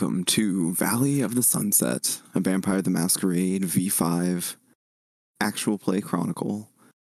Welcome 0.00 0.24
to 0.24 0.72
Valley 0.72 1.20
of 1.20 1.34
the 1.34 1.42
Sunset, 1.42 2.22
a 2.34 2.40
Vampire 2.40 2.80
the 2.80 2.88
Masquerade 2.88 3.64
V5 3.64 4.56
actual 5.42 5.76
play 5.76 6.00
chronicle 6.00 6.70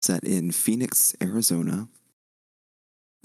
set 0.03 0.25
in 0.25 0.51
Phoenix, 0.51 1.15
Arizona. 1.23 1.87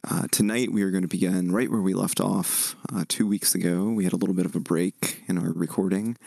Uh, 0.08 0.28
tonight, 0.32 0.72
we 0.72 0.84
are 0.84 0.92
going 0.92 1.02
to 1.02 1.08
begin 1.08 1.52
right 1.52 1.72
where 1.72 1.82
we 1.82 1.96
left 1.96 2.22
off 2.22 2.76
uh, 2.94 3.04
two 3.08 3.26
weeks 3.26 3.56
ago. 3.56 3.86
We 3.86 4.04
had 4.04 4.14
a 4.14 4.18
little 4.18 4.36
bit 4.36 4.46
of 4.46 4.56
a 4.56 4.60
break 4.60 5.24
in 5.28 5.40
our 5.40 5.52
recording, 5.52 6.18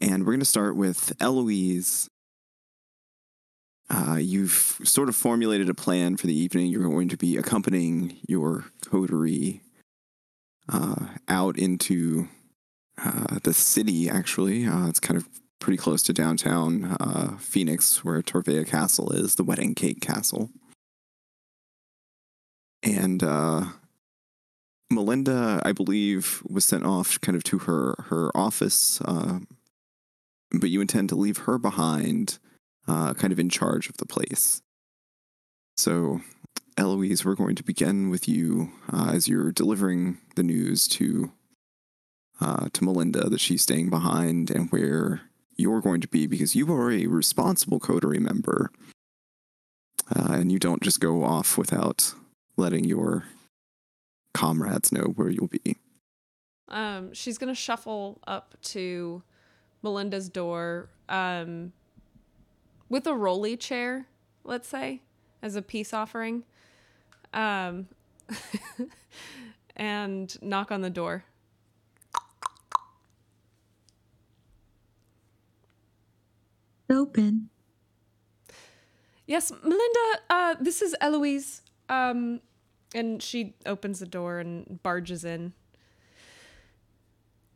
and 0.00 0.24
we're 0.24 0.34
going 0.34 0.38
to 0.38 0.46
start 0.46 0.76
with 0.76 1.12
Eloise. 1.18 2.08
Uh, 3.90 4.18
you've 4.20 4.78
sort 4.84 5.08
of 5.08 5.16
formulated 5.16 5.68
a 5.68 5.74
plan 5.74 6.16
for 6.16 6.28
the 6.28 6.38
evening. 6.38 6.68
You're 6.68 6.88
going 6.88 7.08
to 7.08 7.16
be 7.16 7.36
accompanying 7.36 8.18
your 8.28 8.66
coterie 8.88 9.62
uh, 10.68 11.08
out 11.26 11.58
into 11.58 12.28
uh, 13.02 13.38
the 13.42 13.54
city, 13.54 14.08
actually. 14.08 14.66
Uh, 14.66 14.88
it's 14.88 15.00
kind 15.00 15.16
of 15.16 15.28
pretty 15.60 15.76
close 15.76 16.02
to 16.04 16.12
downtown 16.12 16.96
uh, 17.00 17.36
Phoenix, 17.38 18.04
where 18.04 18.22
Torvea 18.22 18.66
Castle 18.66 19.12
is, 19.12 19.34
the 19.34 19.44
Wedding 19.44 19.74
Cake 19.74 20.00
Castle. 20.00 20.50
And 22.82 23.22
uh, 23.22 23.64
Melinda, 24.90 25.60
I 25.64 25.72
believe, 25.72 26.42
was 26.48 26.64
sent 26.64 26.84
off 26.84 27.20
kind 27.20 27.36
of 27.36 27.44
to 27.44 27.58
her 27.58 27.94
her 28.06 28.30
office, 28.36 29.00
uh, 29.02 29.40
but 30.52 30.70
you 30.70 30.80
intend 30.80 31.08
to 31.10 31.16
leave 31.16 31.38
her 31.38 31.58
behind, 31.58 32.38
uh, 32.86 33.14
kind 33.14 33.32
of 33.32 33.38
in 33.38 33.48
charge 33.48 33.88
of 33.88 33.96
the 33.96 34.06
place. 34.06 34.62
So, 35.76 36.20
Eloise, 36.76 37.24
we're 37.24 37.34
going 37.34 37.56
to 37.56 37.64
begin 37.64 38.10
with 38.10 38.28
you 38.28 38.72
as 38.92 39.28
you're 39.28 39.52
delivering 39.52 40.18
the 40.36 40.42
news 40.42 40.88
to 40.88 41.32
uh, 42.40 42.68
to 42.72 42.84
Melinda 42.84 43.28
that 43.28 43.40
she's 43.40 43.62
staying 43.62 43.90
behind 43.90 44.50
and 44.50 44.70
where 44.70 45.22
you're 45.56 45.80
going 45.80 46.00
to 46.00 46.08
be 46.08 46.26
because 46.26 46.54
you 46.54 46.72
are 46.72 46.90
a 46.90 47.06
responsible 47.06 47.80
coterie 47.80 48.20
member, 48.20 48.70
uh, 50.14 50.32
and 50.32 50.52
you 50.52 50.58
don't 50.58 50.82
just 50.82 51.00
go 51.00 51.24
off 51.24 51.58
without 51.58 52.14
letting 52.56 52.84
your 52.84 53.24
comrades 54.34 54.92
know 54.92 55.12
where 55.16 55.30
you'll 55.30 55.48
be. 55.48 55.76
Um, 56.68 57.12
she's 57.12 57.38
gonna 57.38 57.54
shuffle 57.54 58.20
up 58.26 58.54
to 58.62 59.22
Melinda's 59.82 60.28
door 60.28 60.88
um, 61.08 61.72
with 62.88 63.06
a 63.06 63.14
rolly 63.14 63.56
chair, 63.56 64.06
let's 64.44 64.68
say, 64.68 65.02
as 65.42 65.56
a 65.56 65.62
peace 65.62 65.92
offering, 65.92 66.44
um, 67.32 67.88
and 69.76 70.40
knock 70.42 70.70
on 70.70 70.82
the 70.82 70.90
door. 70.90 71.24
Open. 76.90 77.50
Yes, 79.26 79.52
Melinda. 79.62 80.20
Uh, 80.30 80.54
this 80.60 80.80
is 80.80 80.96
Eloise. 81.00 81.62
Um, 81.88 82.40
and 82.94 83.22
she 83.22 83.54
opens 83.66 83.98
the 83.98 84.06
door 84.06 84.38
and 84.38 84.82
barges 84.82 85.24
in. 85.24 85.52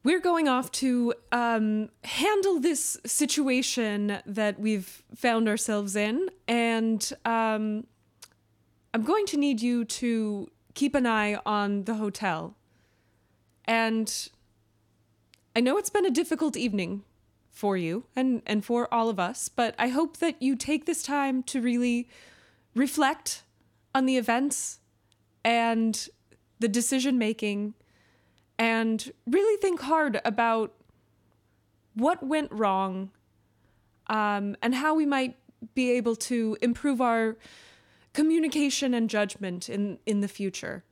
We're 0.04 0.20
going 0.20 0.48
off 0.48 0.72
to 0.72 1.14
um, 1.30 1.88
handle 2.02 2.58
this 2.58 2.98
situation 3.06 4.18
that 4.26 4.58
we've 4.58 5.02
found 5.14 5.48
ourselves 5.48 5.94
in, 5.94 6.28
and 6.48 7.12
um, 7.24 7.86
I'm 8.92 9.04
going 9.04 9.26
to 9.26 9.36
need 9.36 9.62
you 9.62 9.84
to 9.84 10.50
keep 10.74 10.96
an 10.96 11.06
eye 11.06 11.38
on 11.46 11.84
the 11.84 11.94
hotel. 11.94 12.56
And 13.64 14.28
I 15.54 15.60
know 15.60 15.78
it's 15.78 15.90
been 15.90 16.04
a 16.04 16.10
difficult 16.10 16.56
evening 16.56 17.04
for 17.52 17.76
you 17.76 18.04
and, 18.16 18.42
and 18.46 18.64
for 18.64 18.92
all 18.92 19.08
of 19.08 19.20
us, 19.20 19.48
but 19.48 19.74
I 19.78 19.88
hope 19.88 20.16
that 20.16 20.40
you 20.42 20.56
take 20.56 20.86
this 20.86 21.02
time 21.02 21.42
to 21.44 21.60
really 21.60 22.08
reflect 22.74 23.42
on 23.94 24.06
the 24.06 24.16
events 24.16 24.80
and 25.44 26.08
the 26.58 26.68
decision 26.68 27.18
making 27.18 27.74
and 28.58 29.12
really 29.26 29.60
think 29.60 29.80
hard 29.82 30.20
about 30.24 30.72
what 31.94 32.22
went 32.22 32.50
wrong 32.50 33.10
um, 34.06 34.56
and 34.62 34.74
how 34.74 34.94
we 34.94 35.04
might 35.04 35.36
be 35.74 35.90
able 35.92 36.16
to 36.16 36.56
improve 36.62 37.00
our 37.00 37.36
communication 38.14 38.94
and 38.94 39.10
judgment 39.10 39.68
in, 39.68 39.98
in 40.06 40.20
the 40.20 40.28
future. 40.28 40.84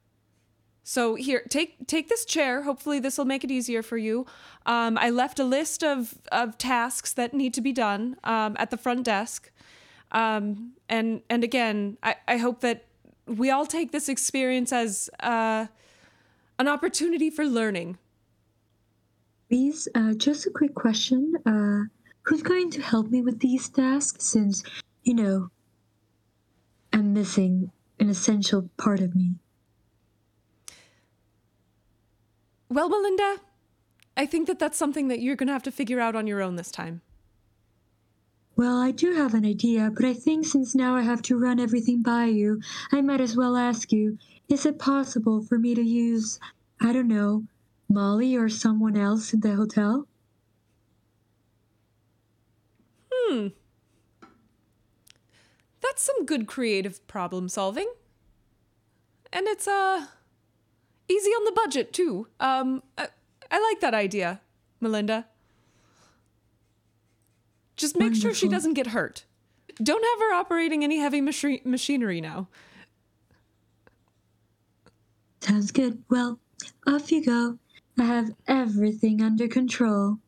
So 0.91 1.15
here, 1.15 1.45
take 1.49 1.87
take 1.87 2.09
this 2.09 2.25
chair. 2.25 2.63
Hopefully, 2.63 2.99
this 2.99 3.17
will 3.17 3.25
make 3.25 3.45
it 3.45 3.51
easier 3.53 3.81
for 3.81 3.97
you. 3.97 4.27
Um, 4.67 4.99
I 4.99 5.11
left 5.11 5.39
a 5.39 5.45
list 5.45 5.85
of 5.85 6.19
of 6.33 6.59
tasks 6.59 7.13
that 7.13 7.33
need 7.33 7.55
to 7.55 7.61
be 7.61 7.73
done 7.73 8.17
um, 8.25 8.57
at 8.59 8.73
the 8.73 8.77
front 8.77 9.05
desk, 9.05 9.53
um, 10.11 10.73
and 10.89 11.23
and 11.31 11.45
again, 11.45 11.97
I, 12.03 12.17
I 12.27 12.39
hope 12.39 12.61
that 12.63 12.87
we 13.29 13.53
all 13.53 13.67
take 13.67 13.93
this 13.93 14.09
experience 14.09 14.73
as 14.73 15.09
uh, 15.21 15.69
an 16.59 16.67
opportunity 16.67 17.31
for 17.31 17.45
learning. 17.45 17.97
Please, 19.49 19.87
uh, 19.95 20.15
just 20.15 20.49
a 20.49 20.51
quick 20.51 20.75
question. 20.75 21.35
Uh, 21.47 21.83
who's 22.23 22.43
going 22.43 22.69
to 22.73 22.83
help 22.83 23.13
me 23.13 23.23
with 23.23 23.39
these 23.39 23.69
tasks 23.69 24.25
since, 24.25 24.65
you 25.05 25.15
know, 25.15 25.51
I'm 26.93 27.13
missing 27.13 27.71
an 28.01 28.11
essential 28.11 28.69
part 28.77 28.99
of 28.99 29.15
me? 29.15 29.37
Well, 32.71 32.89
Melinda, 32.89 33.39
I 34.17 34.27
think 34.27 34.47
that 34.47 34.61
that's 34.61 34.79
something 34.79 35.09
that 35.09 35.19
you're 35.19 35.35
going 35.35 35.49
to 35.49 35.53
have 35.53 35.65
to 35.65 35.73
figure 35.73 35.99
out 35.99 36.15
on 36.15 36.29
your 36.29 36.41
own 36.41 36.55
this 36.55 36.71
time. 36.71 37.03
Well, 38.55 38.79
I 38.81 38.93
do 38.93 39.13
have 39.15 39.35
an 39.35 39.45
idea, 39.45 39.91
but 39.93 40.05
I 40.05 40.15
think 40.15 40.47
since 40.47 40.75
now 40.75 40.95
I 40.95 41.03
have 41.03 41.21
to 41.23 41.37
run 41.37 41.59
everything 41.59 42.01
by 42.01 42.27
you, 42.27 42.61
I 42.93 43.01
might 43.01 43.21
as 43.21 43.37
well 43.37 43.57
ask 43.57 43.91
you 43.91 44.19
is 44.49 44.67
it 44.67 44.79
possible 44.79 45.43
for 45.43 45.59
me 45.59 45.75
to 45.75 45.83
use, 45.83 46.39
I 46.81 46.93
don't 46.93 47.09
know, 47.09 47.45
Molly 47.89 48.37
or 48.37 48.49
someone 48.49 48.97
else 48.97 49.33
in 49.33 49.41
the 49.41 49.55
hotel? 49.55 50.07
Hmm. 53.13 53.49
That's 55.81 56.03
some 56.03 56.25
good 56.25 56.47
creative 56.47 57.07
problem 57.09 57.49
solving. 57.49 57.91
And 59.33 59.47
it's, 59.47 59.67
uh, 59.67 60.07
easy 61.11 61.31
on 61.31 61.45
the 61.45 61.53
budget, 61.53 61.93
too. 61.93 62.29
Um, 62.39 62.83
I, 62.97 63.09
I 63.51 63.61
like 63.61 63.81
that 63.81 63.95
idea, 63.95 64.41
Melinda. 64.81 65.27
Just 67.77 67.99
make 67.99 68.15
sure 68.15 68.35
she 68.35 68.47
doesn't 68.49 68.75
get 68.75 68.89
hurt. 68.89 69.25
Don't 69.83 70.05
have 70.05 70.19
her 70.21 70.35
operating 70.35 70.85
any 70.85 70.99
heavy 70.99 71.21
machi- 71.21 71.63
machinery 71.65 72.21
now. 72.21 72.49
Sounds 75.41 75.71
good. 75.71 76.03
Well, 76.11 76.39
off 76.87 77.11
you 77.11 77.25
go. 77.25 77.59
I 77.99 78.05
have 78.05 78.35
everything 78.47 79.23
under 79.23 79.49
control. 79.49 80.19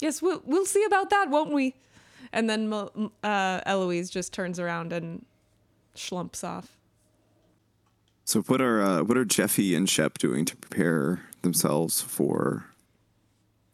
Yes, 0.00 0.22
we'll, 0.22 0.42
we'll 0.44 0.64
see 0.64 0.84
about 0.84 1.10
that, 1.10 1.28
won't 1.28 1.52
we? 1.52 1.74
And 2.32 2.48
then 2.48 2.72
uh, 2.72 3.60
Eloise 3.66 4.08
just 4.08 4.32
turns 4.32 4.60
around 4.60 4.92
and 4.92 5.24
schlumps 5.96 6.44
off. 6.44 6.76
So, 8.30 8.42
what 8.42 8.60
are 8.60 8.80
uh, 8.80 9.02
what 9.02 9.18
are 9.18 9.24
Jeffy 9.24 9.74
and 9.74 9.90
Shep 9.90 10.16
doing 10.18 10.44
to 10.44 10.56
prepare 10.56 11.22
themselves 11.42 12.00
for 12.00 12.66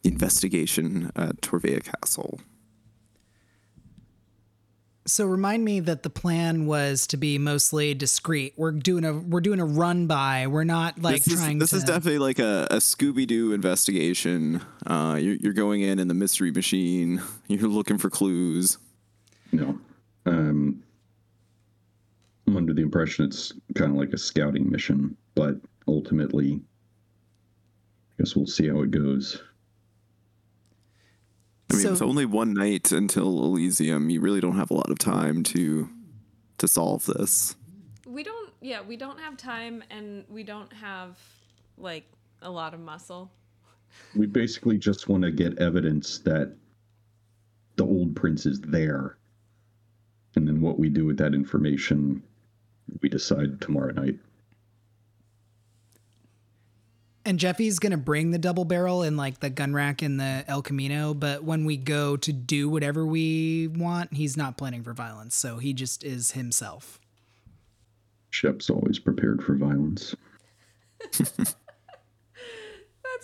the 0.03 0.09
investigation 0.09 1.13
at 1.15 1.43
Torvea 1.43 1.85
Castle? 1.85 2.41
So 5.05 5.27
remind 5.27 5.63
me 5.63 5.81
that 5.81 6.05
the 6.05 6.09
plan 6.09 6.65
was 6.65 7.07
to 7.09 7.19
be 7.19 7.37
mostly 7.37 7.93
discreet. 7.93 8.55
We're 8.57 8.73
doing 8.73 9.05
a 9.05 9.13
we're 9.13 9.43
doing 9.43 9.61
a 9.61 9.67
run 9.67 10.07
by. 10.07 10.47
We're 10.47 10.65
not 10.65 11.03
like 11.03 11.25
this 11.25 11.35
is, 11.35 11.39
trying 11.39 11.59
this 11.59 11.71
to 11.71 11.77
is 11.77 11.85
definitely 11.85 12.21
like 12.21 12.39
a, 12.39 12.67
a 12.71 12.77
Scooby 12.77 13.27
Doo 13.27 13.53
investigation. 13.53 14.63
Uh, 14.87 15.19
you're, 15.21 15.35
you're 15.35 15.53
going 15.53 15.83
in 15.83 15.99
in 15.99 16.09
the 16.09 16.15
mystery 16.15 16.51
machine. 16.51 17.21
You're 17.47 17.69
looking 17.69 17.99
for 17.99 18.09
clues. 18.09 18.79
No. 19.53 19.79
Um, 20.25 20.83
I'm 22.47 22.57
under 22.57 22.73
the 22.73 22.83
impression 22.83 23.25
it's 23.25 23.53
kind 23.75 23.91
of 23.91 23.97
like 23.97 24.13
a 24.13 24.19
scouting 24.19 24.71
mission, 24.71 25.17
but 25.35 25.57
ultimately, 25.89 26.61
I 28.19 28.23
guess 28.23 28.37
we'll 28.37 28.47
see 28.47 28.69
how 28.69 28.83
it 28.83 28.91
goes. 28.91 29.43
I 31.71 31.75
mean, 31.75 31.83
So- 31.83 31.93
it's 31.93 32.03
only 32.03 32.25
one 32.25 32.55
night 32.55 32.93
until 32.93 33.27
Elysium. 33.45 34.09
You 34.11 34.21
really 34.21 34.41
don't 34.41 34.57
have 34.57 34.71
a 34.71 34.75
lot 34.75 34.91
of 34.91 34.99
time 34.99 35.43
to 35.45 35.89
to 36.59 36.67
solve 36.67 37.05
this. 37.05 37.55
We 38.07 38.23
don't, 38.23 38.51
yeah, 38.63 38.81
we 38.81 38.97
don't 38.97 39.19
have 39.21 39.37
time 39.37 39.85
and 39.91 40.25
we 40.31 40.43
don't 40.43 40.73
have, 40.73 41.19
like, 41.77 42.05
a 42.41 42.51
lot 42.51 42.73
of 42.73 42.81
muscle. 42.81 43.31
We 44.15 44.25
basically 44.27 44.79
just 44.79 45.07
want 45.07 45.23
to 45.25 45.31
get 45.31 45.59
evidence 45.59 46.17
that 46.21 46.57
the 47.75 47.85
old 47.85 48.17
prince 48.17 48.47
is 48.47 48.59
there. 48.63 49.19
And 50.35 50.49
then 50.49 50.63
what 50.63 50.79
we 50.79 50.89
do 50.89 51.05
with 51.05 51.19
that 51.19 51.35
information, 51.35 52.23
we 53.03 53.09
decide 53.09 53.61
tomorrow 53.61 53.93
night. 53.93 54.19
And 57.25 57.41
Jeffy's 57.41 57.81
gonna 57.81 57.97
bring 57.97 58.31
the 58.31 58.39
double 58.39 58.65
barrel 58.65 59.03
and 59.03 59.17
like 59.17 59.41
the 59.41 59.51
gun 59.51 59.75
rack 59.75 60.03
in 60.03 60.17
the 60.17 60.45
El 60.47 60.63
Camino, 60.63 61.13
but 61.13 61.43
when 61.43 61.65
we 61.65 61.77
go 61.77 62.17
to 62.17 62.33
do 62.33 62.69
whatever 62.69 63.05
we 63.05 63.67
want, 63.67 64.15
he's 64.15 64.37
not 64.37 64.57
planning 64.57 64.85
for 64.85 64.93
violence, 64.93 65.35
so 65.35 65.59
he 65.59 65.73
just 65.73 66.05
is 66.05 66.33
himself. 66.33 67.01
Shep's 68.31 68.71
always 68.71 69.01
prepared 69.01 69.43
for 69.43 69.57
violence. 69.57 70.15
That's 71.19 71.57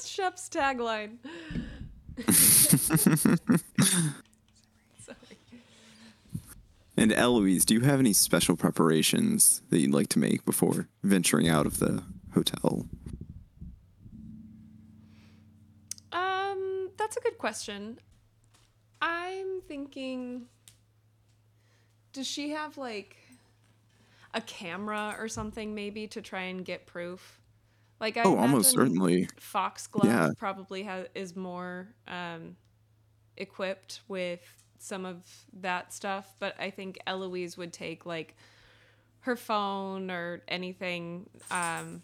Shep's 0.09 0.49
tagline. 0.49 1.19
And 6.97 7.13
Eloise, 7.13 7.65
do 7.65 7.75
you 7.75 7.81
have 7.81 8.01
any 8.01 8.13
special 8.13 8.57
preparations 8.57 9.63
that 9.71 9.79
you'd 9.79 9.95
like 9.95 10.09
to 10.09 10.19
make 10.19 10.45
before 10.45 10.89
venturing 11.03 11.49
out 11.49 11.67
of 11.67 11.79
the 11.79 12.03
hotel? 12.35 12.87
Um, 16.13 16.91
that's 16.99 17.17
a 17.17 17.21
good 17.21 17.39
question. 17.39 17.99
I'm 19.01 19.63
thinking 19.63 20.47
does 22.13 22.27
she 22.27 22.51
have 22.51 22.77
like 22.77 23.17
a 24.35 24.41
camera 24.41 25.17
or 25.19 25.29
something 25.29 25.75
maybe 25.75 26.07
to 26.09 26.21
try 26.21 26.43
and 26.43 26.65
get 26.65 26.87
proof? 26.87 27.41
Like 28.01 28.17
I 28.17 28.23
oh, 28.25 28.37
almost 28.37 28.71
certainly. 28.73 29.29
Foxglove 29.41 30.05
Yeah. 30.07 30.31
probably 30.37 30.83
has 30.83 31.07
is 31.15 31.35
more 31.35 31.89
um 32.07 32.57
equipped 33.37 34.03
with 34.09 34.62
some 34.83 35.05
of 35.07 35.25
that 35.61 35.93
stuff, 35.93 36.35
but 36.39 36.55
I 36.59 36.71
think 36.71 36.99
Eloise 37.07 37.57
would 37.57 37.73
take 37.73 38.05
like 38.05 38.37
her 39.21 39.37
phone 39.37 40.11
or 40.11 40.43
anything 40.49 41.29
um 41.51 42.03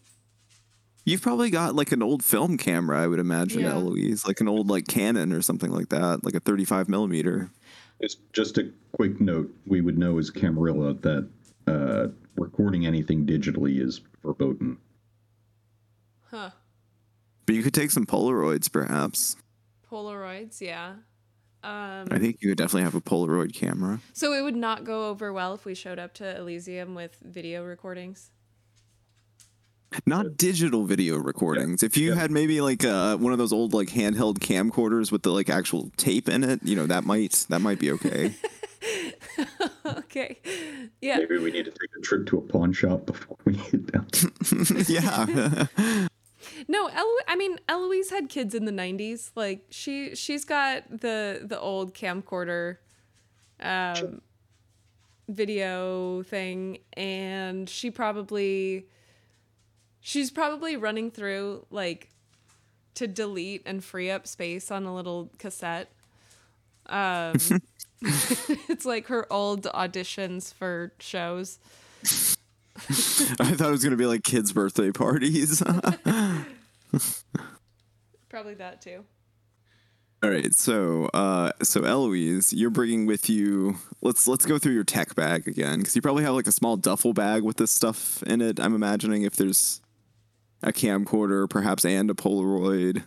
You've 1.04 1.22
probably 1.22 1.48
got 1.48 1.74
like 1.74 1.90
an 1.92 2.02
old 2.02 2.22
film 2.22 2.58
camera, 2.58 3.02
I 3.02 3.06
would 3.06 3.18
imagine, 3.18 3.62
Yeah. 3.62 3.72
Eloise, 3.72 4.26
like 4.26 4.40
an 4.42 4.48
old 4.48 4.68
like 4.68 4.86
Canon 4.86 5.32
or 5.32 5.40
something 5.40 5.70
like 5.70 5.88
that, 5.88 6.22
like 6.22 6.34
a 6.34 6.40
35 6.40 6.86
millimeter. 6.88 7.50
It's 7.98 8.16
just 8.34 8.58
a 8.58 8.70
quick 8.92 9.18
note. 9.18 9.50
We 9.66 9.80
would 9.80 9.96
know 9.96 10.18
as 10.18 10.28
Camarilla 10.30 10.92
that 10.94 11.28
uh, 11.66 12.08
recording 12.36 12.86
anything 12.86 13.24
digitally 13.26 13.80
is 13.80 14.02
verboten. 14.22 14.76
huh 16.30 16.50
But 17.46 17.54
you 17.54 17.62
could 17.62 17.74
take 17.74 17.90
some 17.90 18.04
Polaroids, 18.04 18.70
perhaps. 18.70 19.34
Polaroids, 19.90 20.60
yeah. 20.60 20.96
Um 21.64 22.08
I 22.10 22.18
think 22.18 22.38
you 22.40 22.50
would 22.50 22.58
definitely 22.58 22.82
have 22.82 22.94
a 22.94 23.00
Polaroid 23.00 23.52
camera. 23.52 24.00
So 24.12 24.32
it 24.32 24.42
would 24.42 24.56
not 24.56 24.84
go 24.84 25.08
over 25.08 25.32
well 25.32 25.54
if 25.54 25.64
we 25.64 25.74
showed 25.74 25.98
up 25.98 26.14
to 26.14 26.36
Elysium 26.38 26.94
with 26.94 27.16
video 27.22 27.64
recordings. 27.64 28.30
Not 30.06 30.36
digital 30.36 30.84
video 30.84 31.16
recordings. 31.16 31.82
If 31.82 31.96
you 31.96 32.10
Yeah. 32.10 32.16
had 32.20 32.30
maybe 32.30 32.60
like 32.60 32.84
uh, 32.84 33.16
one 33.16 33.32
of 33.32 33.38
those 33.38 33.52
old 33.54 33.72
like 33.72 33.88
handheld 33.88 34.38
camcorders 34.38 35.10
with 35.10 35.22
the 35.22 35.30
like 35.32 35.48
actual 35.48 35.90
tape 35.96 36.28
in 36.28 36.44
it, 36.44 36.60
you 36.62 36.76
know, 36.76 36.86
that 36.86 37.04
might 37.04 37.46
that 37.48 37.60
might 37.60 37.78
be 37.80 37.90
okay. 37.92 38.34
okay. 39.86 40.38
Yeah. 41.00 41.16
Maybe 41.18 41.38
we 41.38 41.50
need 41.50 41.64
to 41.64 41.70
take 41.70 41.90
a 41.98 42.00
trip 42.02 42.26
to 42.26 42.38
a 42.38 42.40
pawn 42.42 42.72
shop 42.72 43.06
before 43.06 43.36
we 43.46 43.54
get 43.54 43.90
down. 43.90 44.06
yeah. 44.88 46.06
No, 46.66 46.88
Elo- 46.88 47.24
I 47.26 47.36
mean 47.36 47.58
Eloise 47.68 48.10
had 48.10 48.28
kids 48.28 48.54
in 48.54 48.64
the 48.64 48.72
90s. 48.72 49.30
Like 49.34 49.66
she 49.70 50.14
she's 50.14 50.44
got 50.44 50.88
the 50.90 51.40
the 51.44 51.58
old 51.58 51.94
camcorder 51.94 52.78
um 53.60 54.20
video 55.28 56.22
thing 56.22 56.78
and 56.94 57.68
she 57.68 57.90
probably 57.90 58.86
she's 60.00 60.30
probably 60.30 60.76
running 60.76 61.10
through 61.10 61.66
like 61.70 62.08
to 62.94 63.06
delete 63.06 63.62
and 63.66 63.84
free 63.84 64.10
up 64.10 64.26
space 64.26 64.70
on 64.70 64.84
a 64.84 64.94
little 64.94 65.30
cassette. 65.38 65.90
Um 66.86 67.34
it's 68.02 68.84
like 68.84 69.08
her 69.08 69.30
old 69.32 69.64
auditions 69.64 70.54
for 70.54 70.92
shows. 71.00 71.58
I 73.40 73.52
thought 73.52 73.68
it 73.68 73.70
was 73.70 73.84
gonna 73.84 73.96
be 73.96 74.06
like 74.06 74.22
kids' 74.22 74.52
birthday 74.52 74.90
parties. 74.90 75.62
Probably 78.28 78.54
that 78.54 78.80
too. 78.80 79.04
All 80.22 80.30
right, 80.30 80.52
so 80.52 81.06
uh, 81.14 81.52
so 81.62 81.84
Eloise, 81.84 82.52
you're 82.52 82.70
bringing 82.70 83.06
with 83.06 83.30
you. 83.30 83.76
Let's 84.02 84.26
let's 84.26 84.46
go 84.46 84.58
through 84.58 84.74
your 84.74 84.84
tech 84.84 85.14
bag 85.14 85.46
again, 85.46 85.78
because 85.78 85.94
you 85.94 86.02
probably 86.02 86.24
have 86.24 86.34
like 86.34 86.48
a 86.48 86.52
small 86.52 86.76
duffel 86.76 87.12
bag 87.12 87.42
with 87.42 87.56
this 87.56 87.70
stuff 87.70 88.22
in 88.24 88.40
it. 88.40 88.58
I'm 88.58 88.74
imagining 88.74 89.22
if 89.22 89.36
there's 89.36 89.80
a 90.62 90.72
camcorder, 90.72 91.48
perhaps, 91.48 91.84
and 91.84 92.10
a 92.10 92.14
Polaroid. 92.14 93.04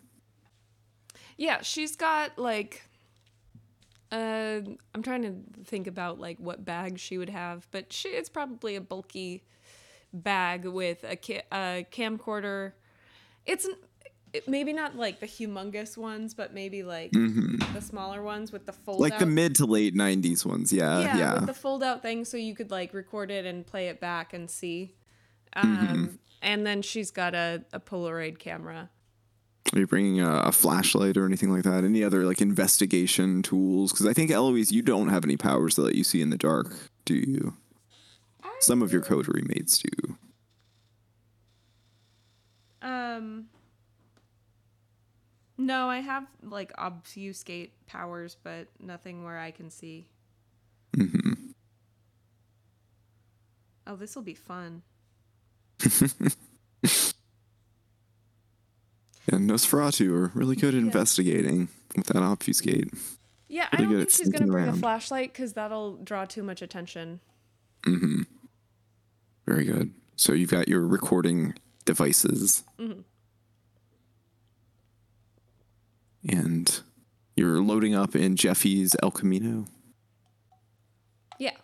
Yeah, 1.38 1.62
she's 1.62 1.96
got 1.96 2.38
like 2.38 2.84
uh 4.12 4.62
I'm 4.94 5.02
trying 5.02 5.24
to 5.24 5.64
think 5.66 5.88
about 5.88 6.20
like 6.20 6.38
what 6.40 6.64
bag 6.64 7.00
she 7.00 7.18
would 7.18 7.30
have, 7.30 7.68
but 7.72 7.92
she 7.92 8.10
it's 8.10 8.30
probably 8.30 8.76
a 8.76 8.82
bulky 8.82 9.44
bag 10.14 10.66
with 10.66 11.04
a, 11.04 11.16
ca- 11.16 11.44
a 11.52 11.86
camcorder. 11.92 12.74
It's 13.46 13.68
it, 14.34 14.48
maybe 14.48 14.72
not 14.72 14.96
like 14.96 15.20
the 15.20 15.26
humongous 15.28 15.98
ones, 15.98 16.34
but 16.34 16.54
maybe 16.54 16.84
like 16.84 17.12
the 17.12 17.82
smaller 17.82 18.22
ones 18.24 18.52
with 18.52 18.66
the 18.66 18.72
fold 18.74 18.96
Mm-hmm. 18.98 19.02
like 19.04 19.14
out. 19.14 19.20
the 19.20 19.26
mid 19.26 19.56
to 19.56 19.66
late 19.66 19.94
'90s 19.96 20.46
ones. 20.46 20.72
Yeah, 20.72 21.00
yeah, 21.02 21.18
yeah. 21.18 21.34
with 21.36 21.48
the 21.48 21.54
fold 21.54 21.84
out 21.84 22.02
thing 22.02 22.24
so 22.26 22.38
you 22.38 22.56
could 22.56 22.72
like 22.72 22.94
record 22.94 23.30
it 23.32 23.46
and 23.46 23.66
play 23.66 23.88
it 23.90 24.00
back 24.00 24.34
and 24.34 24.50
see. 24.50 24.96
Um 25.54 25.78
Mm-hmm. 25.78 26.06
and 26.42 26.66
then 26.66 26.82
she's 26.82 27.12
got 27.12 27.36
a, 27.36 27.64
a 27.74 27.80
Polaroid 27.80 28.40
camera. 28.40 28.90
Are 29.74 29.80
you 29.80 29.88
bringing 29.88 30.20
a, 30.22 30.30
a 30.40 30.52
flashlight 30.52 31.16
or 31.18 31.26
anything 31.26 31.52
like 31.52 31.64
that? 31.64 31.84
Any 31.84 32.04
other 32.04 32.24
like 32.26 32.42
investigation 32.42 33.42
tools? 33.42 33.92
Because 33.92 34.06
I 34.08 34.14
think 34.14 34.32
Eloise, 34.32 34.72
you 34.72 34.82
don't 34.82 35.10
have 35.10 35.24
any 35.24 35.38
powers 35.38 35.76
that 35.76 35.84
let 35.84 35.96
you 35.96 36.04
see 36.04 36.22
in 36.22 36.30
the 36.30 36.38
dark, 36.38 36.74
do 37.06 37.14
you? 37.16 37.56
Some 38.62 38.82
of 38.82 38.94
your 38.94 39.02
coterie 39.02 39.44
mates 39.46 39.80
do. 39.80 40.18
Um. 42.82 43.48
No, 45.58 45.90
I 45.90 46.00
have 46.00 46.26
like 46.42 46.72
obfuscate 46.78 47.86
powers, 47.86 48.38
but 48.42 48.68
nothing 48.80 49.24
where 49.24 49.38
I 49.38 49.52
can 49.52 49.70
see. 49.70 50.08
Mm-hmm. 50.98 51.52
Oh, 53.88 53.96
this 53.96 54.16
will 54.16 54.24
be 54.24 54.34
fun. 54.34 54.82
And 59.28 59.50
Nosferatu 59.50 60.12
are 60.12 60.32
really 60.34 60.56
good 60.56 60.74
at 60.74 60.80
investigating 60.80 61.70
with 61.96 62.08
that 62.08 62.22
obfuscate. 62.22 62.92
Yeah, 63.48 63.68
Really 63.74 63.86
I 63.86 63.90
don't 63.90 63.98
think 64.00 64.10
she's 64.10 64.20
gonna 64.30 64.38
sneaking 64.38 64.52
bring 64.52 64.68
a 64.68 64.74
flashlight 64.74 65.32
because 65.32 65.54
that'll 65.54 65.98
draw 65.98 66.26
too 66.26 66.44
much 66.44 66.62
attention. 66.62 67.20
hmm 67.86 68.24
Very 69.46 69.66
good. 69.66 69.94
So 70.16 70.34
you've 70.34 70.52
got 70.52 70.68
your 70.68 70.82
recording 70.82 71.56
devices. 71.86 72.64
And 76.30 76.82
you're 77.36 77.62
loading 77.62 77.96
up 77.96 78.16
in 78.16 78.36
Jeffy's 78.36 78.96
El 79.02 79.10
Camino. 79.12 79.66
Yeah. 81.40 81.56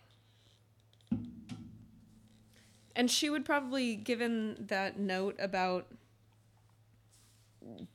And 2.95 3.11
she 3.11 3.29
would 3.29 3.45
probably, 3.45 3.95
given 3.95 4.65
that 4.67 4.97
note 4.99 5.35
about 5.37 5.85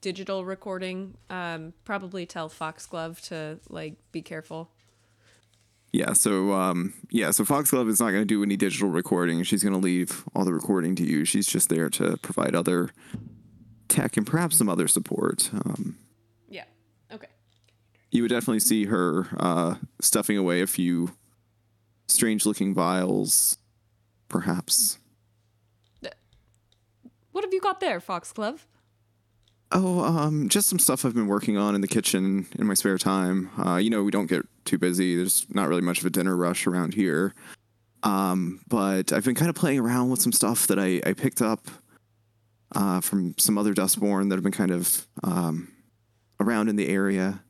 digital 0.01 0.45
recording, 0.45 1.17
um, 1.29 1.73
probably 1.85 2.25
tell 2.27 2.49
Foxglove 2.49 3.21
to 3.23 3.59
like 3.69 3.95
be 4.13 4.23
careful. 4.23 4.71
Yeah, 5.93 6.15
so 6.15 6.53
um 6.53 6.95
yeah, 7.11 7.31
so 7.33 7.45
Foxglove 7.45 7.89
is 7.89 8.01
not 8.01 8.11
going 8.11 8.23
to 8.23 8.27
do 8.27 8.43
any 8.43 8.57
digital 8.57 8.89
recording. 8.89 9.43
She's 9.43 9.63
going 9.63 9.75
to 9.75 9.79
leave 9.79 10.25
all 10.35 10.45
the 10.45 10.53
recording 10.55 10.95
to 10.97 11.05
you. 11.05 11.25
She's 11.27 11.47
just 11.47 11.69
there 11.69 11.91
to 11.91 12.17
provide 12.19 12.55
other 12.55 12.91
tech 13.89 14.17
and 14.17 14.27
perhaps 14.27 14.57
some 14.57 14.69
other 14.71 14.89
support. 14.89 15.51
Um, 15.53 15.99
Yeah. 16.49 16.65
Okay. 17.13 17.29
you 18.11 18.23
would 18.23 18.31
definitely 18.31 18.61
see 18.61 18.87
her 18.87 19.27
uh, 19.37 19.75
stuffing 20.01 20.39
away 20.39 20.63
a 20.63 20.67
few 20.67 21.11
strange-looking 22.09 22.73
vials, 22.75 23.59
perhaps. 24.29 24.99
What 27.33 27.45
have 27.45 27.55
you 27.55 27.61
got 27.63 27.81
there, 27.81 27.99
Foxglove? 27.99 28.67
Oh, 29.75 30.01
um, 30.05 30.51
just 30.51 30.69
some 30.69 30.79
stuff 30.79 31.05
I've 31.07 31.15
been 31.15 31.29
working 31.29 31.57
on 31.57 31.75
in 31.75 31.81
the 31.81 31.89
kitchen 31.89 32.47
in 32.59 32.67
my 32.67 32.75
spare 32.75 32.99
time. 32.99 33.49
Uh, 33.59 33.77
you 33.77 33.89
know, 33.89 34.03
we 34.03 34.11
don't 34.11 34.27
get 34.27 34.47
too 34.67 34.77
busy. 34.77 35.17
There's 35.17 35.47
not 35.49 35.67
really 35.67 35.81
much 35.81 36.01
of 36.01 36.05
a 36.07 36.11
dinner 36.11 36.37
rush 36.37 36.67
around 36.67 36.93
here. 36.93 37.35
Um, 38.03 38.61
but 38.69 39.13
I've 39.13 39.25
been 39.25 39.35
kind 39.35 39.49
of 39.49 39.55
playing 39.55 39.79
around 39.79 40.11
with 40.11 40.21
some 40.21 40.33
stuff 40.33 40.67
that 40.67 40.79
I, 40.79 41.01
I 41.07 41.15
picked 41.15 41.41
up 41.41 41.69
uh, 42.75 43.01
from 43.01 43.35
some 43.39 43.57
other 43.57 43.73
Dustborn 43.73 44.29
that 44.29 44.35
have 44.35 44.43
been 44.43 44.53
kind 44.53 44.73
of 44.73 45.07
um, 45.23 45.73
around 46.39 46.69
in 46.69 46.77
the 46.77 46.89
area. 46.89 47.43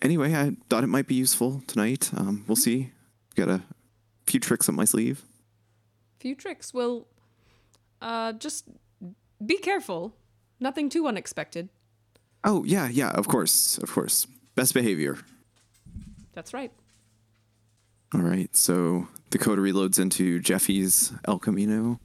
Anyway, 0.00 0.34
I 0.34 0.52
thought 0.70 0.84
it 0.84 0.88
might 0.88 1.06
be 1.06 1.16
useful 1.16 1.62
tonight. 1.66 2.10
Um, 2.16 2.44
we'll 2.46 2.56
see. 2.56 2.92
Got 3.34 3.48
a 3.48 3.62
few 4.26 4.40
tricks 4.40 4.68
up 4.70 4.74
my 4.74 4.84
sleeve. 4.86 5.22
Few 6.18 6.34
tricks. 6.34 6.72
Well, 6.72 7.08
uh, 8.00 8.32
just 8.32 8.64
be 9.44 9.58
careful. 9.58 10.14
Nothing 10.60 10.88
too 10.88 11.06
unexpected. 11.06 11.68
Oh 12.44 12.64
yeah, 12.64 12.88
yeah. 12.88 13.10
Of 13.10 13.28
course, 13.28 13.78
of 13.78 13.90
course. 13.90 14.26
Best 14.54 14.74
behavior. 14.74 15.18
That's 16.32 16.52
right. 16.52 16.72
All 18.14 18.20
right. 18.20 18.54
So 18.56 19.08
the 19.30 19.38
coterie 19.38 19.72
reloads 19.72 19.98
into 19.98 20.40
Jeffy's 20.40 21.12
El 21.26 21.38
Camino. 21.38 22.00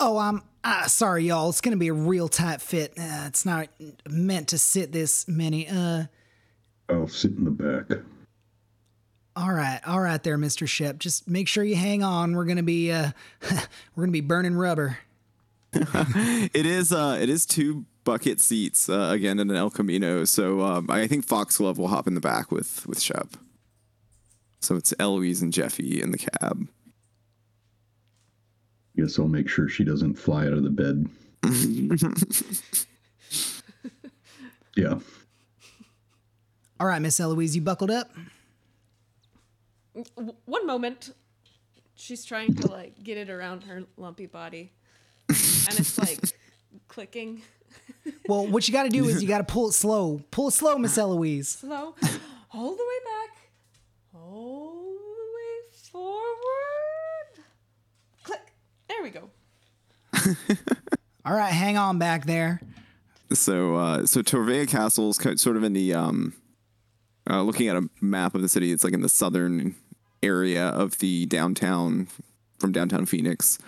Oh, 0.00 0.18
I'm 0.18 0.42
ah, 0.64 0.84
sorry, 0.88 1.24
y'all. 1.24 1.48
It's 1.50 1.60
gonna 1.60 1.76
be 1.76 1.88
a 1.88 1.94
real 1.94 2.28
tight 2.28 2.60
fit. 2.60 2.92
Uh, 2.98 3.24
it's 3.26 3.46
not 3.46 3.68
meant 4.08 4.48
to 4.48 4.58
sit 4.58 4.92
this 4.92 5.28
many. 5.28 5.68
Uh, 5.68 6.04
I'll 6.88 7.08
sit 7.08 7.32
in 7.32 7.44
the 7.44 7.50
back. 7.50 7.98
all 9.36 9.52
right, 9.52 9.80
all 9.86 10.00
right, 10.00 10.22
there, 10.22 10.36
Mister 10.36 10.66
Shep. 10.66 10.98
Just 10.98 11.28
make 11.28 11.48
sure 11.48 11.62
you 11.64 11.76
hang 11.76 12.02
on. 12.02 12.34
We're 12.34 12.44
gonna 12.44 12.62
be 12.62 12.90
uh, 12.90 13.10
we're 13.94 14.02
gonna 14.02 14.12
be 14.12 14.20
burning 14.20 14.54
rubber. 14.54 14.98
It 16.54 16.66
is 16.66 16.92
uh 16.92 17.18
it 17.20 17.28
is 17.28 17.46
two 17.46 17.84
bucket 18.04 18.40
seats 18.40 18.88
uh, 18.88 19.08
again 19.12 19.40
in 19.40 19.50
an 19.50 19.56
El 19.56 19.70
Camino. 19.70 20.24
So 20.24 20.60
um, 20.60 20.90
I 20.90 21.06
think 21.06 21.26
Foxglove 21.26 21.78
will 21.78 21.88
hop 21.88 22.06
in 22.06 22.14
the 22.14 22.20
back 22.20 22.52
with 22.52 22.86
with 22.86 23.00
Shep. 23.00 23.36
So 24.60 24.76
it's 24.76 24.94
Eloise 24.98 25.42
and 25.42 25.52
Jeffy 25.52 26.00
in 26.00 26.10
the 26.10 26.18
cab. 26.18 26.68
Guess 28.96 29.18
I'll 29.18 29.28
make 29.28 29.48
sure 29.48 29.68
she 29.68 29.84
doesn't 29.84 30.14
fly 30.14 30.46
out 30.46 30.52
of 30.52 30.62
the 30.62 30.70
bed. 30.70 31.08
yeah. 34.76 34.98
All 36.80 36.86
right, 36.86 37.02
Miss 37.02 37.18
Eloise, 37.20 37.54
you 37.56 37.62
buckled 37.62 37.90
up? 37.90 38.10
W- 40.16 40.34
one 40.44 40.66
moment. 40.66 41.12
She's 41.94 42.24
trying 42.24 42.54
to 42.54 42.68
like 42.70 43.02
get 43.02 43.18
it 43.18 43.30
around 43.30 43.64
her 43.64 43.84
lumpy 43.96 44.26
body, 44.26 44.72
and 45.28 45.78
it's 45.78 45.98
like 45.98 46.18
clicking 46.88 47.42
Well, 48.28 48.46
what 48.46 48.66
you 48.68 48.72
got 48.72 48.84
to 48.84 48.88
do 48.90 49.04
is 49.08 49.22
you 49.22 49.28
got 49.34 49.38
to 49.38 49.44
pull 49.44 49.68
it 49.68 49.72
slow. 49.72 50.22
Pull 50.30 50.48
it 50.48 50.52
slow, 50.52 50.76
Miss 50.78 50.96
Eloise. 50.98 51.48
slow, 51.48 51.94
all 52.52 52.70
the 52.70 52.84
way 52.84 52.98
back, 53.04 53.36
all 54.14 54.74
the 54.74 55.26
way 55.36 55.78
forward. 55.90 57.44
Click. 58.22 58.52
There 58.88 59.02
we 59.02 59.10
go. 59.10 59.30
All 61.26 61.34
right, 61.34 61.52
hang 61.52 61.78
on 61.78 61.98
back 61.98 62.26
there. 62.26 62.60
So 63.32 63.76
uh, 63.76 64.06
so 64.06 64.20
Torvea 64.22 64.68
Castle 64.68 65.10
is 65.10 65.40
sort 65.40 65.56
of 65.56 65.64
in 65.64 65.72
the 65.72 65.94
um, 65.94 66.34
uh, 67.28 67.42
looking 67.42 67.68
at 67.68 67.76
a 67.76 67.88
map 68.00 68.34
of 68.34 68.42
the 68.42 68.48
city. 68.48 68.72
It's 68.72 68.84
like 68.84 68.92
in 68.92 69.00
the 69.00 69.08
southern 69.08 69.74
area 70.22 70.66
of 70.68 70.98
the 70.98 71.26
downtown 71.26 72.08
from 72.58 72.72
downtown 72.72 73.06
Phoenix. 73.06 73.58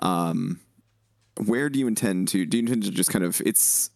Um, 0.00 0.60
where 1.46 1.68
do 1.68 1.78
you 1.78 1.86
intend 1.86 2.28
to? 2.28 2.44
Do 2.46 2.56
you 2.56 2.62
intend 2.62 2.84
to 2.84 2.90
just 2.90 3.10
kind 3.10 3.24
of? 3.24 3.40
It's. 3.44 3.90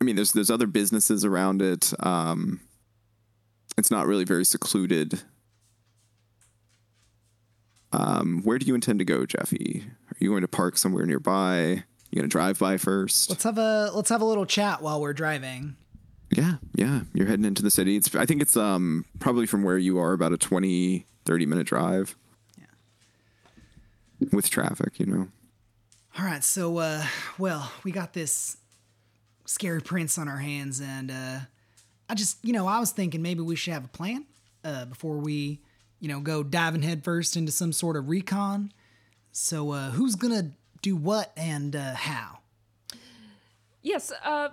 I 0.00 0.04
mean, 0.04 0.16
there's 0.16 0.32
there's 0.32 0.50
other 0.50 0.66
businesses 0.66 1.24
around 1.24 1.62
it. 1.62 1.92
Um, 2.00 2.60
it's 3.76 3.90
not 3.90 4.06
really 4.06 4.24
very 4.24 4.44
secluded. 4.44 5.22
Um, 7.92 8.42
where 8.42 8.58
do 8.58 8.66
you 8.66 8.74
intend 8.74 8.98
to 8.98 9.04
go, 9.04 9.24
Jeffy? 9.24 9.84
Are 10.10 10.16
you 10.18 10.30
going 10.30 10.42
to 10.42 10.48
park 10.48 10.76
somewhere 10.76 11.06
nearby? 11.06 11.84
You 12.10 12.20
going 12.20 12.28
to 12.28 12.32
drive 12.32 12.58
by 12.58 12.76
first? 12.76 13.30
Let's 13.30 13.44
have 13.44 13.58
a 13.58 13.90
let's 13.94 14.08
have 14.08 14.20
a 14.20 14.24
little 14.24 14.46
chat 14.46 14.82
while 14.82 15.00
we're 15.00 15.12
driving. 15.12 15.76
Yeah, 16.30 16.54
yeah. 16.74 17.02
You're 17.12 17.26
heading 17.26 17.44
into 17.44 17.62
the 17.62 17.70
city. 17.70 17.96
It's 17.96 18.14
I 18.14 18.26
think 18.26 18.42
it's 18.42 18.56
um 18.56 19.04
probably 19.20 19.46
from 19.46 19.62
where 19.62 19.78
you 19.78 19.98
are 19.98 20.12
about 20.12 20.32
a 20.32 20.36
20 20.36 21.06
30 21.24 21.46
minute 21.46 21.66
drive. 21.66 22.16
Yeah. 22.58 24.28
With 24.32 24.50
traffic, 24.50 24.98
you 24.98 25.06
know. 25.06 25.28
All 26.16 26.24
right, 26.24 26.44
so 26.44 26.78
uh 26.78 27.04
well, 27.38 27.72
we 27.82 27.90
got 27.90 28.12
this 28.12 28.56
scary 29.46 29.80
prince 29.80 30.16
on 30.16 30.28
our 30.28 30.36
hands 30.36 30.80
and 30.80 31.10
uh 31.10 31.38
I 32.08 32.14
just, 32.14 32.38
you 32.44 32.52
know, 32.52 32.66
I 32.66 32.78
was 32.78 32.92
thinking 32.92 33.20
maybe 33.22 33.40
we 33.40 33.56
should 33.56 33.72
have 33.72 33.84
a 33.84 33.88
plan 33.88 34.24
uh 34.64 34.84
before 34.84 35.16
we, 35.16 35.60
you 36.00 36.08
know, 36.08 36.20
go 36.20 36.42
diving 36.42 36.82
headfirst 36.82 37.36
into 37.36 37.50
some 37.50 37.72
sort 37.72 37.96
of 37.96 38.08
recon. 38.08 38.72
So 39.32 39.72
uh 39.72 39.90
who's 39.90 40.14
to 40.14 40.50
do 40.82 40.94
what 40.94 41.32
and 41.36 41.74
uh 41.74 41.94
how? 41.94 42.38
Yes, 43.82 44.12
uh, 44.24 44.48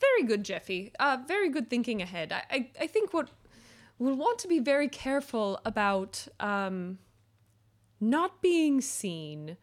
very 0.00 0.28
good, 0.28 0.44
Jeffy. 0.44 0.92
Uh, 1.00 1.18
very 1.26 1.48
good 1.48 1.68
thinking 1.68 2.00
ahead. 2.00 2.32
I, 2.32 2.42
I, 2.50 2.70
I 2.82 2.86
think 2.86 3.12
what 3.12 3.30
we'll 3.98 4.14
want 4.14 4.38
to 4.40 4.48
be 4.48 4.60
very 4.60 4.86
careful 4.88 5.60
about 5.64 6.28
um, 6.38 6.98
not 8.00 8.40
being 8.40 8.80
seen. 8.80 9.56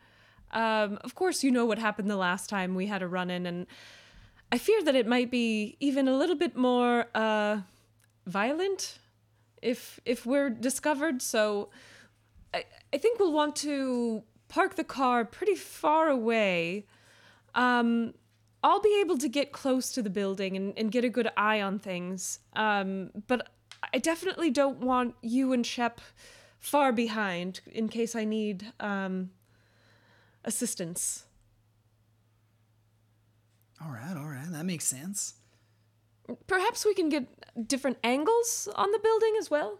Um, 0.52 1.00
of 1.04 1.16
course, 1.16 1.44
you 1.44 1.52
know 1.52 1.66
what 1.66 1.80
happened 1.80 2.10
the 2.10 2.18
last 2.18 2.50
time 2.50 2.76
we 2.76 2.88
had 2.88 3.02
a 3.02 3.08
run 3.08 3.30
in, 3.30 3.46
and 3.46 3.68
I 4.52 4.58
fear 4.58 4.84
that 4.84 4.96
it 4.96 5.08
might 5.08 5.32
be 5.32 5.78
even 5.80 6.08
a 6.08 6.16
little 6.16 6.36
bit 6.36 6.56
more 6.56 7.06
uh, 7.16 7.62
violent 8.26 9.00
if 9.62 10.00
if 10.06 10.26
we're 10.26 10.50
discovered. 10.50 11.22
So 11.22 11.70
I, 12.54 12.66
I 12.94 12.98
think 12.98 13.20
we'll 13.20 13.34
want 13.34 13.56
to 13.58 14.24
park 14.50 14.76
the 14.76 14.84
car 14.84 15.24
pretty 15.24 15.56
far 15.56 16.10
away. 16.10 16.86
Um, 17.56 18.14
I'll 18.64 18.82
be 18.82 19.00
able 19.02 19.18
to 19.18 19.28
get 19.28 19.52
close 19.52 19.92
to 19.94 20.02
the 20.02 20.10
building 20.10 20.56
and, 20.56 20.74
and 20.78 20.92
get 20.92 21.04
a 21.04 21.10
good 21.10 21.30
eye 21.36 21.62
on 21.62 21.80
things. 21.80 22.40
Um, 22.56 23.12
but 23.28 23.48
I 23.94 23.98
definitely 23.98 24.52
don't 24.52 24.80
want 24.80 25.16
you 25.22 25.54
and 25.54 25.66
Shep 25.66 26.00
far 26.60 26.92
behind 26.92 27.62
in 27.72 27.90
case 27.90 28.16
I 28.16 28.24
need 28.24 28.72
um, 28.80 29.32
assistance. 30.44 31.26
All 33.84 33.92
right, 33.92 34.16
all 34.16 34.28
right. 34.28 34.52
That 34.52 34.66
makes 34.66 34.86
sense. 34.86 35.36
Perhaps 36.48 36.86
we 36.86 36.94
can 36.94 37.10
get 37.10 37.28
different 37.68 37.98
angles 38.04 38.70
on 38.76 38.92
the 38.92 39.00
building 39.00 39.34
as 39.40 39.50
well. 39.50 39.80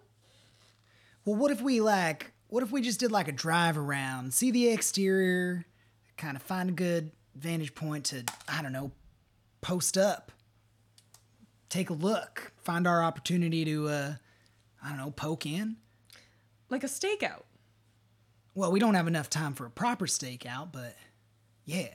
Well, 1.24 1.36
what 1.36 1.52
if 1.52 1.62
we 1.62 1.82
like 1.82 2.34
what 2.52 2.64
if 2.64 2.72
we 2.72 2.82
just 2.82 3.00
did 3.00 3.14
like 3.14 3.30
a 3.30 3.32
drive 3.32 3.78
around, 3.78 4.34
see 4.34 4.52
the 4.52 4.68
exterior, 4.68 5.66
kind 6.18 6.36
of 6.36 6.44
find 6.44 6.70
a 6.70 6.74
good 6.74 7.12
vantage 7.34 7.74
point 7.74 8.04
to, 8.08 8.26
I 8.46 8.62
don't 8.62 8.74
know, 8.74 8.92
post 9.62 9.98
up. 9.98 10.34
Take 11.70 11.90
a 11.90 11.94
look, 11.94 12.52
find 12.58 12.86
our 12.86 13.02
opportunity 13.02 13.64
to 13.64 13.88
uh 13.88 14.14
I 14.84 14.90
don't 14.90 14.98
know, 14.98 15.12
poke 15.12 15.46
in. 15.46 15.78
Like 16.70 16.84
a 16.84 16.88
stakeout. 16.88 17.44
Well, 18.54 18.72
we 18.72 18.80
don't 18.80 18.96
have 18.96 19.08
enough 19.08 19.30
time 19.30 19.54
for 19.54 19.66
a 19.66 19.70
proper 19.70 20.06
stakeout, 20.08 20.72
but 20.74 20.96
yeah. 21.66 21.88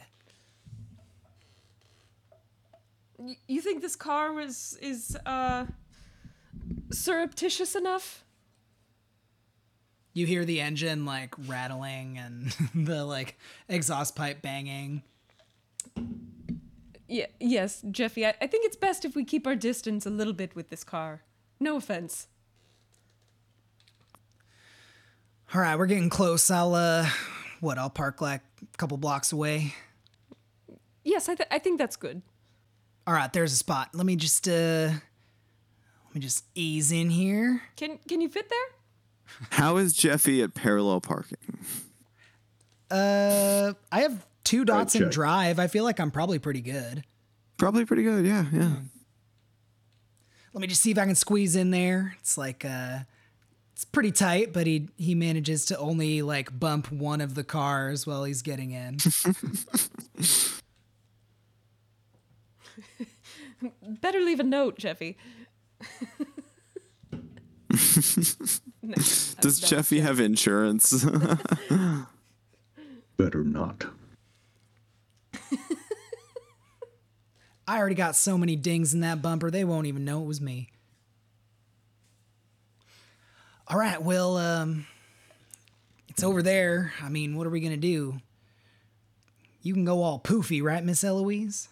Y- 3.19 3.37
you 3.47 3.61
think 3.61 3.83
this 3.83 3.97
car 3.97 4.41
is 4.41 4.79
is 4.81 5.17
uh 5.27 5.67
surreptitious 6.93 7.75
enough? 7.75 8.25
You 10.15 10.25
hear 10.25 10.47
the 10.47 10.61
engine 10.63 11.05
like 11.05 11.35
rattling 11.47 12.17
and 12.19 12.55
the 12.75 13.05
like 13.05 13.39
exhaust 13.69 14.17
pipe 14.17 14.41
banging. 14.41 15.03
Yeah, 17.09 17.27
yes, 17.39 17.83
Jeffy. 17.91 18.27
I, 18.27 18.35
I 18.41 18.47
think 18.47 18.65
it's 18.67 18.77
best 18.77 19.05
if 19.05 19.15
we 19.15 19.25
keep 19.25 19.47
our 19.47 19.55
distance 19.55 20.07
a 20.07 20.11
little 20.11 20.33
bit 20.33 20.57
with 20.57 20.71
this 20.71 20.83
car. 20.85 21.23
No 21.61 21.77
offense. 21.77 22.27
All 25.55 25.61
right, 25.61 25.77
we're 25.79 25.87
getting 25.87 26.11
close. 26.11 26.51
I'll 26.51 26.75
uh 26.75 27.07
what, 27.61 27.79
I'll 27.79 27.91
park 27.91 28.21
like 28.21 28.43
a 28.63 28.77
couple 28.77 28.97
blocks 28.99 29.33
away. 29.33 29.75
Yes, 31.05 31.29
I, 31.29 31.35
th- 31.35 31.49
I 31.51 31.59
think 31.59 31.79
that's 31.79 31.97
good. 31.97 32.21
All 33.07 33.15
right, 33.15 33.33
there's 33.33 33.53
a 33.53 33.57
spot. 33.57 33.91
Let 33.95 34.05
me 34.07 34.17
just 34.17 34.49
uh 34.49 34.91
let 34.91 36.15
me 36.15 36.21
just 36.21 36.45
ease 36.55 36.91
in 36.93 37.11
here. 37.11 37.63
Can 37.77 37.99
can 38.09 38.21
you 38.21 38.29
fit 38.29 38.49
there? 38.49 39.49
How 39.51 39.77
is 39.77 39.93
Jeffy 39.93 40.43
at 40.43 40.55
parallel 40.55 41.01
parking? 41.01 41.39
Uh 42.91 43.73
I 43.93 44.01
have 44.01 44.27
two 44.45 44.65
dots 44.65 44.95
in 44.95 45.09
drive. 45.11 45.59
I 45.59 45.69
feel 45.69 45.85
like 45.85 46.01
I'm 46.01 46.11
probably 46.11 46.39
pretty 46.39 46.61
good. 46.61 47.05
Probably 47.57 47.85
pretty 47.85 48.03
good. 48.03 48.27
Yeah, 48.27 48.45
yeah. 48.53 48.73
Let 50.53 50.61
me 50.61 50.67
just 50.67 50.83
see 50.83 50.91
if 50.91 50.99
I 50.99 51.07
can 51.07 51.15
squeeze 51.15 51.55
in 51.57 51.71
there. 51.71 52.17
It's 52.21 52.37
like 52.37 52.65
uh 52.65 53.01
it's 53.77 53.85
pretty 53.85 54.11
tight, 54.11 54.55
but 54.55 54.67
he 54.67 54.89
he 54.97 55.15
manages 55.15 55.67
to 55.67 55.77
only 55.79 56.23
like 56.23 56.59
bump 56.59 56.91
one 56.91 57.21
of 57.21 57.35
the 57.35 57.45
cars 57.45 58.07
while 58.07 58.25
he's 58.25 58.41
getting 58.41 58.71
in. 58.71 58.97
Better 64.01 64.21
leave 64.21 64.41
a 64.41 64.45
note, 64.45 64.79
Jeffy. 64.79 65.17
No, 68.83 68.95
Does 68.95 69.35
that's- 69.35 69.59
Jeffy 69.69 69.99
have 70.01 70.21
insurance? 70.21 71.05
Better 73.17 73.43
not. 73.43 73.87
I 77.67 77.79
already 77.79 77.97
got 77.97 78.15
so 78.15 78.39
many 78.39 78.55
dings 78.55 78.95
in 78.95 79.01
that 79.01 79.21
bumper, 79.21 79.51
they 79.51 79.65
won't 79.65 79.89
even 79.89 80.05
know 80.05 80.23
it 80.23 80.27
was 80.27 80.41
me. 80.41 80.71
All 83.69 83.79
right, 83.79 84.01
well, 84.01 84.37
um, 84.37 84.87
it's 86.09 86.23
over 86.23 86.43
there. 86.43 86.93
I 87.03 87.09
mean, 87.09 87.37
what 87.37 87.47
are 87.47 87.51
we 87.51 87.61
gonna 87.61 87.77
do? 87.77 88.21
you 89.67 89.75
can 89.75 89.85
go 89.85 90.03
all 90.03 90.21
poofy, 90.21 90.63
right, 90.63 90.83
Miss 90.83 91.03
Eloise? 91.03 91.69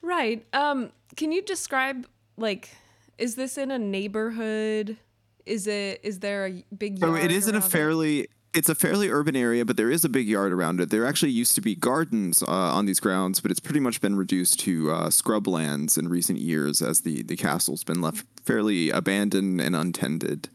Right. 0.00 0.46
Um, 0.52 0.92
can 1.16 1.32
you 1.32 1.42
describe 1.42 2.06
like 2.36 2.70
is 3.18 3.34
this 3.34 3.58
in 3.58 3.70
a 3.70 3.78
neighborhood? 3.78 4.96
Is 5.44 5.66
it 5.66 6.00
is 6.02 6.20
there 6.20 6.46
a 6.46 6.64
big 6.76 6.98
So 6.98 7.14
it 7.14 7.32
is 7.32 7.48
in 7.48 7.56
a 7.56 7.58
around 7.58 7.70
fairly 7.70 8.28
it's 8.54 8.68
a 8.68 8.74
fairly 8.74 9.08
urban 9.08 9.34
area, 9.34 9.64
but 9.64 9.76
there 9.76 9.90
is 9.90 10.04
a 10.04 10.08
big 10.08 10.28
yard 10.28 10.52
around 10.52 10.80
it. 10.80 10.90
There 10.90 11.06
actually 11.06 11.32
used 11.32 11.54
to 11.54 11.60
be 11.60 11.74
gardens 11.74 12.42
uh, 12.42 12.46
on 12.50 12.86
these 12.86 13.00
grounds, 13.00 13.40
but 13.40 13.50
it's 13.50 13.60
pretty 13.60 13.80
much 13.80 14.00
been 14.00 14.16
reduced 14.16 14.60
to 14.60 14.90
uh, 14.90 15.08
scrublands 15.08 15.96
in 15.96 16.08
recent 16.08 16.38
years 16.38 16.82
as 16.82 17.00
the 17.00 17.22
the 17.22 17.36
castle's 17.36 17.84
been 17.84 18.00
left 18.00 18.26
fairly 18.44 18.90
abandoned 18.90 19.60
and 19.60 19.74
untended. 19.74 20.48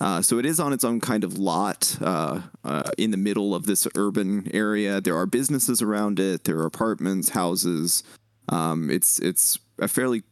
Uh, 0.00 0.22
so 0.22 0.38
it 0.38 0.46
is 0.46 0.60
on 0.60 0.72
its 0.72 0.84
own 0.84 1.00
kind 1.00 1.24
of 1.24 1.38
lot 1.38 1.96
uh, 2.00 2.40
uh, 2.64 2.90
in 2.96 3.10
the 3.10 3.16
middle 3.16 3.54
of 3.54 3.66
this 3.66 3.86
urban 3.96 4.48
area. 4.54 5.00
There 5.00 5.16
are 5.16 5.26
businesses 5.26 5.82
around 5.82 6.20
it. 6.20 6.44
There 6.44 6.58
are 6.58 6.66
apartments, 6.66 7.30
houses. 7.30 8.02
Um, 8.48 8.90
it's 8.90 9.18
it's 9.18 9.58
a 9.78 9.88
fairly 9.88 10.22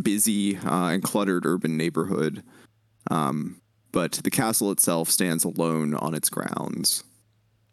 busy 0.00 0.56
uh, 0.58 0.88
and 0.88 1.02
cluttered 1.02 1.46
urban 1.46 1.76
neighborhood. 1.76 2.42
Um, 3.10 3.60
but 3.94 4.10
the 4.24 4.30
castle 4.30 4.72
itself 4.72 5.08
stands 5.08 5.44
alone 5.44 5.94
on 5.94 6.16
its 6.16 6.28
grounds. 6.28 7.04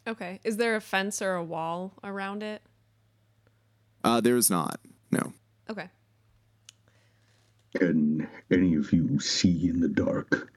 Okay. 0.06 0.38
Is 0.44 0.56
there 0.56 0.76
a 0.76 0.80
fence 0.80 1.20
or 1.20 1.34
a 1.34 1.42
wall 1.42 1.94
around 2.04 2.44
it? 2.44 2.62
Uh, 4.04 4.20
there 4.20 4.36
is 4.36 4.48
not. 4.48 4.78
No. 5.10 5.32
Okay. 5.68 5.88
Can 7.76 8.28
any 8.52 8.76
of 8.76 8.92
you 8.92 9.18
see 9.18 9.68
in 9.68 9.80
the 9.80 9.88
dark? 9.88 10.52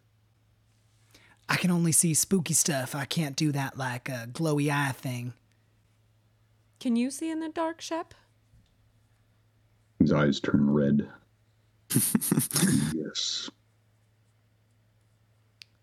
I 1.49 1.55
can 1.55 1.71
only 1.71 1.91
see 1.91 2.13
spooky 2.13 2.53
stuff. 2.53 2.93
I 2.93 3.05
can't 3.05 3.35
do 3.35 3.51
that 3.51 3.75
like 3.75 4.07
a 4.07 4.27
glowy 4.31 4.69
eye 4.71 4.91
thing. 4.91 5.33
Can 6.79 6.95
you 6.95 7.09
see 7.09 7.31
in 7.31 7.39
the 7.39 7.49
dark, 7.49 7.81
Shep? 7.81 8.13
His 9.97 10.13
eyes 10.13 10.39
turn 10.39 10.69
red. 10.69 11.09
yes. 12.93 13.49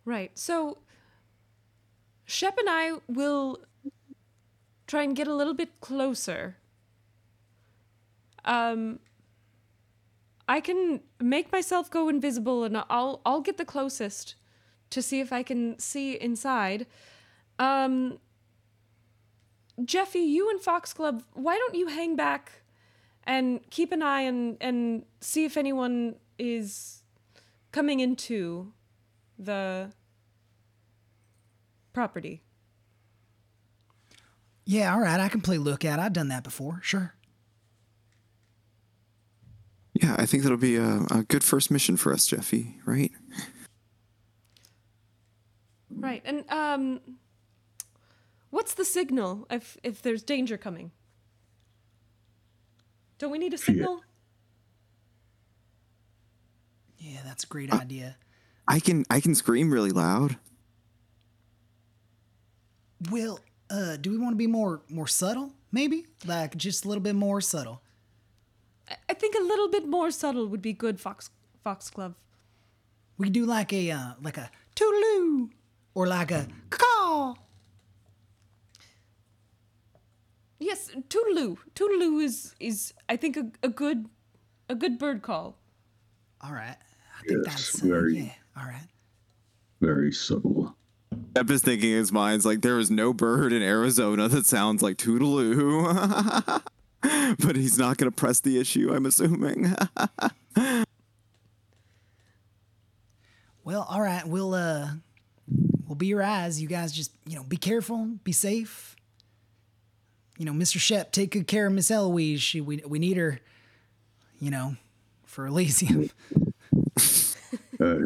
Right. 0.04 0.37
So 0.38 0.78
Shep 2.25 2.56
and 2.59 2.68
I 2.68 2.92
will 3.09 3.59
try 4.87 5.02
and 5.02 5.14
get 5.14 5.28
a 5.28 5.35
little 5.35 5.54
bit 5.54 5.80
closer. 5.80 6.56
Um 8.44 8.99
I 10.49 10.61
can 10.61 11.00
make 11.21 11.52
myself 11.52 11.90
go 11.90 12.09
invisible 12.09 12.64
and 12.64 12.76
I'll 12.90 13.21
I'll 13.25 13.40
get 13.40 13.59
the 13.59 13.64
closest 13.64 14.35
to 14.90 15.00
see 15.00 15.21
if 15.21 15.32
I 15.32 15.42
can 15.42 15.78
see 15.78 16.14
inside. 16.14 16.87
Um 17.59 18.18
Jeffy, 19.85 20.18
you 20.18 20.50
and 20.50 20.61
Foxglove, 20.61 21.25
why 21.32 21.56
don't 21.56 21.75
you 21.75 21.87
hang 21.87 22.14
back 22.14 22.62
and 23.25 23.61
keep 23.71 23.92
an 23.92 24.02
eye 24.02 24.23
and 24.23 24.56
and 24.61 25.04
see 25.21 25.44
if 25.44 25.56
anyone 25.56 26.16
is 26.38 27.02
coming 27.71 28.00
into 28.00 28.73
the 29.38 29.92
property. 31.92 32.42
Yeah, 34.64 34.95
all 34.95 35.00
right. 35.00 35.21
I 35.21 35.28
can 35.28 35.40
play 35.40 35.58
lookout. 35.58 35.99
I've 35.99 36.12
done 36.12 36.28
that 36.28 36.45
before. 36.45 36.80
Sure. 36.82 37.14
Yeah, 39.95 40.16
I 40.18 40.26
think 40.26 40.42
that'll 40.42 40.58
be 40.58 40.76
a, 40.76 41.02
a 41.10 41.25
good 41.28 41.45
first 41.45 41.71
mission 41.71 41.97
for 41.97 42.12
us, 42.12 42.26
Jeffy. 42.26 42.78
Right? 42.86 43.12
Right. 45.90 46.23
And 46.25 46.50
um 46.50 47.00
what's 48.50 48.75
the 48.75 48.84
signal 48.84 49.47
if 49.50 49.76
if 49.82 50.02
there's 50.02 50.23
danger 50.23 50.56
coming? 50.56 50.92
Don't 53.18 53.30
we 53.30 53.38
need 53.38 53.54
a 53.54 53.58
signal? 53.58 54.00
Yeah, 56.99 57.21
that's 57.25 57.45
a 57.45 57.47
great 57.47 57.73
idea. 57.73 58.16
I 58.73 58.80
can 58.80 59.04
I 59.11 59.21
can 59.21 59.35
scream 59.35 59.71
really 59.71 59.91
loud. 59.91 60.39
Well, 63.11 63.39
uh, 63.69 63.97
do 63.97 64.11
we 64.11 64.17
want 64.17 64.32
to 64.32 64.37
be 64.39 64.47
more 64.47 64.80
more 64.89 65.06
subtle? 65.06 65.52
Maybe 65.71 66.06
like 66.25 66.56
just 66.56 66.85
a 66.87 66.89
little 66.89 67.02
bit 67.02 67.15
more 67.15 67.41
subtle. 67.43 67.82
I- 68.89 68.97
I 69.11 69.15
think 69.15 69.35
a 69.35 69.43
little 69.43 69.69
bit 69.69 69.87
more 69.87 70.11
subtle 70.11 70.47
would 70.49 70.63
be 70.63 70.73
good, 70.73 70.99
Fox 71.00 71.28
Foxglove. 71.63 72.15
We 73.19 73.26
could 73.26 73.35
do 73.35 73.45
like 73.45 73.73
a 73.75 73.91
uh, 73.91 74.13
like 74.23 74.39
a 74.39 74.50
toodaloo 74.75 75.50
or 75.95 76.06
like 76.06 76.30
a 76.30 76.47
caw. 76.71 77.35
Yes, 80.58 80.91
Toodaloo. 81.08 81.58
Toodaloo 81.75 82.23
is 82.23 82.54
is 82.58 82.95
I 83.08 83.17
think 83.17 83.37
a, 83.37 83.50
a 83.63 83.69
good 83.69 84.08
a 84.71 84.75
good 84.75 84.99
bird 84.99 85.21
call. 85.21 85.58
All 86.41 86.52
right. 86.54 86.76
I 87.23 87.26
think 87.28 87.47
Yes, 87.47 87.54
that's 87.73 87.82
uh, 87.82 87.87
very- 87.87 88.19
yeah. 88.19 88.32
All 88.56 88.65
right. 88.65 88.89
Very 89.80 90.13
subtle. 90.13 90.76
Shep 91.37 91.50
is 91.50 91.63
thinking 91.63 91.91
in 91.93 91.99
his 91.99 92.13
mind's 92.13 92.45
like 92.45 92.61
there 92.63 92.78
is 92.78 92.91
no 92.91 93.13
bird 93.13 93.52
in 93.52 93.63
Arizona 93.63 94.28
that 94.28 94.47
sounds 94.47 94.82
like 94.82 94.97
Toodaloo. 94.97 96.63
but 97.39 97.56
he's 97.56 97.78
not 97.78 97.97
going 97.97 98.11
to 98.11 98.15
press 98.15 98.41
the 98.41 98.58
issue, 98.58 98.93
I'm 98.95 99.06
assuming. 99.06 99.75
Well, 103.65 103.87
all 103.89 104.00
right. 104.00 104.26
We'll 104.26 104.54
uh, 104.54 104.89
we'll 105.87 105.95
be 105.95 106.08
your 106.08 106.23
eyes. 106.23 106.61
You 106.61 106.67
guys 106.69 106.91
just 106.93 107.13
you 107.26 107.37
know 107.37 107.45
be 107.45 107.56
careful, 107.56 108.08
be 108.25 108.32
safe. 108.32 108.97
You 110.39 110.45
know, 110.47 110.52
Mr. 110.52 110.80
Shep, 110.80 111.13
take 111.13 111.30
good 111.30 111.47
care 111.47 111.69
of 111.69 111.73
Miss 111.73 111.89
Eloise. 111.91 112.43
She 112.43 112.61
we 112.61 112.82
we 112.87 112.99
need 112.99 113.17
her. 113.17 113.39
You 114.41 114.50
know, 114.50 114.76
for 115.25 115.47
Elysium. 115.47 116.11
I 117.81 117.99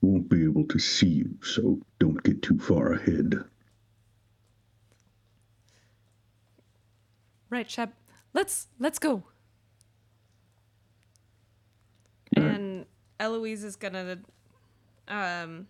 won't 0.00 0.28
be 0.28 0.44
able 0.44 0.64
to 0.64 0.78
see 0.78 1.08
you, 1.08 1.38
so 1.42 1.78
don't 1.98 2.22
get 2.22 2.42
too 2.42 2.58
far 2.58 2.92
ahead. 2.92 3.44
Right, 7.50 7.70
Shep. 7.70 7.94
Let's 8.32 8.66
let's 8.80 8.98
go. 8.98 9.22
Alright. 12.36 12.54
And 12.54 12.86
Eloise 13.20 13.62
is 13.62 13.76
gonna 13.76 14.18
um 15.06 15.68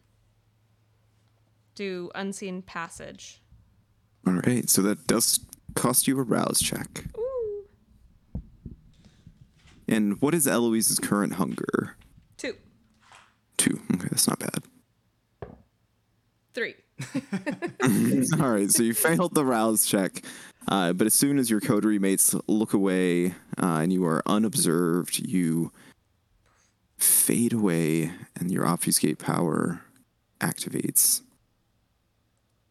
do 1.74 2.10
unseen 2.14 2.62
passage. 2.62 3.42
All 4.26 4.34
right, 4.34 4.70
so 4.70 4.80
that 4.82 5.06
does 5.06 5.40
cost 5.74 6.08
you 6.08 6.18
a 6.18 6.22
rouse 6.22 6.60
check. 6.60 7.04
Ooh. 7.18 7.66
And 9.86 10.20
what 10.22 10.34
is 10.34 10.46
Eloise's 10.46 10.98
current 10.98 11.34
hunger? 11.34 11.96
Two. 13.56 13.74
Two. 13.74 13.80
Okay, 13.94 14.08
that's 14.10 14.28
not 14.28 14.38
bad. 14.38 14.62
Three. 16.52 16.74
All 18.40 18.50
right, 18.50 18.70
so 18.70 18.82
you 18.82 18.94
failed 18.94 19.34
the 19.34 19.44
rouse 19.44 19.86
check, 19.86 20.22
uh, 20.68 20.92
but 20.92 21.06
as 21.06 21.14
soon 21.14 21.38
as 21.38 21.50
your 21.50 21.60
coterie 21.60 21.98
mates 21.98 22.34
look 22.46 22.72
away 22.72 23.34
uh, 23.60 23.80
and 23.82 23.92
you 23.92 24.04
are 24.04 24.22
unobserved, 24.26 25.18
you 25.18 25.72
fade 26.96 27.52
away 27.52 28.12
and 28.36 28.50
your 28.50 28.66
obfuscate 28.66 29.18
power 29.18 29.82
activates. 30.40 31.22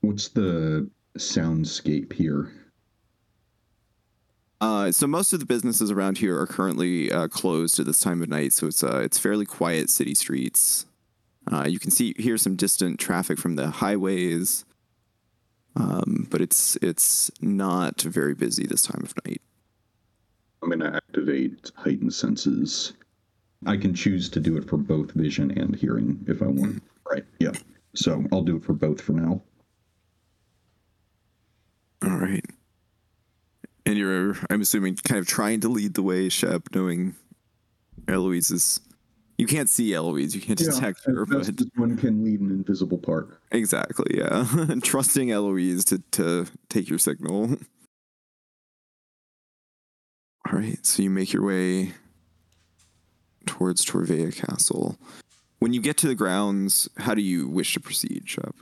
What's 0.02 0.30
the 0.30 0.90
soundscape 1.18 2.14
here? 2.14 2.52
Uh, 4.64 4.94
so 4.94 5.06
most 5.06 5.34
of 5.34 5.42
the 5.42 5.46
businesses 5.46 5.92
around 5.92 6.20
here 6.20 6.40
are 6.40 6.48
currently 6.48 7.12
uh, 7.12 7.28
closed 7.28 7.82
at 7.82 7.86
this 7.86 8.00
time 8.00 8.22
of 8.22 8.30
night, 8.30 8.54
so 8.54 8.66
it's 8.68 8.82
uh, 8.82 9.02
it's 9.04 9.20
fairly 9.20 9.46
quiet 9.46 9.90
city 9.90 10.16
streets. 10.16 10.86
Uh, 11.52 11.66
you 11.68 11.80
can 11.80 11.92
see 11.92 12.14
hear 12.18 12.38
some 12.38 12.56
distant 12.56 12.98
traffic 12.98 13.38
from 13.38 13.58
the 13.58 13.70
highways, 13.70 14.64
um, 15.76 16.30
but 16.32 16.40
it's 16.40 16.78
it's 16.78 17.30
not 17.42 18.04
very 18.04 18.34
busy 18.34 18.66
this 18.66 18.84
time 18.84 19.04
of 19.04 19.14
night. 19.26 19.42
I'm 20.62 20.70
going 20.70 20.80
to 20.80 20.96
activate 20.96 21.70
heightened 21.76 22.14
senses. 22.14 22.94
I 23.66 23.76
can 23.76 23.94
choose 23.94 24.30
to 24.30 24.40
do 24.40 24.56
it 24.56 24.70
for 24.70 24.78
both 24.78 25.12
vision 25.12 25.52
and 25.60 25.76
hearing 25.76 26.24
if 26.26 26.42
I 26.42 26.48
want. 26.48 26.82
Right. 27.12 27.26
Yeah. 27.38 27.52
So 27.96 28.24
I'll 28.32 28.44
do 28.44 28.56
it 28.56 28.64
for 28.64 28.72
both 28.72 29.02
for 29.02 29.12
now. 29.12 29.42
All 32.02 32.16
right. 32.16 32.46
And 33.86 33.98
you're, 33.98 34.38
I'm 34.50 34.62
assuming, 34.62 34.96
kind 34.96 35.20
of 35.20 35.28
trying 35.28 35.60
to 35.62 35.70
lead 35.70 35.94
the 35.94 36.04
way, 36.04 36.30
Shep, 36.30 36.70
knowing 36.74 37.16
Eloise 38.08 38.52
is. 38.52 38.80
You 39.38 39.48
can't 39.48 39.70
see 39.70 39.94
Eloise, 39.94 40.36
you 40.36 40.42
can't 40.42 40.60
detect 40.60 41.04
her, 41.06 41.26
but 41.26 41.50
one 41.76 41.98
can 41.98 42.24
lead 42.24 42.40
an 42.40 42.52
invisible 42.52 43.00
part. 43.00 43.40
exactly, 43.52 44.18
yeah. 44.18 44.46
Trusting 44.84 45.32
Eloise 45.32 45.84
to, 45.86 46.00
to 46.12 46.46
take 46.70 46.88
your 46.90 47.00
signal. 47.00 47.58
All 50.52 50.60
right, 50.60 50.86
so 50.86 51.02
you 51.02 51.10
make 51.10 51.34
your 51.34 51.44
way 51.44 51.94
towards 53.46 53.84
Torvea 53.86 54.34
Castle. 54.36 54.98
When 55.60 55.74
you 55.74 55.82
get 55.82 55.98
to 55.98 56.08
the 56.08 56.16
grounds, 56.16 56.90
how 56.98 57.14
do 57.16 57.22
you 57.22 57.48
wish 57.48 57.74
to 57.74 57.80
proceed, 57.80 58.24
Shep? 58.26 58.56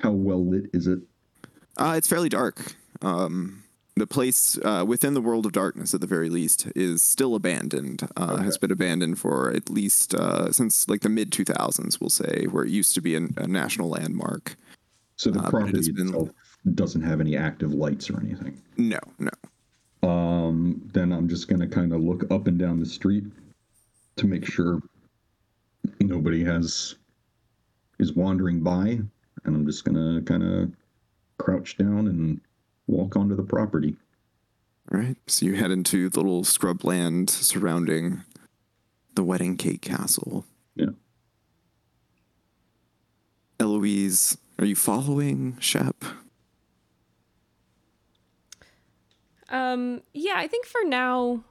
How 0.00 0.10
well 0.10 0.44
lit 0.44 0.70
is 0.72 0.86
it? 0.86 1.00
Uh, 1.76 1.94
it's 1.96 2.08
fairly 2.08 2.28
dark. 2.28 2.74
Um, 3.02 3.62
the 3.98 4.06
place 4.06 4.58
uh, 4.64 4.84
within 4.86 5.14
the 5.14 5.20
world 5.20 5.46
of 5.46 5.52
darkness, 5.52 5.94
at 5.94 6.00
the 6.00 6.06
very 6.06 6.28
least, 6.30 6.66
is 6.74 7.02
still 7.02 7.34
abandoned. 7.34 8.08
Uh, 8.16 8.36
Has 8.36 8.56
been 8.58 8.70
abandoned 8.70 9.18
for 9.18 9.50
at 9.50 9.68
least 9.70 10.14
uh, 10.14 10.50
since 10.52 10.88
like 10.88 11.00
the 11.02 11.08
mid 11.08 11.30
2000s, 11.30 12.00
we'll 12.00 12.10
say, 12.10 12.46
where 12.50 12.64
it 12.64 12.70
used 12.70 12.94
to 12.94 13.00
be 13.00 13.14
an, 13.14 13.34
a 13.36 13.46
national 13.46 13.88
landmark. 13.90 14.56
So 15.16 15.30
the 15.30 15.40
Uh, 15.40 15.50
property 15.50 15.92
been- 15.92 16.06
itself 16.08 16.30
doesn't 16.74 17.02
have 17.02 17.20
any 17.20 17.36
active 17.36 17.72
lights 17.72 18.10
or 18.10 18.20
anything. 18.20 18.60
No, 18.76 18.98
no. 19.18 19.30
Um, 20.08 20.80
then 20.92 21.12
I'm 21.12 21.28
just 21.28 21.48
gonna 21.48 21.66
kind 21.68 21.92
of 21.92 22.00
look 22.00 22.30
up 22.30 22.46
and 22.46 22.58
down 22.58 22.78
the 22.80 22.86
street 22.86 23.24
to 24.16 24.26
make 24.26 24.44
sure 24.44 24.80
nobody 26.00 26.44
has 26.44 26.94
is 27.98 28.12
wandering 28.12 28.60
by, 28.60 28.88
and 29.44 29.56
I'm 29.56 29.66
just 29.66 29.84
gonna 29.84 30.20
kind 30.22 30.42
of 30.42 30.70
crouch 31.38 31.76
down 31.78 32.08
and 32.08 32.40
walk 32.88 33.16
onto 33.16 33.36
the 33.36 33.44
property. 33.44 33.96
All 34.92 34.98
right. 34.98 35.16
So 35.26 35.46
you 35.46 35.54
head 35.54 35.70
into 35.70 36.08
the 36.08 36.18
little 36.18 36.44
scrub 36.44 36.82
land 36.84 37.30
surrounding 37.30 38.22
the 39.14 39.22
wedding 39.22 39.56
cake 39.56 39.82
castle. 39.82 40.44
Yeah. 40.74 40.90
Eloise, 43.60 44.38
are 44.58 44.64
you 44.64 44.76
following 44.76 45.56
Shep? 45.60 46.04
Um, 49.50 50.02
yeah, 50.12 50.34
I 50.36 50.46
think 50.46 50.66
for 50.66 50.84
now 50.84 51.42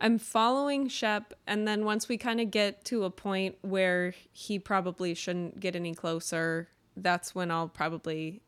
I'm 0.00 0.18
following 0.18 0.88
Shep, 0.88 1.34
and 1.46 1.66
then 1.66 1.84
once 1.84 2.08
we 2.08 2.16
kind 2.16 2.40
of 2.40 2.50
get 2.50 2.84
to 2.86 3.04
a 3.04 3.10
point 3.10 3.56
where 3.62 4.14
he 4.32 4.58
probably 4.58 5.14
shouldn't 5.14 5.60
get 5.60 5.76
any 5.76 5.94
closer, 5.94 6.68
that's 6.96 7.34
when 7.34 7.50
I'll 7.50 7.68
probably 7.68 8.40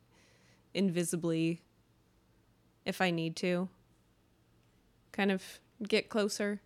invisibly, 0.75 1.61
if 2.85 3.01
I 3.01 3.11
need 3.11 3.37
to, 3.37 3.69
kind 5.13 5.31
of 5.31 5.61
get 5.87 6.09
closer. 6.09 6.61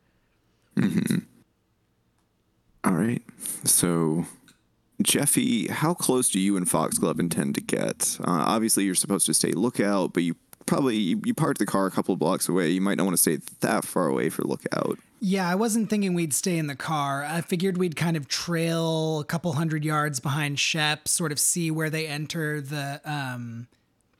All 2.84 2.92
right. 2.92 3.22
So, 3.64 4.26
Jeffy, 5.02 5.66
how 5.68 5.92
close 5.94 6.28
do 6.28 6.38
you 6.38 6.56
and 6.56 6.68
Foxglove 6.68 7.18
intend 7.18 7.56
to 7.56 7.60
get? 7.60 8.18
Uh, 8.20 8.44
obviously, 8.46 8.84
you're 8.84 8.94
supposed 8.94 9.26
to 9.26 9.34
stay 9.34 9.52
lookout, 9.52 10.12
but 10.12 10.22
you 10.22 10.36
probably 10.66 10.96
you, 10.96 11.20
you 11.24 11.34
parked 11.34 11.58
the 11.58 11.66
car 11.66 11.86
a 11.86 11.90
couple 11.90 12.12
of 12.12 12.18
blocks 12.18 12.48
away. 12.48 12.70
You 12.70 12.80
might 12.80 12.96
not 12.96 13.04
want 13.04 13.16
to 13.16 13.22
stay 13.22 13.38
that 13.60 13.84
far 13.84 14.06
away 14.06 14.28
for 14.28 14.42
lookout. 14.42 14.98
Yeah, 15.18 15.48
I 15.48 15.54
wasn't 15.54 15.88
thinking 15.88 16.14
we'd 16.14 16.34
stay 16.34 16.58
in 16.58 16.66
the 16.66 16.76
car. 16.76 17.24
I 17.24 17.40
figured 17.40 17.78
we'd 17.78 17.96
kind 17.96 18.16
of 18.16 18.28
trail 18.28 19.20
a 19.20 19.24
couple 19.24 19.52
hundred 19.54 19.84
yards 19.84 20.20
behind 20.20 20.60
Shep, 20.60 21.08
sort 21.08 21.32
of 21.32 21.40
see 21.40 21.70
where 21.70 21.88
they 21.88 22.06
enter 22.06 22.60
the 22.60 23.00
um, 23.04 23.66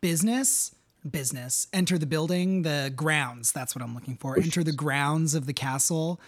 business. 0.00 0.74
Business. 1.10 1.68
Enter 1.72 1.98
the 1.98 2.06
building, 2.06 2.62
the 2.62 2.92
grounds. 2.94 3.52
That's 3.52 3.74
what 3.74 3.82
I'm 3.82 3.94
looking 3.94 4.16
for. 4.16 4.38
Enter 4.38 4.64
the 4.64 4.72
grounds 4.72 5.34
of 5.34 5.46
the 5.46 5.52
castle 5.52 6.20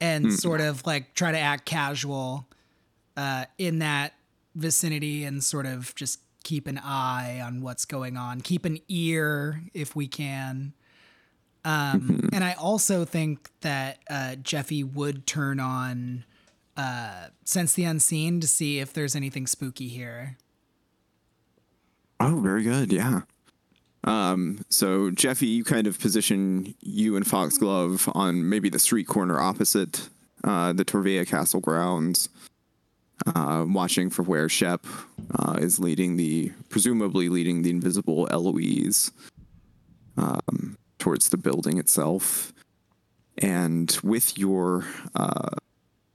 and 0.00 0.32
sort 0.32 0.60
of 0.60 0.86
like 0.86 1.14
try 1.14 1.32
to 1.32 1.38
act 1.38 1.66
casual 1.66 2.48
uh, 3.16 3.44
in 3.58 3.80
that 3.80 4.14
vicinity 4.54 5.24
and 5.24 5.42
sort 5.42 5.66
of 5.66 5.94
just 5.94 6.20
keep 6.42 6.66
an 6.66 6.78
eye 6.78 7.40
on 7.44 7.60
what's 7.60 7.84
going 7.84 8.16
on. 8.16 8.40
Keep 8.40 8.64
an 8.64 8.78
ear 8.88 9.62
if 9.74 9.94
we 9.94 10.08
can. 10.08 10.72
Um, 11.64 12.30
and 12.32 12.42
I 12.42 12.54
also 12.54 13.04
think 13.04 13.50
that 13.60 13.98
uh, 14.08 14.36
Jeffy 14.36 14.82
would 14.82 15.26
turn 15.26 15.60
on 15.60 16.24
uh, 16.76 17.26
Sense 17.44 17.74
the 17.74 17.84
Unseen 17.84 18.40
to 18.40 18.46
see 18.46 18.78
if 18.78 18.92
there's 18.92 19.14
anything 19.14 19.46
spooky 19.46 19.88
here. 19.88 20.38
Oh, 22.18 22.40
very 22.40 22.62
good. 22.62 22.92
Yeah. 22.92 23.22
Um, 24.04 24.64
so 24.68 25.10
Jeffy, 25.10 25.46
you 25.46 25.64
kind 25.64 25.86
of 25.86 26.00
position 26.00 26.74
you 26.80 27.16
and 27.16 27.26
Foxglove 27.26 28.08
on 28.14 28.48
maybe 28.48 28.68
the 28.68 28.78
street 28.78 29.06
corner 29.06 29.38
opposite 29.40 30.08
uh, 30.44 30.72
the 30.72 30.84
Torvea 30.84 31.26
Castle 31.26 31.60
grounds, 31.60 32.28
uh, 33.26 33.64
watching 33.68 34.10
for 34.10 34.22
where 34.22 34.48
Shep 34.48 34.86
uh, 35.38 35.58
is 35.60 35.78
leading 35.78 36.16
the, 36.16 36.52
presumably 36.68 37.28
leading 37.28 37.62
the 37.62 37.70
invisible 37.70 38.26
Eloise 38.30 39.12
um, 40.16 40.78
towards 40.98 41.28
the 41.28 41.36
building 41.36 41.78
itself. 41.78 42.52
And 43.38 43.96
with 44.02 44.38
your 44.38 44.86
uh, 45.14 45.50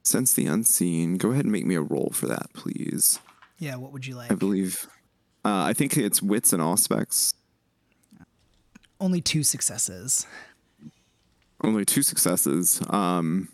sense 0.04 0.34
the 0.34 0.48
unseen, 0.48 1.18
go 1.18 1.32
ahead 1.32 1.46
and 1.46 1.52
make 1.52 1.66
me 1.66 1.76
a 1.76 1.82
roll 1.82 2.12
for 2.14 2.28
that, 2.28 2.52
please. 2.54 3.20
Yeah, 3.60 3.76
what 3.76 3.92
would 3.92 4.06
you 4.06 4.16
like? 4.16 4.32
I 4.32 4.36
believe. 4.36 4.88
Uh, 5.44 5.64
I 5.64 5.74
think 5.74 5.96
it's 5.98 6.22
wits 6.22 6.52
and 6.54 6.62
Auspex. 6.62 7.34
Only 9.06 9.22
two 9.22 9.44
successes. 9.44 10.26
Only 11.64 11.86
two 11.86 12.02
successes. 12.02 12.82
Um, 12.90 13.50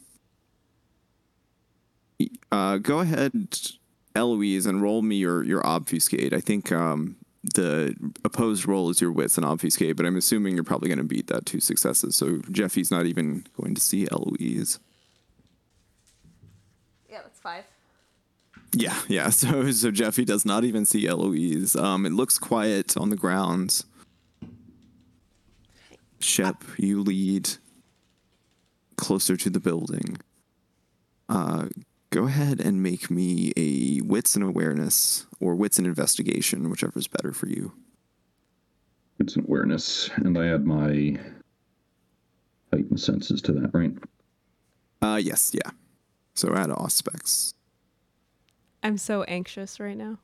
uh, 2.50 2.78
go 2.78 3.00
ahead, 3.00 3.34
Eloise, 4.16 4.66
and 4.66 4.82
roll 4.82 5.02
me 5.02 5.18
your 5.18 5.44
your 5.44 5.62
obfuscate. 5.68 6.32
I 6.32 6.40
think 6.40 6.72
um, 6.72 7.18
the 7.54 7.94
opposed 8.24 8.66
roll 8.66 8.90
is 8.92 9.02
your 9.02 9.12
wits 9.12 9.36
and 9.36 9.46
obfuscate, 9.46 9.98
but 9.98 10.06
I'm 10.06 10.16
assuming 10.16 10.56
you're 10.56 10.64
probably 10.64 10.88
going 10.88 11.00
to 11.00 11.04
beat 11.04 11.28
that 11.28 11.46
two 11.46 11.60
successes. 11.60 12.16
So 12.16 12.38
Jeffy's 12.50 12.90
not 12.90 13.06
even 13.06 13.46
going 13.60 13.76
to 13.76 13.82
see 13.82 14.08
Eloise. 14.10 14.80
Yeah, 17.10 17.24
that's 17.24 17.42
five. 17.42 17.66
Yeah, 18.72 18.98
yeah. 19.10 19.30
So 19.32 19.70
so 19.72 19.92
Jeffy 19.92 20.24
does 20.24 20.46
not 20.46 20.64
even 20.64 20.86
see 20.86 21.06
Eloise. 21.08 21.76
Um, 21.76 22.06
it 22.06 22.14
looks 22.14 22.40
quiet 22.40 22.96
on 22.96 23.10
the 23.10 23.18
grounds. 23.18 23.84
Shep, 26.24 26.64
you 26.78 27.02
lead 27.02 27.50
closer 28.96 29.36
to 29.36 29.50
the 29.50 29.60
building. 29.60 30.18
Uh, 31.28 31.68
go 32.12 32.26
ahead 32.28 32.60
and 32.62 32.84
make 32.84 33.10
me 33.10 33.52
a 33.58 34.02
wits 34.02 34.36
and 34.36 34.44
awareness 34.44 35.26
or 35.40 35.56
wits 35.56 35.78
and 35.78 35.88
investigation, 35.88 36.70
whichever 36.70 37.00
is 37.00 37.08
better 37.08 37.32
for 37.32 37.48
you. 37.48 37.74
It's 39.20 39.36
an 39.36 39.46
awareness, 39.48 40.10
and 40.18 40.38
I 40.38 40.48
add 40.48 40.66
my 40.66 41.18
heightened 42.72 43.00
senses 43.00 43.42
to 43.44 43.54
that, 43.54 43.72
right? 43.74 43.94
Uh, 45.02 45.20
yes, 45.22 45.52
yeah. 45.54 45.72
So 46.34 46.54
add 46.56 46.70
Auspex. 46.70 47.54
I'm 48.84 48.98
so 48.98 49.24
anxious 49.24 49.80
right 49.80 49.98
now. 49.98 50.18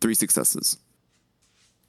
Three 0.00 0.14
successes. 0.14 0.78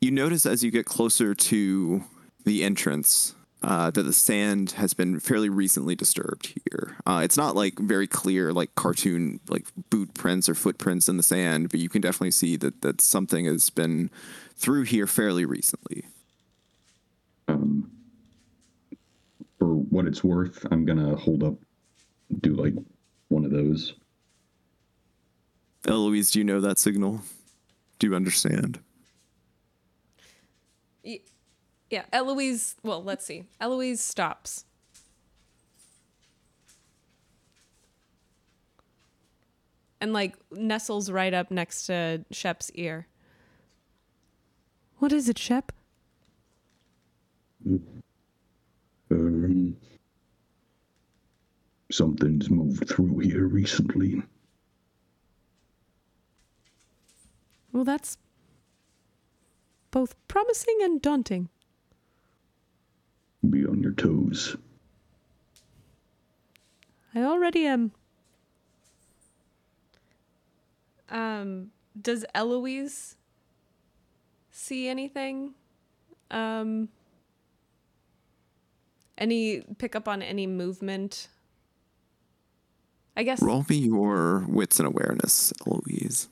You 0.01 0.11
notice 0.11 0.45
as 0.45 0.63
you 0.63 0.71
get 0.71 0.85
closer 0.85 1.35
to 1.35 2.03
the 2.45 2.63
entrance 2.63 3.35
uh, 3.61 3.91
that 3.91 4.03
the 4.03 4.13
sand 4.13 4.71
has 4.71 4.93
been 4.93 5.19
fairly 5.19 5.49
recently 5.49 5.95
disturbed 5.95 6.53
here. 6.63 6.95
Uh, 7.05 7.21
it's 7.23 7.35
not 7.35 7.55
like 7.55 7.77
very 7.77 8.07
clear, 8.07 8.53
like 8.53 8.73
cartoon, 8.75 9.41
like 9.49 9.67
boot 9.89 10.13
prints 10.13 10.47
or 10.47 10.55
footprints 10.55 11.09
in 11.09 11.17
the 11.17 11.23
sand, 11.23 11.69
but 11.69 11.79
you 11.79 11.89
can 11.89 12.01
definitely 12.01 12.31
see 12.31 12.55
that 12.55 12.81
that 12.81 13.01
something 13.01 13.45
has 13.45 13.69
been 13.69 14.09
through 14.55 14.83
here 14.83 15.07
fairly 15.07 15.43
recently. 15.43 16.05
Um, 17.49 17.91
for 19.57 19.73
what 19.75 20.05
it's 20.05 20.23
worth, 20.23 20.65
I'm 20.71 20.85
gonna 20.85 21.17
hold 21.17 21.43
up, 21.43 21.55
do 22.39 22.53
like 22.53 22.75
one 23.27 23.43
of 23.43 23.51
those. 23.51 23.95
Eloise, 25.85 26.31
do 26.31 26.39
you 26.39 26.45
know 26.45 26.61
that 26.61 26.77
signal? 26.77 27.21
Do 27.97 28.07
you 28.07 28.15
understand? 28.15 28.79
Y- 31.03 31.21
Yeah, 31.89 32.05
Eloise. 32.13 32.75
Well, 32.83 33.03
let's 33.03 33.25
see. 33.25 33.45
Eloise 33.59 34.01
stops. 34.01 34.65
And 40.01 40.13
like 40.13 40.35
nestles 40.51 41.11
right 41.11 41.33
up 41.33 41.51
next 41.51 41.87
to 41.87 42.23
Shep's 42.31 42.71
ear. 42.71 43.07
What 44.99 45.11
is 45.11 45.27
it, 45.29 45.37
Shep? 45.37 45.71
Um, 49.11 49.75
something's 51.91 52.49
moved 52.49 52.87
through 52.87 53.19
here 53.19 53.47
recently. 53.47 54.21
Well, 57.71 57.83
that's 57.83 58.17
both 59.91 60.15
promising 60.27 60.77
and 60.81 61.01
daunting. 61.01 61.49
Be 63.49 63.65
on 63.65 63.81
your 63.81 63.93
toes. 63.93 64.55
I 67.15 67.21
already 67.21 67.65
am. 67.65 67.91
Um, 71.09 71.71
does 71.99 72.25
Eloise 72.35 73.15
see 74.51 74.87
anything? 74.87 75.53
Um, 76.29 76.89
any 79.17 79.61
pick 79.77 79.95
up 79.95 80.07
on 80.07 80.21
any 80.21 80.45
movement? 80.45 81.29
I 83.17 83.23
guess. 83.23 83.41
Roll 83.41 83.65
me 83.67 83.77
your 83.77 84.45
wits 84.47 84.79
and 84.79 84.87
awareness, 84.87 85.51
Eloise. 85.65 86.29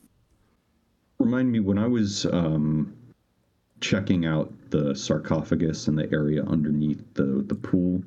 Remind 1.19 1.51
me 1.51 1.59
when 1.59 1.79
I 1.79 1.87
was 1.87 2.25
um, 2.27 2.96
checking 3.81 4.25
out 4.25 4.51
the 4.69 4.95
sarcophagus 4.95 5.87
and 5.87 5.97
the 5.97 6.11
area 6.11 6.43
underneath 6.43 7.01
the 7.13 7.43
the 7.47 7.55
pool, 7.55 8.01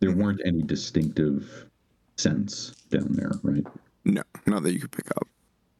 there 0.00 0.12
weren't 0.12 0.40
any 0.44 0.62
distinctive 0.62 1.66
scents 2.16 2.70
down 2.90 3.12
there, 3.12 3.32
right? 3.42 3.64
No, 4.04 4.22
not 4.46 4.62
that 4.62 4.72
you 4.72 4.80
could 4.80 4.92
pick 4.92 5.10
up. 5.16 5.28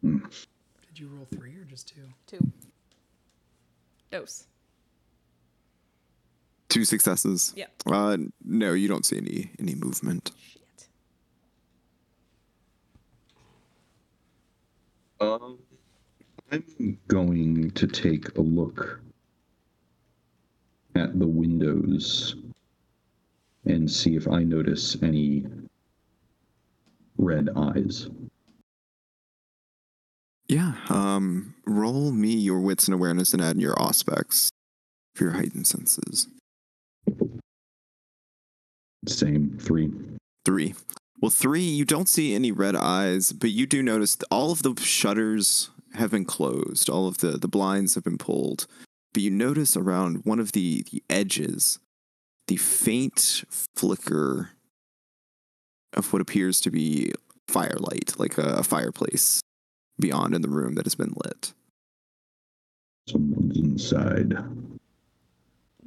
Did 0.02 0.98
you 0.98 1.08
roll 1.08 1.26
three 1.34 1.56
or 1.56 1.64
just 1.64 1.88
two? 1.88 2.02
Two. 2.26 2.52
Dose. 4.10 4.46
Two 6.68 6.84
successes. 6.84 7.52
Yeah. 7.56 7.66
Uh, 7.86 8.16
no, 8.44 8.72
you 8.72 8.88
don't 8.88 9.04
see 9.04 9.16
any 9.16 9.50
any 9.58 9.74
movement. 9.74 10.32
Shit. 10.38 10.88
Um, 15.20 15.58
I'm 16.50 16.98
going 17.08 17.70
to 17.72 17.86
take 17.86 18.36
a 18.36 18.40
look 18.40 19.00
at 20.94 21.18
the 21.18 21.26
windows 21.26 22.36
and 23.64 23.90
see 23.90 24.16
if 24.16 24.28
I 24.28 24.42
notice 24.42 24.96
any 25.02 25.46
red 27.16 27.48
eyes. 27.56 28.08
Yeah. 30.48 30.72
Um, 30.88 31.54
roll 31.66 32.10
me 32.10 32.34
your 32.34 32.60
wits 32.60 32.88
and 32.88 32.94
awareness 32.94 33.32
and 33.32 33.42
add 33.42 33.54
in 33.54 33.60
your 33.60 33.74
Auspex 33.76 34.48
for 35.14 35.24
your 35.24 35.32
heightened 35.34 35.66
senses. 35.66 36.26
Same 39.06 39.56
three. 39.60 39.90
Three. 40.44 40.74
Well, 41.20 41.30
three, 41.30 41.62
you 41.62 41.84
don't 41.84 42.08
see 42.08 42.34
any 42.34 42.50
red 42.50 42.74
eyes, 42.74 43.32
but 43.32 43.50
you 43.50 43.66
do 43.66 43.82
notice 43.82 44.16
all 44.30 44.50
of 44.50 44.62
the 44.62 44.74
shutters 44.80 45.70
have 45.94 46.10
been 46.10 46.24
closed. 46.24 46.88
All 46.88 47.06
of 47.06 47.18
the, 47.18 47.32
the 47.32 47.48
blinds 47.48 47.94
have 47.94 48.04
been 48.04 48.18
pulled. 48.18 48.66
But 49.12 49.22
you 49.22 49.30
notice 49.30 49.76
around 49.76 50.24
one 50.24 50.38
of 50.38 50.52
the, 50.52 50.84
the 50.90 51.02
edges 51.10 51.78
the 52.46 52.56
faint 52.56 53.44
flicker 53.76 54.50
of 55.92 56.12
what 56.12 56.22
appears 56.22 56.60
to 56.60 56.70
be 56.70 57.12
firelight, 57.48 58.14
like 58.18 58.38
a, 58.38 58.56
a 58.58 58.62
fireplace 58.62 59.40
beyond 59.98 60.34
in 60.34 60.42
the 60.42 60.48
room 60.48 60.74
that 60.74 60.86
has 60.86 60.94
been 60.94 61.14
lit. 61.24 61.52
Someone's 63.08 63.58
inside. 63.58 64.36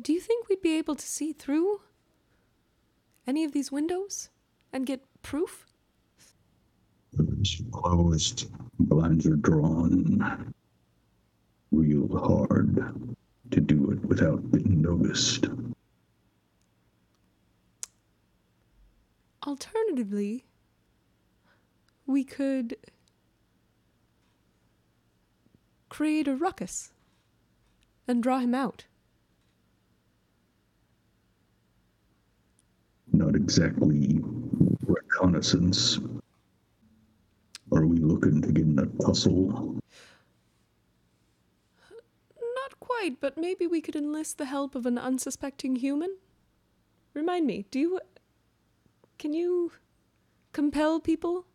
Do 0.01 0.11
you 0.13 0.19
think 0.19 0.49
we'd 0.49 0.61
be 0.61 0.77
able 0.77 0.95
to 0.95 1.07
see 1.07 1.31
through 1.31 1.81
any 3.25 3.43
of 3.43 3.53
these 3.53 3.71
windows 3.71 4.29
and 4.73 4.85
get 4.85 5.03
proof? 5.21 5.65
Doors 7.15 7.61
closed. 7.71 8.49
Blinds 8.79 9.25
are 9.27 9.35
drawn. 9.35 10.53
Real 11.73 12.07
hard 12.07 13.15
to 13.49 13.59
do 13.59 13.89
it 13.89 14.05
without 14.05 14.51
being 14.51 14.79
noticed. 14.79 15.47
Alternatively, 19.47 20.45
we 22.05 22.23
could 22.23 22.77
create 25.89 26.27
a 26.27 26.35
ruckus 26.35 26.91
and 28.07 28.21
draw 28.21 28.37
him 28.37 28.53
out. 28.53 28.85
Not 33.11 33.35
exactly 33.35 34.21
reconnaissance. 34.85 35.99
Are 37.71 37.87
we 37.87 37.97
looking 37.97 38.43
to 38.43 38.51
get 38.51 38.63
in 38.63 38.77
a 38.77 38.85
tussle? 39.03 39.79
Quite, 43.03 43.19
but 43.19 43.37
maybe 43.37 43.67
we 43.67 43.81
could 43.81 43.97
enlist 43.97 44.37
the 44.37 44.45
help 44.45 44.75
of 44.75 44.85
an 44.85 44.97
unsuspecting 44.97 45.75
human? 45.75 46.19
Remind 47.13 47.45
me, 47.45 47.65
do 47.69 47.77
you. 47.77 47.99
Can 49.17 49.33
you 49.33 49.73
compel 50.53 51.01
people 51.01 51.45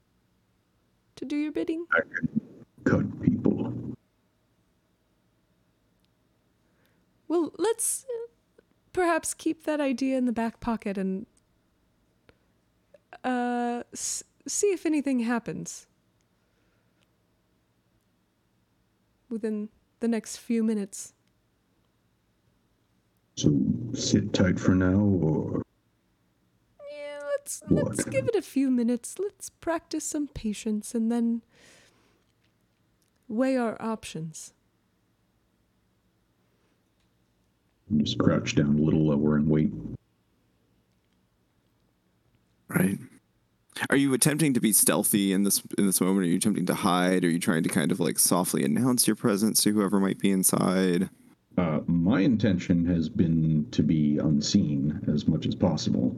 to 1.16 1.24
do 1.24 1.36
your 1.36 1.50
bidding? 1.50 1.86
I 1.90 2.00
can 2.00 2.64
cut 2.84 3.22
people. 3.22 3.72
Well, 7.28 7.52
let's 7.56 8.04
uh, 8.04 8.26
perhaps 8.92 9.32
keep 9.32 9.64
that 9.64 9.80
idea 9.80 10.18
in 10.18 10.26
the 10.26 10.32
back 10.32 10.60
pocket 10.60 10.98
and 10.98 11.24
uh, 13.24 13.84
s- 13.94 14.22
see 14.46 14.68
if 14.72 14.84
anything 14.84 15.20
happens 15.20 15.86
within 19.28 19.68
the 20.00 20.08
next 20.08 20.36
few 20.36 20.62
minutes. 20.62 21.14
So 23.38 23.56
sit 23.94 24.32
tight 24.32 24.58
for 24.58 24.74
now, 24.74 24.98
or 24.98 25.62
Yeah, 26.90 27.20
let's 27.30 27.62
let's 27.70 28.02
give 28.02 28.26
it 28.26 28.34
a 28.34 28.42
few 28.42 28.68
minutes. 28.68 29.14
Let's 29.20 29.48
practice 29.48 30.02
some 30.02 30.26
patience 30.26 30.92
and 30.92 31.12
then 31.12 31.42
weigh 33.28 33.56
our 33.56 33.80
options. 33.80 34.54
just 37.98 38.18
crouch 38.18 38.56
down 38.56 38.76
a 38.76 38.82
little 38.82 39.06
lower 39.06 39.36
and 39.36 39.48
wait. 39.48 39.70
Right. 42.66 42.98
Are 43.88 43.96
you 43.96 44.14
attempting 44.14 44.52
to 44.54 44.60
be 44.60 44.72
stealthy 44.72 45.32
in 45.32 45.44
this 45.44 45.62
in 45.78 45.86
this 45.86 46.00
moment? 46.00 46.26
Are 46.26 46.28
you 46.28 46.38
attempting 46.38 46.66
to 46.66 46.74
hide? 46.74 47.24
Are 47.24 47.30
you 47.30 47.38
trying 47.38 47.62
to 47.62 47.68
kind 47.68 47.92
of 47.92 48.00
like 48.00 48.18
softly 48.18 48.64
announce 48.64 49.06
your 49.06 49.14
presence 49.14 49.62
to 49.62 49.72
whoever 49.72 50.00
might 50.00 50.18
be 50.18 50.32
inside? 50.32 51.08
Uh, 51.58 51.80
my 51.86 52.20
intention 52.20 52.86
has 52.86 53.08
been 53.08 53.66
to 53.72 53.82
be 53.82 54.18
unseen 54.18 55.00
as 55.12 55.26
much 55.26 55.44
as 55.44 55.56
possible. 55.56 56.16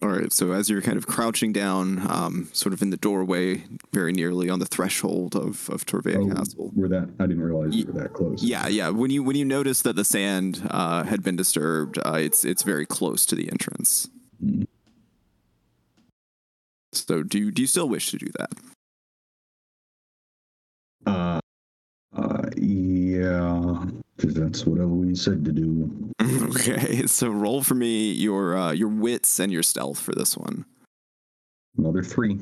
All 0.00 0.10
right. 0.10 0.32
So 0.32 0.52
as 0.52 0.70
you're 0.70 0.82
kind 0.82 0.96
of 0.96 1.08
crouching 1.08 1.52
down, 1.52 2.06
um, 2.08 2.50
sort 2.52 2.72
of 2.72 2.82
in 2.82 2.90
the 2.90 2.96
doorway, 2.96 3.64
very 3.92 4.12
nearly 4.12 4.48
on 4.48 4.60
the 4.60 4.66
threshold 4.66 5.34
of 5.34 5.68
of 5.70 5.86
Torvea 5.86 6.18
Oh, 6.18 6.34
Castle. 6.36 6.70
We're 6.74 6.88
that. 6.88 7.08
I 7.18 7.26
didn't 7.26 7.42
realize 7.42 7.74
we 7.74 7.84
were 7.84 7.98
that 8.00 8.12
close. 8.12 8.44
Yeah, 8.44 8.68
yeah. 8.68 8.90
When 8.90 9.10
you 9.10 9.24
when 9.24 9.34
you 9.34 9.44
notice 9.44 9.82
that 9.82 9.96
the 9.96 10.04
sand 10.04 10.62
uh, 10.70 11.02
had 11.02 11.24
been 11.24 11.36
disturbed, 11.36 11.98
uh, 11.98 12.18
it's 12.20 12.44
it's 12.44 12.62
very 12.62 12.86
close 12.86 13.26
to 13.26 13.34
the 13.34 13.50
entrance. 13.50 14.08
Mm. 14.44 14.66
So 16.92 17.24
do 17.24 17.38
you, 17.38 17.50
do 17.50 17.62
you 17.62 17.66
still 17.66 17.88
wish 17.88 18.10
to 18.12 18.18
do 18.18 18.28
that? 18.38 18.52
Uh, 22.16 22.48
yeah, 22.56 23.84
because 24.16 24.34
that's 24.34 24.66
what 24.66 24.80
Eloise 24.80 25.22
said 25.22 25.44
to 25.44 25.52
do. 25.52 26.12
okay. 26.22 27.06
So 27.06 27.28
roll 27.28 27.62
for 27.62 27.74
me 27.74 28.12
your 28.12 28.56
uh, 28.56 28.72
your 28.72 28.88
wits 28.88 29.38
and 29.38 29.52
your 29.52 29.62
stealth 29.62 29.98
for 29.98 30.14
this 30.14 30.36
one. 30.36 30.64
Another 31.76 32.02
three. 32.02 32.40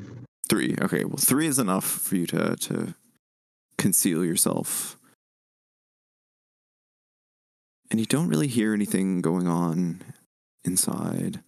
Three. 0.49 0.75
Okay. 0.81 1.05
Well, 1.05 1.17
three 1.17 1.47
is 1.47 1.59
enough 1.59 1.85
for 1.85 2.15
you 2.15 2.27
to 2.27 2.55
to 2.55 2.95
conceal 3.77 4.23
yourself, 4.23 4.97
and 7.89 7.99
you 7.99 8.05
don't 8.05 8.27
really 8.27 8.47
hear 8.47 8.73
anything 8.73 9.21
going 9.21 9.47
on 9.47 10.01
inside. 10.63 11.41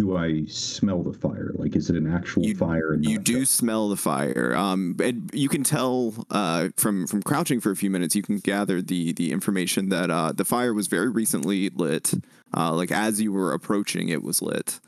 Do 0.00 0.16
I 0.16 0.46
smell 0.46 1.02
the 1.02 1.12
fire? 1.12 1.50
Like, 1.54 1.76
is 1.76 1.90
it 1.90 1.96
an 1.96 2.10
actual 2.10 2.46
You- 2.46 2.56
fire? 2.56 2.96
You 3.00 3.18
do 3.18 3.44
smell 3.44 3.90
the 3.90 3.96
fire. 3.96 4.54
Um, 4.56 4.96
and 5.02 5.30
you 5.34 5.48
can 5.50 5.62
tell 5.62 6.14
uh, 6.30 6.70
from 6.78 7.06
from 7.06 7.22
crouching 7.22 7.60
for 7.60 7.70
a 7.70 7.76
few 7.76 7.90
minutes. 7.90 8.16
You 8.16 8.22
can 8.22 8.38
gather 8.38 8.80
the 8.80 9.12
the 9.12 9.30
information 9.30 9.90
that 9.90 10.10
uh, 10.10 10.32
the 10.32 10.44
fire 10.46 10.72
was 10.72 10.86
very 10.86 11.10
recently 11.10 11.68
lit. 11.68 12.14
Uh, 12.56 12.74
like 12.74 12.90
as 12.90 13.20
you 13.20 13.30
were 13.30 13.52
approaching, 13.52 14.08
it 14.08 14.22
was 14.22 14.40
lit. 14.40 14.80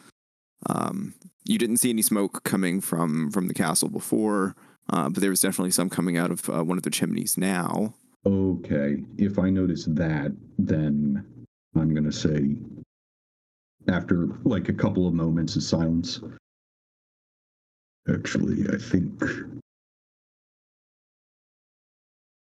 Um, 0.66 1.14
you 1.44 1.58
didn't 1.58 1.76
see 1.78 1.90
any 1.90 2.02
smoke 2.02 2.42
coming 2.44 2.80
from 2.80 3.30
from 3.30 3.48
the 3.48 3.54
castle 3.54 3.90
before, 3.90 4.54
uh, 4.88 5.10
but 5.10 5.20
there 5.20 5.30
was 5.30 5.40
definitely 5.42 5.72
some 5.72 5.90
coming 5.90 6.16
out 6.16 6.30
of 6.30 6.48
uh, 6.48 6.64
one 6.64 6.78
of 6.78 6.84
the 6.84 6.90
chimneys 6.90 7.36
now. 7.36 7.94
Okay. 8.24 9.02
If 9.18 9.38
I 9.38 9.50
notice 9.50 9.84
that, 9.86 10.32
then 10.56 11.24
I'm 11.76 11.92
gonna 11.94 12.12
say, 12.12 12.56
after 13.88 14.28
like 14.44 14.68
a 14.68 14.72
couple 14.72 15.06
of 15.06 15.14
moments 15.14 15.56
of 15.56 15.62
silence, 15.62 16.20
actually, 18.08 18.66
I 18.72 18.78
think 18.78 19.22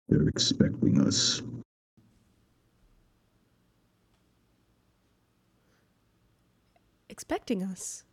they're 0.09 0.29
expecting 0.29 1.01
us. 1.01 1.43
Expecting 7.09 7.63
us. 7.63 8.05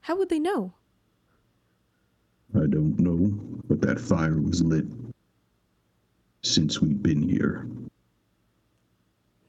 How 0.00 0.16
would 0.16 0.28
they 0.28 0.38
know? 0.38 0.74
I 2.54 2.66
don't 2.66 2.98
know, 2.98 3.32
but 3.68 3.80
that 3.80 4.00
fire 4.00 4.40
was 4.40 4.62
lit 4.62 4.86
since 6.42 6.80
we've 6.80 7.02
been 7.02 7.22
here. 7.22 7.66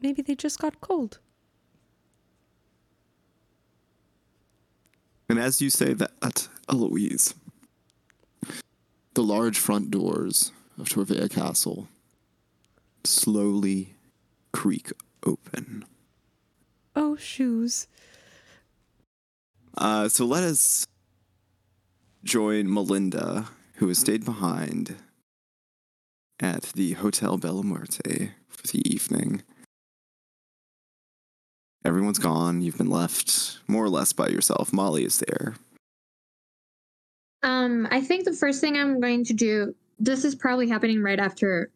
Maybe 0.05 0.21
they 0.21 0.35
just 0.35 0.59
got 0.59 0.81
cold. 0.81 1.17
And 5.27 5.39
as 5.39 5.63
you 5.63 5.71
say 5.71 5.93
that, 5.93 6.47
Eloise, 6.69 7.33
the 9.15 9.23
large 9.23 9.57
front 9.57 9.89
doors 9.89 10.51
of 10.77 10.89
Torvea 10.89 11.27
Castle 11.27 11.87
slowly 13.03 13.95
creak 14.51 14.91
open. 15.25 15.85
Oh, 16.95 17.15
shoes. 17.15 17.87
Uh, 19.75 20.07
so 20.07 20.23
let 20.23 20.43
us 20.43 20.85
join 22.23 22.71
Melinda, 22.71 23.47
who 23.77 23.87
has 23.87 23.97
stayed 23.97 24.23
behind 24.23 24.97
at 26.39 26.61
the 26.75 26.91
Hotel 26.91 27.39
Bella 27.39 27.63
Muerte 27.63 28.33
for 28.47 28.67
the 28.67 28.87
evening. 28.87 29.41
Everyone's 31.85 32.17
gone. 32.17 32.61
You've 32.61 32.79
been 32.79 32.89
left 32.89 33.59
more 33.67 33.85
or 33.85 33.89
less 33.89 34.11
by 34.11 34.27
yourself. 34.27 34.73
Molly 34.73 35.05
is 35.05 35.19
there. 35.19 35.53
Um, 37.43 37.87
I 37.91 38.01
think 38.01 38.25
the 38.25 38.33
first 38.33 38.59
thing 38.59 38.75
I'm 38.75 38.99
going 38.99 39.23
to 39.25 39.33
do. 39.33 39.75
This 39.99 40.25
is 40.25 40.33
probably 40.33 40.67
happening 40.67 41.03
right 41.03 41.19
after. 41.19 41.69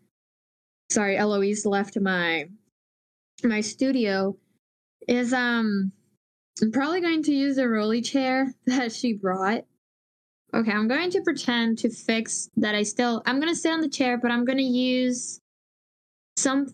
Sorry, 0.89 1.15
Eloise 1.15 1.63
left 1.63 1.97
my 1.99 2.49
my 3.43 3.61
studio. 3.61 4.35
Is 5.07 5.31
um, 5.31 5.91
I'm 6.61 6.71
probably 6.71 7.01
going 7.01 7.21
to 7.23 7.31
use 7.31 7.57
the 7.57 7.69
rolly 7.69 8.01
chair 8.01 8.51
that 8.65 8.91
she 8.91 9.13
brought. 9.13 9.63
Okay, 10.55 10.71
I'm 10.71 10.87
going 10.87 11.11
to 11.11 11.21
pretend 11.21 11.77
to 11.79 11.89
fix 11.91 12.49
that. 12.57 12.73
I 12.73 12.81
still. 12.81 13.21
I'm 13.27 13.39
gonna 13.39 13.55
sit 13.55 13.71
on 13.71 13.81
the 13.81 13.89
chair, 13.89 14.17
but 14.17 14.31
I'm 14.31 14.43
gonna 14.43 14.63
use 14.63 15.39
some. 16.35 16.65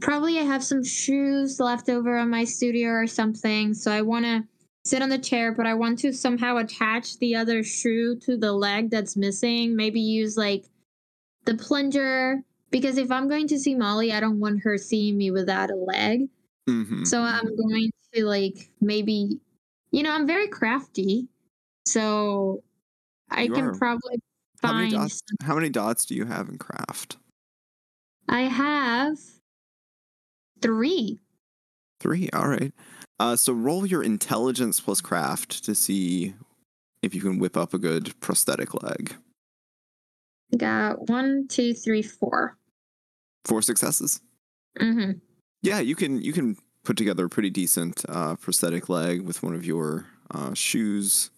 Probably 0.00 0.38
I 0.38 0.42
have 0.42 0.62
some 0.64 0.84
shoes 0.84 1.60
left 1.60 1.88
over 1.88 2.16
on 2.16 2.30
my 2.30 2.44
studio 2.44 2.90
or 2.90 3.06
something, 3.06 3.74
so 3.74 3.90
I 3.90 4.02
want 4.02 4.24
to 4.24 4.44
sit 4.84 5.02
on 5.02 5.08
the 5.08 5.18
chair, 5.18 5.52
but 5.52 5.66
I 5.66 5.74
want 5.74 5.98
to 6.00 6.12
somehow 6.12 6.56
attach 6.56 7.18
the 7.18 7.34
other 7.36 7.62
shoe 7.62 8.16
to 8.20 8.36
the 8.36 8.52
leg 8.52 8.90
that's 8.90 9.16
missing. 9.16 9.76
Maybe 9.76 10.00
use 10.00 10.36
like 10.36 10.64
the 11.44 11.54
plunger 11.54 12.42
because 12.70 12.98
if 12.98 13.10
I'm 13.10 13.28
going 13.28 13.48
to 13.48 13.58
see 13.58 13.74
Molly, 13.74 14.12
I 14.12 14.20
don't 14.20 14.40
want 14.40 14.62
her 14.62 14.78
seeing 14.78 15.16
me 15.16 15.30
without 15.30 15.70
a 15.70 15.76
leg. 15.76 16.28
Mm-hmm. 16.68 17.04
So 17.04 17.20
I'm 17.20 17.56
going 17.56 17.90
to 18.14 18.24
like 18.24 18.70
maybe, 18.80 19.38
you 19.90 20.02
know, 20.02 20.12
I'm 20.12 20.26
very 20.26 20.48
crafty, 20.48 21.28
so 21.86 22.62
I 23.30 23.42
You 23.42 23.52
can 23.52 23.64
are. 23.64 23.74
probably 23.74 24.20
how 24.62 24.72
many 24.72 24.90
find. 24.90 25.02
dots? 25.02 25.22
How 25.42 25.54
many 25.54 25.68
dots 25.70 26.04
do 26.04 26.14
you 26.14 26.24
have 26.24 26.48
in 26.48 26.58
craft? 26.58 27.16
I 28.28 28.42
have 28.42 29.18
three. 30.60 31.20
Three. 32.00 32.28
All 32.32 32.48
right. 32.48 32.72
Uh, 33.18 33.36
so 33.36 33.52
roll 33.52 33.84
your 33.84 34.02
intelligence 34.02 34.80
plus 34.80 35.00
craft 35.00 35.64
to 35.64 35.74
see 35.74 36.34
if 37.02 37.14
you 37.14 37.20
can 37.20 37.38
whip 37.38 37.56
up 37.56 37.74
a 37.74 37.78
good 37.78 38.18
prosthetic 38.20 38.80
leg. 38.82 39.14
Got 40.56 41.08
one, 41.08 41.46
two, 41.48 41.74
three, 41.74 42.02
four. 42.02 42.56
Four 43.44 43.62
successes. 43.62 44.20
Mm-hmm. 44.80 45.18
Yeah, 45.62 45.80
you 45.80 45.96
can 45.96 46.22
you 46.22 46.32
can 46.32 46.56
put 46.84 46.96
together 46.96 47.26
a 47.26 47.28
pretty 47.28 47.50
decent 47.50 48.04
uh, 48.08 48.36
prosthetic 48.36 48.88
leg 48.88 49.22
with 49.22 49.42
one 49.42 49.54
of 49.54 49.64
your 49.64 50.06
uh, 50.30 50.54
shoes. 50.54 51.30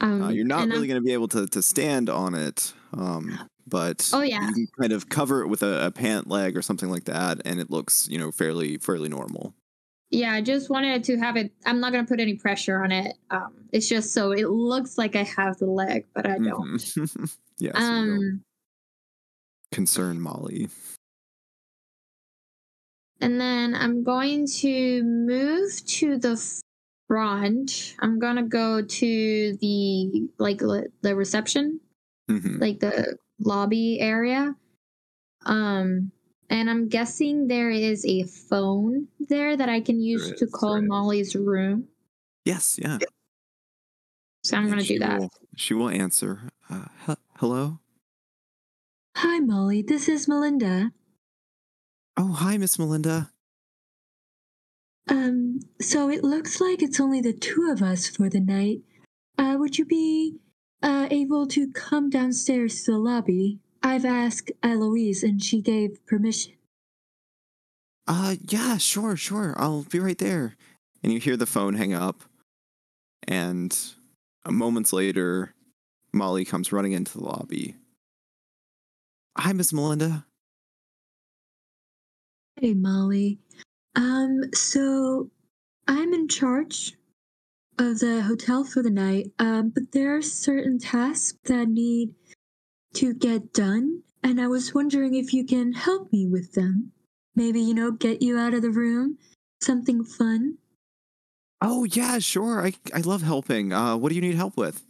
Um, 0.00 0.22
Uh, 0.22 0.28
you're 0.30 0.46
not 0.46 0.66
really 0.68 0.86
going 0.86 1.00
to 1.00 1.04
be 1.04 1.12
able 1.12 1.28
to, 1.28 1.46
to 1.46 1.62
stand 1.62 2.08
on 2.08 2.34
it, 2.34 2.72
um, 2.96 3.38
but 3.66 4.08
Oh, 4.12 4.22
yeah. 4.22 4.46
you 4.48 4.54
can 4.54 4.66
kind 4.80 4.92
of 4.92 5.08
cover 5.08 5.42
it 5.42 5.48
with 5.48 5.62
a, 5.62 5.86
a 5.86 5.90
pant 5.90 6.26
leg 6.28 6.56
or 6.56 6.62
something 6.62 6.90
like 6.90 7.04
that, 7.04 7.40
and 7.44 7.60
it 7.60 7.70
looks 7.70 8.08
you 8.10 8.18
know 8.18 8.30
fairly 8.30 8.78
fairly 8.78 9.08
normal. 9.08 9.54
Yeah, 10.10 10.32
I 10.32 10.40
just 10.42 10.70
wanted 10.70 11.04
to 11.04 11.16
have 11.18 11.36
it. 11.36 11.52
I'm 11.66 11.78
not 11.80 11.92
gonna 11.92 12.06
put 12.06 12.18
any 12.20 12.34
pressure 12.34 12.82
on 12.82 12.90
it. 12.92 13.16
Um, 13.30 13.54
it's 13.72 13.88
just 13.88 14.12
so 14.12 14.32
it 14.32 14.48
looks 14.50 14.98
like 14.98 15.14
I 15.16 15.22
have 15.22 15.58
the 15.58 15.66
leg, 15.66 16.06
but 16.14 16.26
I 16.28 16.38
don't. 16.38 16.78
Mhm. 16.78 17.36
yeah, 17.58 17.72
so 17.72 17.78
you 17.78 17.88
don't 18.06 18.10
Um, 18.16 18.44
concern 19.72 20.20
Molly. 20.20 20.68
and 23.20 23.40
then 23.40 23.74
I'm 23.74 24.02
going 24.02 24.46
to 24.60 25.02
move 25.02 25.70
to 25.86 26.16
the 26.18 26.36
front. 27.06 27.94
I'm 28.00 28.18
gonna 28.18 28.44
go 28.48 28.82
to 28.82 29.56
the 29.60 30.28
like 30.38 30.58
the 30.58 31.14
reception, 31.14 31.80
Mhm. 32.30 32.60
like 32.60 32.80
the 32.80 33.16
lobby 33.40 33.98
area. 34.00 34.54
Um, 35.46 36.12
and 36.48 36.68
I'm 36.68 36.88
guessing 36.88 37.46
there 37.48 37.70
is 37.70 38.04
a 38.04 38.24
phone 38.24 39.08
there 39.28 39.56
that 39.56 39.68
I 39.68 39.80
can 39.80 40.00
use 40.00 40.26
There 40.28 40.36
to 40.36 40.46
call. 40.46 40.80
Molly's 40.82 41.34
room. 41.36 41.88
Yes, 42.44 42.78
yeah. 42.80 42.98
So 44.44 44.56
I'm 44.56 44.68
gonna 44.68 44.82
do 44.82 44.98
that. 44.98 45.20
Will, 45.20 45.30
she 45.56 45.74
will 45.74 45.88
answer. 45.90 46.48
Uh, 46.68 46.86
he- 47.06 47.14
hello. 47.36 47.78
Hi, 49.16 49.38
Molly. 49.40 49.82
This 49.82 50.08
is 50.08 50.26
Melinda. 50.28 50.92
Oh, 52.16 52.32
hi, 52.32 52.56
Miss 52.56 52.78
Melinda. 52.78 53.30
Um, 55.08 55.60
so 55.80 56.08
it 56.08 56.22
looks 56.22 56.60
like 56.60 56.82
it's 56.82 57.00
only 57.00 57.20
the 57.20 57.32
two 57.32 57.70
of 57.70 57.82
us 57.82 58.06
for 58.08 58.28
the 58.28 58.40
night. 58.40 58.80
Uh, 59.36 59.56
would 59.58 59.76
you 59.78 59.84
be 59.84 60.36
uh, 60.82 61.08
able 61.10 61.46
to 61.48 61.70
come 61.72 62.10
downstairs 62.10 62.84
to 62.84 62.92
the 62.92 62.98
lobby? 62.98 63.58
I've 63.82 64.04
asked 64.04 64.52
Eloise 64.62 65.22
and 65.22 65.42
she 65.42 65.60
gave 65.60 66.04
permission. 66.06 66.54
Uh, 68.06 68.36
yeah, 68.48 68.76
sure, 68.76 69.16
sure. 69.16 69.54
I'll 69.56 69.84
be 69.84 70.00
right 70.00 70.18
there. 70.18 70.56
And 71.02 71.12
you 71.12 71.20
hear 71.20 71.36
the 71.36 71.46
phone 71.46 71.74
hang 71.74 71.94
up, 71.94 72.24
and 73.26 73.74
moments 74.46 74.92
later, 74.92 75.54
Molly 76.12 76.44
comes 76.44 76.72
running 76.72 76.92
into 76.92 77.16
the 77.16 77.24
lobby. 77.24 77.76
Hi, 79.38 79.52
Miss 79.54 79.72
Melinda. 79.72 80.26
Hey, 82.60 82.74
Molly. 82.74 83.38
Um, 83.96 84.42
so 84.52 85.30
I'm 85.88 86.12
in 86.12 86.28
charge 86.28 86.98
of 87.80 87.98
the 87.98 88.22
hotel 88.22 88.62
for 88.62 88.82
the 88.82 88.90
night. 88.90 89.32
Um, 89.38 89.70
but 89.70 89.92
there 89.92 90.14
are 90.14 90.22
certain 90.22 90.78
tasks 90.78 91.38
that 91.44 91.68
need 91.68 92.14
to 92.94 93.14
get 93.14 93.52
done, 93.52 94.02
and 94.22 94.40
I 94.40 94.46
was 94.48 94.74
wondering 94.74 95.14
if 95.14 95.32
you 95.32 95.44
can 95.46 95.72
help 95.72 96.12
me 96.12 96.26
with 96.26 96.52
them. 96.52 96.92
Maybe, 97.34 97.60
you 97.60 97.72
know, 97.72 97.90
get 97.90 98.20
you 98.20 98.36
out 98.38 98.54
of 98.54 98.62
the 98.62 98.70
room, 98.70 99.16
something 99.62 100.04
fun. 100.04 100.58
Oh, 101.62 101.84
yeah, 101.84 102.18
sure. 102.18 102.66
I 102.66 102.74
I 102.94 103.00
love 103.00 103.22
helping. 103.22 103.72
Uh, 103.72 103.96
what 103.96 104.10
do 104.10 104.14
you 104.14 104.20
need 104.20 104.34
help 104.34 104.56
with? 104.56 104.84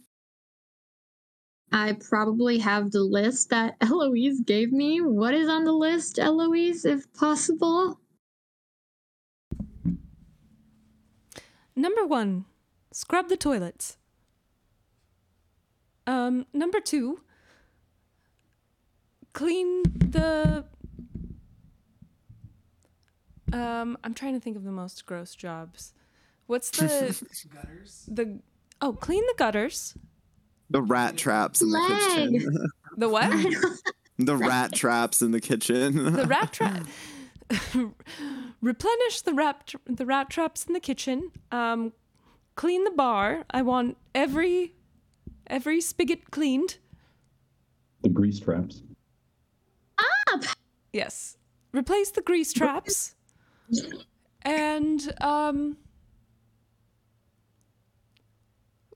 I 1.71 1.93
probably 1.93 2.57
have 2.59 2.91
the 2.91 3.03
list 3.03 3.49
that 3.51 3.77
Eloise 3.81 4.41
gave 4.41 4.73
me. 4.73 4.99
What 4.99 5.33
is 5.33 5.47
on 5.47 5.63
the 5.63 5.71
list, 5.71 6.19
Eloise, 6.19 6.83
if 6.83 7.11
possible? 7.13 7.99
Number 11.75 12.05
one, 12.05 12.45
scrub 12.91 13.29
the 13.29 13.37
toilets. 13.37 13.97
Um, 16.07 16.45
number 16.53 16.79
two, 16.79 17.21
clean 19.33 19.83
the. 19.83 20.65
Um, 23.53 23.97
I'm 24.03 24.13
trying 24.13 24.33
to 24.33 24.39
think 24.39 24.55
of 24.55 24.63
the 24.63 24.71
most 24.71 25.05
gross 25.05 25.35
jobs. 25.35 25.93
What's 26.47 26.69
the 26.71 26.87
Gutters. 27.53 28.05
the? 28.07 28.39
Oh, 28.81 28.93
clean 28.93 29.23
the 29.27 29.35
gutters. 29.37 29.95
The 30.69 30.81
rat 30.81 31.17
traps 31.17 31.61
in 31.61 31.69
the 31.69 31.77
Leg. 31.79 32.31
kitchen. 32.31 32.57
The 32.97 33.07
what? 33.07 33.31
the 34.19 34.35
rat 34.35 34.73
traps 34.73 35.21
in 35.21 35.31
the 35.31 35.39
kitchen. 35.39 36.11
the 36.13 36.25
rat 36.25 36.51
trap. 36.51 36.85
Replenish 38.61 39.21
the 39.21 39.33
rat 39.33 39.65
tr- 39.67 39.77
the 39.85 40.05
rat 40.05 40.29
traps 40.29 40.65
in 40.65 40.73
the 40.73 40.79
kitchen. 40.81 41.31
Um, 41.53 41.93
clean 42.61 42.83
the 42.83 42.91
bar. 42.91 43.43
I 43.49 43.63
want 43.63 43.97
every 44.13 44.75
every 45.47 45.81
spigot 45.81 46.29
cleaned. 46.29 46.77
The 48.03 48.09
grease 48.09 48.39
traps. 48.39 48.83
Up. 50.31 50.43
Yes. 50.93 51.37
Replace 51.73 52.11
the 52.11 52.21
grease 52.21 52.53
traps. 52.53 53.15
and 54.43 55.11
um 55.21 55.77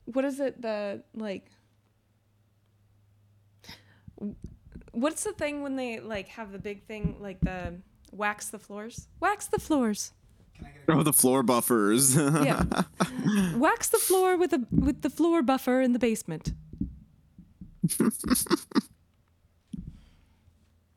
what 0.06 0.26
is 0.26 0.40
it 0.40 0.62
the 0.62 1.02
like 1.16 1.50
what's 4.92 5.24
the 5.24 5.34
thing 5.34 5.64
when 5.64 5.76
they 5.76 6.00
like 6.00 6.28
have 6.28 6.52
the 6.52 6.60
big 6.60 6.84
thing 6.84 7.18
like 7.20 7.40
the 7.42 7.74
wax 8.12 8.50
the 8.50 8.60
floors? 8.60 9.08
Wax 9.20 9.48
the 9.48 9.60
floors. 9.60 10.14
Oh, 10.90 11.04
the 11.04 11.14
floor 11.14 11.44
buffers. 11.44 12.16
Yeah. 12.16 12.64
wax 13.56 13.90
the 13.90 13.98
floor 13.98 14.38
with 14.38 14.54
a 14.54 14.66
with 14.72 15.02
the 15.02 15.10
floor 15.10 15.42
buffer 15.42 15.82
in 15.82 15.94
the 15.94 16.00
basement. 16.00 16.54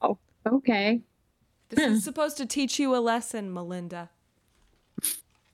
oh, 0.03 0.19
Okay. 0.47 1.03
This 1.71 1.81
is 1.81 2.05
supposed 2.05 2.39
to 2.39 2.47
teach 2.47 2.79
you 2.79 2.95
a 2.97 3.01
lesson, 3.01 3.53
Melinda. 3.53 4.11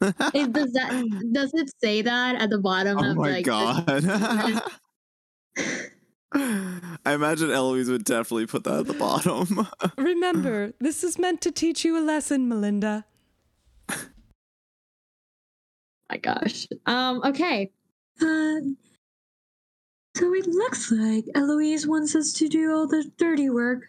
It, 0.34 0.52
does 0.52 0.72
that 0.72 1.30
does 1.32 1.54
it 1.54 1.70
say 1.82 2.02
that 2.02 2.36
at 2.36 2.50
the 2.50 2.58
bottom 2.58 2.98
oh 2.98 3.10
of 3.10 3.16
my 3.16 3.30
like 3.30 3.44
the- 3.46 3.50
god. 3.50 4.02
I 7.06 7.12
imagine 7.14 7.50
Eloise 7.50 7.88
would 7.88 8.04
definitely 8.04 8.46
put 8.46 8.64
that 8.64 8.80
at 8.80 8.86
the 8.86 8.94
bottom. 8.94 9.66
Remember, 9.96 10.74
this 10.80 11.04
is 11.04 11.18
meant 11.18 11.40
to 11.42 11.52
teach 11.52 11.84
you 11.84 11.96
a 11.96 12.02
lesson, 12.02 12.48
Melinda. 12.48 13.06
My 16.14 16.18
gosh. 16.18 16.68
Um. 16.86 17.22
Okay. 17.24 17.72
Uh, 18.22 18.60
so 20.16 20.32
it 20.32 20.46
looks 20.46 20.92
like 20.92 21.24
Eloise 21.34 21.88
wants 21.88 22.14
us 22.14 22.32
to 22.34 22.48
do 22.48 22.72
all 22.72 22.86
the 22.86 23.10
dirty 23.18 23.50
work. 23.50 23.86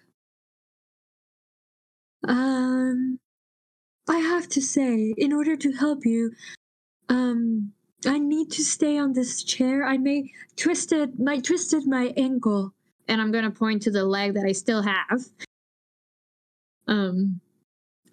Um, 2.27 3.19
I 4.09 4.17
have 4.17 4.49
to 4.49 4.61
say, 4.61 5.13
in 5.19 5.33
order 5.33 5.55
to 5.55 5.71
help 5.71 6.03
you, 6.03 6.31
um, 7.09 7.71
I 8.07 8.17
need 8.17 8.49
to 8.53 8.63
stay 8.63 8.97
on 8.97 9.13
this 9.13 9.43
chair. 9.43 9.85
I 9.85 9.97
may 9.97 10.31
twisted 10.55 11.19
my 11.19 11.37
twisted 11.37 11.85
my 11.85 12.11
ankle. 12.17 12.73
And 13.07 13.21
I'm 13.21 13.31
gonna 13.31 13.51
point 13.51 13.83
to 13.83 13.91
the 13.91 14.03
leg 14.03 14.33
that 14.33 14.45
I 14.45 14.51
still 14.51 14.81
have. 14.81 15.25
Um. 16.87 17.39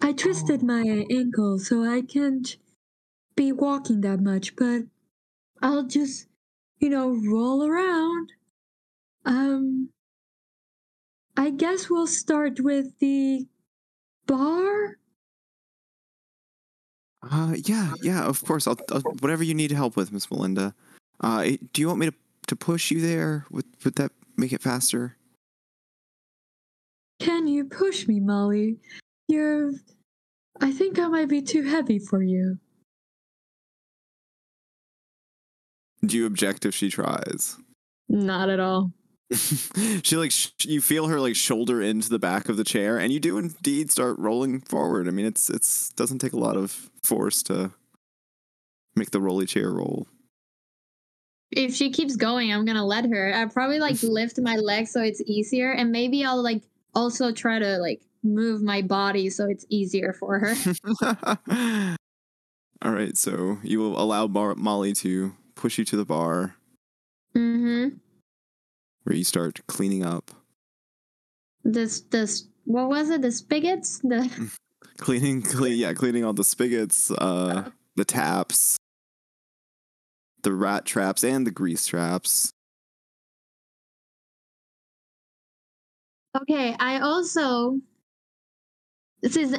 I 0.01 0.11
twisted 0.11 0.61
my 0.61 1.07
ankle, 1.09 1.57
so 1.57 1.83
I 1.83 2.01
can't 2.01 2.57
be 3.35 3.51
walking 3.51 4.01
that 4.01 4.19
much. 4.19 4.55
But 4.55 4.83
I'll 5.61 5.83
just, 5.83 6.27
you 6.79 6.89
know, 6.89 7.19
roll 7.25 7.65
around. 7.65 8.31
Um, 9.25 9.89
I 11.37 11.49
guess 11.49 11.89
we'll 11.89 12.07
start 12.07 12.59
with 12.59 12.99
the 12.99 13.47
bar. 14.27 14.97
Uh, 17.31 17.55
yeah, 17.63 17.93
yeah, 18.01 18.23
of 18.25 18.43
course. 18.43 18.67
I'll, 18.67 18.77
I'll 18.91 19.01
whatever 19.19 19.43
you 19.43 19.53
need 19.53 19.71
help 19.71 19.95
with, 19.95 20.11
Miss 20.11 20.29
Melinda. 20.29 20.75
Uh, 21.21 21.51
do 21.71 21.81
you 21.81 21.87
want 21.87 21.99
me 21.99 22.07
to 22.07 22.13
to 22.47 22.55
push 22.55 22.91
you 22.91 22.99
there? 22.99 23.45
Would 23.51 23.65
would 23.83 23.95
that 23.95 24.11
make 24.35 24.51
it 24.51 24.61
faster? 24.61 25.15
Can 27.19 27.47
you 27.47 27.65
push 27.65 28.07
me, 28.07 28.19
Molly? 28.19 28.77
You're. 29.27 29.71
I 30.59 30.71
think 30.71 30.99
I 30.99 31.07
might 31.07 31.29
be 31.29 31.41
too 31.41 31.63
heavy 31.63 31.97
for 31.97 32.21
you. 32.21 32.59
Do 36.05 36.17
you 36.17 36.25
object 36.25 36.65
if 36.65 36.75
she 36.75 36.89
tries? 36.89 37.57
Not 38.09 38.49
at 38.49 38.59
all. 38.59 38.91
she 40.03 40.15
like 40.17 40.31
sh- 40.31 40.49
you 40.63 40.81
feel 40.81 41.07
her 41.07 41.19
like 41.19 41.35
shoulder 41.35 41.81
into 41.81 42.09
the 42.09 42.19
back 42.19 42.49
of 42.49 42.57
the 42.57 42.63
chair, 42.63 42.99
and 42.99 43.11
you 43.11 43.19
do 43.19 43.37
indeed 43.37 43.89
start 43.89 44.19
rolling 44.19 44.61
forward. 44.61 45.07
I 45.07 45.11
mean, 45.11 45.25
it's 45.25 45.49
it's 45.49 45.89
doesn't 45.89 46.19
take 46.19 46.33
a 46.33 46.39
lot 46.39 46.57
of 46.57 46.89
force 47.03 47.41
to 47.43 47.71
make 48.95 49.11
the 49.11 49.21
rolly 49.21 49.45
chair 49.45 49.71
roll. 49.71 50.07
If 51.51 51.73
she 51.73 51.91
keeps 51.91 52.15
going, 52.15 52.51
I'm 52.51 52.65
gonna 52.65 52.85
let 52.85 53.05
her. 53.05 53.33
I 53.33 53.45
probably 53.45 53.79
like 53.79 54.01
lift 54.03 54.39
my 54.39 54.57
leg 54.57 54.87
so 54.87 55.01
it's 55.01 55.21
easier, 55.21 55.71
and 55.71 55.91
maybe 55.91 56.23
I'll 56.25 56.43
like 56.43 56.63
also 56.93 57.31
try 57.31 57.59
to 57.59 57.77
like 57.77 58.01
move 58.23 58.61
my 58.61 58.81
body 58.81 59.29
so 59.29 59.47
it's 59.49 59.65
easier 59.69 60.13
for 60.13 60.39
her. 60.39 60.55
All 62.81 62.91
right, 62.91 63.15
so 63.17 63.59
you 63.63 63.79
will 63.79 63.99
allow 63.99 64.27
Mar- 64.27 64.55
Molly 64.55 64.93
to 64.93 65.33
push 65.55 65.77
you 65.77 65.85
to 65.85 65.97
the 65.97 66.05
bar 66.05 66.55
mm-hmm. 67.35 67.95
where 69.03 69.15
you 69.15 69.23
start 69.23 69.61
cleaning 69.67 70.03
up, 70.03 70.31
This 71.63 72.01
this 72.01 72.47
what 72.65 72.89
was 72.89 73.09
it? 73.09 73.21
The 73.21 73.31
spigots? 73.31 73.99
The 73.99 74.51
cleaning, 74.97 75.41
clean, 75.41 75.77
yeah, 75.77 75.93
cleaning 75.93 76.23
all 76.23 76.33
the 76.33 76.43
spigots, 76.43 77.11
uh, 77.11 77.69
the 77.95 78.05
taps, 78.05 78.77
the 80.43 80.53
rat 80.53 80.85
traps, 80.85 81.23
and 81.23 81.45
the 81.45 81.51
grease 81.51 81.85
traps. 81.85 82.51
Okay, 86.41 86.75
I 86.79 86.99
also 86.99 87.79
this 89.21 89.37
is 89.37 89.55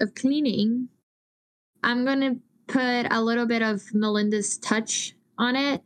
of 0.00 0.14
cleaning. 0.14 0.88
I'm 1.82 2.04
gonna 2.04 2.36
put 2.66 3.06
a 3.10 3.20
little 3.20 3.46
bit 3.46 3.62
of 3.62 3.82
Melinda's 3.92 4.58
touch 4.58 5.14
on 5.38 5.56
it. 5.56 5.82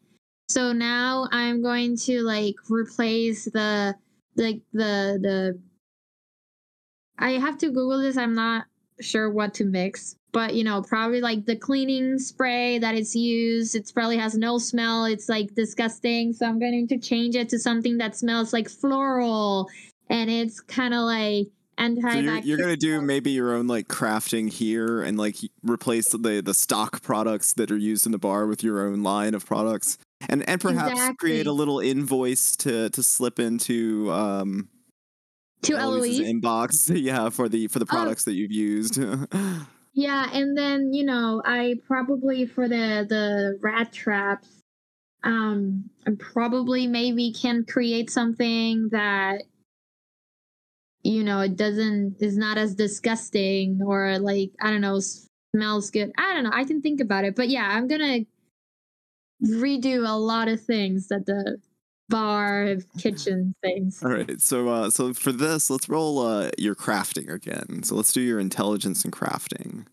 So 0.48 0.72
now 0.72 1.28
I'm 1.30 1.62
going 1.62 1.96
to 1.98 2.22
like 2.22 2.54
replace 2.70 3.44
the 3.44 3.94
like 4.36 4.62
the 4.72 5.18
the 5.20 5.60
I 7.18 7.32
have 7.32 7.58
to 7.58 7.66
Google 7.66 8.00
this. 8.00 8.16
I'm 8.16 8.34
not 8.34 8.66
sure 9.00 9.30
what 9.30 9.54
to 9.54 9.64
mix, 9.64 10.16
but 10.32 10.54
you 10.54 10.64
know, 10.64 10.82
probably 10.82 11.20
like 11.20 11.44
the 11.44 11.56
cleaning 11.56 12.18
spray 12.18 12.78
that 12.78 12.94
is 12.94 13.14
used. 13.14 13.74
It 13.74 13.90
probably 13.92 14.16
has 14.18 14.36
no 14.36 14.58
smell. 14.58 15.04
It's 15.04 15.28
like 15.28 15.54
disgusting. 15.54 16.32
So 16.32 16.46
I'm 16.46 16.58
going 16.58 16.86
to 16.88 16.98
change 16.98 17.34
it 17.34 17.48
to 17.50 17.58
something 17.58 17.98
that 17.98 18.16
smells 18.16 18.52
like 18.52 18.68
floral 18.68 19.68
and 20.10 20.30
it's 20.30 20.60
kind 20.60 20.94
of 20.94 21.00
like 21.00 21.48
So 21.78 22.18
you're, 22.18 22.38
you're 22.44 22.58
gonna 22.58 22.76
do 22.76 23.00
maybe 23.00 23.30
your 23.30 23.54
own 23.54 23.66
like 23.66 23.88
crafting 23.88 24.50
here 24.52 25.02
and 25.02 25.16
like 25.18 25.36
replace 25.62 26.08
the 26.10 26.42
the 26.44 26.54
stock 26.54 27.02
products 27.02 27.52
that 27.54 27.70
are 27.70 27.76
used 27.76 28.06
in 28.06 28.12
the 28.12 28.18
bar 28.18 28.46
with 28.46 28.62
your 28.64 28.86
own 28.86 29.02
line 29.02 29.34
of 29.34 29.46
products, 29.46 29.98
and 30.28 30.48
and 30.48 30.60
perhaps 30.60 30.98
create 31.18 31.46
a 31.46 31.52
little 31.52 31.80
invoice 31.80 32.56
to 32.56 32.90
to 32.90 33.02
slip 33.02 33.38
into 33.38 34.10
um 34.12 34.68
to 35.62 35.76
Eloise's 35.76 36.20
Eloise. 36.20 36.20
inbox, 36.20 36.90
yeah, 37.02 37.30
for 37.30 37.48
the 37.48 37.68
for 37.68 37.78
the 37.78 37.86
Oh. 37.90 37.94
products 37.94 38.24
that 38.24 38.34
you've 38.34 38.52
used. 38.52 38.98
Yeah, 39.94 40.28
and 40.32 40.56
then 40.56 40.92
you 40.92 41.04
know, 41.04 41.42
I 41.44 41.76
probably 41.86 42.46
for 42.46 42.68
the 42.68 43.04
the 43.08 43.58
rat 43.60 43.92
traps, 43.92 44.60
um, 45.24 45.90
I 46.06 46.12
probably 46.18 46.86
maybe 46.86 47.32
can 47.32 47.64
create 47.64 48.10
something 48.10 48.88
that 48.90 49.42
you 51.02 51.22
know 51.24 51.40
it 51.40 51.56
doesn't 51.56 52.16
is 52.20 52.36
not 52.36 52.58
as 52.58 52.74
disgusting 52.74 53.80
or 53.84 54.18
like 54.18 54.50
I 54.60 54.70
don't 54.70 54.80
know 54.80 55.00
smells 55.54 55.90
good. 55.90 56.12
I 56.18 56.34
don't 56.34 56.44
know. 56.44 56.50
I 56.52 56.64
can 56.64 56.82
think 56.82 57.00
about 57.00 57.24
it, 57.24 57.34
but 57.36 57.48
yeah, 57.48 57.68
I'm 57.68 57.88
gonna 57.88 58.20
redo 59.44 60.08
a 60.08 60.16
lot 60.18 60.48
of 60.48 60.60
things 60.62 61.08
that 61.08 61.26
the 61.26 61.58
bar 62.08 62.76
kitchen 62.98 63.54
things. 63.62 64.02
All 64.02 64.10
right, 64.10 64.40
so 64.40 64.68
uh, 64.68 64.90
so 64.90 65.12
for 65.14 65.32
this, 65.32 65.70
let's 65.70 65.88
roll 65.88 66.18
uh, 66.18 66.50
your 66.58 66.74
crafting 66.74 67.32
again. 67.32 67.82
So 67.82 67.94
let's 67.94 68.12
do 68.12 68.20
your 68.20 68.40
intelligence 68.40 69.04
and 69.04 69.12
crafting 69.12 69.86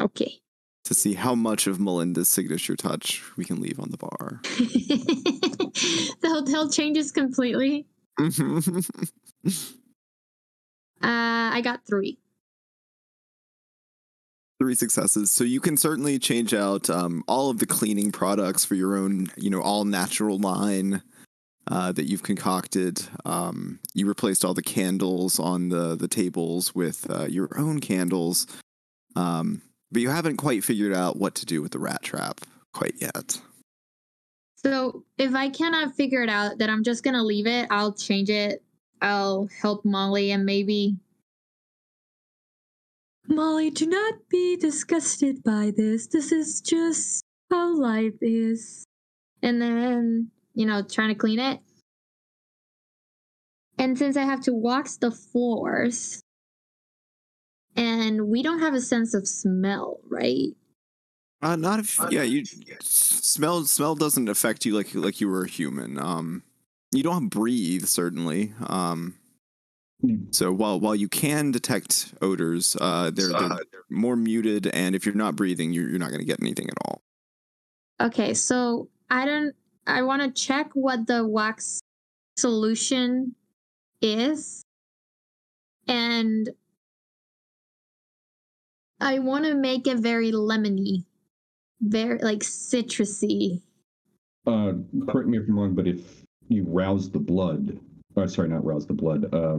Okay. 0.00 0.40
to 0.84 0.94
see 0.94 1.14
how 1.14 1.34
much 1.34 1.66
of 1.66 1.80
Melinda's 1.80 2.28
signature 2.28 2.76
touch 2.76 3.22
we 3.36 3.44
can 3.44 3.60
leave 3.60 3.80
on 3.80 3.90
the 3.90 3.96
bar. 3.96 4.40
the 4.42 6.28
hotel 6.28 6.70
changes 6.70 7.12
completely. 7.12 7.86
Uh, 11.02 11.52
I 11.52 11.60
got 11.62 11.86
three. 11.86 12.18
Three 14.58 14.74
successes. 14.74 15.30
So 15.30 15.44
you 15.44 15.60
can 15.60 15.76
certainly 15.76 16.18
change 16.18 16.54
out 16.54 16.88
um, 16.88 17.22
all 17.28 17.50
of 17.50 17.58
the 17.58 17.66
cleaning 17.66 18.10
products 18.10 18.64
for 18.64 18.74
your 18.74 18.96
own, 18.96 19.28
you 19.36 19.50
know, 19.50 19.60
all 19.60 19.84
natural 19.84 20.38
line 20.38 21.02
uh, 21.68 21.92
that 21.92 22.04
you've 22.04 22.22
concocted. 22.22 23.02
Um, 23.24 23.80
you 23.92 24.06
replaced 24.06 24.44
all 24.44 24.54
the 24.54 24.62
candles 24.62 25.38
on 25.38 25.68
the 25.68 25.96
the 25.96 26.08
tables 26.08 26.74
with 26.74 27.06
uh, 27.10 27.26
your 27.26 27.48
own 27.58 27.80
candles, 27.80 28.46
um, 29.14 29.62
but 29.90 30.02
you 30.02 30.08
haven't 30.08 30.36
quite 30.36 30.64
figured 30.64 30.94
out 30.94 31.16
what 31.16 31.34
to 31.36 31.46
do 31.46 31.60
with 31.60 31.72
the 31.72 31.78
rat 31.78 32.02
trap 32.02 32.40
quite 32.72 32.94
yet. 32.98 33.40
So 34.56 35.04
if 35.18 35.34
I 35.34 35.48
cannot 35.48 35.94
figure 35.94 36.22
it 36.22 36.30
out, 36.30 36.58
then 36.58 36.70
I'm 36.70 36.82
just 36.82 37.04
gonna 37.04 37.22
leave 37.22 37.46
it. 37.46 37.68
I'll 37.70 37.92
change 37.92 38.30
it. 38.30 38.62
I'll 39.00 39.48
help 39.60 39.84
Molly 39.84 40.30
and 40.30 40.44
maybe. 40.44 40.96
Molly, 43.28 43.70
do 43.70 43.86
not 43.86 44.14
be 44.28 44.56
disgusted 44.56 45.42
by 45.42 45.72
this. 45.76 46.06
This 46.06 46.30
is 46.32 46.60
just 46.60 47.22
how 47.50 47.76
life 47.76 48.14
is. 48.20 48.84
and 49.42 49.60
then 49.60 50.30
you 50.54 50.64
know 50.66 50.82
trying 50.82 51.08
to 51.10 51.14
clean 51.14 51.38
it 51.38 51.60
and 53.78 53.98
since 53.98 54.16
i 54.16 54.22
have 54.22 54.40
to 54.40 54.52
wax 54.54 54.96
the 54.96 55.10
floors 55.10 56.20
and 57.76 58.28
we 58.28 58.42
don't 58.42 58.60
have 58.60 58.72
a 58.74 58.80
sense 58.80 59.12
of 59.14 59.28
smell 59.28 60.00
right 60.08 60.56
Uh, 61.42 61.54
not 61.56 61.78
if 61.78 62.00
yeah, 62.10 62.22
you 62.22 62.42
smell 62.80 63.64
smell 63.66 63.94
doesn't 63.94 64.28
affect 64.28 64.64
you 64.64 64.74
like 64.74 64.94
like 64.94 65.20
you 65.20 65.28
were 65.28 65.44
a 65.44 65.48
human. 65.48 65.98
Um, 65.98 66.42
you 66.92 67.02
don't 67.02 67.22
have 67.22 67.30
breathe 67.30 67.86
certainly. 67.86 68.52
Um, 68.66 69.16
Mm. 70.04 70.32
so 70.34 70.52
while 70.52 70.78
while 70.78 70.94
you 70.94 71.08
can 71.08 71.52
detect 71.52 72.12
odors, 72.20 72.76
uh, 72.78 73.10
they're, 73.10 73.30
they're 73.30 73.58
more 73.88 74.14
muted, 74.14 74.66
and 74.66 74.94
if 74.94 75.06
you're 75.06 75.14
not 75.14 75.36
breathing, 75.36 75.72
you're 75.72 75.88
you're 75.88 75.98
not 75.98 76.10
going 76.10 76.20
to 76.20 76.26
get 76.26 76.38
anything 76.42 76.68
at 76.68 76.76
all. 76.84 77.00
okay 77.98 78.34
so 78.34 78.90
i 79.08 79.24
don't 79.24 79.54
i 79.86 80.02
want 80.02 80.20
to 80.20 80.30
check 80.30 80.68
what 80.74 81.06
the 81.06 81.26
wax 81.26 81.80
solution 82.36 83.34
is 84.02 84.62
and 85.88 86.50
i 89.00 89.18
want 89.18 89.46
to 89.46 89.54
make 89.54 89.86
it 89.86 89.98
very 89.98 90.30
lemony 90.30 91.06
very 91.80 92.18
like 92.18 92.40
citrusy 92.40 93.62
Uh, 94.46 94.72
correct 95.08 95.28
me 95.28 95.38
if 95.38 95.48
I'm 95.48 95.58
wrong, 95.58 95.74
but 95.74 95.88
if 95.88 96.22
you 96.48 96.64
rouse 96.64 97.10
the 97.10 97.18
blood. 97.18 97.78
Oh, 98.16 98.26
sorry, 98.26 98.48
not 98.48 98.64
rouse 98.64 98.86
the 98.86 98.94
blood. 98.94 99.32
Uh, 99.32 99.58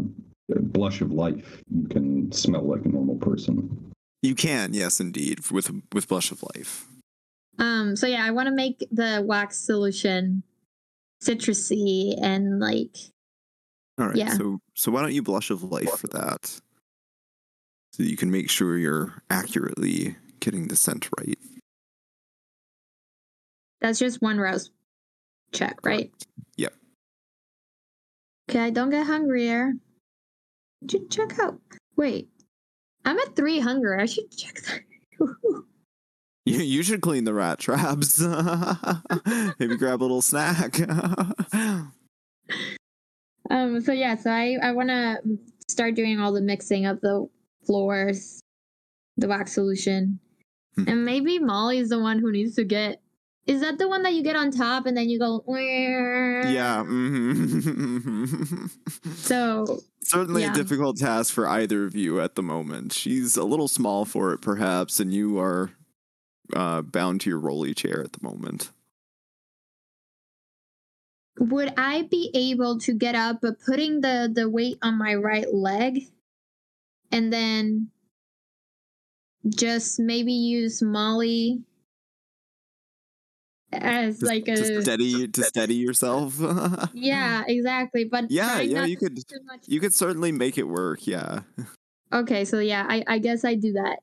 blush 0.49 1.01
of 1.01 1.11
life. 1.11 1.61
You 1.69 1.87
can 1.87 2.31
smell 2.31 2.63
like 2.63 2.85
a 2.85 2.89
normal 2.89 3.17
person. 3.17 3.93
You 4.21 4.35
can, 4.35 4.73
yes, 4.73 4.99
indeed, 4.99 5.39
with 5.51 5.71
with 5.93 6.07
blush 6.07 6.31
of 6.31 6.43
life. 6.55 6.87
Um, 7.59 7.95
so 7.95 8.07
yeah, 8.07 8.23
I 8.23 8.31
want 8.31 8.47
to 8.47 8.53
make 8.53 8.87
the 8.91 9.23
wax 9.25 9.57
solution 9.57 10.43
citrusy 11.23 12.15
and 12.21 12.59
like 12.59 12.95
All 13.99 14.07
right. 14.07 14.15
Yeah. 14.15 14.33
So 14.33 14.59
so 14.75 14.91
why 14.91 15.01
don't 15.01 15.13
you 15.13 15.23
blush 15.23 15.49
of 15.49 15.63
life 15.63 15.97
for 15.97 16.07
that? 16.07 16.59
So 17.93 18.03
you 18.03 18.17
can 18.17 18.29
make 18.29 18.49
sure 18.49 18.77
you're 18.77 19.23
accurately 19.29 20.17
getting 20.39 20.67
the 20.67 20.75
scent 20.75 21.09
right. 21.17 21.37
that's 23.81 23.99
just 23.99 24.21
one 24.21 24.37
rouse 24.37 24.69
check, 25.57 25.77
right? 25.83 26.11
Yep. 26.57 26.73
Okay, 28.49 28.59
I 28.59 28.69
don't 28.69 28.89
get 28.89 29.05
hungrier. 29.07 29.73
Ch- 30.87 31.09
Check 31.09 31.39
out. 31.39 31.59
Wait, 31.95 32.29
I'm 33.05 33.17
at 33.19 33.35
three 33.35 33.59
hunger. 33.59 33.99
I 33.99 34.05
should 34.05 34.29
check 34.31 34.55
that. 34.63 34.81
You, 36.45 36.59
you 36.59 36.81
should 36.81 37.01
clean 37.01 37.25
the 37.25 37.33
rat 37.33 37.59
traps. 37.59 38.21
Maybe 39.59 39.75
grab 39.75 39.99
a 39.99 40.03
little 40.03 40.21
snack. 40.21 40.79
um. 43.51 43.81
So 43.81 43.91
yeah. 43.91 44.15
So 44.15 44.31
I 44.31 44.55
I 44.63 44.71
want 44.71 44.87
to 44.87 45.17
start 45.67 45.95
doing 45.95 46.21
all 46.21 46.31
the 46.31 46.39
mixing 46.39 46.85
of 46.85 47.01
the 47.01 47.27
floors, 47.65 48.39
the 49.17 49.27
wax 49.27 49.51
solution, 49.51 50.19
Hmm. 50.75 50.83
and 50.87 51.03
maybe 51.03 51.37
Molly's 51.37 51.89
the 51.89 51.99
one 51.99 52.17
who 52.19 52.31
needs 52.31 52.55
to 52.55 52.63
get. 52.63 53.01
Is 53.47 53.61
that 53.61 53.77
the 53.77 53.87
one 53.87 54.03
that 54.03 54.13
you 54.13 54.23
get 54.23 54.35
on 54.35 54.51
top 54.51 54.85
and 54.85 54.95
then 54.97 55.09
you 55.09 55.17
go? 55.19 55.43
yeah. 55.47 56.83
mhm. 56.85 58.69
So 59.15 59.79
Certainly 60.03 60.43
Yeah. 60.43 60.51
a 60.51 60.55
difficult 60.55 60.97
task 60.97 61.33
for 61.33 61.47
either 61.47 61.83
of 61.85 61.95
you 61.95 62.19
at 62.21 62.35
the 62.35 62.43
moment. 62.43 62.93
She's 62.93 63.35
a 63.35 63.43
little 63.43 63.67
small 63.67 64.05
for 64.05 64.33
it, 64.33 64.41
perhaps, 64.41 64.99
and 64.99 65.13
you 65.13 65.37
are 65.39 65.71
uh, 66.55 66.81
bound 66.81 67.21
to 67.21 67.29
your 67.29 67.39
rolly 67.39 67.73
chair 67.73 68.01
at 68.03 68.13
the 68.13 68.19
moment. 68.21 68.71
would 71.39 71.73
I 71.77 72.01
be 72.03 72.31
able 72.33 72.79
to 72.79 72.93
get 72.93 73.15
up, 73.15 73.39
but 73.41 73.59
putting 73.65 74.01
the 74.01 74.31
the 74.33 74.49
weight 74.49 74.77
on 74.81 74.97
my 74.97 75.13
right 75.15 75.53
leg, 75.53 75.99
and 77.11 77.31
then 77.31 77.91
just 79.47 79.99
maybe 79.99 80.33
use 80.33 80.81
Molly 80.81 81.61
as 83.73 84.19
Just- 84.19 84.31
like 84.31 84.45
to 84.45 84.53
a 84.53 84.81
steady 84.81 85.27
to 85.27 85.43
steady 85.43 85.75
yourself. 85.75 86.35
yeah, 86.93 87.43
exactly. 87.47 88.05
But 88.05 88.31
yeah, 88.31 88.59
yeah. 88.61 88.85
You 88.85 88.97
could 88.97 89.15
do 89.15 89.21
too 89.21 89.39
much. 89.45 89.61
you 89.67 89.79
could 89.79 89.93
certainly 89.93 90.31
make 90.31 90.57
it 90.57 90.67
work. 90.67 91.05
Yeah. 91.07 91.41
Okay, 92.13 92.45
so 92.45 92.59
yeah, 92.59 92.85
I 92.87 93.03
I 93.05 93.19
guess 93.19 93.43
I 93.43 93.55
do 93.55 93.73
that. 93.73 93.99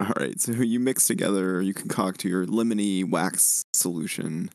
All 0.00 0.12
right, 0.16 0.40
so 0.40 0.52
you 0.52 0.80
mix 0.80 1.06
together, 1.06 1.60
you 1.60 1.74
concoct 1.74 2.24
your 2.24 2.46
lemony 2.46 3.06
wax 3.08 3.62
solution. 3.74 4.48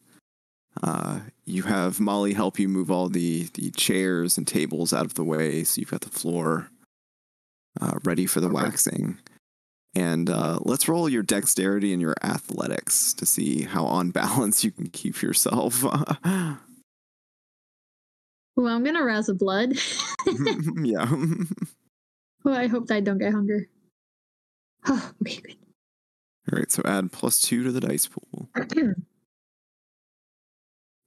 Uh, 0.82 1.20
you 1.46 1.62
have 1.62 2.00
Molly 2.00 2.34
help 2.34 2.58
you 2.58 2.68
move 2.68 2.90
all 2.90 3.08
the, 3.08 3.44
the 3.54 3.70
chairs 3.72 4.36
and 4.40 4.48
tables 4.48 4.92
out 4.94 5.06
of 5.06 5.14
the 5.14 5.24
way, 5.24 5.64
so 5.64 5.80
you've 5.80 5.92
got 5.92 6.02
the 6.02 6.10
floor 6.10 6.70
uh, 7.80 8.00
ready 8.04 8.26
for 8.26 8.42
the 8.42 8.50
waxing. 8.50 9.20
And 9.96 10.30
uh, 10.30 10.60
let's 10.62 10.90
roll 10.90 11.08
your 11.08 11.24
dexterity 11.24 11.94
and 11.94 12.02
your 12.02 12.16
athletics 12.22 13.14
to 13.14 13.26
see 13.26 13.64
how 13.64 13.86
on 13.86 14.12
balance 14.12 14.64
you 14.64 14.72
can 14.72 14.88
keep 14.88 15.22
yourself. 15.22 15.84
well, 15.84 16.58
I'm 18.58 18.84
gonna 18.84 19.04
rouse 19.04 19.28
the 19.28 19.34
blood. 19.34 19.74
yeah. 20.84 21.10
well, 22.44 22.56
I 22.56 22.68
hope 22.68 22.88
that 22.88 22.96
I 22.96 23.00
don't 23.00 23.18
get 23.18 23.34
hunger. 23.34 23.68
Oh, 24.88 25.12
okay, 25.24 25.42
good. 25.42 25.56
All 26.54 26.60
right, 26.60 26.72
so 26.72 26.84
add 26.86 27.12
plus 27.12 27.42
two 27.42 27.64
to 27.64 27.72
the 27.72 27.82
dice 27.82 28.08
pool. 28.08 28.48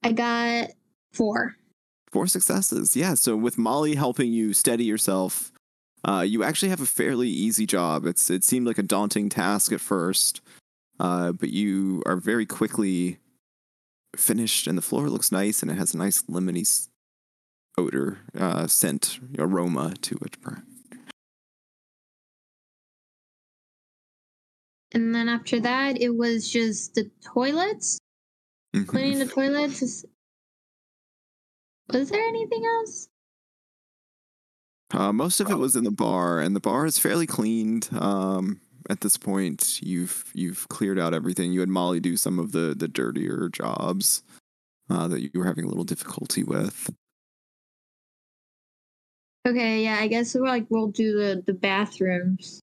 I 0.03 0.11
got 0.11 0.71
four. 1.13 1.55
Four 2.11 2.27
successes. 2.27 2.97
Yeah. 2.97 3.13
So 3.13 3.37
with 3.37 3.57
Molly 3.57 3.95
helping 3.95 4.33
you 4.33 4.51
steady 4.51 4.83
yourself, 4.83 5.53
uh, 6.05 6.21
you 6.21 6.43
actually 6.43 6.69
have 6.69 6.81
a 6.81 6.85
fairly 6.85 7.29
easy 7.29 7.65
job. 7.65 8.05
It's 8.05 8.29
it 8.29 8.43
seemed 8.43 8.67
like 8.67 8.77
a 8.77 8.83
daunting 8.83 9.29
task 9.29 9.71
at 9.71 9.81
first, 9.81 10.41
uh, 10.99 11.31
but 11.31 11.49
you 11.49 12.01
are 12.05 12.15
very 12.15 12.45
quickly 12.45 13.19
finished, 14.15 14.67
and 14.67 14.77
the 14.77 14.81
floor 14.81 15.09
looks 15.09 15.31
nice, 15.31 15.61
and 15.61 15.71
it 15.71 15.75
has 15.75 15.93
a 15.93 15.97
nice 15.97 16.21
lemony 16.23 16.87
odor, 17.77 18.19
uh, 18.37 18.67
scent, 18.67 19.19
aroma 19.37 19.93
to 20.01 20.17
it. 20.25 20.37
And 24.91 25.13
then 25.13 25.29
after 25.29 25.59
that, 25.59 26.01
it 26.01 26.09
was 26.09 26.49
just 26.49 26.95
the 26.95 27.11
toilets, 27.21 27.99
Mhm. 28.75 28.87
cleaning 28.87 29.19
the 29.19 29.27
toilets. 29.27 30.03
Was 31.89 32.09
there 32.09 32.23
anything 32.27 32.63
else? 32.65 33.07
Uh, 34.91 35.13
most 35.13 35.39
of 35.39 35.49
it 35.49 35.57
was 35.57 35.75
in 35.75 35.83
the 35.83 35.91
bar, 35.91 36.39
and 36.39 36.55
the 36.55 36.59
bar 36.59 36.85
is 36.85 36.97
fairly 36.97 37.27
cleaned. 37.27 37.89
Um, 37.93 38.59
at 38.89 39.01
this 39.01 39.17
point, 39.17 39.79
you've 39.83 40.25
you've 40.33 40.67
cleared 40.69 40.97
out 40.97 41.13
everything. 41.13 41.51
You 41.51 41.59
had 41.59 41.69
Molly 41.69 41.99
do 41.99 42.17
some 42.17 42.39
of 42.39 42.51
the 42.51 42.73
the 42.75 42.87
dirtier 42.87 43.49
jobs 43.49 44.23
uh, 44.89 45.07
that 45.07 45.21
you 45.21 45.29
were 45.35 45.45
having 45.45 45.65
a 45.65 45.67
little 45.67 45.83
difficulty 45.83 46.43
with. 46.43 46.89
Okay, 49.47 49.83
yeah, 49.83 49.97
I 49.99 50.07
guess 50.07 50.33
we're 50.33 50.47
like 50.47 50.65
we'll 50.69 50.87
do 50.87 51.17
the 51.17 51.43
the 51.45 51.53
bathrooms. 51.53 52.59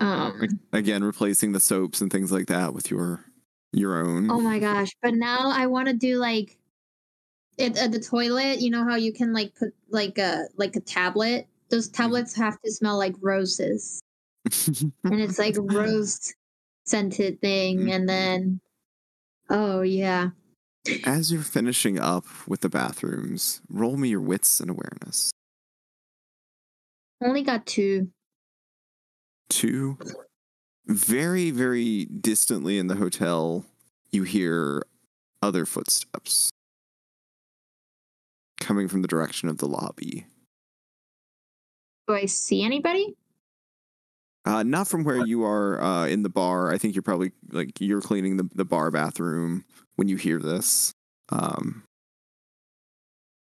Um. 0.00 0.48
Again, 0.72 1.04
replacing 1.04 1.52
the 1.52 1.60
soaps 1.60 2.00
and 2.00 2.10
things 2.10 2.32
like 2.32 2.46
that 2.46 2.74
with 2.74 2.90
your 2.90 3.24
your 3.72 4.04
own. 4.04 4.28
Oh 4.28 4.40
my 4.40 4.58
gosh! 4.58 4.90
But 5.02 5.14
now 5.14 5.52
I 5.54 5.66
want 5.66 5.86
to 5.86 5.94
do 5.94 6.18
like 6.18 6.58
it 7.58 7.76
at 7.76 7.92
the 7.92 8.00
toilet. 8.00 8.60
You 8.60 8.70
know 8.70 8.84
how 8.84 8.96
you 8.96 9.12
can 9.12 9.32
like 9.32 9.54
put 9.54 9.74
like 9.90 10.18
a 10.18 10.44
like 10.56 10.76
a 10.76 10.80
tablet. 10.80 11.46
Those 11.70 11.88
mm-hmm. 11.88 12.02
tablets 12.02 12.34
have 12.36 12.60
to 12.62 12.70
smell 12.70 12.98
like 12.98 13.14
roses, 13.20 14.00
and 14.44 15.20
it's 15.20 15.38
like 15.38 15.56
a 15.56 15.62
rose 15.62 16.34
scented 16.84 17.40
thing. 17.40 17.80
Mm-hmm. 17.80 17.88
And 17.88 18.08
then, 18.08 18.60
oh 19.50 19.82
yeah, 19.82 20.30
As 21.04 21.32
you're 21.32 21.42
finishing 21.42 21.98
up 21.98 22.24
with 22.46 22.60
the 22.60 22.68
bathrooms, 22.68 23.62
roll 23.68 23.96
me 23.96 24.10
your 24.10 24.20
wits 24.20 24.60
and 24.60 24.70
awareness. 24.70 25.30
only 27.22 27.42
got 27.42 27.66
two. 27.66 28.08
Two. 29.48 29.98
Very, 30.86 31.50
very 31.50 32.06
distantly 32.06 32.78
in 32.78 32.88
the 32.88 32.96
hotel, 32.96 33.64
you 34.10 34.24
hear 34.24 34.82
other 35.40 35.64
footsteps 35.64 36.50
coming 38.62 38.88
from 38.88 39.02
the 39.02 39.08
direction 39.08 39.48
of 39.48 39.58
the 39.58 39.66
lobby. 39.66 40.26
Do 42.08 42.14
I 42.14 42.26
see 42.26 42.62
anybody? 42.62 43.14
Uh, 44.44 44.62
not 44.62 44.88
from 44.88 45.04
where 45.04 45.24
you 45.24 45.44
are 45.44 45.80
uh, 45.80 46.06
in 46.06 46.22
the 46.22 46.28
bar. 46.28 46.72
I 46.72 46.78
think 46.78 46.94
you're 46.94 47.02
probably 47.02 47.30
like 47.50 47.80
you're 47.80 48.00
cleaning 48.00 48.38
the, 48.38 48.48
the 48.54 48.64
bar 48.64 48.90
bathroom 48.90 49.64
when 49.96 50.08
you 50.08 50.16
hear 50.16 50.38
this. 50.40 50.92
Um, 51.28 51.84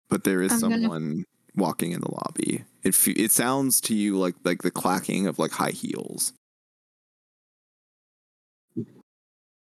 but 0.09 0.23
there 0.23 0.41
is 0.41 0.51
I'm 0.51 0.59
gonna- 0.69 0.81
someone 0.81 1.25
walking 1.55 1.91
in 1.93 2.01
the 2.01 2.11
lobby. 2.11 2.63
It 2.83 2.93
fe- 2.93 3.11
it 3.13 3.31
sounds 3.31 3.81
to 3.81 3.95
you 3.95 4.17
like 4.19 4.35
like 4.43 4.61
the 4.61 4.69
clacking 4.71 5.25
of 5.25 5.39
like 5.39 5.51
high 5.51 5.71
heels. 5.71 6.33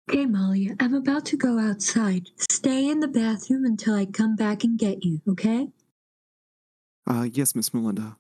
Okay, 0.09 0.25
Molly, 0.25 0.71
I'm 0.79 0.93
about 0.93 1.25
to 1.25 1.37
go 1.37 1.59
outside. 1.59 2.29
Stay 2.49 2.87
in 2.87 3.01
the 3.01 3.09
bathroom 3.09 3.65
until 3.65 3.93
I 3.93 4.05
come 4.05 4.37
back 4.37 4.63
and 4.63 4.79
get 4.79 5.03
you, 5.03 5.21
okay? 5.27 5.67
Uh, 7.05 7.27
yes, 7.31 7.53
Miss 7.55 7.73
Melinda. 7.73 8.15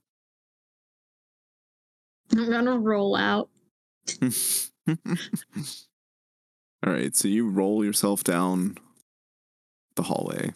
I'm 2.33 2.49
gonna 2.49 2.77
roll 2.77 3.15
out. 3.15 3.49
All 4.21 4.27
right, 6.85 7.15
so 7.15 7.29
you 7.29 7.49
roll 7.49 7.85
yourself 7.85 8.21
down 8.21 8.77
the 9.95 10.03
hallway 10.03 10.53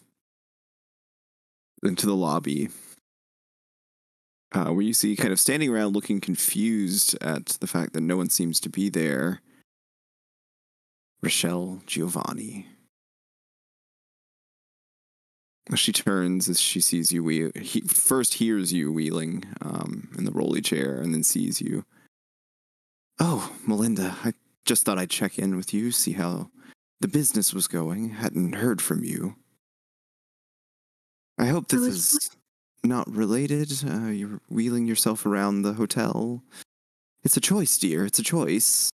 into 1.81 2.05
the 2.05 2.15
lobby, 2.15 2.69
uh, 4.51 4.65
where 4.65 4.83
you 4.83 4.93
see 4.93 5.15
kind 5.15 5.31
of 5.31 5.39
standing 5.39 5.69
around 5.69 5.93
looking 5.93 6.19
confused 6.19 7.17
at 7.21 7.45
the 7.61 7.67
fact 7.67 7.93
that 7.93 8.01
no 8.01 8.17
one 8.17 8.29
seems 8.29 8.59
to 8.59 8.69
be 8.69 8.89
there. 8.89 9.41
Rochelle 11.21 11.81
Giovanni. 11.85 12.67
She 15.75 15.91
turns 15.91 16.49
as 16.49 16.59
she 16.59 16.81
sees 16.81 17.11
you. 17.11 17.23
We 17.23 17.51
he 17.55 17.81
first 17.81 18.35
hears 18.35 18.73
you 18.73 18.91
wheeling 18.91 19.45
um, 19.61 20.09
in 20.17 20.25
the 20.25 20.31
rolly 20.31 20.61
chair, 20.61 20.99
and 20.99 21.13
then 21.13 21.23
sees 21.23 21.61
you. 21.61 21.85
Oh, 23.19 23.53
Melinda, 23.65 24.17
I 24.23 24.33
just 24.65 24.83
thought 24.83 24.97
I'd 24.97 25.09
check 25.09 25.37
in 25.37 25.55
with 25.55 25.73
you, 25.73 25.91
see 25.91 26.13
how 26.13 26.49
the 26.99 27.07
business 27.07 27.53
was 27.53 27.67
going. 27.67 28.09
Hadn't 28.09 28.53
heard 28.53 28.81
from 28.81 29.03
you. 29.03 29.35
I 31.37 31.45
hope 31.45 31.67
this 31.67 31.81
is 31.81 32.29
not 32.83 33.09
related. 33.09 33.71
Uh, 33.87 34.07
you're 34.07 34.41
wheeling 34.49 34.87
yourself 34.87 35.25
around 35.25 35.61
the 35.61 35.73
hotel. 35.73 36.43
It's 37.23 37.37
a 37.37 37.41
choice, 37.41 37.77
dear. 37.77 38.05
It's 38.05 38.19
a 38.19 38.23
choice. 38.23 38.89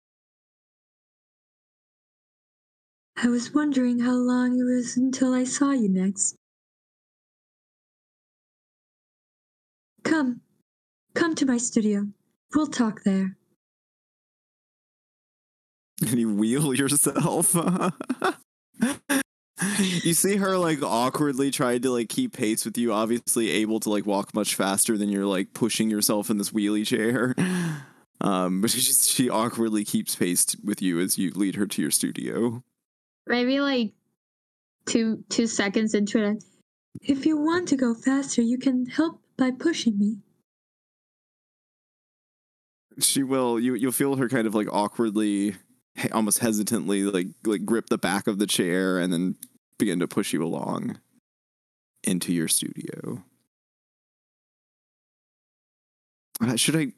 I 3.17 3.27
was 3.27 3.53
wondering 3.53 3.99
how 3.99 4.13
long 4.13 4.59
it 4.59 4.63
was 4.63 4.97
until 4.97 5.33
I 5.33 5.45
saw 5.45 5.71
you 5.71 5.87
next. 5.87 6.35
Come. 10.03 10.41
Come 11.13 11.33
to 11.35 11.45
my 11.45 11.57
studio. 11.57 12.07
We'll 12.53 12.67
talk 12.67 13.03
there. 13.03 13.37
Can 16.05 16.19
you 16.19 16.35
wheel 16.35 16.73
yourself? 16.73 17.55
you 19.79 20.13
see 20.13 20.35
her 20.35 20.57
like 20.57 20.83
awkwardly 20.83 21.51
trying 21.51 21.81
to 21.83 21.91
like 21.91 22.09
keep 22.09 22.33
pace 22.33 22.65
with 22.65 22.77
you, 22.77 22.91
obviously 22.91 23.49
able 23.49 23.79
to 23.79 23.89
like 23.89 24.05
walk 24.05 24.33
much 24.33 24.55
faster 24.55 24.97
than 24.97 25.09
you're 25.09 25.25
like 25.25 25.53
pushing 25.53 25.89
yourself 25.89 26.29
in 26.29 26.37
this 26.37 26.51
wheelie 26.51 26.85
chair. 26.85 27.33
Um, 28.21 28.61
but 28.61 28.71
she 28.71 28.79
she 28.79 29.29
awkwardly 29.29 29.83
keeps 29.83 30.15
pace 30.15 30.55
with 30.63 30.81
you 30.81 30.99
as 30.99 31.17
you 31.17 31.31
lead 31.31 31.55
her 31.55 31.67
to 31.67 31.81
your 31.81 31.91
studio. 31.91 32.63
Maybe 33.27 33.59
like 33.59 33.93
two 34.85 35.23
two 35.29 35.47
seconds 35.47 35.93
into 35.93 36.23
it. 36.23 36.43
If 37.01 37.25
you 37.25 37.37
want 37.37 37.67
to 37.69 37.75
go 37.75 37.93
faster, 37.93 38.41
you 38.41 38.57
can 38.57 38.85
help 38.85 39.21
by 39.37 39.51
pushing 39.51 39.97
me. 39.97 40.17
She 42.99 43.23
will. 43.23 43.59
You 43.59 43.75
you'll 43.75 43.91
feel 43.91 44.15
her 44.15 44.29
kind 44.29 44.47
of 44.47 44.55
like 44.55 44.67
awkwardly, 44.71 45.55
almost 46.13 46.39
hesitantly, 46.39 47.03
like 47.03 47.27
like 47.43 47.65
grip 47.65 47.87
the 47.89 47.97
back 47.97 48.27
of 48.27 48.39
the 48.39 48.47
chair 48.47 48.99
and 48.99 49.11
then 49.11 49.35
begin 49.77 49.99
to 49.99 50.07
push 50.07 50.31
you 50.31 50.43
along 50.43 50.99
into 52.03 52.31
your 52.31 52.47
studio. 52.47 53.23
Uh, 56.41 56.55
should 56.55 56.75
I 56.75 56.93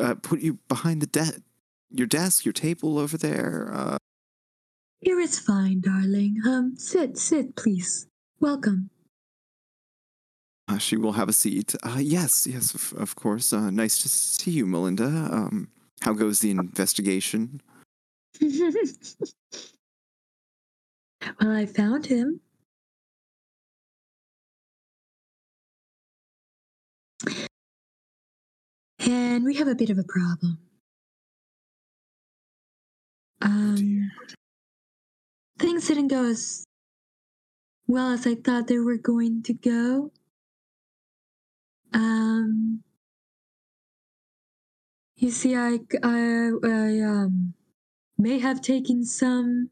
uh, 0.00 0.14
put 0.16 0.40
you 0.40 0.58
behind 0.68 1.02
the 1.02 1.06
de- 1.06 1.42
your 1.90 2.06
desk, 2.06 2.44
your 2.44 2.52
table 2.52 2.98
over 2.98 3.16
there? 3.16 3.70
Uh, 3.72 3.98
Here 5.00 5.18
is 5.20 5.38
fine, 5.38 5.80
darling. 5.80 6.36
Um, 6.46 6.74
sit, 6.76 7.16
sit, 7.16 7.56
please. 7.56 8.06
Welcome. 8.40 8.90
uh, 10.68 10.78
she 10.78 10.96
will 10.96 11.12
have 11.12 11.28
a 11.28 11.32
seat. 11.32 11.74
Uh, 11.82 11.98
yes, 12.00 12.46
yes, 12.46 12.74
of, 12.74 12.92
of 12.96 13.16
course. 13.16 13.52
Uh, 13.52 13.70
nice 13.70 13.98
to 13.98 14.08
see 14.08 14.50
you, 14.52 14.66
Melinda. 14.66 15.06
Um, 15.06 15.68
how 16.02 16.12
goes 16.12 16.40
the 16.40 16.50
investigation? 16.50 17.60
well, 18.40 18.50
I 21.40 21.66
found 21.66 22.06
him. 22.06 22.40
And 29.00 29.44
we 29.44 29.54
have 29.56 29.68
a 29.68 29.74
bit 29.74 29.90
of 29.90 29.98
a 29.98 30.04
problem. 30.04 30.58
Um, 33.42 34.10
things 35.60 35.86
didn't 35.88 36.08
go 36.08 36.24
as 36.24 36.64
well 37.86 38.12
as 38.12 38.26
I 38.26 38.34
thought 38.34 38.66
they 38.66 38.78
were 38.78 38.96
going 38.96 39.42
to 39.44 39.52
go. 39.52 40.12
Um, 41.92 42.82
you 45.16 45.30
see, 45.30 45.54
I, 45.56 45.80
I, 46.02 46.50
I 46.64 47.00
um, 47.00 47.54
may 48.16 48.38
have 48.38 48.60
taken 48.60 49.04
some 49.04 49.70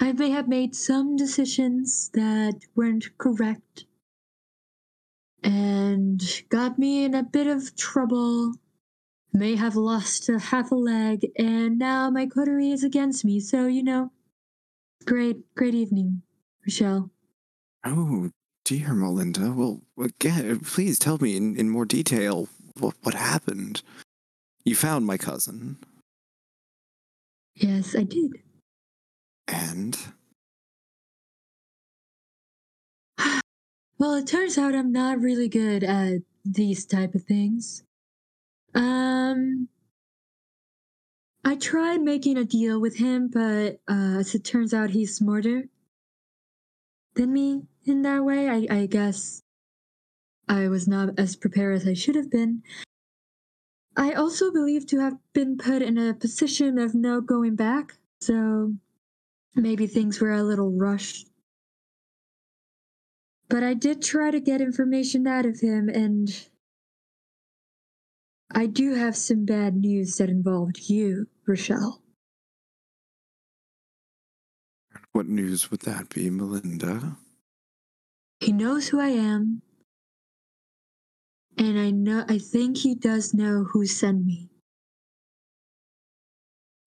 I 0.00 0.12
may 0.12 0.30
have 0.30 0.48
made 0.48 0.74
some 0.74 1.14
decisions 1.14 2.10
that 2.14 2.58
weren't 2.74 3.16
correct 3.18 3.84
and 5.44 6.20
got 6.48 6.76
me 6.76 7.04
in 7.04 7.14
a 7.14 7.22
bit 7.22 7.46
of 7.46 7.76
trouble. 7.76 8.54
May 9.32 9.54
have 9.54 9.76
lost 9.76 10.28
a 10.28 10.40
half 10.40 10.72
a 10.72 10.74
leg, 10.74 11.30
and 11.38 11.78
now 11.78 12.10
my 12.10 12.26
coterie 12.26 12.72
is 12.72 12.82
against 12.82 13.24
me. 13.24 13.38
So, 13.38 13.66
you 13.66 13.84
know, 13.84 14.10
great, 15.02 15.54
great 15.54 15.74
evening, 15.74 16.22
Michelle. 16.64 17.10
Oh, 17.84 18.30
dear 18.64 18.94
Melinda. 18.94 19.52
Well, 19.52 19.82
again, 19.98 20.60
please 20.60 20.98
tell 20.98 21.18
me 21.18 21.36
in, 21.36 21.56
in 21.56 21.68
more 21.68 21.84
detail 21.84 22.48
what, 22.78 22.94
what 23.02 23.14
happened. 23.14 23.82
You 24.64 24.74
found 24.76 25.04
my 25.06 25.16
cousin, 25.18 25.76
Yes, 27.54 27.94
I 27.96 28.04
did. 28.04 28.30
and 29.48 29.98
Well, 33.98 34.14
it 34.14 34.26
turns 34.26 34.56
out 34.58 34.74
I'm 34.74 34.92
not 34.92 35.20
really 35.20 35.48
good 35.48 35.84
at 35.84 36.22
these 36.44 36.86
type 36.86 37.14
of 37.14 37.22
things. 37.24 37.82
Um, 38.74 39.68
I 41.44 41.56
tried 41.56 42.00
making 42.02 42.36
a 42.36 42.44
deal 42.44 42.80
with 42.80 42.96
him, 42.96 43.28
but 43.28 43.80
uh, 43.88 44.18
as 44.18 44.34
it 44.34 44.44
turns 44.44 44.72
out, 44.72 44.90
he's 44.90 45.16
smarter 45.16 45.64
than 47.14 47.32
me 47.32 47.62
in 47.84 48.02
that 48.02 48.24
way. 48.24 48.48
I, 48.48 48.66
I 48.70 48.86
guess 48.86 49.42
I 50.48 50.68
was 50.68 50.86
not 50.86 51.18
as 51.18 51.34
prepared 51.34 51.76
as 51.76 51.86
I 51.86 51.94
should 51.94 52.14
have 52.14 52.30
been. 52.30 52.62
I 53.96 54.12
also 54.12 54.52
believe 54.52 54.86
to 54.86 55.00
have 55.00 55.18
been 55.32 55.58
put 55.58 55.82
in 55.82 55.98
a 55.98 56.14
position 56.14 56.78
of 56.78 56.94
no 56.94 57.20
going 57.20 57.56
back, 57.56 57.98
so 58.20 58.74
maybe 59.54 59.86
things 59.86 60.20
were 60.20 60.32
a 60.32 60.42
little 60.42 60.70
rushed. 60.70 61.28
But 63.48 63.62
I 63.62 63.74
did 63.74 64.00
try 64.00 64.30
to 64.30 64.40
get 64.40 64.62
information 64.62 65.26
out 65.26 65.44
of 65.44 65.60
him, 65.60 65.88
and 65.88 66.28
I 68.54 68.66
do 68.66 68.94
have 68.94 69.16
some 69.16 69.44
bad 69.44 69.74
news 69.74 70.16
that 70.16 70.28
involved 70.28 70.88
you, 70.88 71.26
Rochelle. 71.46 72.02
what 75.12 75.26
news 75.26 75.70
would 75.70 75.80
that 75.80 76.08
be, 76.08 76.30
Melinda? 76.30 77.16
He 78.40 78.52
knows 78.52 78.88
who 78.88 78.98
I 78.98 79.08
am, 79.08 79.62
and 81.56 81.78
I 81.78 81.90
know 81.90 82.24
I 82.28 82.38
think 82.38 82.78
he 82.78 82.94
does 82.94 83.34
know 83.34 83.64
who 83.64 83.86
sent 83.86 84.24
me. 84.24 84.48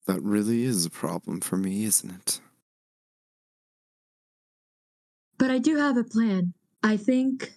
That 0.06 0.22
really 0.22 0.64
is 0.64 0.84
a 0.84 0.90
problem 0.90 1.40
for 1.40 1.56
me, 1.56 1.84
isn't 1.84 2.10
it? 2.10 2.40
But 5.38 5.50
I 5.50 5.58
do 5.58 5.76
have 5.76 5.96
a 5.96 6.04
plan. 6.04 6.52
I 6.82 6.96
think 6.96 7.52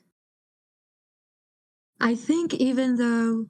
I 2.00 2.16
think 2.16 2.54
even 2.54 2.96
though 2.96 3.48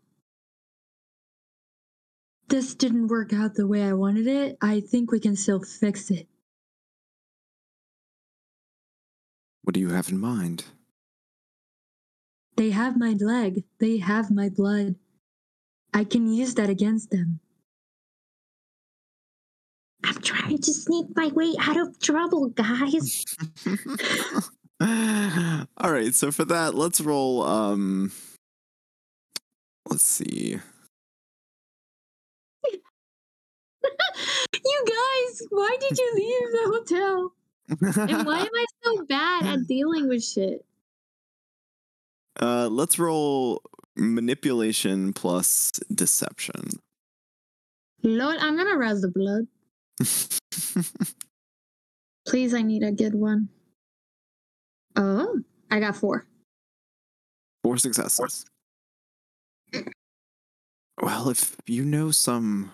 this 2.50 2.76
didn't 2.76 3.08
work 3.08 3.34
out 3.34 3.56
the 3.56 3.68
way 3.68 3.84
I 3.84 3.93
wanted 3.93 4.28
it, 4.28 4.58
I 4.62 4.82
think 4.82 5.12
we 5.12 5.20
can 5.20 5.36
still 5.36 5.62
fix 5.62 6.12
it. 6.12 6.28
What 9.64 9.74
do 9.74 9.80
you 9.80 9.89
have 9.89 10.10
in 10.10 10.20
mind? 10.20 10.66
They 12.58 12.72
have 12.72 12.97
my 12.97 13.12
leg. 13.12 13.64
They 13.80 13.97
have 13.97 14.32
my 14.32 14.50
blood. 14.50 14.95
I 15.93 16.04
can 16.04 16.32
use 16.32 16.56
that 16.56 16.70
against 16.70 17.12
them. 17.12 17.39
I'm 20.04 20.22
trying 20.22 20.58
to 20.58 20.74
sneak 20.74 21.08
my 21.16 21.28
way 21.28 21.54
out 21.60 21.78
of 21.78 22.00
trouble, 22.00 22.50
guys. 22.50 23.26
All 24.82 25.91
right, 25.91 26.16
so 26.16 26.32
for 26.32 26.45
that, 26.45 26.74
let's 26.74 27.02
roll 27.02 27.43
um 27.43 28.12
let's 29.89 30.06
see. 30.06 30.60
You 34.64 34.86
guys, 34.86 35.41
why 35.49 35.78
did 35.80 35.97
you 35.97 36.12
leave 36.16 36.51
the 36.51 36.66
hotel? 36.78 37.34
And 38.07 38.26
why 38.26 38.39
am 38.39 38.47
I 38.53 38.66
so 38.84 39.05
bad 39.05 39.45
at 39.45 39.68
dealing 39.68 40.07
with 40.07 40.24
shit? 40.24 40.66
Uh 42.39 42.68
let's 42.70 42.97
roll 42.97 43.62
manipulation 43.95 45.14
plus 45.14 45.72
deception. 45.93 46.70
Lord, 48.01 48.38
I'm 48.39 48.55
gonna 48.55 48.78
rouse 48.78 49.01
the 49.01 49.10
blood. 49.10 49.47
Please, 52.26 52.53
I 52.53 52.62
need 52.62 52.84
a 52.84 52.91
good 52.91 53.16
one. 53.16 53.49
Oh, 54.95 55.39
I 55.70 55.80
got 55.80 55.95
four. 55.95 56.26
Four 57.64 57.78
successes. 57.78 58.45
Well, 61.01 61.30
if 61.30 61.55
you 61.66 61.86
know 61.86 62.12
some 62.12 62.72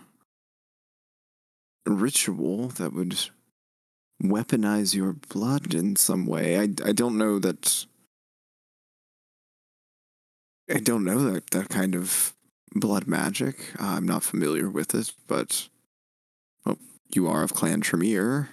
ritual 1.86 2.70
that 2.70 2.94
would 2.94 3.30
weaponize 4.22 4.96
your 4.96 5.14
blood 5.14 5.74
in 5.74 5.96
some 5.96 6.26
way, 6.26 6.58
I, 6.58 6.64
I 6.84 6.92
don't 6.92 7.18
know 7.18 7.40
that. 7.40 7.86
I 10.70 10.80
don't 10.80 11.04
know 11.04 11.20
that, 11.32 11.52
that 11.52 11.70
kind 11.70 11.94
of 11.94 12.34
blood 12.74 13.08
magic. 13.08 13.74
Uh, 13.80 13.86
I'm 13.86 14.06
not 14.06 14.24
familiar 14.24 14.68
with 14.70 14.96
it, 14.96 15.14
but 15.28 15.70
well, 16.66 16.78
you 17.14 17.28
are 17.28 17.44
of 17.44 17.54
Clan 17.54 17.82
Tremere. 17.82 18.50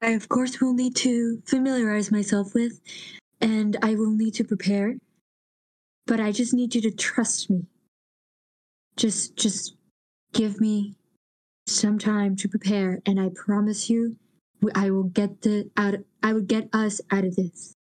I, 0.00 0.10
of 0.10 0.28
course, 0.28 0.60
will 0.60 0.74
need 0.74 0.96
to 0.96 1.42
familiarize 1.44 2.10
myself 2.10 2.54
with, 2.54 2.80
and 3.40 3.76
I 3.82 3.94
will 3.94 4.12
need 4.12 4.34
to 4.34 4.44
prepare. 4.44 4.96
But 6.06 6.20
I 6.20 6.32
just 6.32 6.54
need 6.54 6.74
you 6.74 6.80
to 6.82 6.90
trust 6.90 7.50
me. 7.50 7.66
Just, 8.96 9.36
just 9.36 9.74
give 10.32 10.60
me 10.60 10.97
some 11.68 11.98
time 11.98 12.36
to 12.36 12.48
prepare, 12.48 13.00
and 13.06 13.20
I 13.20 13.30
promise 13.34 13.88
you, 13.88 14.16
I 14.74 14.90
will 14.90 15.04
get 15.04 15.42
the 15.42 15.70
out. 15.76 15.94
I 16.22 16.32
will 16.32 16.42
get 16.42 16.68
us 16.72 17.00
out 17.10 17.24
of 17.24 17.36
this. 17.36 17.74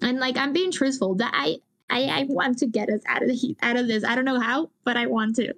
And 0.00 0.18
like 0.18 0.36
I'm 0.36 0.52
being 0.52 0.70
truthful. 0.70 1.14
That 1.16 1.32
I 1.34 1.56
I, 1.90 2.02
I 2.04 2.26
want 2.28 2.58
to 2.58 2.66
get 2.66 2.88
us 2.88 3.00
out 3.06 3.22
of 3.22 3.28
the 3.28 3.34
heat 3.34 3.58
out 3.62 3.76
of 3.76 3.88
this. 3.88 4.04
I 4.04 4.14
don't 4.14 4.24
know 4.24 4.40
how, 4.40 4.70
but 4.84 4.96
I 4.96 5.06
want 5.06 5.36
to. 5.36 5.54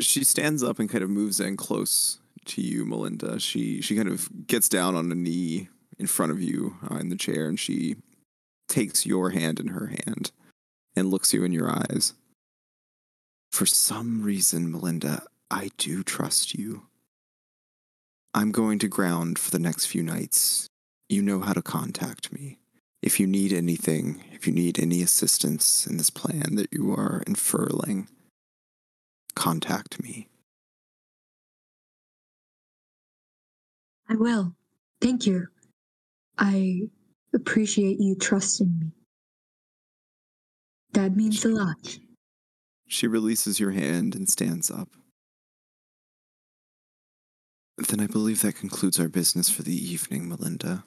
She 0.00 0.24
stands 0.24 0.62
up 0.62 0.78
and 0.78 0.88
kind 0.88 1.04
of 1.04 1.10
moves 1.10 1.40
in 1.40 1.56
close 1.56 2.20
to 2.46 2.62
you, 2.62 2.84
Melinda. 2.84 3.38
She 3.40 3.80
she 3.80 3.96
kind 3.96 4.08
of 4.08 4.28
gets 4.46 4.68
down 4.68 4.94
on 4.94 5.10
a 5.12 5.14
knee 5.14 5.68
in 5.98 6.06
front 6.06 6.32
of 6.32 6.42
you 6.42 6.76
uh, 6.90 6.96
in 6.96 7.08
the 7.08 7.16
chair, 7.16 7.46
and 7.46 7.58
she 7.58 7.96
takes 8.68 9.04
your 9.04 9.30
hand 9.30 9.60
in 9.60 9.68
her 9.68 9.88
hand 9.88 10.32
and 10.96 11.10
looks 11.10 11.34
you 11.34 11.44
in 11.44 11.52
your 11.52 11.70
eyes. 11.70 12.14
For 13.50 13.66
some 13.66 14.22
reason, 14.22 14.70
Melinda, 14.70 15.24
I 15.50 15.70
do 15.76 16.02
trust 16.02 16.54
you. 16.54 16.86
I'm 18.32 18.52
going 18.52 18.78
to 18.78 18.88
ground 18.88 19.38
for 19.38 19.50
the 19.50 19.58
next 19.58 19.86
few 19.86 20.02
nights. 20.02 20.68
You 21.08 21.20
know 21.20 21.40
how 21.40 21.52
to 21.52 21.62
contact 21.62 22.32
me. 22.32 22.58
If 23.02 23.18
you 23.18 23.26
need 23.26 23.52
anything, 23.52 24.22
if 24.32 24.46
you 24.46 24.52
need 24.52 24.78
any 24.78 25.02
assistance 25.02 25.86
in 25.86 25.96
this 25.96 26.10
plan 26.10 26.54
that 26.54 26.72
you 26.72 26.92
are 26.92 27.22
unfurling, 27.26 28.08
contact 29.34 30.02
me. 30.02 30.28
I 34.08 34.14
will. 34.14 34.54
Thank 35.00 35.26
you. 35.26 35.48
I 36.38 36.82
appreciate 37.34 37.98
you 38.00 38.14
trusting 38.16 38.78
me. 38.78 38.92
That 40.92 41.16
means 41.16 41.44
a 41.44 41.48
lot. 41.48 41.98
She 42.90 43.06
releases 43.06 43.60
your 43.60 43.70
hand 43.70 44.16
and 44.16 44.28
stands 44.28 44.68
up. 44.68 44.88
Then 47.78 48.00
I 48.00 48.08
believe 48.08 48.42
that 48.42 48.56
concludes 48.56 48.98
our 48.98 49.08
business 49.08 49.48
for 49.48 49.62
the 49.62 49.72
evening, 49.72 50.28
Melinda. 50.28 50.82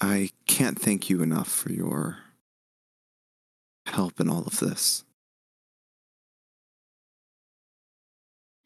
I 0.00 0.30
can't 0.48 0.76
thank 0.76 1.08
you 1.08 1.22
enough 1.22 1.46
for 1.46 1.70
your 1.70 2.18
help 3.86 4.18
in 4.18 4.28
all 4.28 4.42
of 4.42 4.58
this. 4.58 5.04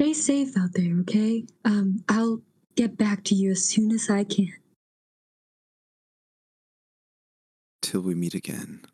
Stay 0.00 0.14
safe 0.14 0.56
out 0.56 0.70
there, 0.72 0.96
okay? 1.00 1.44
Um, 1.66 2.02
I'll 2.08 2.40
get 2.76 2.96
back 2.96 3.24
to 3.24 3.34
you 3.34 3.50
as 3.50 3.62
soon 3.62 3.92
as 3.92 4.08
I 4.08 4.24
can. 4.24 4.54
Till 7.82 8.00
we 8.00 8.14
meet 8.14 8.34
again. 8.34 8.86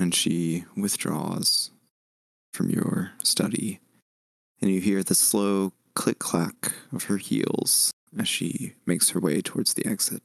And 0.00 0.14
she 0.14 0.64
withdraws 0.76 1.70
from 2.54 2.70
your 2.70 3.12
study, 3.22 3.80
and 4.62 4.70
you 4.70 4.80
hear 4.80 5.02
the 5.02 5.14
slow 5.14 5.74
click 5.94 6.18
clack 6.18 6.72
of 6.90 7.04
her 7.04 7.18
heels 7.18 7.92
as 8.18 8.26
she 8.26 8.72
makes 8.86 9.10
her 9.10 9.20
way 9.20 9.42
towards 9.42 9.74
the 9.74 9.84
exit. 9.84 10.22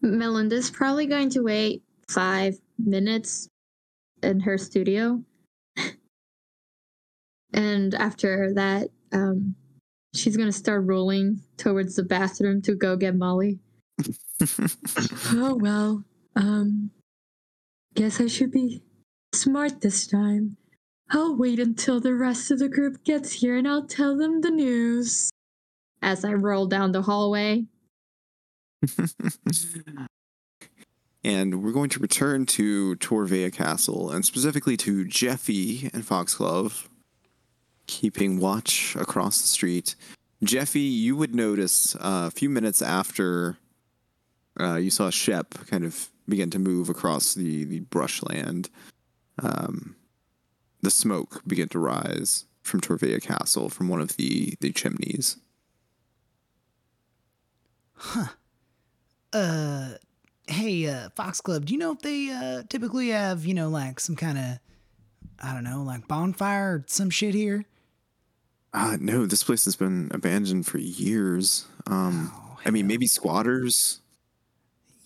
Melinda's 0.00 0.70
probably 0.70 1.04
going 1.04 1.28
to 1.30 1.42
wait 1.42 1.82
five 2.08 2.58
minutes 2.78 3.48
in 4.22 4.40
her 4.40 4.56
studio. 4.56 5.22
and 7.52 7.94
after 7.94 8.54
that, 8.54 8.88
um, 9.12 9.54
she's 10.14 10.38
going 10.38 10.48
to 10.48 10.56
start 10.56 10.84
rolling 10.86 11.40
towards 11.58 11.96
the 11.96 12.02
bathroom 12.02 12.62
to 12.62 12.74
go 12.74 12.96
get 12.96 13.14
Molly. 13.14 13.58
Oh 15.34 15.54
well. 15.54 16.02
Um 16.34 16.90
guess 17.94 18.20
I 18.20 18.26
should 18.26 18.52
be 18.52 18.82
smart 19.34 19.80
this 19.80 20.06
time. 20.06 20.56
I'll 21.10 21.36
wait 21.36 21.58
until 21.58 22.00
the 22.00 22.14
rest 22.14 22.50
of 22.50 22.58
the 22.58 22.68
group 22.68 23.04
gets 23.04 23.32
here 23.32 23.56
and 23.56 23.68
I'll 23.68 23.86
tell 23.86 24.16
them 24.16 24.40
the 24.40 24.50
news. 24.50 25.30
As 26.04 26.24
I 26.24 26.32
roll 26.32 26.66
down 26.66 26.90
the 26.90 27.02
hallway, 27.02 27.66
and 31.24 31.62
we're 31.62 31.72
going 31.72 31.90
to 31.90 32.00
return 32.00 32.46
to 32.46 32.96
Torvea 32.96 33.52
Castle 33.52 34.10
and 34.10 34.24
specifically 34.24 34.76
to 34.78 35.04
Jeffy 35.04 35.90
and 35.92 36.04
Foxglove 36.04 36.88
keeping 37.86 38.40
watch 38.40 38.96
across 38.96 39.40
the 39.40 39.46
street. 39.48 39.94
Jeffy, 40.42 40.80
you 40.80 41.16
would 41.16 41.34
notice 41.34 41.94
uh, 41.96 42.24
a 42.26 42.30
few 42.30 42.48
minutes 42.48 42.82
after 42.82 43.58
uh, 44.58 44.76
you 44.76 44.90
saw 44.90 45.10
Shep 45.10 45.54
kind 45.68 45.84
of 45.84 46.08
begin 46.28 46.50
to 46.50 46.58
move 46.58 46.88
across 46.88 47.34
the, 47.34 47.64
the 47.64 47.80
brushland, 47.80 48.70
um, 49.42 49.96
the 50.82 50.90
smoke 50.90 51.42
began 51.46 51.68
to 51.68 51.78
rise 51.78 52.44
from 52.62 52.80
Torvea 52.80 53.20
Castle 53.22 53.68
from 53.68 53.88
one 53.88 54.00
of 54.00 54.16
the, 54.16 54.54
the 54.60 54.72
chimneys. 54.72 55.36
Huh. 57.94 58.26
Uh, 59.32 59.90
hey, 60.46 60.86
uh, 60.86 61.08
Foxglove, 61.16 61.64
do 61.64 61.72
you 61.72 61.78
know 61.78 61.92
if 61.92 62.00
they 62.00 62.30
uh 62.30 62.62
typically 62.68 63.08
have 63.08 63.46
you 63.46 63.54
know 63.54 63.68
like 63.68 63.98
some 63.98 64.16
kind 64.16 64.36
of 64.36 64.58
I 65.40 65.54
don't 65.54 65.64
know 65.64 65.82
like 65.82 66.06
bonfire 66.06 66.74
or 66.74 66.84
some 66.88 67.10
shit 67.10 67.34
here? 67.34 67.64
Uh, 68.74 68.96
no, 69.00 69.24
this 69.24 69.42
place 69.44 69.64
has 69.64 69.76
been 69.76 70.10
abandoned 70.12 70.66
for 70.66 70.78
years. 70.78 71.66
Um, 71.86 72.32
Oh, 72.34 72.58
I 72.64 72.70
mean, 72.70 72.86
maybe 72.86 73.06
squatters. 73.06 74.01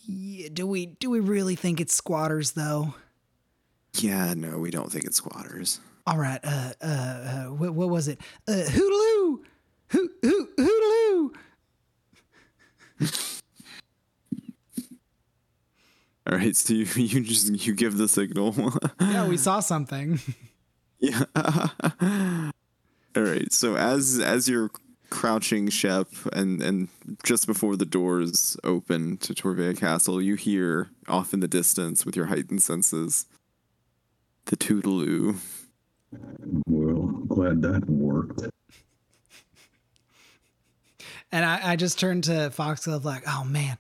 Yeah, 0.09 0.48
do 0.52 0.66
we 0.66 0.86
do 0.86 1.11
we 1.11 1.20
really 1.20 1.57
think 1.57 1.80
it's 1.80 1.94
squatters 1.94 2.52
though? 2.52 2.94
Yeah, 3.94 4.34
no, 4.34 4.59
we 4.59 4.70
don't 4.70 4.90
think 4.90 5.04
it's 5.04 5.16
squatters. 5.16 5.80
All 6.07 6.18
right, 6.18 6.40
uh, 6.44 6.72
uh, 6.80 6.86
uh 6.86 7.44
what, 7.46 7.74
what 7.74 7.88
was 7.88 8.07
it? 8.09 8.20
Uh, 8.46 8.64
hootaloo, 8.66 9.38
hoo 9.88 10.11
hoo 10.22 10.48
hootaloo. 10.59 11.34
All 16.28 16.36
right, 16.36 16.57
so 16.57 16.74
you, 16.74 16.84
you 16.96 17.20
just 17.20 17.66
you 17.66 17.74
give 17.74 17.96
the 17.96 18.09
signal. 18.09 18.54
Yeah, 19.00 19.28
we 19.28 19.36
saw 19.36 19.61
something. 19.61 20.20
yeah. 20.98 21.24
All 23.16 23.22
right. 23.22 23.52
So 23.52 23.76
as 23.76 24.18
as 24.18 24.48
you're 24.48 24.70
crouching, 25.16 25.70
Shep, 25.70 26.08
and 26.34 26.60
and 26.60 26.88
just 27.24 27.46
before 27.46 27.74
the 27.74 27.86
doors 27.86 28.54
open 28.62 29.16
to 29.18 29.32
Torvea 29.32 29.76
Castle, 29.76 30.20
you 30.20 30.34
hear 30.34 30.90
off 31.08 31.32
in 31.32 31.40
the 31.40 31.48
distance 31.48 32.04
with 32.04 32.14
your 32.14 32.26
heightened 32.26 32.62
senses 32.62 33.24
the 34.44 34.58
tootaloo. 34.58 35.36
Well, 36.68 37.06
glad 37.26 37.62
that 37.62 37.88
worked. 37.88 38.42
And 41.32 41.44
I, 41.44 41.72
I 41.72 41.76
just 41.76 41.98
turned 41.98 42.24
to 42.24 42.50
Foxglove 42.50 43.06
like, 43.06 43.22
oh 43.26 43.42
man, 43.44 43.78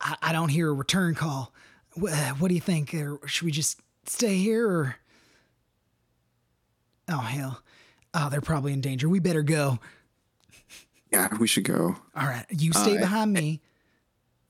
I, 0.00 0.16
I 0.22 0.32
don't 0.32 0.48
hear 0.48 0.70
a 0.70 0.72
return 0.72 1.14
call. 1.14 1.52
What, 1.92 2.14
what 2.40 2.48
do 2.48 2.54
you 2.54 2.60
think? 2.60 2.94
Or 2.94 3.20
should 3.26 3.44
we 3.44 3.52
just 3.52 3.80
stay 4.06 4.36
here 4.36 4.66
or? 4.66 4.96
Oh 7.06 7.18
hell, 7.18 7.60
oh 8.14 8.30
they're 8.30 8.40
probably 8.40 8.72
in 8.72 8.80
danger. 8.80 9.10
We 9.10 9.18
better 9.18 9.42
go. 9.42 9.78
Yeah, 11.12 11.28
we 11.38 11.46
should 11.48 11.64
go. 11.64 11.96
All 12.14 12.26
right, 12.26 12.46
you 12.50 12.72
stay 12.72 12.96
Uh, 12.96 13.00
behind 13.00 13.32
me. 13.32 13.60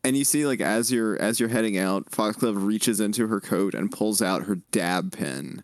And 0.04 0.16
you 0.16 0.24
see, 0.24 0.46
like 0.46 0.60
as 0.60 0.90
you're 0.90 1.20
as 1.20 1.38
you're 1.40 1.48
heading 1.50 1.76
out, 1.76 2.10
Foxglove 2.10 2.64
reaches 2.64 3.00
into 3.00 3.26
her 3.28 3.40
coat 3.40 3.74
and 3.74 3.90
pulls 3.92 4.22
out 4.22 4.44
her 4.44 4.56
dab 4.70 5.12
pen, 5.12 5.62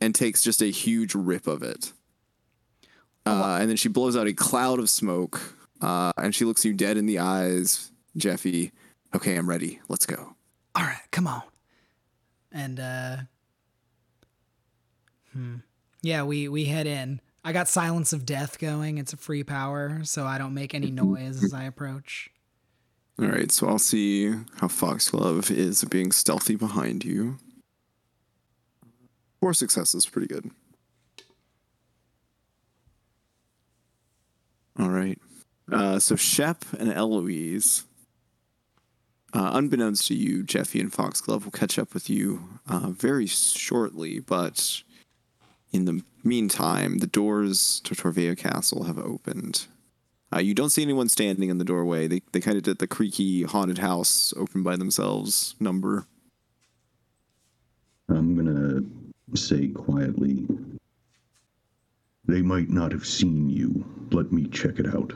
and 0.00 0.14
takes 0.14 0.42
just 0.42 0.60
a 0.62 0.66
huge 0.66 1.14
rip 1.14 1.46
of 1.46 1.62
it. 1.62 1.92
Uh, 3.26 3.58
and 3.60 3.68
then 3.68 3.76
she 3.76 3.88
blows 3.88 4.16
out 4.16 4.26
a 4.26 4.32
cloud 4.32 4.78
of 4.78 4.88
smoke, 4.88 5.54
uh, 5.80 6.12
and 6.16 6.34
she 6.34 6.44
looks 6.44 6.64
you 6.64 6.72
dead 6.72 6.96
in 6.96 7.06
the 7.06 7.18
eyes, 7.18 7.92
Jeffy. 8.16 8.72
Okay, 9.14 9.36
I'm 9.36 9.48
ready. 9.48 9.80
Let's 9.88 10.06
go. 10.06 10.34
All 10.74 10.82
right, 10.84 11.02
come 11.10 11.26
on. 11.26 11.42
And 12.50 12.80
uh, 12.80 13.16
hmm, 15.32 15.56
yeah, 16.02 16.22
we 16.22 16.48
we 16.48 16.64
head 16.64 16.86
in. 16.86 17.20
I 17.48 17.52
got 17.52 17.66
Silence 17.66 18.12
of 18.12 18.26
Death 18.26 18.58
going. 18.58 18.98
It's 18.98 19.14
a 19.14 19.16
free 19.16 19.42
power, 19.42 20.00
so 20.04 20.26
I 20.26 20.36
don't 20.36 20.52
make 20.52 20.74
any 20.74 20.90
noise 20.90 21.42
as 21.42 21.54
I 21.54 21.64
approach. 21.64 22.28
All 23.18 23.26
right, 23.26 23.50
so 23.50 23.66
I'll 23.66 23.78
see 23.78 24.34
how 24.60 24.68
Foxglove 24.68 25.50
is 25.50 25.82
being 25.84 26.12
stealthy 26.12 26.56
behind 26.56 27.06
you. 27.06 27.38
Four 29.40 29.54
successes, 29.54 30.04
pretty 30.04 30.26
good. 30.26 30.50
All 34.78 34.90
right. 34.90 35.18
Uh, 35.72 35.98
so 35.98 36.16
Shep 36.16 36.66
and 36.78 36.92
Eloise, 36.92 37.86
uh, 39.32 39.52
unbeknownst 39.54 40.06
to 40.08 40.14
you, 40.14 40.42
Jeffy 40.42 40.80
and 40.80 40.92
Foxglove 40.92 41.46
will 41.46 41.52
catch 41.52 41.78
up 41.78 41.94
with 41.94 42.10
you 42.10 42.46
uh, 42.68 42.90
very 42.90 43.26
shortly, 43.26 44.20
but 44.20 44.82
In 45.72 45.86
the 45.86 46.02
meantime, 46.28 46.98
the 46.98 47.06
doors 47.06 47.80
to 47.80 47.94
Torvea 47.94 48.36
Castle 48.36 48.84
have 48.84 48.98
opened. 48.98 49.66
Uh, 50.34 50.40
you 50.40 50.54
don't 50.54 50.70
see 50.70 50.82
anyone 50.82 51.08
standing 51.08 51.48
in 51.48 51.58
the 51.58 51.64
doorway. 51.64 52.06
They, 52.06 52.20
they 52.32 52.40
kind 52.40 52.56
of 52.56 52.62
did 52.62 52.78
the 52.78 52.86
creaky 52.86 53.42
haunted 53.44 53.78
house 53.78 54.34
open 54.36 54.62
by 54.62 54.76
themselves 54.76 55.54
number. 55.58 56.06
I'm 58.10 58.36
gonna 58.36 58.82
say 59.34 59.68
quietly. 59.68 60.46
They 62.26 62.42
might 62.42 62.68
not 62.68 62.92
have 62.92 63.06
seen 63.06 63.48
you. 63.48 63.84
Let 64.10 64.32
me 64.32 64.46
check 64.48 64.78
it 64.78 64.86
out. 64.86 65.12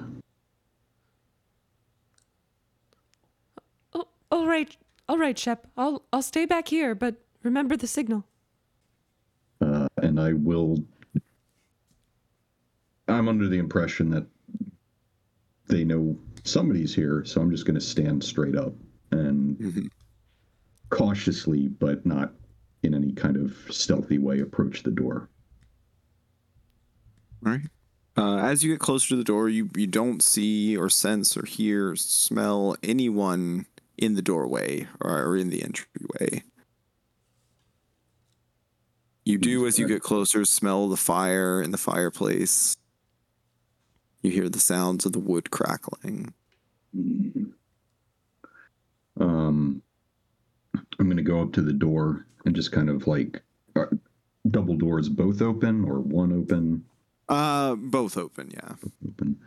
Oh, 3.95 4.09
all 4.31 4.47
right, 4.47 4.75
all 5.09 5.19
right, 5.19 5.39
Shep. 5.39 5.67
I'll 5.77 6.03
I'll 6.13 6.23
stay 6.23 6.47
back 6.47 6.69
here, 6.69 6.95
but 6.95 7.17
remember 7.43 7.77
the 7.77 7.87
signal. 7.87 8.25
Uh, 9.61 9.89
and 9.99 10.19
I 10.19 10.33
will. 10.33 10.79
I'm 13.13 13.29
under 13.29 13.49
the 13.49 13.59
impression 13.59 14.11
that 14.11 14.27
they 15.67 15.85
know 15.85 16.19
somebody's 16.45 16.95
here, 16.95 17.25
so 17.25 17.41
I'm 17.41 17.51
just 17.51 17.67
going 17.67 17.75
to 17.75 17.81
stand 17.81 18.23
straight 18.25 18.57
up 18.57 18.75
and 19.11 19.57
Mhm. 19.59 19.89
cautiously, 20.91 21.69
but 21.69 22.05
not 22.05 22.35
in 22.83 22.95
any 22.95 23.13
kind 23.13 23.37
of 23.37 23.57
stealthy 23.71 24.19
way, 24.19 24.41
approach 24.41 24.83
the 24.83 24.91
door. 24.91 25.29
All 27.45 27.53
right. 27.53 27.67
Uh, 28.17 28.37
as 28.39 28.63
you 28.63 28.73
get 28.73 28.81
closer 28.81 29.09
to 29.09 29.17
the 29.17 29.25
door, 29.25 29.49
you, 29.49 29.71
you 29.77 29.87
don't 29.87 30.23
see 30.23 30.77
or 30.77 30.91
sense 30.91 31.37
or 31.37 31.47
hear 31.47 31.91
or 31.91 31.97
smell 31.97 32.77
anyone 32.83 33.67
in 33.97 34.15
the 34.15 34.23
doorway 34.23 34.87
or, 35.01 35.23
or 35.23 35.37
in 35.37 35.49
the 35.51 35.63
entryway. 35.63 36.43
You 39.25 39.39
do, 39.39 39.67
as 39.67 39.79
you 39.79 39.87
get 39.87 40.03
closer, 40.03 40.45
smell 40.45 40.89
the 40.89 40.97
fire 40.97 41.63
in 41.63 41.71
the 41.71 41.79
fireplace. 41.79 42.77
You 44.23 44.31
hear 44.31 44.49
the 44.49 44.61
sounds 44.61 45.05
of 45.05 45.13
the 45.13 45.19
wood 45.19 45.51
crackling. 45.51 46.33
Um, 49.21 49.83
I'm 50.99 51.07
going 51.07 51.17
to 51.17 51.23
go 51.23 51.43
up 51.43 51.53
to 51.55 51.63
the 51.63 51.73
door 51.73 52.27
and 52.45 52.55
just 52.55 52.73
kind 52.73 52.89
of 52.89 53.07
like 53.07 53.43
are 53.77 53.91
double 54.51 54.77
doors 54.77 55.09
both 55.09 55.41
open 55.43 55.85
or 55.85 56.01
one 56.01 56.33
open 56.33 56.85
Uh, 57.29 57.75
both 57.77 58.17
open, 58.17 58.51
yeah. 58.53 58.75
open. 59.07 59.39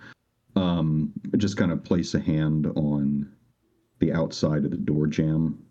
Um, 0.56 1.12
just 1.38 1.58
kind 1.58 1.72
of 1.72 1.84
place 1.84 2.14
a 2.14 2.20
hand 2.20 2.68
on 2.76 3.30
the 4.00 4.14
outside 4.14 4.66
of 4.66 4.72
the 4.72 4.78
door 4.78 5.08
jamb 5.08 5.62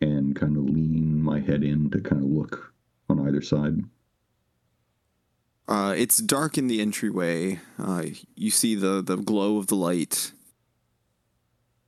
and 0.00 0.34
kind 0.36 0.56
of 0.56 0.64
lean 0.64 1.22
my 1.22 1.40
head 1.40 1.64
in 1.64 1.90
to 1.90 2.00
kind 2.00 2.22
of 2.22 2.28
look 2.28 2.72
on 3.08 3.26
either 3.28 3.42
side. 3.42 3.78
Uh, 5.68 5.94
it's 5.96 6.18
dark 6.18 6.56
in 6.56 6.68
the 6.68 6.80
entryway. 6.80 7.60
Uh, 7.78 8.04
you 8.36 8.50
see 8.50 8.74
the, 8.74 9.02
the 9.02 9.16
glow 9.16 9.58
of 9.58 9.66
the 9.66 9.74
light 9.74 10.32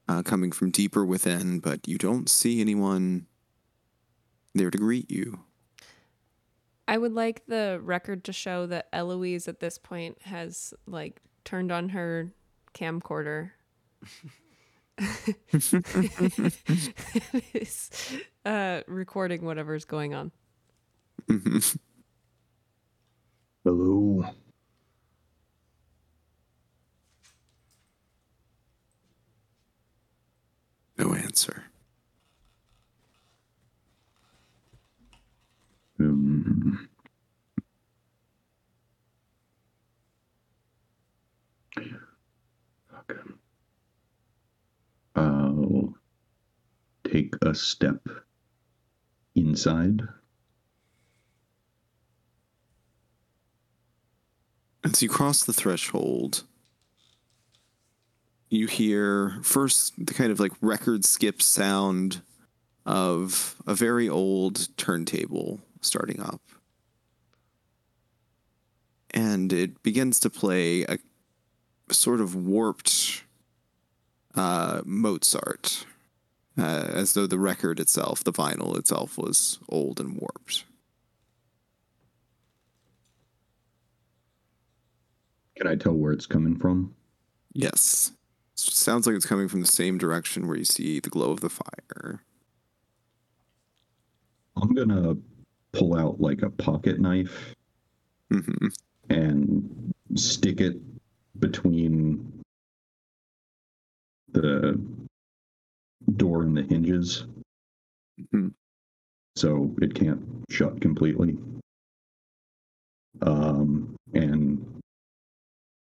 uh, 0.08 0.22
coming 0.22 0.50
from 0.50 0.70
deeper 0.70 1.04
within, 1.04 1.60
but 1.60 1.86
you 1.86 1.98
don't 1.98 2.28
see 2.28 2.60
anyone 2.60 3.26
there 4.54 4.70
to 4.70 4.78
greet 4.78 5.10
you. 5.10 5.40
I 6.88 6.98
would 6.98 7.12
like 7.12 7.46
the 7.46 7.78
record 7.82 8.24
to 8.24 8.32
show 8.32 8.66
that 8.66 8.88
Eloise 8.92 9.46
at 9.46 9.60
this 9.60 9.78
point 9.78 10.18
has 10.22 10.74
like 10.86 11.20
turned 11.44 11.70
on 11.70 11.90
her 11.90 12.32
camcorder. 12.74 13.50
is 17.54 17.90
uh, 18.44 18.80
recording 18.88 19.44
whatever's 19.44 19.84
going 19.84 20.14
on. 20.14 20.32
Hello. 23.68 24.24
No 30.96 31.12
answer. 31.12 31.64
Um, 36.00 36.88
okay. 41.76 43.20
I'll 45.14 45.94
take 47.04 47.34
a 47.42 47.54
step 47.54 48.00
inside. 49.34 50.00
As 54.84 55.02
you 55.02 55.08
cross 55.08 55.44
the 55.44 55.52
threshold, 55.52 56.44
you 58.48 58.66
hear 58.66 59.38
first 59.42 59.94
the 59.98 60.14
kind 60.14 60.30
of 60.30 60.40
like 60.40 60.52
record 60.60 61.04
skip 61.04 61.42
sound 61.42 62.22
of 62.86 63.56
a 63.66 63.74
very 63.74 64.08
old 64.08 64.68
turntable 64.76 65.60
starting 65.80 66.20
up. 66.20 66.40
And 69.10 69.52
it 69.52 69.82
begins 69.82 70.20
to 70.20 70.30
play 70.30 70.82
a 70.82 70.98
sort 71.90 72.20
of 72.20 72.34
warped 72.34 73.24
uh, 74.34 74.82
Mozart, 74.84 75.86
uh, 76.56 76.88
as 76.92 77.14
though 77.14 77.26
the 77.26 77.38
record 77.38 77.80
itself, 77.80 78.22
the 78.22 78.32
vinyl 78.32 78.78
itself, 78.78 79.18
was 79.18 79.58
old 79.68 79.98
and 79.98 80.16
warped. 80.16 80.64
Can 85.58 85.66
I 85.66 85.74
tell 85.74 85.92
where 85.92 86.12
it's 86.12 86.26
coming 86.26 86.56
from? 86.56 86.94
Yes. 87.52 88.12
Sounds 88.54 89.06
like 89.06 89.16
it's 89.16 89.26
coming 89.26 89.48
from 89.48 89.60
the 89.60 89.66
same 89.66 89.98
direction 89.98 90.46
where 90.46 90.56
you 90.56 90.64
see 90.64 91.00
the 91.00 91.10
glow 91.10 91.32
of 91.32 91.40
the 91.40 91.50
fire. 91.50 92.22
I'm 94.56 94.72
gonna 94.74 95.16
pull 95.72 95.96
out 95.96 96.20
like 96.20 96.42
a 96.42 96.50
pocket 96.50 97.00
knife 97.00 97.54
hmm 98.30 98.68
and 99.10 99.92
stick 100.16 100.60
it 100.60 100.76
between 101.40 102.42
the 104.32 104.78
door 106.16 106.42
and 106.42 106.56
the 106.56 106.62
hinges 106.62 107.24
Mhm. 108.20 108.52
so 109.36 109.74
it 109.80 109.94
can't 109.94 110.20
shut 110.50 110.80
completely 110.80 111.38
um, 113.22 113.94
and 114.14 114.67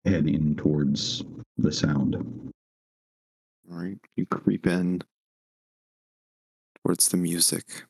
head 0.05 0.27
in 0.27 0.55
towards 0.55 1.23
the 1.57 1.71
sound 1.71 2.15
All 2.15 3.77
right. 3.77 3.97
You 4.15 4.25
creep 4.25 4.67
in 4.67 5.01
towards 6.83 7.09
the 7.09 7.17
music. 7.17 7.83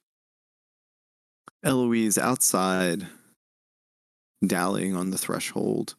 Eloise 1.63 2.17
outside, 2.17 3.07
dallying 4.45 4.95
on 4.95 5.09
the 5.09 5.17
threshold. 5.17 5.95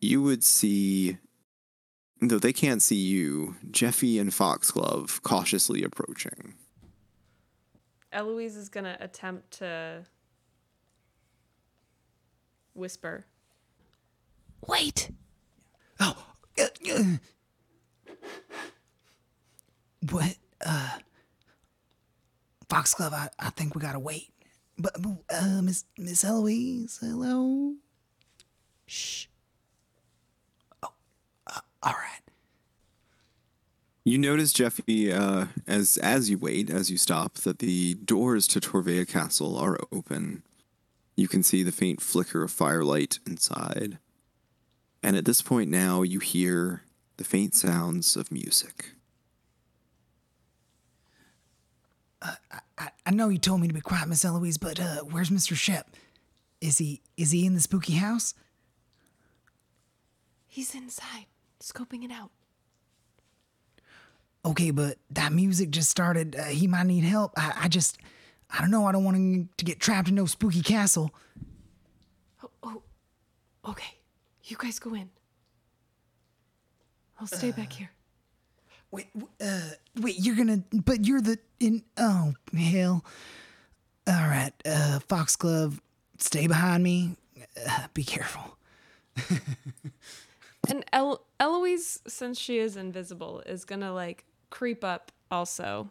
You 0.00 0.22
would 0.22 0.44
see, 0.44 1.18
though 2.20 2.38
they 2.38 2.52
can't 2.52 2.82
see 2.82 2.96
you, 2.96 3.56
Jeffy 3.70 4.18
and 4.18 4.32
Foxglove 4.32 5.22
cautiously 5.22 5.82
approaching. 5.82 6.54
Eloise 8.12 8.56
is 8.56 8.68
gonna 8.68 8.96
attempt 9.00 9.50
to 9.58 10.04
whisper. 12.74 13.24
Wait. 14.66 15.10
Oh, 15.98 16.16
uh, 16.58 16.66
uh, 16.92 17.04
what? 20.10 20.36
Uh, 20.64 20.98
Foxglove, 22.68 23.12
I, 23.12 23.28
I 23.38 23.50
think 23.50 23.74
we 23.74 23.80
gotta 23.80 23.98
wait. 23.98 24.32
But, 24.78 24.96
uh, 25.28 25.60
Miss 25.62 25.84
Miss 25.98 26.24
Eloise, 26.24 26.98
hello. 27.00 27.74
Shh. 28.86 29.26
Oh, 30.82 30.92
uh, 31.46 31.60
all 31.82 31.92
right. 31.92 32.20
You 34.04 34.16
notice, 34.16 34.52
Jeffy, 34.52 35.12
uh, 35.12 35.46
as 35.66 35.98
as 35.98 36.30
you 36.30 36.38
wait, 36.38 36.70
as 36.70 36.90
you 36.90 36.96
stop, 36.96 37.34
that 37.38 37.58
the 37.58 37.94
doors 37.94 38.46
to 38.48 38.60
Torvea 38.60 39.06
Castle 39.06 39.56
are 39.58 39.78
open. 39.92 40.42
You 41.16 41.28
can 41.28 41.42
see 41.42 41.62
the 41.62 41.72
faint 41.72 42.00
flicker 42.00 42.42
of 42.42 42.50
firelight 42.50 43.18
inside. 43.26 43.98
And 45.02 45.16
at 45.16 45.24
this 45.24 45.42
point 45.42 45.70
now, 45.70 46.02
you 46.02 46.18
hear 46.18 46.82
the 47.16 47.24
faint 47.24 47.54
sounds 47.54 48.16
of 48.16 48.30
music. 48.30 48.92
I, 52.80 52.90
I 53.06 53.10
know 53.10 53.28
you 53.28 53.38
told 53.38 53.60
me 53.60 53.68
to 53.68 53.74
be 53.74 53.80
quiet, 53.80 54.08
Miss 54.08 54.24
Eloise, 54.24 54.58
but 54.58 54.80
uh, 54.80 55.00
where's 55.00 55.30
Mr. 55.30 55.54
Shep? 55.54 55.96
Is 56.60 56.78
he 56.78 57.00
is 57.16 57.30
he 57.30 57.46
in 57.46 57.54
the 57.54 57.60
spooky 57.60 57.94
house? 57.94 58.34
He's 60.46 60.74
inside, 60.74 61.26
scoping 61.60 62.04
it 62.04 62.10
out. 62.10 62.30
Okay, 64.44 64.70
but 64.70 64.96
that 65.10 65.32
music 65.32 65.70
just 65.70 65.90
started. 65.90 66.34
Uh, 66.34 66.44
he 66.44 66.66
might 66.66 66.86
need 66.86 67.04
help. 67.04 67.32
I, 67.36 67.52
I 67.62 67.68
just, 67.68 67.98
I 68.50 68.60
don't 68.60 68.70
know. 68.70 68.86
I 68.86 68.92
don't 68.92 69.04
want 69.04 69.16
him 69.16 69.50
to 69.58 69.64
get 69.64 69.80
trapped 69.80 70.08
in 70.08 70.14
no 70.14 70.26
spooky 70.26 70.62
castle. 70.62 71.14
Oh, 72.42 72.50
oh 72.62 72.82
okay, 73.68 73.98
you 74.50 74.56
guys 74.58 74.78
go 74.78 74.94
in. 74.94 75.10
I'll 77.18 77.26
stay 77.26 77.50
back 77.50 77.72
here. 77.72 77.90
Wait, 78.90 79.06
uh, 79.40 79.60
wait, 80.00 80.16
you're 80.18 80.34
gonna, 80.34 80.64
but 80.72 81.06
you're 81.06 81.20
the 81.20 81.38
in. 81.60 81.82
Oh 81.96 82.32
hell! 82.56 83.04
All 84.06 84.14
right, 84.14 84.52
uh, 84.64 84.98
Foxglove, 85.06 85.80
stay 86.18 86.46
behind 86.46 86.82
me. 86.82 87.16
Uh, 87.68 87.86
be 87.94 88.02
careful. 88.04 88.56
And 90.68 90.84
El- 90.92 91.24
Eloise, 91.38 92.00
since 92.06 92.38
she 92.38 92.58
is 92.58 92.76
invisible, 92.76 93.42
is 93.46 93.64
gonna 93.64 93.92
like 93.92 94.24
creep 94.50 94.84
up 94.84 95.10
also. 95.30 95.90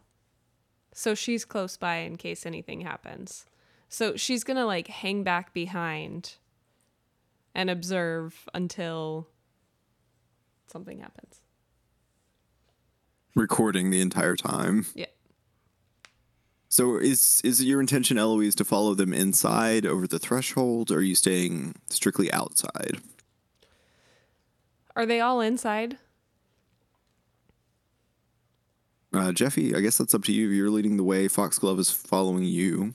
So 0.94 1.16
she's 1.16 1.46
close 1.46 1.78
by 1.78 1.98
in 1.98 2.18
case 2.18 2.46
anything 2.46 2.82
happens. 2.82 3.46
So 3.88 4.16
she's 4.16 4.44
gonna 4.44 4.66
like 4.66 4.88
hang 4.88 5.24
back 5.24 5.54
behind 5.54 6.36
and 7.60 7.70
observe 7.70 8.48
until 8.54 9.28
something 10.68 11.02
happens. 11.02 11.42
Recording 13.36 13.90
the 13.90 14.00
entire 14.00 14.38
time. 14.38 14.86
Yeah. 14.96 15.08
So 16.70 16.96
is 16.96 17.42
is 17.44 17.60
it 17.60 17.66
your 17.66 17.82
intention, 17.82 18.18
Eloise, 18.18 18.56
to 18.56 18.64
follow 18.64 18.94
them 18.94 19.14
inside 19.14 19.86
over 19.86 20.08
the 20.08 20.20
threshold, 20.20 20.90
or 20.90 21.00
are 21.00 21.02
you 21.02 21.16
staying 21.16 21.76
strictly 21.90 22.32
outside? 22.32 23.02
Are 24.96 25.06
they 25.06 25.20
all 25.20 25.42
inside? 25.42 25.98
Uh, 29.12 29.34
Jeffy, 29.34 29.76
I 29.76 29.82
guess 29.82 29.98
that's 29.98 30.14
up 30.16 30.24
to 30.26 30.32
you. 30.32 30.48
You're 30.48 30.70
leading 30.70 30.96
the 30.96 31.04
way. 31.04 31.28
Foxglove 31.28 31.80
is 31.80 31.90
following 31.90 32.46
you. 32.46 32.94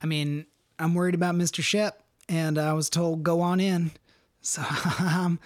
I 0.00 0.06
mean, 0.06 0.46
I'm 0.80 0.94
worried 0.94 1.14
about 1.14 1.36
Mr. 1.36 1.62
Shep, 1.62 2.01
and 2.28 2.58
I 2.58 2.72
was 2.72 2.90
told 2.90 3.22
go 3.22 3.40
on 3.40 3.60
in. 3.60 3.92
So 4.40 4.62
um, 5.00 5.38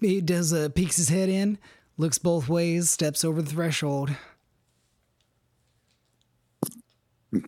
he 0.00 0.20
does 0.20 0.52
uh, 0.52 0.68
peeks 0.74 0.96
his 0.96 1.08
head 1.08 1.28
in, 1.28 1.58
looks 1.96 2.18
both 2.18 2.48
ways, 2.48 2.90
steps 2.90 3.24
over 3.24 3.42
the 3.42 3.50
threshold. 3.50 4.10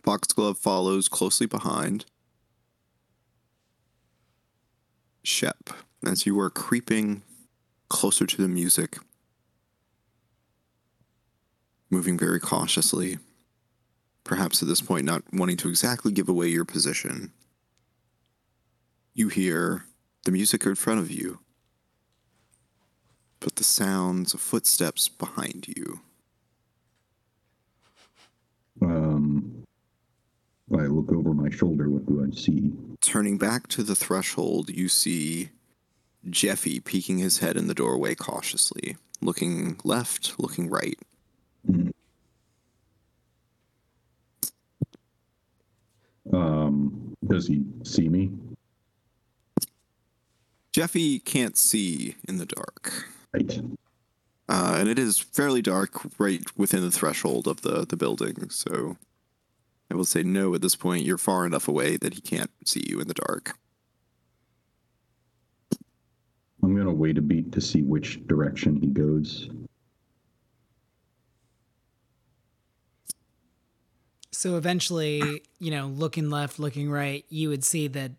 Foxglove 0.03 0.57
follows 0.57 1.09
closely 1.09 1.47
behind. 1.47 2.05
Shep, 5.23 5.69
as 6.05 6.25
you 6.25 6.39
are 6.39 6.49
creeping 6.49 7.23
closer 7.89 8.25
to 8.25 8.41
the 8.41 8.47
music, 8.47 8.97
moving 11.89 12.17
very 12.17 12.39
cautiously, 12.39 13.19
perhaps 14.23 14.61
at 14.61 14.67
this 14.67 14.81
point 14.81 15.05
not 15.05 15.23
wanting 15.31 15.57
to 15.57 15.69
exactly 15.69 16.11
give 16.11 16.29
away 16.29 16.47
your 16.47 16.65
position, 16.65 17.31
you 19.13 19.29
hear 19.29 19.85
the 20.25 20.31
music 20.31 20.65
in 20.65 20.75
front 20.75 20.99
of 20.99 21.11
you, 21.11 21.39
but 23.39 23.55
the 23.57 23.63
sounds 23.63 24.33
of 24.33 24.41
footsteps 24.41 25.07
behind 25.07 25.67
you. 25.67 25.99
Um, 28.81 29.63
I 30.71 30.85
look 30.87 31.11
over 31.11 31.33
my 31.33 31.49
shoulder. 31.49 31.89
What 31.89 32.05
do 32.05 32.25
I 32.25 32.35
see? 32.35 32.73
Turning 33.01 33.37
back 33.37 33.67
to 33.69 33.83
the 33.83 33.95
threshold, 33.95 34.69
you 34.69 34.89
see 34.89 35.49
Jeffy 36.29 36.79
peeking 36.79 37.19
his 37.19 37.39
head 37.39 37.57
in 37.57 37.67
the 37.67 37.73
doorway 37.73 38.15
cautiously, 38.15 38.97
looking 39.21 39.77
left, 39.83 40.39
looking 40.39 40.69
right. 40.69 40.97
Um, 46.31 47.13
does 47.27 47.47
he 47.47 47.63
see 47.83 48.09
me? 48.09 48.31
Jeffy 50.73 51.19
can't 51.19 51.55
see 51.55 52.15
in 52.27 52.37
the 52.37 52.47
dark. 52.47 53.07
Right. 53.31 53.61
Uh, 54.49 54.75
and 54.79 54.89
it 54.89 54.99
is 54.99 55.19
fairly 55.19 55.61
dark 55.61 56.01
right 56.19 56.43
within 56.57 56.81
the 56.81 56.91
threshold 56.91 57.47
of 57.47 57.61
the, 57.61 57.85
the 57.85 57.95
building, 57.95 58.49
so 58.49 58.97
I 59.89 59.95
will 59.95 60.03
say 60.03 60.23
no 60.23 60.53
at 60.55 60.61
this 60.61 60.75
point. 60.75 61.05
You're 61.05 61.19
far 61.19 61.45
enough 61.45 61.67
away 61.67 61.95
that 61.97 62.15
he 62.15 62.21
can't 62.21 62.49
see 62.65 62.83
you 62.89 62.99
in 62.99 63.07
the 63.07 63.13
dark. 63.13 63.55
I'm 66.63 66.75
gonna 66.75 66.93
wait 66.93 67.17
a 67.17 67.21
beat 67.21 67.51
to 67.51 67.61
see 67.61 67.83
which 67.83 68.25
direction 68.25 68.79
he 68.81 68.87
goes. 68.87 69.49
So 74.31 74.57
eventually, 74.57 75.43
you 75.59 75.71
know, 75.71 75.87
looking 75.87 76.29
left, 76.29 76.59
looking 76.59 76.89
right, 76.89 77.25
you 77.29 77.49
would 77.49 77.63
see 77.63 77.87
the 77.87 78.13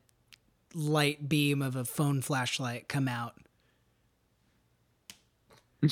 light 0.75 1.29
beam 1.29 1.63
of 1.63 1.77
a 1.77 1.85
phone 1.85 2.21
flashlight 2.21 2.89
come 2.89 3.09
out. 3.09 3.35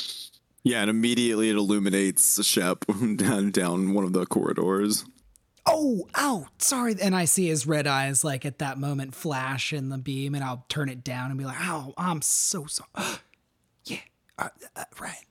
Yeah, 0.64 0.82
and 0.82 0.90
immediately 0.90 1.50
it 1.50 1.56
illuminates 1.56 2.44
Shep 2.46 2.84
down 3.16 3.50
down 3.50 3.94
one 3.94 4.04
of 4.04 4.12
the 4.12 4.24
corridors. 4.26 5.04
Oh, 5.66 6.06
ow, 6.16 6.46
sorry. 6.58 6.94
And 7.02 7.16
I 7.16 7.24
see 7.24 7.48
his 7.48 7.66
red 7.66 7.88
eyes 7.88 8.22
like 8.22 8.44
at 8.46 8.60
that 8.60 8.78
moment 8.78 9.12
flash 9.16 9.72
in 9.72 9.88
the 9.88 9.98
beam, 9.98 10.36
and 10.36 10.44
I'll 10.44 10.64
turn 10.68 10.88
it 10.88 11.02
down 11.02 11.30
and 11.30 11.38
be 11.38 11.44
like, 11.44 11.56
oh, 11.60 11.94
I'm 11.98 12.22
so 12.22 12.66
sorry." 12.66 12.88
yeah, 13.86 13.96
uh, 14.38 14.50
uh, 14.76 14.84
right. 15.00 15.24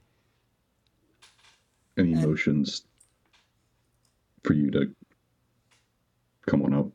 Any 1.98 2.12
And- 2.12 2.24
motions 2.24 2.84
for 4.44 4.54
you 4.54 4.70
to 4.72 4.94
come 6.46 6.62
on 6.64 6.74
up? 6.74 6.88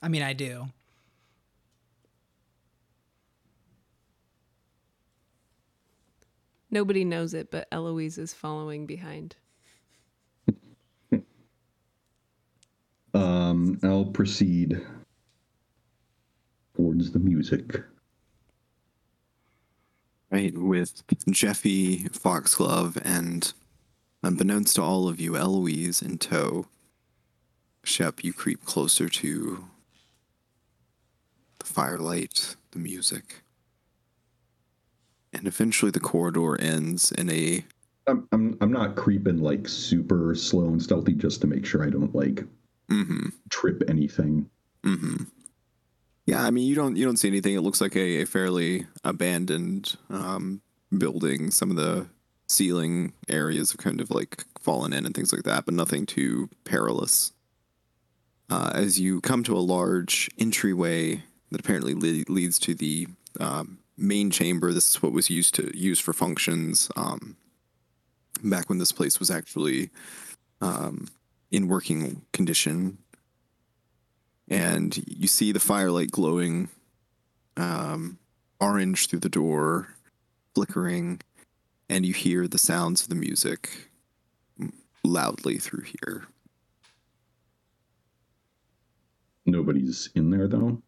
I 0.00 0.06
mean, 0.08 0.22
I 0.22 0.34
do. 0.34 0.66
Nobody 6.74 7.04
knows 7.04 7.34
it, 7.34 7.52
but 7.52 7.68
Eloise 7.70 8.18
is 8.18 8.34
following 8.34 8.84
behind. 8.84 9.36
Um, 13.14 13.78
I'll 13.84 14.06
proceed 14.06 14.84
towards 16.74 17.12
the 17.12 17.20
music. 17.20 17.80
right 20.32 20.58
with 20.58 21.04
Jeffy 21.30 22.08
Foxglove 22.08 22.98
and 23.04 23.52
unbeknownst 24.24 24.74
to 24.74 24.82
all 24.82 25.06
of 25.06 25.20
you, 25.20 25.36
Eloise 25.36 26.02
in 26.02 26.18
tow. 26.18 26.66
Shep, 27.84 28.24
you 28.24 28.32
creep 28.32 28.64
closer 28.64 29.08
to 29.08 29.66
the 31.60 31.66
firelight, 31.66 32.56
the 32.72 32.80
music. 32.80 33.43
And 35.34 35.46
eventually 35.46 35.90
the 35.90 36.00
corridor 36.00 36.60
ends 36.60 37.12
in 37.12 37.30
a 37.30 37.64
I'm, 38.06 38.28
I'm 38.32 38.56
I'm 38.60 38.72
not 38.72 38.96
creeping 38.96 39.38
like 39.38 39.66
super 39.68 40.34
slow 40.34 40.66
and 40.66 40.82
stealthy 40.82 41.12
just 41.12 41.40
to 41.40 41.46
make 41.46 41.64
sure 41.64 41.84
I 41.84 41.90
don't 41.90 42.14
like 42.14 42.44
mm-hmm, 42.90 43.28
trip 43.48 43.82
anything. 43.88 44.48
mm-hmm. 44.84 45.24
Yeah, 46.26 46.44
I 46.44 46.50
mean 46.50 46.66
you 46.66 46.74
don't 46.74 46.96
you 46.96 47.04
don't 47.04 47.16
see 47.16 47.28
anything. 47.28 47.54
It 47.54 47.62
looks 47.62 47.80
like 47.80 47.96
a, 47.96 48.22
a 48.22 48.26
fairly 48.26 48.86
abandoned 49.04 49.96
um, 50.10 50.60
building. 50.96 51.50
Some 51.50 51.70
of 51.70 51.76
the 51.76 52.06
ceiling 52.46 53.12
areas 53.28 53.72
have 53.72 53.78
kind 53.78 54.00
of 54.00 54.10
like 54.10 54.44
fallen 54.60 54.92
in 54.92 55.06
and 55.06 55.14
things 55.14 55.32
like 55.32 55.44
that, 55.44 55.64
but 55.64 55.74
nothing 55.74 56.06
too 56.06 56.48
perilous. 56.64 57.32
Uh, 58.50 58.70
as 58.74 59.00
you 59.00 59.20
come 59.22 59.42
to 59.42 59.56
a 59.56 59.58
large 59.58 60.30
entryway 60.38 61.22
that 61.50 61.60
apparently 61.60 61.94
le- 61.94 62.30
leads 62.32 62.58
to 62.58 62.74
the 62.74 63.06
um, 63.40 63.78
main 63.96 64.30
chamber, 64.30 64.72
this 64.72 64.90
is 64.90 65.02
what 65.02 65.12
was 65.12 65.30
used 65.30 65.54
to 65.54 65.76
used 65.76 66.02
for 66.02 66.12
functions 66.12 66.90
um, 66.96 67.36
back 68.42 68.68
when 68.68 68.78
this 68.78 68.92
place 68.92 69.18
was 69.18 69.30
actually 69.30 69.90
um, 70.60 71.08
in 71.50 71.68
working 71.68 72.22
condition. 72.32 72.98
And 74.48 74.96
you 75.06 75.26
see 75.26 75.52
the 75.52 75.60
firelight 75.60 76.10
glowing 76.10 76.68
um, 77.56 78.18
orange 78.60 79.08
through 79.08 79.20
the 79.20 79.28
door, 79.28 79.94
flickering, 80.54 81.20
and 81.88 82.04
you 82.04 82.12
hear 82.12 82.46
the 82.46 82.58
sounds 82.58 83.02
of 83.02 83.08
the 83.08 83.14
music 83.14 83.90
loudly 85.02 85.58
through 85.58 85.84
here. 85.84 86.26
Nobody's 89.46 90.10
in 90.14 90.30
there 90.30 90.48
though. 90.48 90.82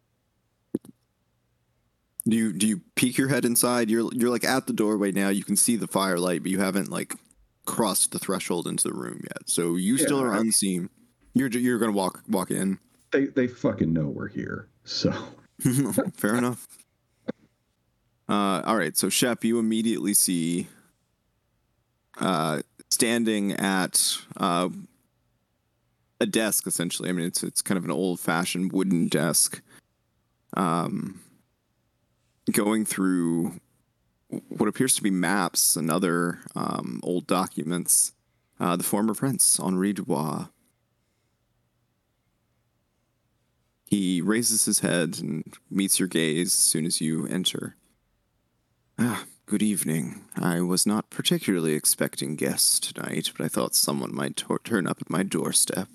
Do 2.27 2.35
you 2.35 2.51
do 2.53 2.67
you 2.67 2.81
peek 2.95 3.17
your 3.17 3.29
head 3.29 3.45
inside? 3.45 3.89
You're 3.89 4.09
you're 4.13 4.29
like 4.29 4.43
at 4.43 4.67
the 4.67 4.73
doorway 4.73 5.11
now. 5.11 5.29
You 5.29 5.43
can 5.43 5.55
see 5.55 5.75
the 5.75 5.87
firelight, 5.87 6.43
but 6.43 6.51
you 6.51 6.59
haven't 6.59 6.89
like 6.91 7.15
crossed 7.65 8.11
the 8.11 8.19
threshold 8.19 8.67
into 8.67 8.87
the 8.87 8.93
room 8.93 9.21
yet. 9.23 9.43
So 9.49 9.75
you 9.75 9.97
still 9.97 10.21
are 10.21 10.33
I- 10.33 10.39
unseen. 10.39 10.89
You're 11.33 11.49
you're 11.49 11.79
gonna 11.79 11.91
walk 11.91 12.23
walk 12.27 12.51
in. 12.51 12.79
They 13.11 13.25
they 13.27 13.47
fucking 13.47 13.93
know 13.93 14.07
we're 14.07 14.27
here. 14.27 14.67
So 14.83 15.11
Fair 16.13 16.35
enough. 16.35 16.67
Uh, 18.29 18.61
all 18.65 18.75
right, 18.75 18.97
so 18.97 19.07
Shep, 19.07 19.45
you 19.45 19.57
immediately 19.57 20.13
see 20.13 20.67
uh, 22.19 22.61
standing 22.89 23.53
at 23.53 24.17
uh, 24.35 24.67
a 26.19 26.25
desk. 26.25 26.67
Essentially, 26.67 27.07
I 27.07 27.13
mean, 27.13 27.25
it's 27.25 27.41
it's 27.41 27.61
kind 27.61 27.77
of 27.77 27.85
an 27.85 27.91
old-fashioned 27.91 28.73
wooden 28.73 29.07
desk. 29.07 29.61
Um, 30.57 31.21
going 32.51 32.85
through 32.85 33.59
what 34.49 34.67
appears 34.67 34.95
to 34.95 35.03
be 35.03 35.11
maps 35.11 35.75
and 35.75 35.89
other 35.89 36.39
um, 36.55 36.99
old 37.03 37.27
documents. 37.27 38.13
Uh, 38.59 38.75
the 38.75 38.83
former 38.83 39.13
prince, 39.13 39.59
Henri 39.59 39.93
Dubois. 39.93 40.47
He 43.85 44.21
raises 44.21 44.65
his 44.65 44.79
head 44.79 45.19
and 45.19 45.53
meets 45.69 45.99
your 45.99 46.09
gaze 46.09 46.47
as 46.47 46.53
soon 46.53 46.85
as 46.85 46.99
you 46.99 47.25
enter. 47.27 47.75
Ah, 48.99 49.25
good 49.45 49.63
evening. 49.63 50.25
I 50.35 50.59
was 50.61 50.85
not 50.85 51.09
particularly 51.09 51.73
expecting 51.73 52.35
guests 52.35 52.79
tonight, 52.79 53.31
but 53.37 53.45
I 53.45 53.47
thought 53.47 53.75
someone 53.75 54.13
might 54.13 54.43
turn 54.63 54.87
up 54.87 54.97
at 54.99 55.09
my 55.09 55.23
doorstep. 55.23 55.87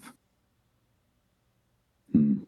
Hmm. 2.12 2.44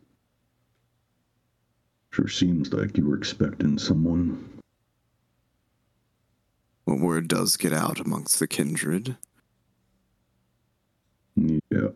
Sure 2.14 2.28
seems 2.28 2.72
like 2.72 2.96
you 2.96 3.08
were 3.08 3.16
expecting 3.16 3.76
someone. 3.76 4.60
Well, 6.86 6.96
word 6.96 7.26
does 7.26 7.56
get 7.56 7.72
out 7.72 7.98
amongst 7.98 8.38
the 8.38 8.46
kindred. 8.46 9.16
Yeah. 11.34 11.88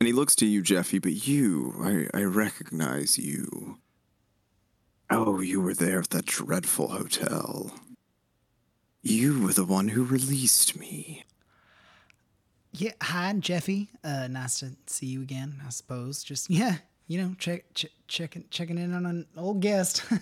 And 0.00 0.08
he 0.08 0.12
looks 0.12 0.34
to 0.34 0.46
you, 0.46 0.60
Jeffy, 0.60 0.98
but 0.98 1.28
you, 1.28 1.76
I, 1.80 2.18
I 2.18 2.24
recognize 2.24 3.16
you. 3.16 3.78
Oh, 5.08 5.38
you 5.38 5.60
were 5.60 5.74
there 5.74 6.00
at 6.00 6.10
that 6.10 6.26
dreadful 6.26 6.88
hotel. 6.88 7.78
You 9.04 9.40
were 9.40 9.52
the 9.52 9.64
one 9.64 9.86
who 9.86 10.02
released 10.02 10.76
me. 10.76 11.24
Yeah, 12.72 12.94
hi, 13.00 13.32
Jeffy. 13.34 13.90
Uh, 14.02 14.26
nice 14.26 14.58
to 14.58 14.72
see 14.86 15.06
you 15.06 15.22
again. 15.22 15.62
I 15.64 15.70
suppose. 15.70 16.24
Just 16.24 16.50
yeah, 16.50 16.78
you 17.06 17.20
know, 17.20 17.34
check, 17.38 17.72
ch- 17.74 17.86
checking, 18.08 18.44
checking 18.50 18.78
in 18.78 18.94
on 18.94 19.06
an 19.06 19.26
old 19.36 19.60
guest. 19.60 20.02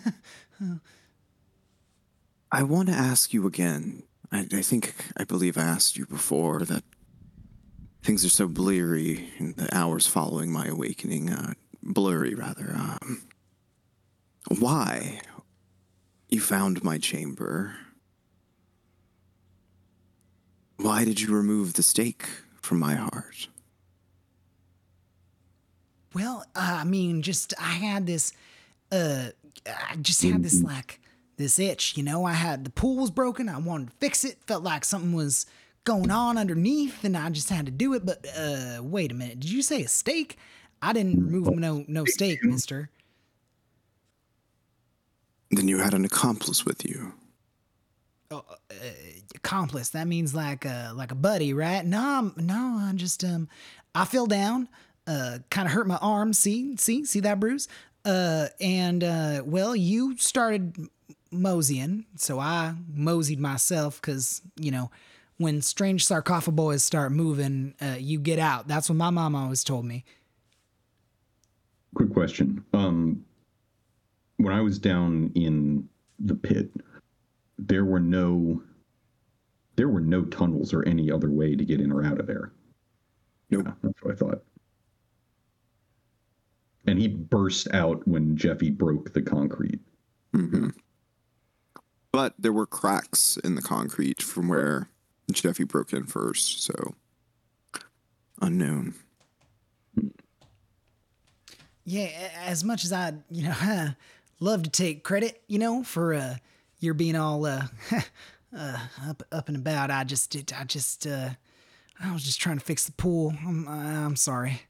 I 2.52 2.62
want 2.62 2.88
to 2.88 2.94
ask 2.94 3.32
you 3.32 3.46
again. 3.46 4.02
I, 4.30 4.46
I 4.52 4.62
think, 4.62 4.94
I 5.16 5.24
believe 5.24 5.56
I 5.56 5.62
asked 5.62 5.96
you 5.96 6.06
before 6.06 6.60
that 6.60 6.84
things 8.02 8.24
are 8.24 8.30
so 8.30 8.48
bleary 8.48 9.30
in 9.38 9.54
the 9.56 9.68
hours 9.74 10.06
following 10.06 10.50
my 10.52 10.66
awakening. 10.66 11.30
Uh, 11.30 11.54
blurry, 11.82 12.34
rather. 12.34 12.74
Um, 12.76 13.22
why 14.58 15.20
you 16.28 16.40
found 16.40 16.82
my 16.82 16.98
chamber? 16.98 17.76
Why 20.76 21.04
did 21.04 21.20
you 21.20 21.34
remove 21.34 21.74
the 21.74 21.82
stake 21.82 22.26
from 22.60 22.80
my 22.80 22.94
heart? 22.94 23.48
Well, 26.14 26.44
uh, 26.54 26.78
I 26.80 26.84
mean, 26.84 27.22
just 27.22 27.54
I 27.58 27.72
had 27.72 28.06
this, 28.06 28.32
uh, 28.90 29.28
I 29.66 29.96
just 29.96 30.22
had 30.22 30.42
this 30.42 30.62
like 30.62 31.00
this 31.36 31.58
itch, 31.58 31.96
you 31.96 32.02
know. 32.02 32.24
I 32.24 32.32
had 32.32 32.64
the 32.64 32.70
pool 32.70 32.96
was 32.96 33.10
broken. 33.10 33.48
I 33.48 33.58
wanted 33.58 33.90
to 33.90 33.96
fix 33.98 34.24
it. 34.24 34.38
Felt 34.46 34.62
like 34.62 34.84
something 34.84 35.12
was 35.12 35.46
going 35.84 36.10
on 36.10 36.38
underneath, 36.38 37.04
and 37.04 37.16
I 37.16 37.30
just 37.30 37.50
had 37.50 37.66
to 37.66 37.72
do 37.72 37.94
it. 37.94 38.04
But 38.06 38.26
uh, 38.36 38.80
wait 38.82 39.10
a 39.10 39.14
minute, 39.14 39.40
did 39.40 39.50
you 39.50 39.62
say 39.62 39.82
a 39.82 39.88
stake? 39.88 40.38
I 40.80 40.92
didn't 40.92 41.24
remove 41.24 41.54
no 41.56 41.84
no 41.88 42.04
stake, 42.04 42.42
Mister. 42.44 42.90
Then 45.50 45.68
you 45.68 45.78
had 45.78 45.94
an 45.94 46.04
accomplice 46.04 46.64
with 46.64 46.84
you. 46.84 47.12
Oh, 48.30 48.44
accomplice. 49.34 49.90
That 49.90 50.06
means 50.06 50.34
like 50.34 50.64
a 50.64 50.92
like 50.94 51.12
a 51.12 51.14
buddy, 51.14 51.52
right? 51.52 51.84
No, 51.84 52.00
I'm, 52.00 52.34
no, 52.36 52.78
I 52.80 52.92
just 52.94 53.22
um, 53.22 53.48
I 53.94 54.06
fell 54.06 54.26
down, 54.26 54.68
uh, 55.06 55.38
kind 55.50 55.66
of 55.66 55.72
hurt 55.72 55.86
my 55.86 55.96
arm. 55.96 56.32
See, 56.32 56.76
see, 56.76 57.04
see 57.04 57.20
that 57.20 57.40
bruise? 57.40 57.68
Uh, 58.04 58.48
and 58.60 59.04
uh, 59.04 59.42
well, 59.44 59.76
you 59.76 60.16
started 60.16 60.88
moseying, 61.30 62.06
so 62.16 62.38
I 62.38 62.74
moseyed 62.92 63.40
myself 63.40 64.00
because 64.00 64.42
you 64.56 64.70
know 64.70 64.90
when 65.38 65.62
strange 65.62 66.06
sarcophagoids 66.06 66.80
start 66.80 67.12
moving, 67.12 67.74
uh, 67.80 67.96
you 67.98 68.18
get 68.18 68.38
out. 68.38 68.68
That's 68.68 68.88
what 68.88 68.96
my 68.96 69.10
mom 69.10 69.34
always 69.34 69.64
told 69.64 69.84
me. 69.84 70.04
Quick 71.94 72.12
question. 72.12 72.64
Um, 72.72 73.24
when 74.36 74.54
I 74.54 74.60
was 74.60 74.78
down 74.78 75.30
in 75.34 75.88
the 76.18 76.34
pit, 76.34 76.70
there 77.58 77.84
were 77.84 78.00
no 78.00 78.62
there 79.76 79.88
were 79.88 80.00
no 80.00 80.22
tunnels 80.24 80.74
or 80.74 80.86
any 80.86 81.10
other 81.10 81.30
way 81.30 81.56
to 81.56 81.64
get 81.64 81.80
in 81.80 81.92
or 81.92 82.04
out 82.04 82.20
of 82.20 82.26
there. 82.26 82.52
Nope. 83.50 83.64
Yeah, 83.66 83.72
that's 83.82 84.02
what 84.02 84.12
I 84.12 84.16
thought. 84.16 84.42
And 86.86 86.98
he 86.98 87.08
burst 87.08 87.72
out 87.72 88.06
when 88.08 88.36
Jeffy 88.36 88.70
broke 88.70 89.12
the 89.12 89.22
concrete. 89.22 89.80
hmm 90.32 90.70
But 92.10 92.34
there 92.38 92.52
were 92.52 92.66
cracks 92.66 93.36
in 93.38 93.54
the 93.54 93.62
concrete 93.62 94.20
from 94.22 94.48
where 94.48 94.88
Jeffy 95.30 95.64
broke 95.64 95.92
in 95.92 96.04
first, 96.04 96.62
so 96.62 96.94
unknown. 98.40 98.94
Yeah, 101.84 102.30
as 102.44 102.64
much 102.64 102.84
as 102.84 102.92
I, 102.92 103.14
you 103.30 103.44
know, 103.44 103.88
love 104.40 104.62
to 104.64 104.70
take 104.70 105.04
credit, 105.04 105.42
you 105.46 105.58
know, 105.58 105.82
for 105.82 106.14
uh, 106.14 106.36
your 106.78 106.94
being 106.94 107.16
all 107.16 107.44
uh, 107.46 107.66
uh, 108.56 108.78
up 109.06 109.22
up 109.32 109.48
and 109.48 109.56
about, 109.56 109.90
I 109.90 110.04
just. 110.04 110.36
I 110.52 110.64
just, 110.64 111.06
uh, 111.06 111.30
I 112.00 112.12
was 112.12 112.24
just 112.24 112.40
trying 112.40 112.58
to 112.58 112.64
fix 112.64 112.84
the 112.84 112.92
pool. 112.92 113.32
I'm, 113.46 113.68
I'm 113.68 114.16
sorry. 114.16 114.62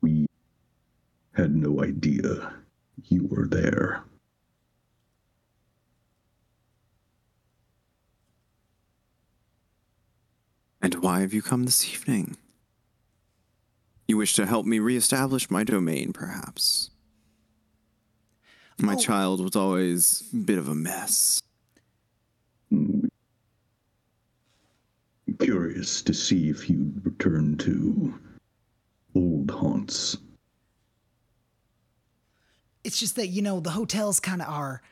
We 0.00 0.26
had 1.32 1.54
no 1.54 1.82
idea 1.82 2.52
you 3.04 3.26
were 3.26 3.46
there. 3.46 4.04
And 10.80 10.94
why 10.96 11.20
have 11.20 11.32
you 11.32 11.42
come 11.42 11.64
this 11.64 11.88
evening? 11.92 12.36
You 14.08 14.16
wish 14.16 14.34
to 14.34 14.46
help 14.46 14.66
me 14.66 14.78
reestablish 14.78 15.50
my 15.50 15.64
domain, 15.64 16.12
perhaps. 16.12 16.90
My 18.78 18.94
Oh. 18.94 18.98
child 18.98 19.40
was 19.40 19.54
always 19.54 20.24
a 20.32 20.36
bit 20.36 20.58
of 20.58 20.68
a 20.68 20.74
mess. 20.74 21.40
Curious 25.38 26.02
to 26.02 26.14
see 26.14 26.48
if 26.50 26.68
you'd 26.68 27.04
return 27.04 27.56
to 27.58 28.14
old 29.14 29.50
haunts. 29.50 30.16
It's 32.84 32.98
just 32.98 33.16
that 33.16 33.28
you 33.28 33.42
know 33.42 33.60
the 33.60 33.70
hotels 33.70 34.20
kind 34.20 34.42
of 34.42 34.48
are, 34.48 34.82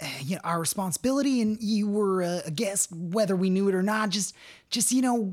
uh, 0.00 0.06
you 0.20 0.36
know, 0.36 0.40
our 0.44 0.60
responsibility, 0.60 1.40
and 1.40 1.60
you 1.62 1.88
were 1.88 2.22
a 2.22 2.50
guest 2.50 2.92
whether 2.92 3.34
we 3.34 3.50
knew 3.50 3.68
it 3.68 3.74
or 3.74 3.82
not. 3.82 4.10
Just, 4.10 4.34
just 4.70 4.92
you 4.92 5.02
know, 5.02 5.32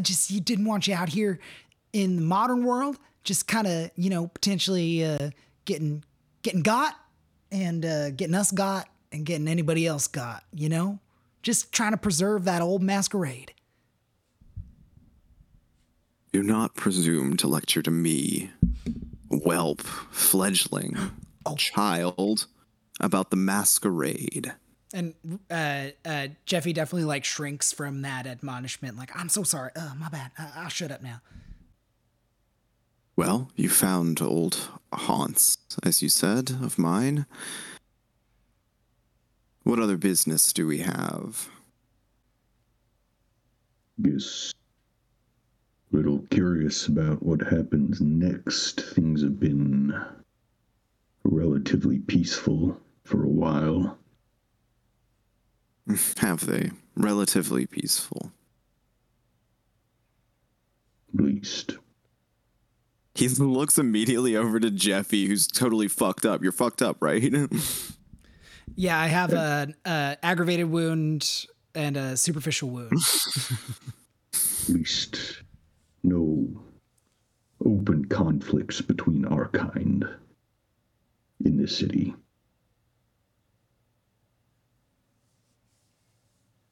just 0.00 0.30
you 0.30 0.40
didn't 0.40 0.64
want 0.64 0.86
you 0.86 0.94
out 0.94 1.08
here 1.08 1.40
in 1.92 2.16
the 2.16 2.22
modern 2.22 2.64
world, 2.64 2.98
just 3.24 3.46
kind 3.46 3.66
of 3.66 3.90
you 3.96 4.10
know 4.10 4.28
potentially 4.28 5.04
uh, 5.04 5.30
getting 5.64 6.04
getting 6.42 6.62
got 6.62 6.94
and 7.50 7.84
uh, 7.84 8.10
getting 8.10 8.34
us 8.34 8.50
got 8.50 8.88
and 9.10 9.26
getting 9.26 9.48
anybody 9.48 9.86
else 9.86 10.06
got. 10.06 10.44
You 10.52 10.68
know, 10.68 10.98
just 11.42 11.72
trying 11.72 11.92
to 11.92 11.96
preserve 11.96 12.44
that 12.44 12.62
old 12.62 12.82
masquerade. 12.82 13.52
Do 16.32 16.42
not 16.42 16.74
presume 16.74 17.36
to 17.36 17.46
lecture 17.46 17.80
to 17.80 17.92
me, 17.92 18.50
whelp, 19.30 19.80
fledgling, 19.82 20.96
child, 21.56 22.46
about 23.00 23.30
the 23.30 23.36
masquerade. 23.36 24.54
And 24.92 25.14
uh, 25.50 25.86
uh, 26.04 26.28
Jeffy 26.46 26.72
definitely 26.72 27.04
like 27.04 27.24
shrinks 27.24 27.72
from 27.72 28.02
that 28.02 28.26
admonishment. 28.26 28.96
Like, 28.96 29.10
I'm 29.18 29.28
so 29.28 29.42
sorry. 29.42 29.70
Uh, 29.74 29.92
my 29.96 30.08
bad. 30.08 30.30
I- 30.38 30.52
I'll 30.56 30.68
shut 30.68 30.90
up 30.92 31.02
now. 31.02 31.20
Well, 33.16 33.50
you 33.54 33.68
found 33.68 34.20
old 34.20 34.68
haunts, 34.92 35.56
as 35.82 36.02
you 36.02 36.08
said, 36.08 36.50
of 36.50 36.78
mine. 36.78 37.26
What 39.62 39.78
other 39.78 39.96
business 39.96 40.52
do 40.52 40.66
we 40.66 40.78
have? 40.78 41.48
Guess 44.02 44.52
a 45.92 45.96
little 45.96 46.18
curious 46.30 46.86
about 46.88 47.22
what 47.22 47.40
happens 47.40 48.00
next. 48.00 48.80
Things 48.80 49.22
have 49.22 49.38
been 49.38 49.94
relatively 51.24 51.98
peaceful 51.98 52.80
for 53.04 53.24
a 53.24 53.28
while. 53.28 53.98
Have 56.18 56.46
they? 56.46 56.70
Relatively 56.96 57.66
peaceful. 57.66 58.32
At 61.16 61.24
least. 61.24 61.78
He 63.14 63.28
looks 63.28 63.78
immediately 63.78 64.36
over 64.36 64.58
to 64.58 64.70
Jeffy, 64.70 65.26
who's 65.26 65.46
totally 65.46 65.86
fucked 65.86 66.26
up. 66.26 66.42
You're 66.42 66.52
fucked 66.52 66.82
up, 66.82 66.98
right? 67.00 67.32
Yeah, 68.76 68.98
I 68.98 69.06
have 69.06 69.32
a, 69.32 69.72
a 69.84 70.16
aggravated 70.22 70.68
wound 70.68 71.46
and 71.74 71.96
a 71.96 72.16
superficial 72.16 72.70
wound. 72.70 72.92
At 74.34 74.68
least 74.68 75.42
no 76.02 76.48
open 77.64 78.06
conflicts 78.06 78.80
between 78.80 79.26
our 79.26 79.48
kind 79.48 80.08
in 81.44 81.58
this 81.58 81.76
city. 81.76 82.14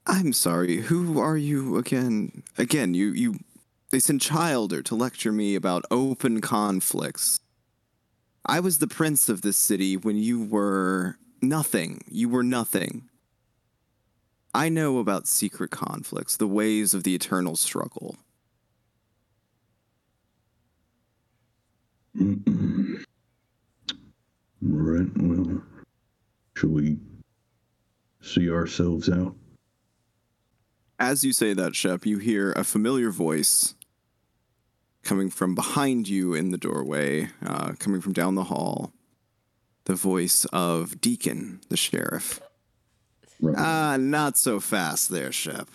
I'm 0.07 0.33
sorry. 0.33 0.79
Who 0.79 1.21
are 1.21 1.37
you 1.37 1.77
again? 1.77 2.43
Again, 2.59 2.95
you 2.95 3.13
you 3.13 3.39
they 3.91 4.01
sent 4.01 4.23
Childer 4.23 4.83
to 4.83 4.95
lecture 4.95 5.33
me 5.33 5.55
about 5.55 5.85
open 5.91 6.41
conflicts. 6.41 7.41
I 8.45 8.59
was 8.59 8.79
the 8.79 8.89
prince 8.89 9.29
of 9.29 9.43
this 9.43 9.57
city 9.57 9.97
when 9.97 10.17
you 10.17 10.43
were 10.45 11.17
nothing. 11.41 12.03
You 12.09 12.29
were 12.29 12.43
nothing. 12.43 13.09
I 14.55 14.69
know 14.69 14.99
about 14.99 15.29
secret 15.29 15.71
conflicts, 15.71 16.37
the 16.37 16.49
ways 16.49 16.95
of 16.95 17.05
the 17.05 17.15
eternal 17.15 17.57
struggle. 17.57 18.17
Mm-mm. 22.17 22.62
Right, 24.65 25.09
well, 25.17 25.61
shall 26.57 26.71
we 26.71 26.99
see 28.21 28.49
ourselves 28.49 29.09
out? 29.11 29.35
As 31.01 31.25
you 31.25 31.33
say 31.33 31.53
that, 31.53 31.75
Shep, 31.75 32.07
you 32.07 32.19
hear 32.19 32.53
a 32.53 32.63
familiar 32.63 33.11
voice 33.11 33.75
coming 35.03 35.31
from 35.31 35.57
behind 35.57 36.09
you 36.09 36.33
in 36.33 36.51
the 36.53 36.59
doorway, 36.59 37.29
uh, 37.45 37.73
coming 37.81 38.01
from 38.01 38.13
down 38.13 38.37
the 38.37 38.45
hall. 38.45 38.93
The 39.87 39.97
voice 39.97 40.45
of 40.53 41.01
Deacon, 41.01 41.61
the 41.69 41.77
sheriff. 41.77 42.41
Right. 43.41 43.57
Ah, 43.59 43.97
not 43.99 44.39
so 44.39 44.61
fast 44.61 45.09
there, 45.09 45.33
Shep. 45.33 45.69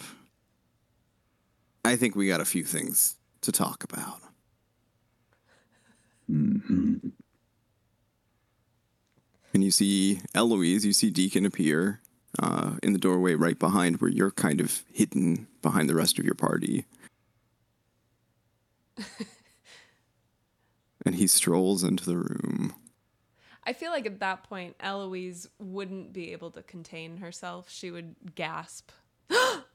I 1.83 1.97
think 1.97 2.15
we 2.15 2.27
got 2.29 2.39
a 2.39 2.45
few 2.45 2.63
things 2.63 3.17
to 3.41 3.51
talk 3.51 3.83
about. 3.83 4.21
Mhm. 6.29 7.11
And 9.57 9.63
you 9.63 9.71
see 9.71 10.21
Eloise, 10.35 10.85
you 10.85 10.93
see 10.93 11.09
Deacon 11.09 11.43
appear 11.43 11.99
uh, 12.37 12.73
in 12.83 12.93
the 12.93 12.99
doorway 12.99 13.33
right 13.33 13.57
behind 13.57 13.99
where 13.99 14.11
you're 14.11 14.29
kind 14.29 14.61
of 14.61 14.83
hidden 14.93 15.47
behind 15.63 15.89
the 15.89 15.95
rest 15.95 16.19
of 16.19 16.25
your 16.25 16.35
party. 16.35 16.85
and 21.03 21.15
he 21.15 21.25
strolls 21.25 21.83
into 21.83 22.05
the 22.05 22.17
room. 22.17 22.75
I 23.63 23.73
feel 23.73 23.89
like 23.89 24.05
at 24.05 24.19
that 24.19 24.43
point, 24.43 24.75
Eloise 24.79 25.49
wouldn't 25.57 26.13
be 26.13 26.33
able 26.33 26.51
to 26.51 26.61
contain 26.61 27.17
herself. 27.17 27.67
She 27.67 27.89
would 27.89 28.15
gasp. 28.35 28.91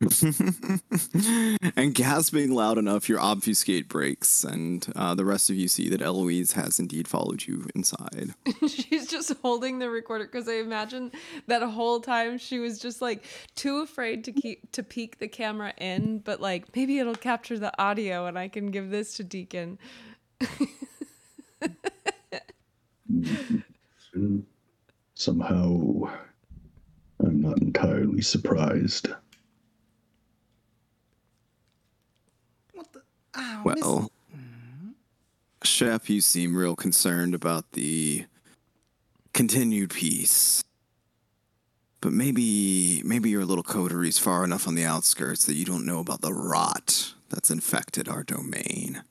and 1.76 1.92
gasping 1.92 2.52
loud 2.52 2.78
enough, 2.78 3.08
your 3.08 3.18
obfuscate 3.18 3.88
breaks, 3.88 4.44
and 4.44 4.86
uh, 4.94 5.12
the 5.16 5.24
rest 5.24 5.50
of 5.50 5.56
you 5.56 5.66
see 5.66 5.88
that 5.88 6.00
Eloise 6.00 6.52
has 6.52 6.78
indeed 6.78 7.08
followed 7.08 7.44
you 7.46 7.66
inside. 7.74 8.32
She's 8.68 9.08
just 9.08 9.32
holding 9.42 9.80
the 9.80 9.90
recorder 9.90 10.24
because 10.26 10.48
I 10.48 10.54
imagine 10.54 11.10
that 11.48 11.62
whole 11.62 11.98
time 11.98 12.38
she 12.38 12.60
was 12.60 12.78
just 12.78 13.02
like 13.02 13.24
too 13.56 13.80
afraid 13.80 14.22
to 14.24 14.32
keep 14.32 14.70
to 14.70 14.84
peek 14.84 15.18
the 15.18 15.26
camera 15.26 15.74
in, 15.78 16.20
but 16.20 16.40
like 16.40 16.76
maybe 16.76 17.00
it'll 17.00 17.16
capture 17.16 17.58
the 17.58 17.76
audio 17.82 18.26
and 18.26 18.38
I 18.38 18.46
can 18.46 18.70
give 18.70 18.90
this 18.90 19.16
to 19.16 19.24
Deacon. 19.24 19.80
Somehow, 25.14 26.08
I'm 27.18 27.40
not 27.40 27.60
entirely 27.60 28.20
surprised. 28.22 29.08
What 33.62 33.78
the? 33.78 33.84
Ow, 33.84 33.86
Well, 33.86 34.12
mm-hmm. 34.34 34.90
Shep, 35.62 36.08
you 36.08 36.20
seem 36.20 36.56
real 36.56 36.76
concerned 36.76 37.34
about 37.34 37.72
the 37.72 38.26
continued 39.32 39.90
peace. 39.90 40.64
But 42.00 42.12
maybe 42.12 43.02
maybe 43.04 43.30
your 43.30 43.44
little 43.44 43.64
coterie's 43.64 44.18
far 44.18 44.44
enough 44.44 44.68
on 44.68 44.76
the 44.76 44.84
outskirts 44.84 45.46
that 45.46 45.54
you 45.54 45.64
don't 45.64 45.84
know 45.84 45.98
about 45.98 46.20
the 46.20 46.32
rot 46.32 47.14
that's 47.28 47.50
infected 47.50 48.08
our 48.08 48.22
domain. 48.22 49.02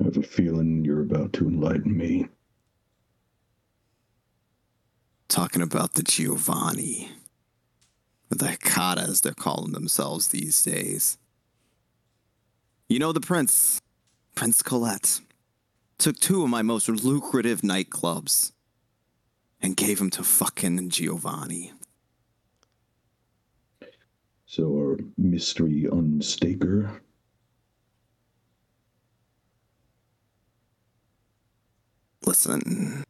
I 0.00 0.04
have 0.04 0.16
a 0.16 0.22
feeling 0.22 0.84
you're 0.84 1.00
about 1.00 1.32
to 1.34 1.46
enlighten 1.46 1.96
me. 1.96 2.28
Talking 5.28 5.62
about 5.62 5.94
the 5.94 6.02
Giovanni. 6.02 7.10
The 8.32 8.46
Hecata, 8.46 9.08
as 9.08 9.20
they're 9.20 9.32
calling 9.32 9.72
themselves 9.72 10.28
these 10.28 10.62
days. 10.62 11.18
You 12.88 12.98
know 12.98 13.12
the 13.12 13.20
prince, 13.20 13.80
Prince 14.34 14.62
Colette, 14.62 15.20
took 15.98 16.18
two 16.18 16.42
of 16.42 16.48
my 16.48 16.62
most 16.62 16.88
lucrative 16.88 17.60
nightclubs 17.60 18.52
and 19.60 19.76
gave 19.76 19.98
them 19.98 20.08
to 20.10 20.22
fucking 20.22 20.88
Giovanni. 20.88 21.72
So, 24.46 24.76
our 24.76 24.98
mystery 25.18 25.86
unstaker. 25.90 27.00
Listen, 32.24 33.04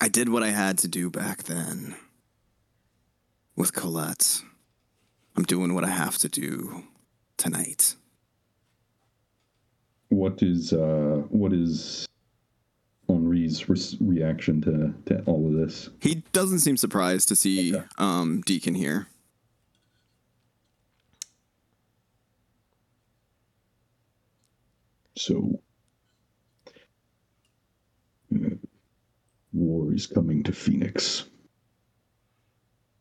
I 0.00 0.08
did 0.08 0.28
what 0.28 0.42
I 0.42 0.50
had 0.50 0.76
to 0.78 0.88
do 0.88 1.08
back 1.08 1.44
then 1.44 1.96
with 3.58 3.72
Colette. 3.74 4.42
I'm 5.36 5.42
doing 5.42 5.74
what 5.74 5.84
I 5.84 5.88
have 5.88 6.16
to 6.18 6.28
do 6.28 6.84
tonight. 7.36 7.96
What 10.10 10.42
is 10.42 10.72
uh 10.72 11.22
what 11.28 11.52
is 11.52 12.06
Henri's 13.08 13.68
re- 13.68 13.98
reaction 14.00 14.60
to 14.62 14.94
to 15.06 15.22
all 15.24 15.46
of 15.46 15.52
this? 15.54 15.90
He 16.00 16.22
doesn't 16.32 16.60
seem 16.60 16.76
surprised 16.76 17.28
to 17.28 17.36
see 17.36 17.74
Okay. 17.74 17.84
um, 17.98 18.40
Deacon 18.46 18.74
here. 18.74 19.08
So, 25.16 25.60
uh, 28.34 28.50
war 29.52 29.92
is 29.92 30.06
coming 30.06 30.42
to 30.44 30.52
Phoenix. 30.52 31.24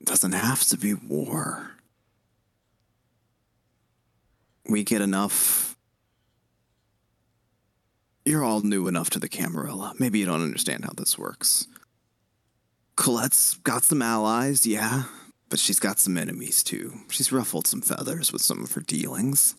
Doesn't 0.08 0.32
have 0.32 0.64
to 0.70 0.78
be 0.78 0.94
war. 0.94 1.72
We 4.70 4.86
get 4.86 5.02
enough. 5.02 5.76
You're 8.24 8.44
all 8.44 8.62
new 8.62 8.88
enough 8.88 9.10
to 9.12 9.20
the 9.20 9.28
Camarilla. 9.28 9.94
Maybe 10.00 10.20
you 10.20 10.26
don't 10.26 10.42
understand 10.42 10.86
how 10.86 10.94
this 10.96 11.18
works. 11.18 11.68
Colette's 12.96 13.56
got 13.56 13.84
some 13.84 14.02
allies, 14.02 14.66
yeah, 14.66 15.04
but 15.50 15.60
she's 15.60 15.80
got 15.80 16.00
some 16.00 16.18
enemies 16.18 16.64
too. 16.64 16.94
She's 17.10 17.34
ruffled 17.34 17.68
some 17.68 17.82
feathers 17.82 18.32
with 18.32 18.42
some 18.42 18.64
of 18.64 18.72
her 18.72 18.82
dealings. 18.82 19.56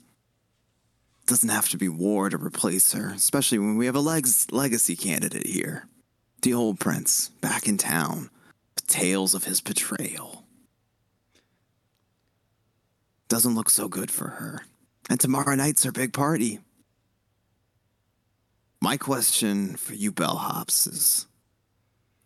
Doesn't 1.26 1.50
have 1.50 1.68
to 1.68 1.76
be 1.76 1.90
war 1.90 2.30
to 2.30 2.38
replace 2.38 2.94
her, 2.94 3.10
especially 3.10 3.58
when 3.58 3.76
we 3.76 3.84
have 3.84 3.94
a 3.94 4.00
legs- 4.00 4.50
legacy 4.50 4.96
candidate 4.96 5.46
here. 5.46 5.88
The 6.40 6.54
old 6.54 6.80
prince, 6.80 7.28
back 7.42 7.68
in 7.68 7.76
town, 7.76 8.30
tales 8.80 9.34
of 9.34 9.44
his 9.44 9.60
betrayal. 9.60 10.44
Doesn't 13.28 13.54
look 13.54 13.70
so 13.70 13.88
good 13.88 14.10
for 14.10 14.28
her. 14.28 14.62
And 15.10 15.20
tomorrow 15.20 15.54
night's 15.54 15.84
her 15.84 15.92
big 15.92 16.12
party. 16.12 16.60
My 18.80 18.96
question 18.96 19.76
for 19.76 19.94
you 19.94 20.12
bellhops 20.12 20.86
is 20.86 21.26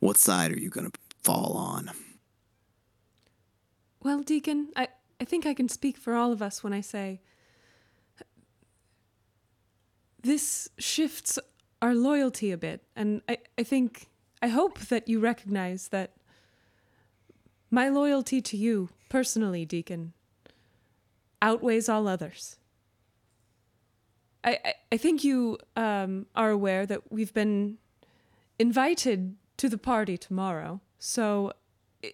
what 0.01 0.17
side 0.17 0.53
are 0.53 0.59
you 0.59 0.69
going 0.69 0.91
to 0.91 0.99
fall 1.23 1.57
on? 1.57 1.91
Well, 4.03 4.23
Deacon, 4.23 4.69
I, 4.77 4.89
I 5.21 5.25
think 5.25 5.47
I 5.47 5.55
can 5.55 5.69
speak 5.69 5.97
for 5.97 6.15
all 6.15 6.33
of 6.33 6.43
us 6.43 6.63
when 6.65 6.73
I 6.73 6.81
say 6.81 7.21
this 10.23 10.69
shifts 10.79 11.39
our 11.81 11.95
loyalty 11.95 12.53
a 12.53 12.59
bit. 12.59 12.83
And 12.95 13.23
I, 13.29 13.39
I 13.59 13.63
think, 13.63 14.09
I 14.41 14.49
hope 14.49 14.79
that 14.81 15.09
you 15.09 15.21
recognize 15.21 15.89
that 15.89 16.13
my 17.73 17.89
loyalty 17.89 18.43
to 18.43 18.57
you, 18.57 18.91
personally, 19.09 19.65
Deacon, 19.65 20.13
outweighs 21.41 21.89
all 21.89 22.07
others. 22.07 22.57
I, 24.45 24.59
I, 24.65 24.75
I 24.93 24.97
think 24.99 25.25
you 25.25 25.59
um, 25.75 26.27
are 26.37 26.51
aware 26.51 26.85
that 26.85 27.11
we've 27.11 27.33
been 27.33 27.79
invited 28.59 29.37
to 29.57 29.69
the 29.69 29.79
party 29.79 30.19
tomorrow. 30.19 30.81
So 30.99 31.53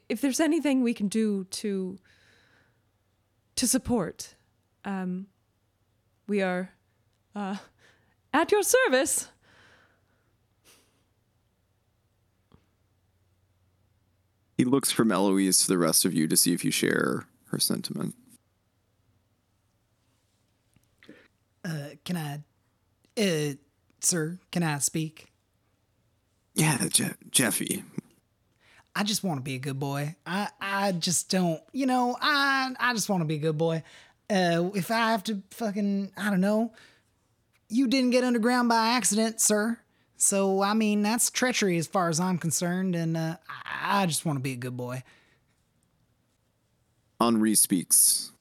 if 0.08 0.20
there's 0.20 0.40
anything 0.40 0.82
we 0.82 0.94
can 0.94 1.08
do 1.08 1.44
to 1.44 1.98
to 3.56 3.66
support, 3.66 4.36
um, 4.84 5.26
we 6.28 6.40
are 6.40 6.70
uh, 7.34 7.56
at 8.32 8.52
your 8.52 8.62
service. 8.62 9.28
He 14.58 14.64
looks 14.64 14.90
from 14.90 15.12
Eloise 15.12 15.60
to 15.60 15.68
the 15.68 15.78
rest 15.78 16.04
of 16.04 16.12
you 16.12 16.26
to 16.26 16.36
see 16.36 16.52
if 16.52 16.64
you 16.64 16.72
share 16.72 17.26
her 17.52 17.60
sentiment. 17.60 18.16
Uh, 21.64 21.90
can 22.04 22.16
I, 22.16 22.40
uh, 23.22 23.54
sir, 24.00 24.40
can 24.50 24.64
I 24.64 24.78
speak? 24.80 25.28
Yeah, 26.54 26.76
Je- 26.88 27.14
Jeffy. 27.30 27.84
I 28.96 29.04
just 29.04 29.22
want 29.22 29.38
to 29.38 29.44
be 29.44 29.54
a 29.54 29.60
good 29.60 29.78
boy. 29.78 30.16
I, 30.26 30.48
I 30.60 30.90
just 30.90 31.30
don't, 31.30 31.60
you 31.72 31.86
know, 31.86 32.16
I, 32.20 32.74
I 32.80 32.94
just 32.94 33.08
want 33.08 33.20
to 33.20 33.26
be 33.26 33.36
a 33.36 33.38
good 33.38 33.58
boy. 33.58 33.84
Uh, 34.28 34.70
if 34.74 34.90
I 34.90 35.10
have 35.12 35.22
to 35.24 35.40
fucking, 35.52 36.10
I 36.16 36.30
don't 36.30 36.40
know, 36.40 36.72
you 37.68 37.86
didn't 37.86 38.10
get 38.10 38.24
underground 38.24 38.68
by 38.68 38.88
accident, 38.88 39.40
sir. 39.40 39.78
So 40.18 40.62
I 40.62 40.74
mean, 40.74 41.02
that's 41.02 41.30
treachery 41.30 41.78
as 41.78 41.86
far 41.86 42.08
as 42.08 42.18
I'm 42.18 42.38
concerned, 42.38 42.94
and 42.94 43.16
uh, 43.16 43.36
I, 43.48 44.02
I 44.02 44.06
just 44.06 44.26
want 44.26 44.36
to 44.36 44.42
be 44.42 44.52
a 44.52 44.56
good 44.56 44.76
boy. 44.76 45.04
Henri 47.20 47.54
speaks. 47.54 48.32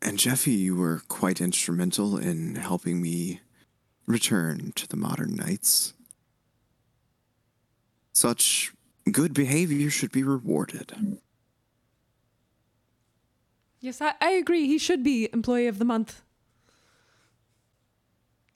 And 0.00 0.18
Jeffy, 0.18 0.52
you 0.52 0.76
were 0.76 1.02
quite 1.08 1.40
instrumental 1.40 2.16
in 2.16 2.56
helping 2.56 3.02
me 3.02 3.40
return 4.06 4.72
to 4.76 4.86
the 4.86 4.96
modern 4.96 5.34
nights. 5.34 5.94
Such 8.12 8.72
good 9.10 9.34
behavior 9.34 9.90
should 9.90 10.12
be 10.12 10.22
rewarded. 10.22 11.18
Yes, 13.80 14.00
I, 14.00 14.12
I 14.20 14.30
agree. 14.32 14.66
He 14.66 14.78
should 14.78 15.02
be 15.02 15.28
Employee 15.32 15.66
of 15.66 15.78
the 15.78 15.84
Month. 15.84 16.22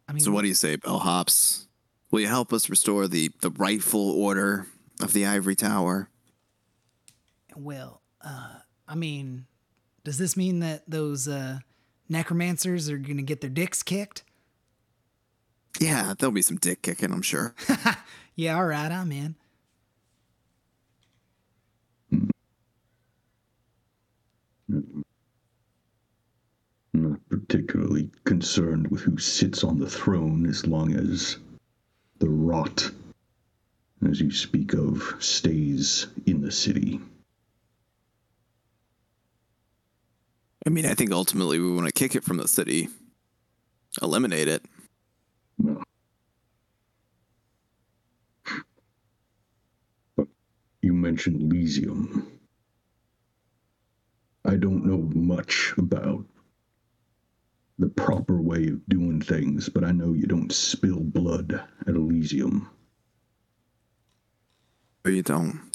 I 0.06 0.12
mean, 0.12 0.20
So 0.20 0.30
what 0.30 0.42
do 0.42 0.48
you 0.48 0.54
say, 0.54 0.76
Bellhops? 0.76 1.67
Will 2.10 2.20
you 2.20 2.26
help 2.28 2.52
us 2.52 2.70
restore 2.70 3.06
the, 3.06 3.30
the 3.40 3.50
rightful 3.50 4.10
order 4.10 4.66
of 5.00 5.12
the 5.12 5.26
Ivory 5.26 5.56
Tower? 5.56 6.08
well, 7.56 8.02
uh, 8.20 8.54
I 8.86 8.94
mean, 8.94 9.46
does 10.04 10.16
this 10.16 10.36
mean 10.36 10.60
that 10.60 10.88
those 10.88 11.26
uh, 11.26 11.58
necromancers 12.08 12.88
are 12.88 12.98
gonna 12.98 13.22
get 13.22 13.40
their 13.40 13.50
dicks 13.50 13.82
kicked? 13.82 14.22
Yeah, 15.80 16.14
there'll 16.16 16.32
be 16.32 16.42
some 16.42 16.56
dick 16.56 16.82
kicking, 16.82 17.12
I'm 17.12 17.22
sure. 17.22 17.54
Yeah, 18.38 18.54
all 18.56 18.66
right, 18.66 18.92
I'm 18.92 19.10
in. 19.10 19.34
I'm 24.70 25.04
not 26.94 27.18
particularly 27.28 28.08
concerned 28.22 28.86
with 28.92 29.00
who 29.00 29.18
sits 29.18 29.64
on 29.64 29.80
the 29.80 29.90
throne 29.90 30.46
as 30.46 30.68
long 30.68 30.94
as 30.94 31.38
the 32.18 32.28
rot, 32.28 32.90
as 34.08 34.20
you 34.20 34.30
speak 34.30 34.72
of, 34.72 35.16
stays 35.18 36.06
in 36.26 36.40
the 36.40 36.50
city. 36.50 37.00
I 40.66 40.70
mean, 40.70 40.86
I 40.86 40.94
think 40.94 41.12
ultimately 41.12 41.58
we 41.58 41.72
want 41.72 41.86
to 41.86 41.92
kick 41.92 42.14
it 42.14 42.24
from 42.24 42.36
the 42.36 42.48
city, 42.48 42.88
eliminate 44.02 44.48
it. 44.48 44.64
No. 45.58 45.82
But 50.16 50.26
you 50.82 50.92
mentioned 50.92 51.40
Elysium. 51.40 52.30
I 54.44 54.56
don't 54.56 54.84
know 54.84 54.98
much 55.18 55.74
about 55.78 56.24
the 57.78 57.88
proper 57.88 58.40
way 58.40 58.68
of 58.68 58.86
doing 58.88 59.20
things, 59.20 59.68
but 59.68 59.84
I 59.84 59.92
know 59.92 60.12
you 60.12 60.26
don't 60.26 60.52
spill 60.52 61.00
blood 61.00 61.62
at 61.86 61.94
Elysium. 61.94 62.68
You 65.04 65.22
don't. 65.22 65.70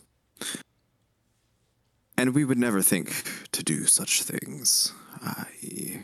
And 2.18 2.36
we 2.36 2.46
would 2.46 2.60
never 2.60 2.82
think 2.82 3.50
to 3.52 3.64
do 3.64 3.86
such 3.86 4.22
things. 4.22 4.94
I 5.22 6.04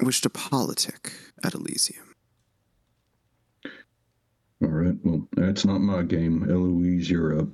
wish 0.00 0.20
to 0.22 0.30
politic 0.30 1.12
at 1.42 1.54
Elysium. 1.54 2.14
All 4.62 4.68
right, 4.68 4.96
well, 5.02 5.26
that's 5.36 5.64
not 5.64 5.80
my 5.80 6.02
game. 6.02 6.50
Eloise, 6.50 7.08
you're 7.10 7.38
up. 7.38 7.48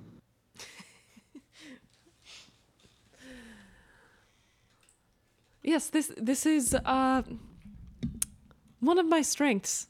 Yes, 5.66 5.88
this 5.90 6.12
this 6.16 6.46
is 6.46 6.74
uh 6.74 7.22
one 8.78 8.98
of 8.98 9.06
my 9.06 9.20
strengths. 9.20 9.88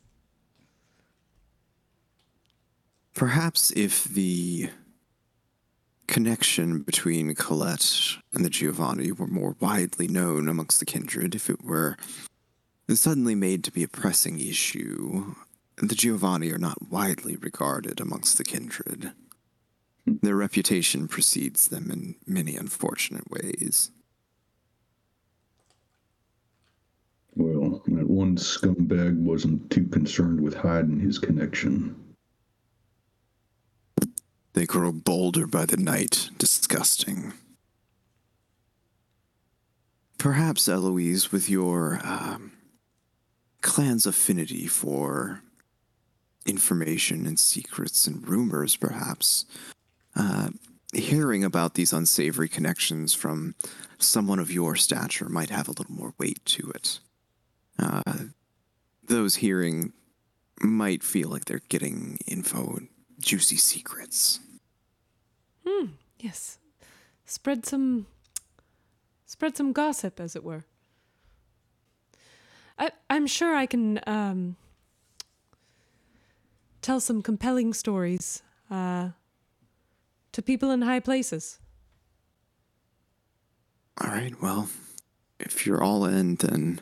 Perhaps 3.14 3.72
if 3.72 4.04
the 4.04 4.70
connection 6.06 6.80
between 6.80 7.34
Colette 7.34 8.16
and 8.32 8.42
the 8.42 8.50
Giovanni 8.50 9.12
were 9.12 9.26
more 9.26 9.54
widely 9.60 10.08
known 10.08 10.48
amongst 10.48 10.80
the 10.80 10.86
kindred, 10.86 11.34
if 11.34 11.50
it 11.50 11.62
were 11.62 11.98
suddenly 12.88 13.34
made 13.34 13.62
to 13.64 13.70
be 13.70 13.82
a 13.82 13.88
pressing 13.88 14.40
issue, 14.40 15.34
the 15.76 15.94
Giovanni 15.94 16.50
are 16.52 16.58
not 16.58 16.90
widely 16.90 17.36
regarded 17.36 18.00
amongst 18.00 18.38
the 18.38 18.44
kindred. 18.44 19.12
Their 20.06 20.36
reputation 20.36 21.06
precedes 21.06 21.68
them 21.68 21.90
in 21.90 22.14
many 22.26 22.56
unfortunate 22.56 23.30
ways. 23.30 23.90
Well, 27.36 27.82
that 27.86 28.05
one 28.16 28.34
scumbag 28.36 29.14
wasn't 29.18 29.70
too 29.70 29.84
concerned 29.88 30.40
with 30.40 30.54
hiding 30.54 30.98
his 30.98 31.18
connection. 31.18 31.94
They 34.54 34.64
grow 34.64 34.90
bolder 34.90 35.46
by 35.46 35.66
the 35.66 35.76
night, 35.76 36.30
disgusting. 36.38 37.34
Perhaps, 40.16 40.66
Eloise, 40.66 41.30
with 41.30 41.50
your 41.50 42.00
um, 42.02 42.52
clan's 43.60 44.06
affinity 44.06 44.66
for 44.66 45.42
information 46.46 47.26
and 47.26 47.38
secrets 47.38 48.06
and 48.06 48.26
rumors, 48.26 48.76
perhaps, 48.76 49.44
uh, 50.14 50.48
hearing 50.94 51.44
about 51.44 51.74
these 51.74 51.92
unsavory 51.92 52.48
connections 52.48 53.12
from 53.12 53.54
someone 53.98 54.38
of 54.38 54.50
your 54.50 54.74
stature 54.74 55.28
might 55.28 55.50
have 55.50 55.68
a 55.68 55.72
little 55.72 55.92
more 55.92 56.14
weight 56.18 56.42
to 56.46 56.70
it. 56.70 56.98
Uh, 57.78 58.02
those 59.06 59.36
hearing 59.36 59.92
might 60.60 61.02
feel 61.02 61.28
like 61.28 61.44
they're 61.44 61.60
getting 61.68 62.18
info, 62.26 62.80
juicy 63.18 63.56
secrets. 63.56 64.40
Hmm. 65.66 65.86
Yes. 66.18 66.58
Spread 67.24 67.66
some 67.66 68.06
spread 69.26 69.56
some 69.56 69.72
gossip 69.72 70.20
as 70.20 70.36
it 70.36 70.44
were. 70.44 70.64
I 72.78 72.90
I'm 73.10 73.26
sure 73.26 73.54
I 73.54 73.66
can 73.66 74.00
um 74.06 74.56
tell 76.82 77.00
some 77.00 77.20
compelling 77.22 77.74
stories 77.74 78.42
uh 78.70 79.10
to 80.32 80.42
people 80.42 80.70
in 80.70 80.82
high 80.82 81.00
places. 81.00 81.58
All 83.98 84.10
right, 84.10 84.34
well, 84.42 84.68
if 85.40 85.64
you're 85.66 85.82
all 85.82 86.04
in, 86.04 86.34
then 86.36 86.80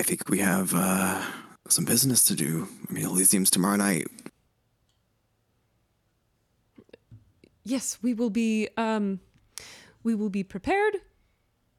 I 0.00 0.02
think 0.02 0.30
we 0.30 0.38
have 0.38 0.72
uh, 0.74 1.22
some 1.68 1.84
business 1.84 2.22
to 2.24 2.34
do. 2.34 2.66
I 2.88 2.92
mean, 2.94 3.04
Elysium's 3.04 3.50
tomorrow 3.50 3.76
night. 3.76 4.06
Yes, 7.64 7.98
we 8.00 8.14
will 8.14 8.30
be 8.30 8.66
um 8.78 9.20
we 10.02 10.14
will 10.14 10.30
be 10.30 10.42
prepared 10.42 10.94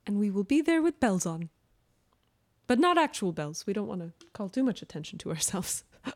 and 0.05 0.19
we 0.19 0.29
will 0.29 0.43
be 0.43 0.61
there 0.61 0.83
with 0.83 0.99
bells 0.99 1.25
on. 1.25 1.49
But 2.67 2.77
not 2.77 2.99
actual 2.99 3.31
bells. 3.33 3.65
We 3.65 3.73
don't 3.73 3.87
want 3.87 4.01
to 4.01 4.11
call 4.33 4.49
too 4.49 4.63
much 4.63 4.83
attention 4.83 5.17
to 5.19 5.31
ourselves. 5.31 5.83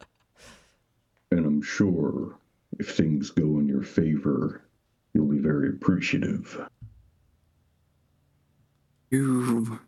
And 1.31 1.43
I'm 1.43 1.63
sure 1.63 2.37
if 2.77 2.95
things 2.95 3.31
go 3.31 3.57
in 3.57 3.67
your 3.67 3.81
favor, 3.81 4.63
you'll 5.13 5.25
be 5.25 5.39
very 5.39 5.69
appreciative. 5.69 6.69
You 9.09 9.79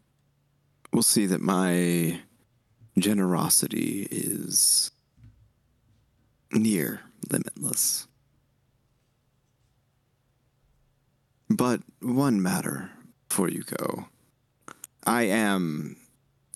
will 0.97 1.03
see 1.03 1.27
that 1.27 1.41
my 1.41 2.19
generosity 2.97 4.07
is 4.09 4.89
near 6.51 7.01
limitless. 7.29 8.07
But 11.51 11.81
one 12.01 12.41
matter 12.41 12.89
before 13.29 13.47
you 13.47 13.61
go. 13.61 14.07
I 15.05 15.25
am 15.25 15.97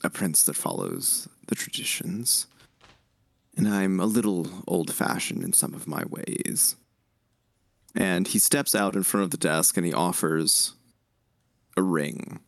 a 0.04 0.10
prince 0.10 0.42
that 0.46 0.56
follows 0.56 1.30
the 1.48 1.54
traditions, 1.54 2.48
and 3.56 3.68
I'm 3.68 4.00
a 4.00 4.08
little 4.08 4.64
old 4.68 4.92
fashioned 4.92 5.44
in 5.44 5.54
some 5.54 5.76
of 5.76 5.86
my 5.86 6.04
ways. 6.06 6.76
And 7.94 8.28
he 8.28 8.40
steps 8.40 8.74
out 8.74 8.96
in 8.96 9.04
front 9.04 9.24
of 9.24 9.30
the 9.30 9.38
desk 9.38 9.78
and 9.78 9.86
he 9.86 9.94
offers 9.94 10.74
a 11.78 11.84
ring 11.84 12.40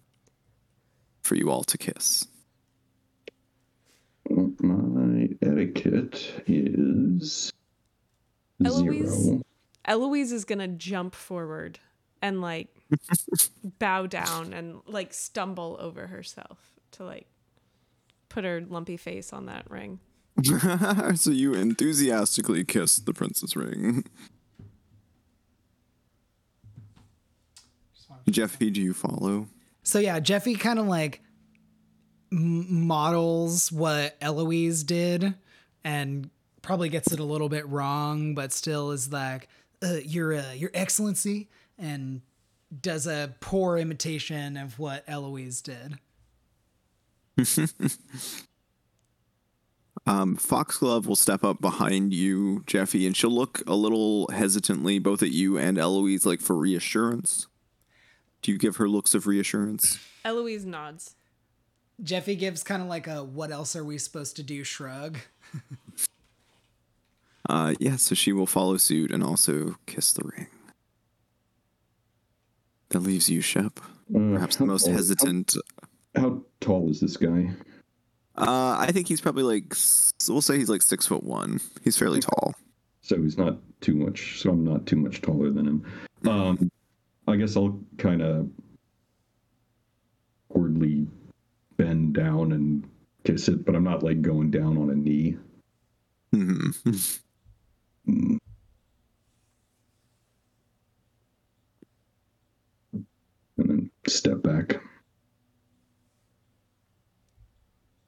for 1.24 1.36
you 1.36 1.50
all 1.50 1.64
to 1.64 1.78
kiss. 1.78 2.28
My 4.30 5.30
etiquette 5.42 6.44
is 6.48 7.52
Eloise? 8.64 9.24
zero. 9.24 9.42
Eloise 9.86 10.32
is 10.32 10.46
gonna 10.46 10.68
jump 10.68 11.16
forward 11.16 11.80
and 12.22 12.42
like 12.42 12.70
bow 13.80 14.08
down 14.08 14.54
and 14.54 14.82
like 14.88 15.14
stumble 15.14 15.78
over 15.80 16.08
herself 16.08 16.58
to 16.92 17.04
like 17.04 17.28
put 18.30 18.44
her 18.44 18.62
lumpy 18.62 18.98
face 18.98 19.34
on 19.34 19.46
that 19.48 19.70
ring. 19.70 20.00
so 21.16 21.30
you 21.30 21.54
enthusiastically 21.54 22.64
kiss 22.64 22.98
the 22.98 23.14
princess 23.14 23.56
ring. 23.56 24.04
Jeffy, 28.30 28.70
do 28.70 28.82
you 28.82 28.94
follow? 28.94 29.48
So 29.84 30.00
yeah, 30.00 30.20
Jeffy 30.20 30.56
kind 30.56 30.80
of 30.80 30.88
like 30.88 31.22
models 32.32 33.72
what 33.72 34.18
Eloise 34.22 34.84
did, 34.84 35.36
and 35.84 36.30
probably 36.62 36.90
gets 36.90 37.12
it 37.12 37.20
a 37.20 37.24
little 37.24 37.50
bit 37.50 37.68
wrong, 37.68 38.34
but 38.34 38.52
still 38.52 38.92
is 38.92 39.12
like, 39.12 39.48
uh, 39.84 39.98
"Your 40.04 40.34
uh, 40.34 40.54
Your 40.54 40.72
Excellency," 40.74 41.50
and 41.78 42.22
does 42.82 43.06
a 43.06 43.36
poor 43.40 43.78
imitation 43.78 44.58
of 44.58 44.80
what 44.80 45.04
Eloise 45.08 45.62
did. 45.62 46.00
Um, 50.06 50.36
Foxglove 50.36 51.08
will 51.08 51.16
step 51.16 51.44
up 51.44 51.62
behind 51.62 52.14
you, 52.14 52.64
Jeffy, 52.66 53.08
and 53.08 53.16
she'll 53.16 53.32
look 53.32 53.62
a 53.66 53.76
little 53.76 54.28
hesitantly 54.34 55.00
both 55.00 55.24
at 55.24 55.32
you 55.32 55.58
and 55.58 55.78
Eloise, 55.78 56.26
like 56.26 56.42
for 56.42 56.56
reassurance. 56.58 57.48
Do 58.44 58.52
you 58.52 58.58
give 58.60 58.76
her 58.76 58.88
looks 58.88 59.16
of 59.16 59.26
reassurance? 59.26 59.98
Eloise 60.24 60.66
nods. 60.66 61.16
Jeffy 62.04 62.36
gives 62.36 62.64
kind 62.64 62.82
of 62.82 62.88
like 62.88 63.08
a 63.08 63.24
"What 63.24 63.52
else 63.52 63.76
are 63.76 63.84
we 63.84 63.98
supposed 63.98 64.36
to 64.36 64.44
do?" 64.44 64.64
shrug. 64.64 65.18
Uh, 67.50 67.74
yeah, 67.78 67.98
so 67.98 68.16
she 68.16 68.32
will 68.32 68.46
follow 68.48 68.78
suit 68.78 69.12
and 69.12 69.22
also 69.22 69.76
kiss 69.86 70.14
the 70.14 70.24
ring. 70.24 70.48
That 72.90 73.00
leaves 73.00 73.30
you, 73.30 73.42
Shep. 73.42 73.80
Uh, 74.16 74.32
Perhaps 74.34 74.56
the 74.56 74.66
most 74.66 74.86
tall- 74.86 74.94
hesitant. 74.94 75.54
How, 76.16 76.22
how 76.22 76.42
tall 76.62 76.90
is 76.90 77.02
this 77.02 77.18
guy? 77.18 77.52
Uh, 78.38 78.78
I 78.80 78.92
think 78.94 79.10
he's 79.10 79.20
probably 79.20 79.44
like, 79.44 79.76
we'll 80.30 80.42
say 80.42 80.58
he's 80.58 80.70
like 80.70 80.82
six 80.84 81.06
foot 81.06 81.24
one. 81.24 81.60
He's 81.84 81.98
fairly 81.98 82.22
tall. 82.22 82.54
So 83.02 83.22
he's 83.22 83.38
not 83.38 83.58
too 83.82 83.96
much. 83.96 84.40
So 84.40 84.52
I'm 84.52 84.64
not 84.64 84.86
too 84.86 84.96
much 84.96 85.22
taller 85.22 85.52
than 85.52 85.68
him. 85.68 85.86
Um, 86.26 86.72
I 87.28 87.36
guess 87.36 87.56
I'll 87.56 87.80
kind 87.98 88.22
of 88.22 88.50
awkwardly 90.50 91.08
bend 91.78 92.14
down 92.14 92.52
and 92.52 92.88
kiss 93.24 93.48
it, 93.48 93.66
but 93.66 93.76
I'm 93.76 93.84
not 93.84 94.04
like 94.04 94.22
going 94.22 94.52
down 94.52 94.78
on 94.78 94.90
a 94.90 94.96
knee. 94.96 95.38
hmm 96.32 96.70
Mm. 98.06 98.38
And 103.58 103.70
then 103.70 103.92
step 104.08 104.44
back. 104.44 104.82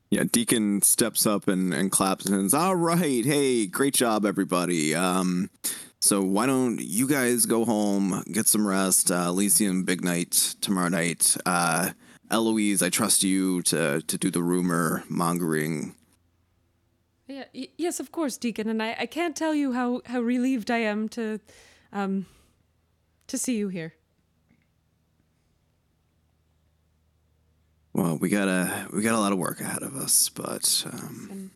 Yeah, 0.10 0.24
Deacon 0.30 0.82
steps 0.82 1.26
up 1.26 1.48
and, 1.48 1.74
and 1.74 1.92
claps 1.92 2.26
and 2.26 2.52
says, 2.52 2.54
All 2.54 2.76
right, 2.76 3.24
hey, 3.24 3.66
great 3.68 3.94
job, 3.94 4.26
everybody. 4.26 4.94
Um, 4.94 5.50
so 6.06 6.22
why 6.22 6.46
don't 6.46 6.80
you 6.80 7.08
guys 7.08 7.48
go 7.48 7.66
home, 7.66 8.24
get 8.32 8.46
some 8.46 8.68
rest? 8.68 9.10
Uh, 9.10 9.26
Elysium, 9.30 9.84
big 9.84 10.04
night 10.04 10.32
tomorrow 10.62 10.90
night. 10.90 11.36
Uh, 11.48 11.94
Eloise, 12.30 12.84
I 12.84 12.90
trust 12.90 13.24
you 13.24 13.64
to, 13.64 14.02
to 14.02 14.18
do 14.18 14.30
the 14.30 14.44
rumor 14.44 15.04
mongering. 15.10 15.96
Yeah, 17.28 17.46
y- 17.56 17.70
yes, 17.76 18.00
of 18.00 18.12
course, 18.12 18.38
Deacon, 18.38 18.70
and 18.70 18.84
I, 18.84 18.96
I 19.00 19.06
can't 19.08 19.36
tell 19.36 19.56
you 19.56 19.74
how, 19.74 20.02
how 20.06 20.22
relieved 20.22 20.70
I 20.70 20.78
am 20.78 21.10
to, 21.10 21.40
um, 21.92 22.28
to 23.26 23.38
see 23.40 23.58
you 23.58 23.70
here. 23.70 23.96
Well, 27.94 28.18
we 28.18 28.30
got 28.30 28.48
a 28.48 28.88
we 28.94 29.02
got 29.02 29.16
a 29.16 29.20
lot 29.20 29.32
of 29.32 29.40
work 29.40 29.60
ahead 29.60 29.82
of 29.82 29.96
us, 29.96 30.30
but 30.30 30.86
um, 30.92 31.50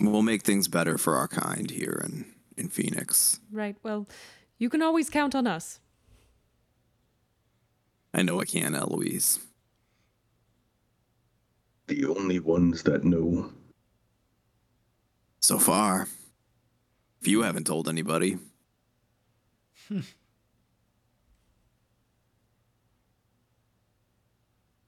we'll 0.00 0.22
make 0.22 0.42
things 0.42 0.66
better 0.68 0.96
for 0.98 1.16
our 1.16 1.28
kind 1.28 1.70
here 1.70 2.00
in, 2.02 2.24
in 2.58 2.68
Phoenix. 2.68 3.40
Right. 3.50 3.76
Well, 3.82 4.06
you 4.58 4.68
can 4.68 4.82
always 4.82 5.08
count 5.08 5.34
on 5.34 5.46
us. 5.46 5.80
I 8.12 8.22
know 8.22 8.40
I 8.40 8.44
can, 8.44 8.74
Eloise. 8.74 9.38
The 11.86 12.04
only 12.06 12.40
ones 12.40 12.82
that 12.82 13.04
know. 13.04 13.52
So 15.40 15.58
far, 15.58 16.08
if 17.20 17.28
you 17.28 17.42
haven't 17.42 17.66
told 17.66 17.88
anybody. 17.88 18.38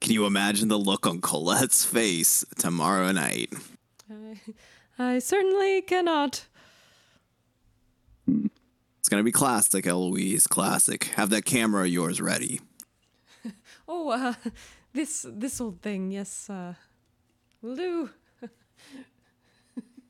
Can 0.01 0.15
you 0.15 0.27
imagine 0.27 0.69
the 0.69 0.79
look 0.79 1.07
on 1.07 1.21
Colette's 1.21 1.85
face 1.85 2.45
tomorrow 2.59 3.13
night? 3.13 3.53
I, 4.11 4.41
I 4.99 5.19
certainly 5.19 5.83
cannot. 5.83 6.47
Gonna 9.11 9.25
be 9.25 9.33
classic, 9.33 9.89
Eloise. 9.89 10.47
Classic. 10.47 11.03
Have 11.17 11.31
that 11.31 11.45
camera 11.45 11.83
of 11.83 11.89
yours 11.89 12.21
ready. 12.21 12.61
Oh, 13.93 14.11
uh, 14.11 14.35
this 14.93 15.27
this 15.29 15.61
old 15.61 15.83
thing, 15.83 16.13
yes, 16.13 16.49
uh, 16.49 16.75
will 17.61 17.75
do. 17.87 18.11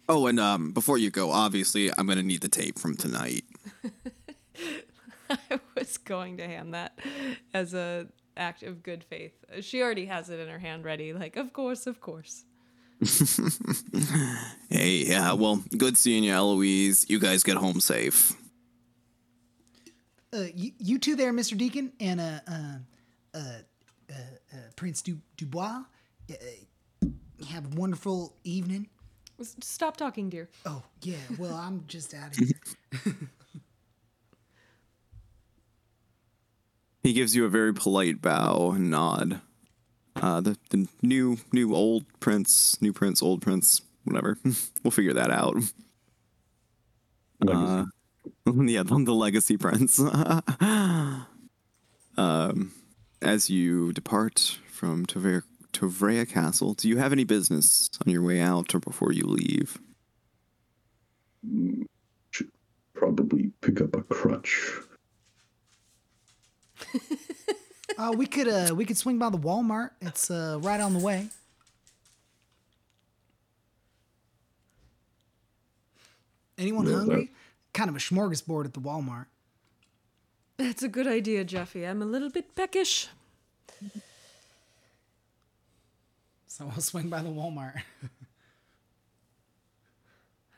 Oh, 0.07 0.27
and 0.27 0.39
um, 0.39 0.73
before 0.73 0.99
you 0.99 1.09
go, 1.11 1.31
obviously, 1.31 1.91
I'm 1.97 2.07
gonna 2.07 2.23
need 2.23 2.43
the 2.43 2.49
tape 2.51 2.79
from 2.79 2.95
tonight. 2.95 3.45
I 5.31 5.61
was 5.75 5.97
going 5.97 6.37
to 6.37 6.47
hand 6.47 6.75
that 6.75 6.99
as 7.55 7.73
a 7.73 8.09
act 8.37 8.63
of 8.63 8.83
good 8.83 9.03
faith. 9.03 9.33
She 9.61 9.81
already 9.81 10.05
has 10.07 10.29
it 10.29 10.41
in 10.41 10.49
her 10.49 10.59
hand 10.59 10.85
ready. 10.85 11.15
Like, 11.15 11.37
of 11.37 11.55
course, 11.55 11.87
of 11.87 12.03
course. 12.03 12.45
Hey, 14.69 15.05
yeah, 15.07 15.33
well, 15.33 15.63
good 15.79 15.97
seeing 15.97 16.25
you, 16.25 16.33
Eloise. 16.35 17.09
You 17.09 17.19
guys 17.19 17.43
get 17.43 17.57
home 17.57 17.81
safe. 17.81 18.35
Uh, 20.33 20.45
you, 20.55 20.73
you 20.79 20.99
two 20.99 21.17
there, 21.17 21.33
Mister 21.33 21.57
Deacon, 21.57 21.93
and 22.01 22.21
uh, 22.21 22.41
uh, 22.47 22.53
uh, 23.35 23.39
uh, 23.39 24.13
uh 24.13 24.57
Prince 24.77 25.03
du- 25.03 25.21
Dubois. 25.37 25.83
Uh, 26.31 27.07
have 27.49 27.73
a 27.73 27.77
wonderful 27.77 28.37
evening. 28.45 28.89
Stop 29.61 29.97
talking, 29.97 30.29
dear. 30.29 30.49
Oh 30.67 30.83
yeah, 31.03 31.17
well 31.39 31.55
I'm 31.55 31.85
just 31.87 32.15
out 32.15 32.37
of 32.37 32.37
here. 33.05 33.15
He 37.03 37.13
gives 37.15 37.35
you 37.35 37.45
a 37.45 37.49
very 37.49 37.73
polite 37.73 38.21
bow 38.21 38.73
and 38.73 38.91
nod. 38.91 39.41
Uh, 40.17 40.41
the, 40.41 40.59
the 40.69 40.87
new, 41.03 41.39
new 41.53 41.75
old 41.75 42.05
prince, 42.21 42.81
new 42.83 42.93
prince, 42.93 43.23
old 43.23 43.41
prince, 43.41 43.81
whatever. 44.05 44.37
we'll 44.85 44.91
figure 44.91 45.15
that 45.15 45.31
out. 45.31 45.57
Uh, 47.49 47.87
yeah, 48.47 48.83
the, 48.83 49.03
the 49.05 49.13
legacy 49.15 49.57
prince. 49.57 49.99
um, 52.17 52.73
as 53.23 53.51
you 53.51 53.93
depart 53.93 54.59
from 54.71 55.07
Tovrea, 55.07 55.43
Tovrea 55.73 56.29
Castle, 56.29 56.75
do 56.75 56.89
you 56.89 56.99
have 56.99 57.13
any 57.13 57.25
business 57.25 57.91
on 58.05 58.13
your 58.13 58.23
way 58.23 58.41
out 58.41 58.75
or 58.75 58.81
before 58.81 59.13
you 59.13 59.25
leave? 59.25 59.79
Should 62.31 62.51
probably 62.95 63.53
pick 63.61 63.81
up 63.81 63.95
a 63.97 64.03
crutch. 64.03 64.73
Uh, 67.99 68.13
we 68.17 68.25
could 68.25 68.49
uh 68.49 68.73
we 68.75 68.87
could 68.87 68.97
swing 68.97 69.19
by 69.19 69.29
the 69.29 69.37
Walmart. 69.37 69.91
It's 70.01 70.31
uh 70.31 70.59
right 70.63 70.81
on 70.81 70.95
the 70.95 71.01
way. 71.01 71.29
Anyone 76.57 76.87
Yeah, 76.87 76.95
hungry? 76.95 77.31
Kind 77.73 77.89
of 77.91 77.97
a 77.97 77.99
smorgasbord 78.01 78.65
at 78.67 78.75
the 78.75 78.81
Walmart. 78.81 79.27
That's 80.57 80.83
a 80.83 80.89
good 80.89 81.07
idea, 81.07 81.45
Jeffy. 81.45 81.85
I'm 81.87 82.03
a 82.03 82.05
little 82.07 82.31
bit 82.31 82.55
peckish. 82.55 83.09
So 86.47 86.67
we'll 86.67 86.83
swing 86.83 87.09
by 87.09 87.23
the 87.23 87.31
Walmart. 87.31 87.81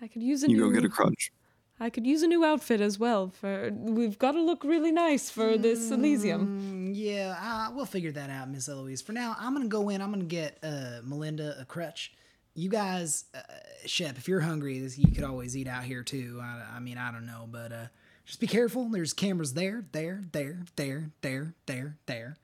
I 0.00 0.08
could 0.08 0.22
use 0.22 0.42
a 0.42 0.50
You 0.50 0.56
new. 0.56 0.62
go 0.68 0.70
get 0.72 0.84
a 0.84 0.88
crutch. 0.88 1.30
I 1.78 1.90
could 1.90 2.06
use 2.06 2.22
a 2.22 2.26
new 2.26 2.44
outfit 2.44 2.80
as 2.80 2.98
well. 2.98 3.28
For 3.28 3.70
we've 3.72 4.18
got 4.18 4.32
to 4.32 4.40
look 4.42 4.64
really 4.64 4.90
nice 4.90 5.30
for 5.30 5.56
this 5.56 5.90
Elysium. 5.92 6.90
Mm, 6.92 6.92
yeah, 6.96 7.36
uh, 7.40 7.70
we'll 7.74 7.84
figure 7.86 8.10
that 8.12 8.30
out, 8.30 8.50
Miss 8.50 8.68
Eloise. 8.68 9.00
For 9.02 9.12
now, 9.12 9.36
I'm 9.38 9.52
gonna 9.52 9.68
go 9.68 9.90
in. 9.90 10.00
I'm 10.02 10.10
gonna 10.10 10.24
get 10.24 10.58
uh, 10.62 11.00
Melinda 11.04 11.56
a 11.60 11.64
crutch. 11.64 12.12
You 12.54 12.68
guys, 12.68 13.24
uh, 13.34 13.40
Shep, 13.86 14.18
if 14.18 14.28
you're 14.28 14.40
hungry, 14.40 14.76
you 14.76 15.12
could 15.12 15.24
always 15.24 15.56
eat 15.56 15.66
out 15.66 15.84
here 15.84 16.02
too. 16.02 16.38
I, 16.42 16.76
I 16.76 16.80
mean, 16.80 16.98
I 16.98 17.10
don't 17.10 17.26
know, 17.26 17.48
but 17.50 17.72
uh, 17.72 17.86
just 18.26 18.40
be 18.40 18.46
careful. 18.46 18.88
There's 18.88 19.12
cameras 19.12 19.54
there, 19.54 19.84
there, 19.92 20.24
there, 20.32 20.64
there, 20.76 21.10
there, 21.22 21.54
there, 21.66 21.96
there. 22.06 22.36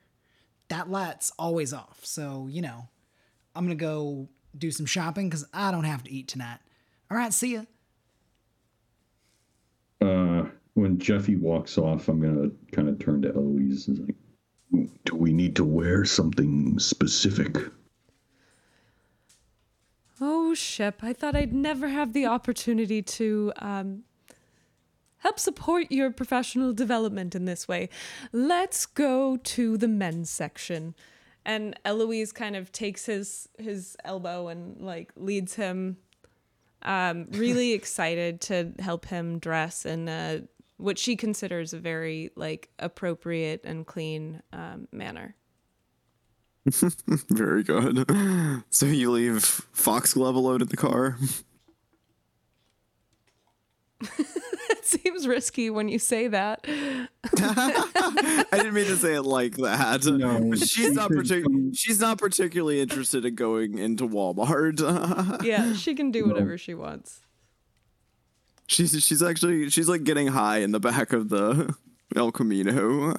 That 0.69 0.89
light's 0.89 1.31
always 1.37 1.73
off, 1.73 1.99
so 2.03 2.47
you 2.49 2.61
know. 2.61 2.87
I'm 3.55 3.65
gonna 3.65 3.75
go 3.75 4.29
do 4.57 4.71
some 4.71 4.85
shopping 4.85 5.27
because 5.29 5.45
I 5.53 5.71
don't 5.71 5.83
have 5.83 6.03
to 6.03 6.11
eat 6.11 6.27
tonight. 6.27 6.59
All 7.11 7.17
right, 7.17 7.33
see 7.33 7.55
ya. 7.55 7.63
Uh, 10.01 10.45
when 10.75 10.97
Jeffy 10.97 11.35
walks 11.35 11.77
off, 11.77 12.07
I'm 12.07 12.21
gonna 12.21 12.51
kind 12.71 12.87
of 12.87 12.99
turn 12.99 13.21
to 13.23 13.33
Eloise 13.33 13.87
and 13.87 13.99
like, 14.71 14.89
"Do 15.05 15.15
we 15.15 15.33
need 15.33 15.55
to 15.57 15.65
wear 15.65 16.05
something 16.05 16.79
specific?" 16.79 17.57
Shep. 20.55 21.03
I 21.03 21.13
thought 21.13 21.35
I'd 21.35 21.53
never 21.53 21.89
have 21.89 22.13
the 22.13 22.25
opportunity 22.25 23.01
to 23.01 23.53
um, 23.57 24.03
help 25.19 25.39
support 25.39 25.91
your 25.91 26.11
professional 26.11 26.73
development 26.73 27.35
in 27.35 27.45
this 27.45 27.67
way. 27.67 27.89
Let's 28.31 28.85
go 28.85 29.37
to 29.37 29.77
the 29.77 29.87
men's 29.87 30.29
section. 30.29 30.95
And 31.45 31.79
Eloise 31.85 32.31
kind 32.31 32.55
of 32.55 32.71
takes 32.71 33.05
his 33.05 33.47
his 33.57 33.95
elbow 34.03 34.47
and 34.49 34.81
like 34.81 35.11
leads 35.15 35.55
him 35.55 35.97
um, 36.81 37.27
really 37.31 37.71
excited 37.79 38.41
to 38.41 38.73
help 38.79 39.05
him 39.05 39.39
dress 39.39 39.85
in 39.85 40.07
a, 40.07 40.43
what 40.77 40.97
she 40.97 41.15
considers 41.15 41.73
a 41.73 41.79
very 41.79 42.31
like 42.35 42.69
appropriate 42.79 43.61
and 43.63 43.85
clean 43.85 44.41
um, 44.53 44.87
manner. 44.91 45.35
Very 47.29 47.63
good. 47.63 48.05
So 48.69 48.85
you 48.85 49.11
leave 49.11 49.43
Foxglove 49.73 50.35
alone 50.35 50.61
in 50.61 50.67
the 50.67 50.77
car. 50.77 51.17
it 54.01 54.83
seems 54.85 55.27
risky 55.27 55.69
when 55.69 55.89
you 55.89 55.99
say 55.99 56.27
that. 56.27 56.61
I 56.67 58.47
didn't 58.51 58.73
mean 58.73 58.85
to 58.87 58.95
say 58.95 59.15
it 59.15 59.23
like 59.23 59.57
that. 59.57 60.05
No, 60.05 60.49
But 60.49 60.59
she's 60.67 60.91
not 60.93 61.09
could 61.09 61.25
partic- 61.25 61.77
she's 61.77 61.99
not 61.99 62.17
particularly 62.17 62.79
interested 62.81 63.25
in 63.25 63.35
going 63.35 63.77
into 63.77 64.07
Walmart. 64.07 65.43
Yeah, 65.43 65.73
she 65.73 65.95
can 65.95 66.11
do 66.11 66.27
whatever 66.27 66.57
she 66.57 66.73
wants. 66.73 67.21
she's 68.67 68.91
she's 69.03 69.21
actually 69.23 69.69
she's 69.69 69.89
like 69.89 70.03
getting 70.03 70.27
high 70.27 70.59
in 70.59 70.71
the 70.71 70.79
back 70.79 71.11
of 71.13 71.29
the 71.29 71.75
El 72.15 72.31
Camino. 72.31 73.13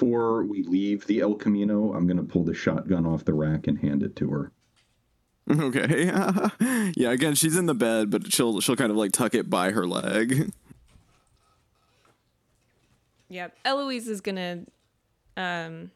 Before 0.00 0.44
we 0.44 0.62
leave 0.62 1.06
the 1.06 1.20
El 1.20 1.34
Camino, 1.34 1.92
I'm 1.92 2.06
gonna 2.06 2.22
pull 2.22 2.42
the 2.42 2.54
shotgun 2.54 3.04
off 3.04 3.26
the 3.26 3.34
rack 3.34 3.66
and 3.66 3.78
hand 3.78 4.02
it 4.02 4.16
to 4.16 4.30
her. 4.30 4.50
okay. 5.50 6.06
yeah, 6.96 7.10
again, 7.10 7.34
she's 7.34 7.54
in 7.54 7.66
the 7.66 7.74
bed, 7.74 8.08
but 8.08 8.32
she'll 8.32 8.62
she'll 8.62 8.76
kind 8.76 8.90
of 8.90 8.96
like 8.96 9.12
tuck 9.12 9.34
it 9.34 9.50
by 9.50 9.72
her 9.72 9.86
leg. 9.86 10.52
Yep. 13.32 13.58
Eloise 13.64 14.08
is 14.08 14.20
gonna 14.20 14.64
um 15.36 15.92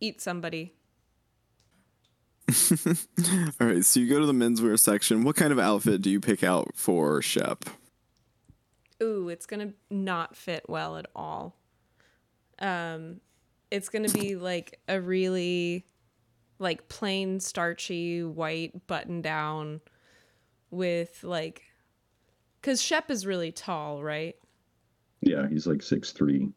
eat 0.00 0.20
somebody. 0.20 0.72
All 2.48 3.68
right, 3.68 3.84
so 3.84 4.00
you 4.00 4.08
go 4.08 4.18
to 4.18 4.26
the 4.26 4.32
menswear 4.32 4.76
section. 4.80 5.22
What 5.22 5.36
kind 5.36 5.52
of 5.52 5.60
outfit 5.60 6.02
do 6.02 6.10
you 6.10 6.18
pick 6.18 6.42
out 6.42 6.72
for 6.74 7.22
Shep? 7.22 7.66
Ooh, 9.00 9.28
it's 9.28 9.46
gonna 9.46 9.74
not 9.90 10.34
fit 10.34 10.64
well 10.68 10.96
at 10.96 11.06
all. 11.14 11.54
Um 12.62 13.20
it's 13.70 13.88
gonna 13.88 14.08
be 14.08 14.36
like 14.36 14.80
a 14.88 15.00
really 15.00 15.86
like 16.58 16.88
plain 16.88 17.40
starchy 17.40 18.22
white 18.22 18.86
button 18.86 19.20
down 19.20 19.80
with 20.70 21.24
like 21.24 21.62
because 22.60 22.80
Shep 22.80 23.10
is 23.10 23.26
really 23.26 23.50
tall, 23.50 24.02
right? 24.02 24.36
Yeah, 25.20 25.48
he's 25.48 25.66
like 25.66 25.82
six 25.82 26.12
three. 26.12 26.50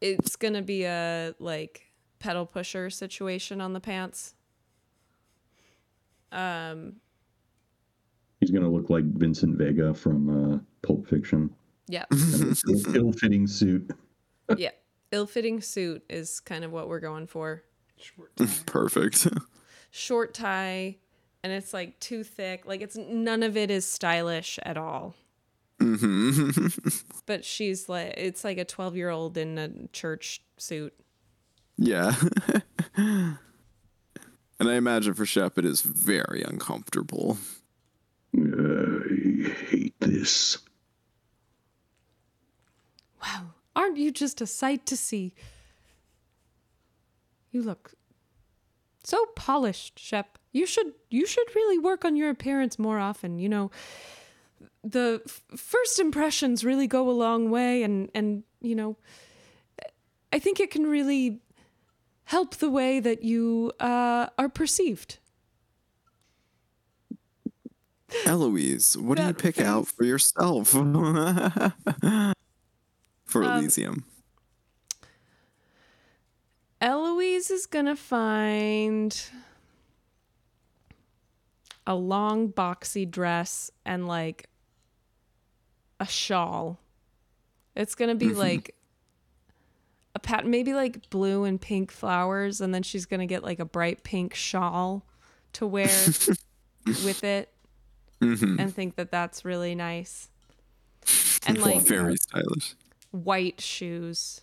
It's 0.00 0.36
gonna 0.36 0.62
be 0.62 0.84
a 0.84 1.34
like 1.38 1.92
pedal 2.18 2.46
pusher 2.46 2.90
situation 2.90 3.60
on 3.60 3.72
the 3.72 3.80
pants. 3.80 4.34
Um 6.32 6.96
He's 8.40 8.50
gonna 8.50 8.68
look 8.70 8.90
like 8.90 9.04
Vincent 9.04 9.56
Vega 9.56 9.94
from 9.94 10.54
uh, 10.54 10.58
Pulp 10.82 11.06
Fiction. 11.06 11.48
yeah. 11.86 12.04
Ill-fitting 12.94 13.46
suit. 13.46 13.90
yeah. 14.56 14.72
Ill-fitting 15.14 15.60
suit 15.60 16.04
is 16.10 16.40
kind 16.40 16.64
of 16.64 16.72
what 16.72 16.88
we're 16.88 17.00
going 17.00 17.26
for. 17.28 17.62
Perfect. 18.66 19.28
Short 19.90 20.34
tie 20.34 20.96
and 21.44 21.52
it's 21.52 21.72
like 21.72 22.00
too 22.00 22.24
thick. 22.24 22.66
Like 22.66 22.80
it's 22.80 22.96
none 22.96 23.42
of 23.42 23.56
it 23.56 23.70
is 23.70 23.86
stylish 23.86 24.58
at 24.62 24.76
all. 24.76 25.14
hmm 25.78 26.50
But 27.26 27.44
she's 27.44 27.88
like 27.88 28.14
it's 28.16 28.42
like 28.42 28.58
a 28.58 28.64
12-year-old 28.64 29.36
in 29.36 29.58
a 29.58 29.70
church 29.92 30.42
suit. 30.56 30.94
Yeah. 31.76 32.14
and 32.96 33.38
I 34.60 34.74
imagine 34.74 35.14
for 35.14 35.26
Shep 35.26 35.58
it 35.58 35.64
is 35.64 35.82
very 35.82 36.42
uncomfortable. 36.42 37.38
I 38.36 39.48
hate 39.70 39.94
this. 40.00 40.58
Wow, 43.22 43.53
aren't 43.76 43.96
you 43.96 44.10
just 44.10 44.40
a 44.40 44.46
sight 44.46 44.86
to 44.86 44.96
see? 44.96 45.34
You 47.50 47.62
look 47.62 47.94
so 49.04 49.26
polished, 49.36 49.98
Shep. 49.98 50.38
You 50.52 50.66
should 50.66 50.92
you 51.10 51.26
should 51.26 51.54
really 51.54 51.78
work 51.78 52.04
on 52.04 52.16
your 52.16 52.30
appearance 52.30 52.78
more 52.78 52.98
often. 52.98 53.38
You 53.38 53.48
know, 53.48 53.70
the 54.82 55.20
f- 55.26 55.42
first 55.56 55.98
impressions 55.98 56.64
really 56.64 56.86
go 56.86 57.08
a 57.08 57.12
long 57.12 57.50
way 57.50 57.82
and 57.82 58.10
and 58.14 58.44
you 58.60 58.74
know, 58.74 58.96
I 60.32 60.38
think 60.38 60.60
it 60.60 60.70
can 60.70 60.86
really 60.86 61.40
help 62.24 62.56
the 62.56 62.70
way 62.70 63.00
that 63.00 63.22
you 63.22 63.72
uh, 63.80 64.28
are 64.38 64.48
perceived. 64.48 65.18
Eloise, 68.24 68.96
what 68.96 69.18
do 69.18 69.24
you 69.24 69.34
pick 69.34 69.60
out 69.60 69.88
for 69.88 70.04
yourself 70.04 70.74
for 73.34 73.42
Um, 73.42 73.58
Elysium? 73.64 74.04
Eloise 76.80 77.50
is 77.50 77.66
gonna 77.66 77.96
find 77.96 79.20
a 81.84 81.94
long 81.96 82.52
boxy 82.52 83.10
dress 83.10 83.72
and 83.84 84.06
like 84.06 84.48
a 85.98 86.06
shawl. 86.06 86.78
It's 87.74 87.96
gonna 87.96 88.14
be 88.14 88.32
like 88.32 88.76
a 90.14 90.20
pat 90.20 90.46
maybe 90.46 90.72
like 90.74 91.10
blue 91.10 91.42
and 91.42 91.60
pink 91.60 91.90
flowers, 91.90 92.60
and 92.60 92.72
then 92.72 92.84
she's 92.84 93.04
gonna 93.04 93.26
get 93.26 93.42
like 93.42 93.58
a 93.58 93.64
bright 93.64 94.04
pink 94.04 94.32
shawl 94.34 95.04
to 95.54 95.66
wear 95.66 95.86
with 96.86 97.24
it 97.24 97.48
Mhm. 98.20 98.60
and 98.60 98.72
think 98.72 98.94
that 98.94 99.10
that's 99.10 99.44
really 99.44 99.74
nice. 99.74 100.28
And 101.46 101.58
like 101.58 101.80
very 101.82 102.16
stylish. 102.16 102.74
White 103.14 103.60
shoes. 103.60 104.42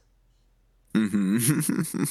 hmm 0.95 1.37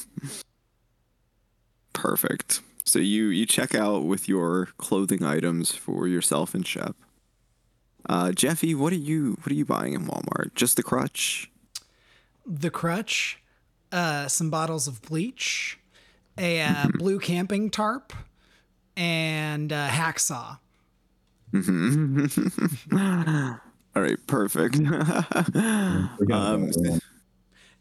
Perfect. 1.92 2.60
So 2.84 2.98
you 2.98 3.26
you 3.26 3.46
check 3.46 3.74
out 3.74 4.04
with 4.04 4.28
your 4.28 4.68
clothing 4.78 5.24
items 5.24 5.72
for 5.72 6.06
yourself 6.06 6.54
and 6.54 6.66
Shep. 6.66 6.96
Uh, 8.08 8.32
Jeffy, 8.32 8.74
what 8.74 8.92
are 8.92 8.96
you 8.96 9.36
what 9.42 9.50
are 9.50 9.54
you 9.54 9.64
buying 9.64 9.94
in 9.94 10.06
Walmart? 10.06 10.54
Just 10.54 10.76
the 10.76 10.82
crutch? 10.82 11.50
The 12.46 12.70
crutch, 12.70 13.42
uh, 13.92 14.28
some 14.28 14.50
bottles 14.50 14.88
of 14.88 15.02
bleach, 15.02 15.78
a 16.38 16.60
uh, 16.60 16.88
blue 16.94 17.18
camping 17.18 17.70
tarp, 17.70 18.12
and 18.96 19.72
uh, 19.72 19.88
hacksaw. 19.88 20.58
All 23.96 24.02
right, 24.02 24.18
perfect. 24.26 24.76
Um. 26.32 26.70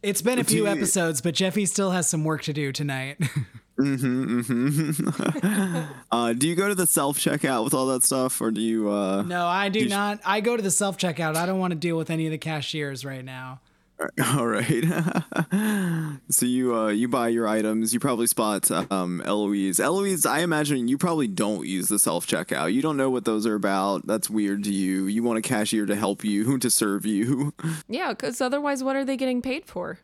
It's 0.01 0.21
been 0.21 0.39
a 0.39 0.45
few 0.45 0.65
episodes, 0.65 1.19
but 1.19 1.33
Jeffy 1.35 1.65
still 1.65 1.91
has 1.91 2.07
some 2.09 2.23
work 2.23 2.41
to 2.43 2.53
do 2.53 2.71
tonight. 2.71 3.17
hmm 3.77 4.41
hmm 4.41 4.91
uh, 6.11 6.33
do 6.33 6.47
you 6.47 6.55
go 6.55 6.69
to 6.69 6.75
the 6.75 6.87
self 6.87 7.17
checkout 7.19 7.65
with 7.65 7.73
all 7.73 7.85
that 7.87 8.03
stuff, 8.03 8.39
or 8.41 8.49
do 8.49 8.61
you? 8.61 8.89
Uh, 8.89 9.23
no, 9.23 9.45
I 9.45 9.67
do 9.69 9.79
You 9.79 9.87
sh- 9.87 9.89
not. 9.89 10.19
I 10.25 10.39
go 10.39 10.55
to 10.55 10.63
the 10.63 10.71
self 10.71 10.97
checkout. 10.97 11.35
I 11.35 11.45
don't 11.45 11.59
want 11.59 11.71
to 11.71 11.79
deal 11.79 11.97
with 11.97 12.09
any 12.09 12.25
of 12.27 12.31
the 12.31 12.37
cashiers 12.37 13.03
right 13.03 13.25
now. 13.25 13.59
All 14.37 14.47
right. 14.47 14.83
so 16.29 16.45
you 16.45 16.75
uh, 16.75 16.87
you 16.87 17.07
buy 17.07 17.27
your 17.29 17.47
items. 17.47 17.93
You 17.93 17.99
probably 17.99 18.27
spot 18.27 18.69
um, 18.91 19.21
Eloise. 19.25 19.79
Eloise, 19.79 20.25
I 20.25 20.39
imagine 20.39 20.87
you 20.87 20.97
probably 20.97 21.27
don't 21.27 21.65
use 21.67 21.87
the 21.89 21.99
self 21.99 22.25
checkout. 22.27 22.73
You 22.73 22.81
don't 22.81 22.97
know 22.97 23.09
what 23.09 23.25
those 23.25 23.45
are 23.45 23.55
about. 23.55 24.07
That's 24.07 24.29
weird 24.29 24.63
to 24.65 24.73
you. 24.73 25.05
You 25.07 25.23
want 25.23 25.39
a 25.39 25.41
cashier 25.41 25.85
to 25.85 25.95
help 25.95 26.23
you, 26.23 26.45
who 26.45 26.57
to 26.59 26.69
serve 26.69 27.05
you. 27.05 27.53
Yeah, 27.87 28.09
because 28.11 28.39
otherwise, 28.41 28.83
what 28.83 28.95
are 28.95 29.03
they 29.05 29.17
getting 29.17 29.41
paid 29.41 29.65
for? 29.65 29.99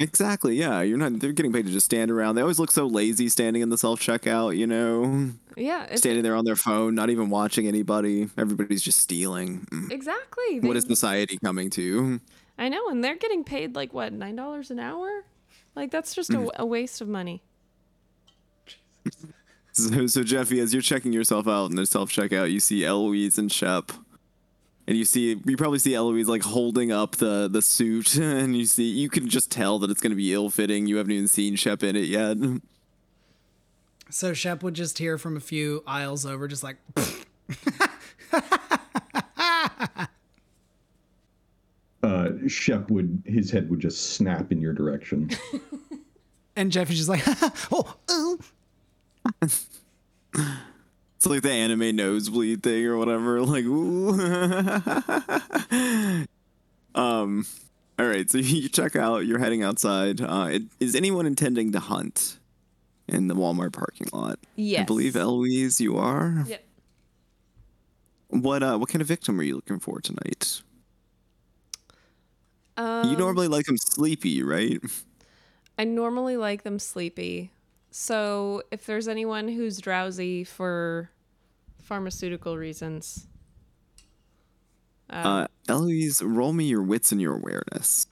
exactly. 0.00 0.54
Yeah. 0.54 0.80
You're 0.82 0.98
not. 0.98 1.18
They're 1.18 1.32
getting 1.32 1.52
paid 1.52 1.66
to 1.66 1.72
just 1.72 1.86
stand 1.86 2.10
around. 2.10 2.34
They 2.36 2.40
always 2.42 2.58
look 2.60 2.70
so 2.70 2.86
lazy 2.86 3.28
standing 3.28 3.62
in 3.62 3.68
the 3.70 3.78
self 3.78 4.00
checkout. 4.00 4.56
You 4.56 4.66
know, 4.66 5.30
Yeah, 5.56 5.94
standing 5.96 6.22
there 6.22 6.34
on 6.36 6.44
their 6.44 6.56
phone, 6.56 6.94
not 6.94 7.10
even 7.10 7.30
watching 7.30 7.66
anybody. 7.66 8.28
Everybody's 8.36 8.82
just 8.82 8.98
stealing. 8.98 9.66
Mm. 9.72 9.90
exactly. 9.92 10.60
What 10.60 10.72
They- 10.74 10.78
is 10.78 10.84
society 10.84 11.38
coming 11.42 11.70
to? 11.70 12.20
I 12.58 12.68
know, 12.68 12.88
and 12.88 13.02
they're 13.02 13.16
getting 13.16 13.44
paid 13.44 13.74
like 13.76 13.94
what 13.94 14.12
nine 14.12 14.36
dollars 14.36 14.70
an 14.70 14.80
hour? 14.80 15.24
Like 15.76 15.90
that's 15.90 16.14
just 16.14 16.30
a, 16.30 16.38
mm. 16.38 16.50
a 16.56 16.66
waste 16.66 17.00
of 17.00 17.08
money. 17.08 17.42
So, 19.78 20.08
so 20.08 20.24
Jeffy, 20.24 20.58
as 20.58 20.72
you're 20.72 20.82
checking 20.82 21.12
yourself 21.12 21.46
out 21.46 21.70
in 21.70 21.76
the 21.76 21.86
self 21.86 22.10
checkout, 22.10 22.50
you 22.50 22.58
see 22.58 22.84
Eloise 22.84 23.38
and 23.38 23.50
Shep, 23.50 23.92
and 24.88 24.96
you 24.96 25.04
see 25.04 25.40
you 25.44 25.56
probably 25.56 25.78
see 25.78 25.94
Eloise 25.94 26.26
like 26.26 26.42
holding 26.42 26.90
up 26.90 27.16
the 27.16 27.48
the 27.48 27.62
suit, 27.62 28.16
and 28.16 28.56
you 28.56 28.66
see 28.66 28.90
you 28.90 29.08
can 29.08 29.28
just 29.28 29.52
tell 29.52 29.78
that 29.78 29.88
it's 29.88 30.00
going 30.00 30.10
to 30.10 30.16
be 30.16 30.34
ill 30.34 30.50
fitting. 30.50 30.88
You 30.88 30.96
haven't 30.96 31.12
even 31.12 31.28
seen 31.28 31.54
Shep 31.54 31.84
in 31.84 31.94
it 31.94 32.06
yet. 32.06 32.38
So 34.10 34.34
Shep 34.34 34.64
would 34.64 34.74
just 34.74 34.98
hear 34.98 35.16
from 35.16 35.36
a 35.36 35.40
few 35.40 35.84
aisles 35.86 36.26
over, 36.26 36.48
just 36.48 36.64
like, 36.64 36.78
Uh, 42.08 42.30
Shep 42.46 42.90
would 42.90 43.22
his 43.26 43.50
head 43.50 43.68
would 43.68 43.80
just 43.80 44.14
snap 44.14 44.50
in 44.50 44.62
your 44.62 44.72
direction. 44.72 45.28
and 46.56 46.72
Jeff 46.72 46.90
is 46.90 46.96
just 46.96 47.10
like, 47.10 47.22
oh, 47.70 47.94
ooh. 48.10 48.38
It's 49.42 51.26
like 51.26 51.42
the 51.42 51.50
anime 51.50 51.96
nosebleed 51.96 52.62
thing 52.62 52.86
or 52.86 52.96
whatever. 52.96 53.42
Like, 53.48 53.64
ooh. 53.66 54.12
um, 56.94 57.44
all 57.98 58.06
right. 58.06 58.30
So 58.30 58.38
you 58.38 58.70
check 58.70 58.96
out. 58.96 59.26
You're 59.26 59.38
heading 59.38 59.62
outside. 59.62 60.22
Uh, 60.22 60.48
it, 60.52 60.62
is 60.80 60.94
anyone 60.94 61.26
intending 61.26 61.72
to 61.72 61.80
hunt 61.80 62.38
in 63.06 63.28
the 63.28 63.34
Walmart 63.34 63.74
parking 63.74 64.08
lot? 64.14 64.38
I 64.80 64.84
believe 64.84 65.14
Eloise, 65.14 65.78
you 65.78 65.98
are. 65.98 66.44
Yep. 66.46 66.64
What 68.28 68.62
uh, 68.62 68.78
what 68.78 68.88
kind 68.88 69.02
of 69.02 69.08
victim 69.08 69.38
are 69.38 69.42
you 69.42 69.56
looking 69.56 69.78
for 69.78 70.00
tonight? 70.00 70.62
Um, 72.78 73.10
you 73.10 73.16
normally 73.16 73.48
like 73.48 73.66
them 73.66 73.76
sleepy, 73.78 74.42
right? 74.42 74.80
I 75.78 75.84
normally 75.84 76.36
like 76.36 76.62
them 76.64 76.78
sleepy. 76.78 77.52
So 77.90 78.62
if 78.70 78.86
there's 78.86 79.08
anyone 79.08 79.48
who's 79.48 79.78
drowsy 79.80 80.44
for 80.44 81.10
pharmaceutical 81.82 82.56
reasons, 82.58 83.26
Uh, 85.10 85.46
Eloise, 85.68 86.22
roll 86.22 86.52
me 86.52 86.64
your 86.66 86.82
wits 86.82 87.12
and 87.12 87.20
your 87.20 87.34
awareness. 87.34 88.06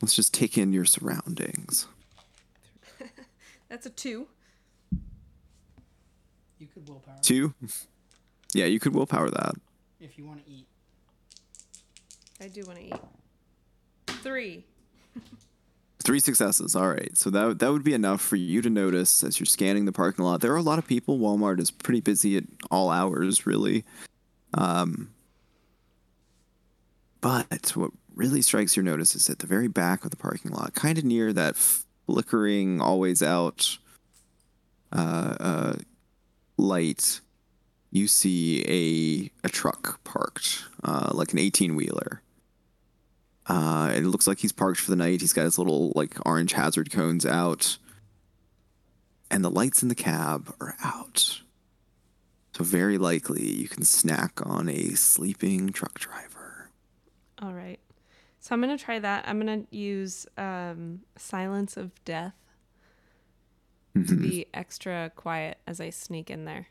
Let's 0.00 0.14
just 0.14 0.34
take 0.34 0.56
in 0.58 0.72
your 0.72 0.84
surroundings. 0.84 1.86
that's 3.68 3.86
a 3.86 3.90
two. 3.90 4.28
You 6.58 6.66
could 6.68 6.88
willpower 6.88 7.16
Two. 7.22 7.54
Yeah, 8.54 8.64
you 8.66 8.80
could 8.80 8.94
willpower 8.94 9.30
that. 9.30 9.54
if 10.00 10.16
you 10.18 10.24
want 10.26 10.44
to 10.44 10.50
eat. 10.50 10.66
I 12.40 12.48
do 12.48 12.62
want 12.66 12.78
to 12.78 12.84
eat. 12.86 12.94
Three. 14.22 14.64
Three 16.02 16.20
successes. 16.20 16.76
All 16.76 16.88
right. 16.88 17.16
So 17.16 17.30
that 17.30 17.58
that 17.58 17.72
would 17.72 17.84
be 17.84 17.94
enough 17.94 18.20
for 18.20 18.36
you 18.36 18.62
to 18.62 18.70
notice 18.70 19.22
as 19.22 19.38
you're 19.38 19.46
scanning 19.46 19.84
the 19.84 19.92
parking 19.92 20.24
lot. 20.24 20.40
There 20.40 20.52
are 20.52 20.56
a 20.56 20.62
lot 20.62 20.78
of 20.78 20.86
people. 20.86 21.18
Walmart 21.18 21.60
is 21.60 21.70
pretty 21.70 22.00
busy 22.00 22.36
at 22.36 22.44
all 22.70 22.90
hours, 22.90 23.46
really. 23.46 23.84
Um, 24.54 25.10
but 27.20 27.72
what 27.74 27.90
really 28.14 28.42
strikes 28.42 28.76
your 28.76 28.84
notice 28.84 29.14
is 29.14 29.28
at 29.28 29.40
the 29.40 29.46
very 29.46 29.68
back 29.68 30.04
of 30.04 30.10
the 30.10 30.16
parking 30.16 30.52
lot, 30.52 30.74
kind 30.74 30.98
of 30.98 31.04
near 31.04 31.32
that 31.32 31.56
flickering, 31.56 32.80
always 32.80 33.22
out 33.22 33.78
uh, 34.92 35.34
uh, 35.40 35.72
light, 36.56 37.20
you 37.90 38.06
see 38.06 39.30
a 39.42 39.46
a 39.46 39.50
truck 39.50 40.02
parked, 40.04 40.64
uh, 40.84 41.10
like 41.12 41.32
an 41.32 41.38
18 41.38 41.76
wheeler. 41.76 42.22
Uh, 43.48 43.90
it 43.94 44.02
looks 44.04 44.26
like 44.26 44.38
he's 44.38 44.52
parked 44.52 44.78
for 44.78 44.90
the 44.90 44.96
night. 44.96 45.20
He's 45.20 45.32
got 45.32 45.44
his 45.44 45.58
little 45.58 45.92
like 45.94 46.16
orange 46.26 46.52
hazard 46.52 46.90
cones 46.90 47.24
out, 47.24 47.78
and 49.30 49.42
the 49.44 49.50
lights 49.50 49.82
in 49.82 49.88
the 49.88 49.94
cab 49.94 50.54
are 50.60 50.76
out. 50.84 51.40
So 52.56 52.64
very 52.64 52.98
likely 52.98 53.46
you 53.46 53.68
can 53.68 53.84
snack 53.84 54.44
on 54.44 54.68
a 54.68 54.90
sleeping 54.90 55.72
truck 55.72 55.98
driver. 55.98 56.70
All 57.40 57.52
right. 57.52 57.78
So 58.40 58.54
I'm 58.54 58.60
gonna 58.60 58.76
try 58.76 58.98
that. 58.98 59.24
I'm 59.26 59.38
gonna 59.38 59.64
use 59.70 60.26
um, 60.36 61.00
silence 61.16 61.76
of 61.76 61.92
death 62.04 62.34
to 63.94 64.14
be 64.14 64.46
extra 64.54 65.10
quiet 65.16 65.58
as 65.66 65.80
I 65.80 65.90
sneak 65.90 66.30
in 66.30 66.44
there. 66.44 66.68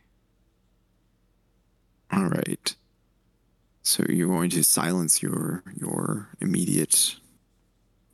All 2.12 2.26
right. 2.26 2.76
So 3.88 4.04
you're 4.10 4.28
going 4.28 4.50
to 4.50 4.66
silence 4.66 5.24
your 5.24 5.64
your 5.74 6.28
immediate 6.42 7.16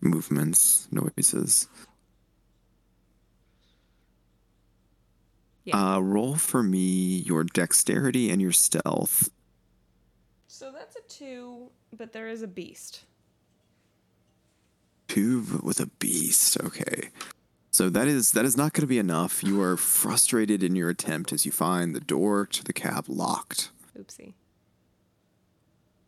movements, 0.02 0.88
noises. 0.92 1.68
Yeah. 5.64 5.96
Uh, 5.96 6.00
roll 6.00 6.36
for 6.36 6.62
me 6.62 7.24
your 7.26 7.44
dexterity 7.44 8.30
and 8.30 8.40
your 8.40 8.52
stealth. 8.52 9.32
So 10.48 10.72
that's 10.72 10.96
a 10.96 11.02
two, 11.10 11.72
but 11.92 12.14
there 12.14 12.28
is 12.28 12.44
a 12.44 12.48
beast. 12.48 13.06
Two 15.08 15.60
with 15.64 15.80
a 15.80 15.88
beast. 15.98 16.56
Okay. 16.62 17.10
So 17.72 17.90
that 17.90 18.08
is 18.08 18.34
that 18.34 18.46
is 18.46 18.56
not 18.56 18.74
going 18.74 18.82
to 18.82 18.88
be 18.88 19.00
enough. 19.00 19.44
You 19.44 19.60
are 19.64 19.76
frustrated 19.76 20.62
in 20.62 20.76
your 20.76 20.92
attempt 20.92 21.34
as 21.34 21.48
you 21.48 21.52
find 21.52 21.96
the 21.96 22.00
door 22.00 22.46
to 22.46 22.64
the 22.64 22.74
cab 22.74 23.06
locked. 23.08 23.72
Oopsie. 23.98 24.36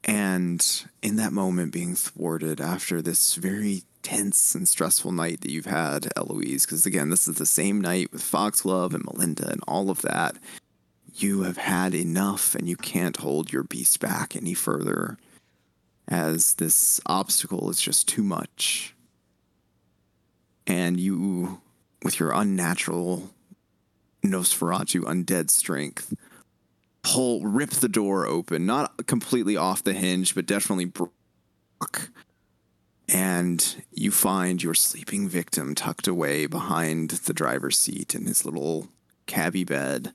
And 0.06 0.86
in 1.02 1.16
that 1.16 1.34
moment, 1.34 1.74
being 1.74 1.96
thwarted 1.96 2.62
after 2.62 3.02
this 3.02 3.36
very 3.36 3.84
tense 4.04 4.54
and 4.54 4.68
stressful 4.68 5.12
night 5.12 5.42
that 5.42 5.50
you've 5.50 5.66
had, 5.66 6.08
Eloise, 6.16 6.66
because 6.66 6.86
again, 6.86 7.10
this 7.10 7.28
is 7.28 7.38
the 7.38 7.46
same 7.46 7.82
night 7.82 8.12
with 8.14 8.22
Foxglove 8.22 8.94
and 8.94 9.04
Melinda 9.04 9.50
and 9.50 9.62
all 9.68 9.90
of 9.90 10.04
that. 10.04 10.38
You 11.16 11.42
have 11.42 11.58
had 11.58 11.96
enough 11.96 12.54
and 12.54 12.70
you 12.70 12.78
can't 12.78 13.18
hold 13.18 13.52
your 13.52 13.64
beast 13.64 14.00
back 14.00 14.36
any 14.36 14.54
further 14.54 15.18
as 16.08 16.54
this 16.56 17.02
obstacle 17.08 17.68
is 17.72 17.82
just 17.82 18.08
too 18.08 18.24
much. 18.24 18.94
And 20.68 21.00
you, 21.00 21.62
with 22.04 22.20
your 22.20 22.32
unnatural 22.32 23.32
Nosferatu 24.24 25.02
undead 25.02 25.50
strength, 25.50 26.14
pull 27.06 27.42
rip 27.42 27.70
the 27.70 27.88
door 27.88 28.26
open 28.26 28.66
not 28.66 29.06
completely 29.06 29.56
off 29.56 29.84
the 29.84 29.94
hinge 29.94 30.34
but 30.34 30.48
definitely 30.48 30.86
broke 30.86 32.10
and 33.08 33.84
you 33.92 34.10
find 34.10 34.64
your 34.64 34.74
sleeping 34.74 35.30
victim 35.30 35.76
tucked 35.76 36.08
away 36.08 36.48
behind 36.48 37.12
the 37.12 37.34
driver's 37.34 37.78
seat 37.78 38.16
in 38.16 38.26
his 38.26 38.44
little 38.44 38.88
cabby 39.28 39.64
bed 39.64 40.14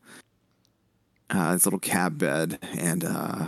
uh, 1.30 1.52
his 1.52 1.64
little 1.64 1.78
cab 1.78 2.18
bed 2.18 2.58
and 2.76 3.04
uh, 3.04 3.46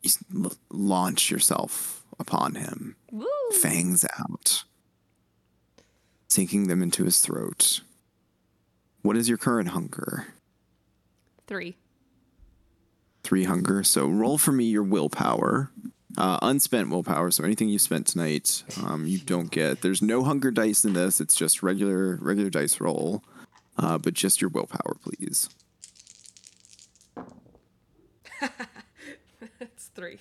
you 0.00 0.10
l- 0.34 0.52
launch 0.70 1.30
yourself 1.30 2.06
upon 2.18 2.54
him 2.54 2.96
Woo! 3.10 3.26
fangs 3.60 4.06
out 4.18 4.64
sinking 6.28 6.68
them 6.68 6.82
into 6.82 7.04
his 7.04 7.20
throat 7.20 7.82
what 9.02 9.14
is 9.14 9.28
your 9.28 9.36
current 9.36 9.68
hunger 9.68 10.28
Three. 11.52 11.76
Three 13.32 13.44
hunger. 13.44 13.82
So 13.82 14.08
roll 14.08 14.36
for 14.36 14.52
me 14.52 14.64
your 14.64 14.82
willpower, 14.82 15.70
uh, 16.18 16.38
unspent 16.42 16.90
willpower. 16.90 17.30
So 17.30 17.44
anything 17.44 17.70
you 17.70 17.78
spent 17.78 18.06
tonight, 18.06 18.62
um, 18.84 19.06
you 19.06 19.16
don't 19.16 19.50
get. 19.50 19.80
There's 19.80 20.02
no 20.02 20.22
hunger 20.22 20.50
dice 20.50 20.84
in 20.84 20.92
this. 20.92 21.18
It's 21.18 21.34
just 21.34 21.62
regular 21.62 22.18
regular 22.20 22.50
dice 22.50 22.78
roll, 22.78 23.24
uh, 23.78 23.96
but 23.96 24.12
just 24.12 24.42
your 24.42 24.50
willpower, 24.50 24.98
please. 25.02 25.48
It's 29.60 29.86
three. 29.94 30.18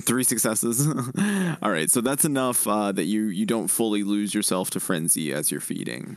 Three 0.00 0.24
successes. 0.24 0.88
All 1.62 1.70
right, 1.70 1.90
so 1.90 2.00
that's 2.00 2.24
enough 2.24 2.66
uh, 2.66 2.90
that 2.92 3.04
you 3.04 3.26
you 3.26 3.46
don't 3.46 3.68
fully 3.68 4.02
lose 4.02 4.34
yourself 4.34 4.70
to 4.70 4.80
frenzy 4.80 5.32
as 5.32 5.52
you're 5.52 5.60
feeding. 5.60 6.16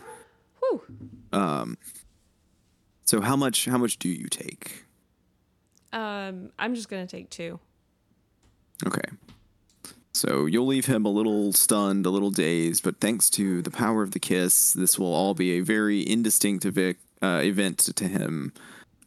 Whew. 0.59 1.77
So 3.05 3.21
how 3.21 3.35
much 3.35 3.65
how 3.65 3.77
much 3.77 3.99
do 3.99 4.09
you 4.09 4.29
take? 4.29 4.88
Um, 5.91 6.51
I'm 6.59 6.75
just 6.75 6.89
gonna 6.89 7.07
take 7.07 7.29
two. 7.29 7.59
Okay. 8.85 9.01
So 10.13 10.47
you'll 10.47 10.65
leave 10.65 10.85
him 10.85 11.05
a 11.05 11.09
little 11.09 11.53
stunned, 11.53 12.05
a 12.05 12.09
little 12.09 12.31
dazed, 12.31 12.83
but 12.83 12.99
thanks 12.99 13.29
to 13.31 13.61
the 13.61 13.71
power 13.71 14.03
of 14.03 14.11
the 14.11 14.19
kiss, 14.19 14.73
this 14.73 14.99
will 14.99 15.13
all 15.13 15.33
be 15.33 15.51
a 15.51 15.61
very 15.61 16.07
indistinct 16.07 16.65
evic- 16.65 16.97
uh, 17.21 17.41
event 17.43 17.77
to 17.95 18.07
him. 18.07 18.51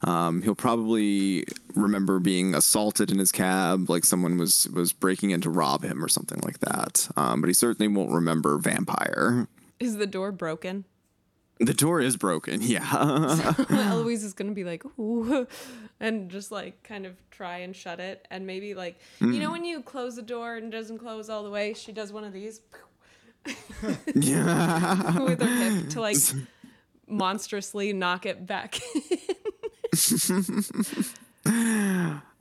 Um, 0.05 0.43
he'll 0.43 0.55
probably 0.55 1.45
remember 1.75 2.19
being 2.19 2.55
assaulted 2.55 3.11
in 3.11 3.19
his 3.19 3.31
cab, 3.31 3.89
like 3.89 4.05
someone 4.05 4.37
was 4.37 4.69
was 4.71 4.93
breaking 4.93 5.31
in 5.31 5.41
to 5.43 5.51
rob 5.51 5.85
him 5.85 6.05
or 6.05 6.09
something 6.09 6.41
like 6.43 6.59
that. 6.61 7.09
Um, 7.17 7.41
but 7.41 7.49
he 7.49 7.55
certainly 7.55 7.89
won't 7.89 8.11
remember 8.11 8.59
vampire. 8.59 9.47
Is 9.79 9.97
the 9.97 10.07
door 10.07 10.33
broken? 10.33 10.85
The 11.61 11.75
door 11.75 12.01
is 12.01 12.17
broken, 12.17 12.61
yeah. 12.63 13.55
Eloise 13.71 14.25
is 14.25 14.33
gonna 14.33 14.53
be 14.53 14.65
like, 14.65 14.85
ooh, 14.99 15.47
and 16.01 16.31
just 16.31 16.51
like 16.51 16.83
kind 16.83 17.07
of 17.07 17.15
try 17.31 17.59
and 17.59 17.75
shut 17.75 18.01
it, 18.01 18.27
and 18.31 18.47
maybe 18.47 18.75
like, 18.75 18.99
you 19.21 19.39
know, 19.39 19.49
mm. 19.49 19.53
when 19.53 19.65
you 19.65 19.83
close 19.83 20.17
the 20.17 20.23
door 20.23 20.57
and 20.57 20.73
it 20.73 20.77
doesn't 20.77 20.99
close 20.99 21.29
all 21.29 21.45
the 21.45 21.51
way, 21.51 21.75
she 21.75 21.93
does 21.93 22.13
one 22.13 22.25
of 22.25 22.33
these 22.33 22.61
yeah. 24.15 25.19
with 25.21 25.41
her 25.41 25.49
hip 25.49 25.91
to 25.91 26.01
like 26.01 26.17
monstrously 27.07 27.93
knock 27.93 28.27
it 28.27 28.47
back. 28.47 28.79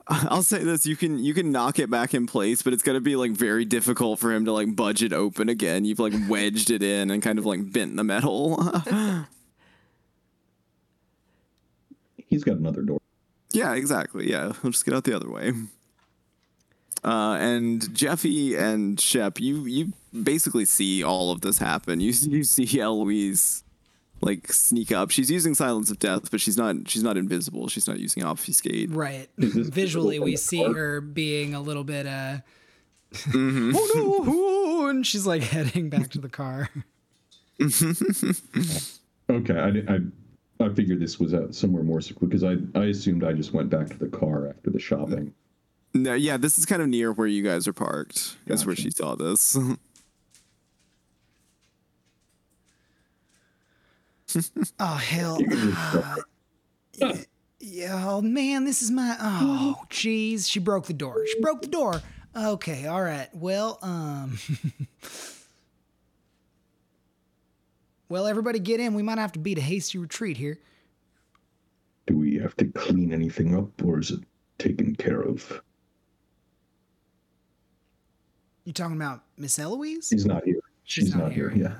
I'll 0.08 0.42
say 0.42 0.64
this: 0.64 0.86
you 0.86 0.96
can 0.96 1.18
you 1.18 1.32
can 1.34 1.52
knock 1.52 1.78
it 1.78 1.90
back 1.90 2.14
in 2.14 2.26
place, 2.26 2.62
but 2.62 2.72
it's 2.72 2.82
gonna 2.82 3.00
be 3.00 3.14
like 3.16 3.30
very 3.32 3.64
difficult 3.64 4.18
for 4.18 4.32
him 4.32 4.44
to 4.46 4.52
like 4.52 4.74
budge 4.74 5.02
it 5.02 5.12
open 5.12 5.48
again. 5.48 5.84
You've 5.84 6.00
like 6.00 6.14
wedged 6.28 6.70
it 6.70 6.82
in 6.82 7.10
and 7.10 7.22
kind 7.22 7.38
of 7.38 7.46
like 7.46 7.72
bent 7.72 7.96
the 7.96 8.04
metal. 8.04 8.56
He's 12.26 12.44
got 12.44 12.56
another 12.56 12.82
door. 12.82 12.98
yeah, 13.52 13.74
exactly. 13.74 14.30
Yeah, 14.30 14.52
we'll 14.62 14.72
just 14.72 14.84
get 14.84 14.94
out 14.94 15.04
the 15.04 15.14
other 15.14 15.30
way. 15.30 15.52
Uh, 17.04 17.36
and 17.40 17.94
Jeffy 17.94 18.54
and 18.56 19.00
Shep, 19.00 19.40
you 19.40 19.64
you 19.66 19.92
basically 20.22 20.64
see 20.64 21.02
all 21.02 21.30
of 21.30 21.42
this 21.42 21.58
happen. 21.58 22.00
You 22.00 22.12
you 22.12 22.42
see 22.44 22.80
Eloise 22.80 23.64
like 24.22 24.52
sneak 24.52 24.90
up. 24.92 25.10
She's 25.10 25.30
using 25.30 25.54
Silence 25.54 25.90
of 25.90 25.98
Death, 25.98 26.30
but 26.30 26.40
she's 26.40 26.56
not 26.56 26.76
she's 26.88 27.02
not 27.02 27.16
invisible. 27.16 27.68
She's 27.68 27.86
not 27.86 27.98
using 27.98 28.22
Obfuscate. 28.22 28.90
Right. 28.90 29.28
Visually, 29.36 30.18
we 30.18 30.36
see 30.36 30.62
car? 30.64 30.72
her 30.74 31.00
being 31.00 31.54
a 31.54 31.60
little 31.60 31.84
bit, 31.84 32.06
uh, 32.06 32.38
Mm-hmm. 33.12 33.72
oh 33.76 33.90
no, 33.94 34.24
oh, 34.26 34.88
and 34.88 35.06
she's 35.06 35.26
like 35.26 35.42
heading 35.42 35.90
back 35.90 36.08
to 36.12 36.18
the 36.18 36.30
car. 36.30 36.70
Okay, 39.30 39.54
I, 39.56 39.94
I, 39.94 39.98
I 40.66 40.74
figured 40.74 41.00
this 41.00 41.18
was 41.18 41.32
at 41.32 41.54
somewhere 41.54 41.82
more 41.82 42.00
secluded 42.00 42.30
because 42.30 42.44
I, 42.44 42.78
I 42.78 42.86
assumed 42.86 43.24
I 43.24 43.32
just 43.32 43.54
went 43.54 43.70
back 43.70 43.88
to 43.88 43.96
the 43.98 44.08
car 44.08 44.48
after 44.48 44.70
the 44.70 44.78
shopping. 44.80 45.32
No, 45.94 46.14
yeah, 46.14 46.36
this 46.36 46.58
is 46.58 46.66
kind 46.66 46.82
of 46.82 46.88
near 46.88 47.12
where 47.12 47.26
you 47.26 47.42
guys 47.42 47.66
are 47.68 47.72
parked. 47.72 48.36
That's 48.46 48.66
where 48.66 48.76
she 48.76 48.90
saw 48.90 49.14
this. 49.14 49.56
Oh 54.78 54.94
hell. 54.94 55.40
You 55.40 57.14
Yeah, 57.60 58.04
oh 58.08 58.22
man, 58.22 58.64
this 58.64 58.82
is 58.82 58.90
my 58.90 59.16
oh 59.20 59.76
jeez. 59.90 60.50
She 60.50 60.58
broke 60.58 60.86
the 60.86 60.92
door. 60.92 61.24
She 61.26 61.40
broke 61.40 61.62
the 61.62 61.68
door. 61.68 62.02
Okay, 62.36 62.86
all 62.86 63.02
right. 63.02 63.28
Well, 63.32 63.78
um 63.82 64.38
Well, 68.12 68.26
everybody 68.26 68.58
get 68.58 68.78
in. 68.78 68.92
We 68.92 69.02
might 69.02 69.16
have 69.16 69.32
to 69.32 69.38
beat 69.38 69.56
a 69.56 69.62
hasty 69.62 69.96
retreat 69.96 70.36
here. 70.36 70.58
Do 72.06 72.14
we 72.18 72.36
have 72.36 72.54
to 72.56 72.66
clean 72.66 73.10
anything 73.10 73.56
up, 73.56 73.70
or 73.82 74.00
is 74.00 74.10
it 74.10 74.20
taken 74.58 74.94
care 74.94 75.22
of? 75.22 75.62
You 78.64 78.74
talking 78.74 78.96
about 78.96 79.22
Miss 79.38 79.58
Eloise? 79.58 80.08
She's 80.08 80.26
not 80.26 80.44
here. 80.44 80.60
She's, 80.84 81.14
not, 81.14 81.32
here. 81.32 81.54
Yeah. 81.56 81.78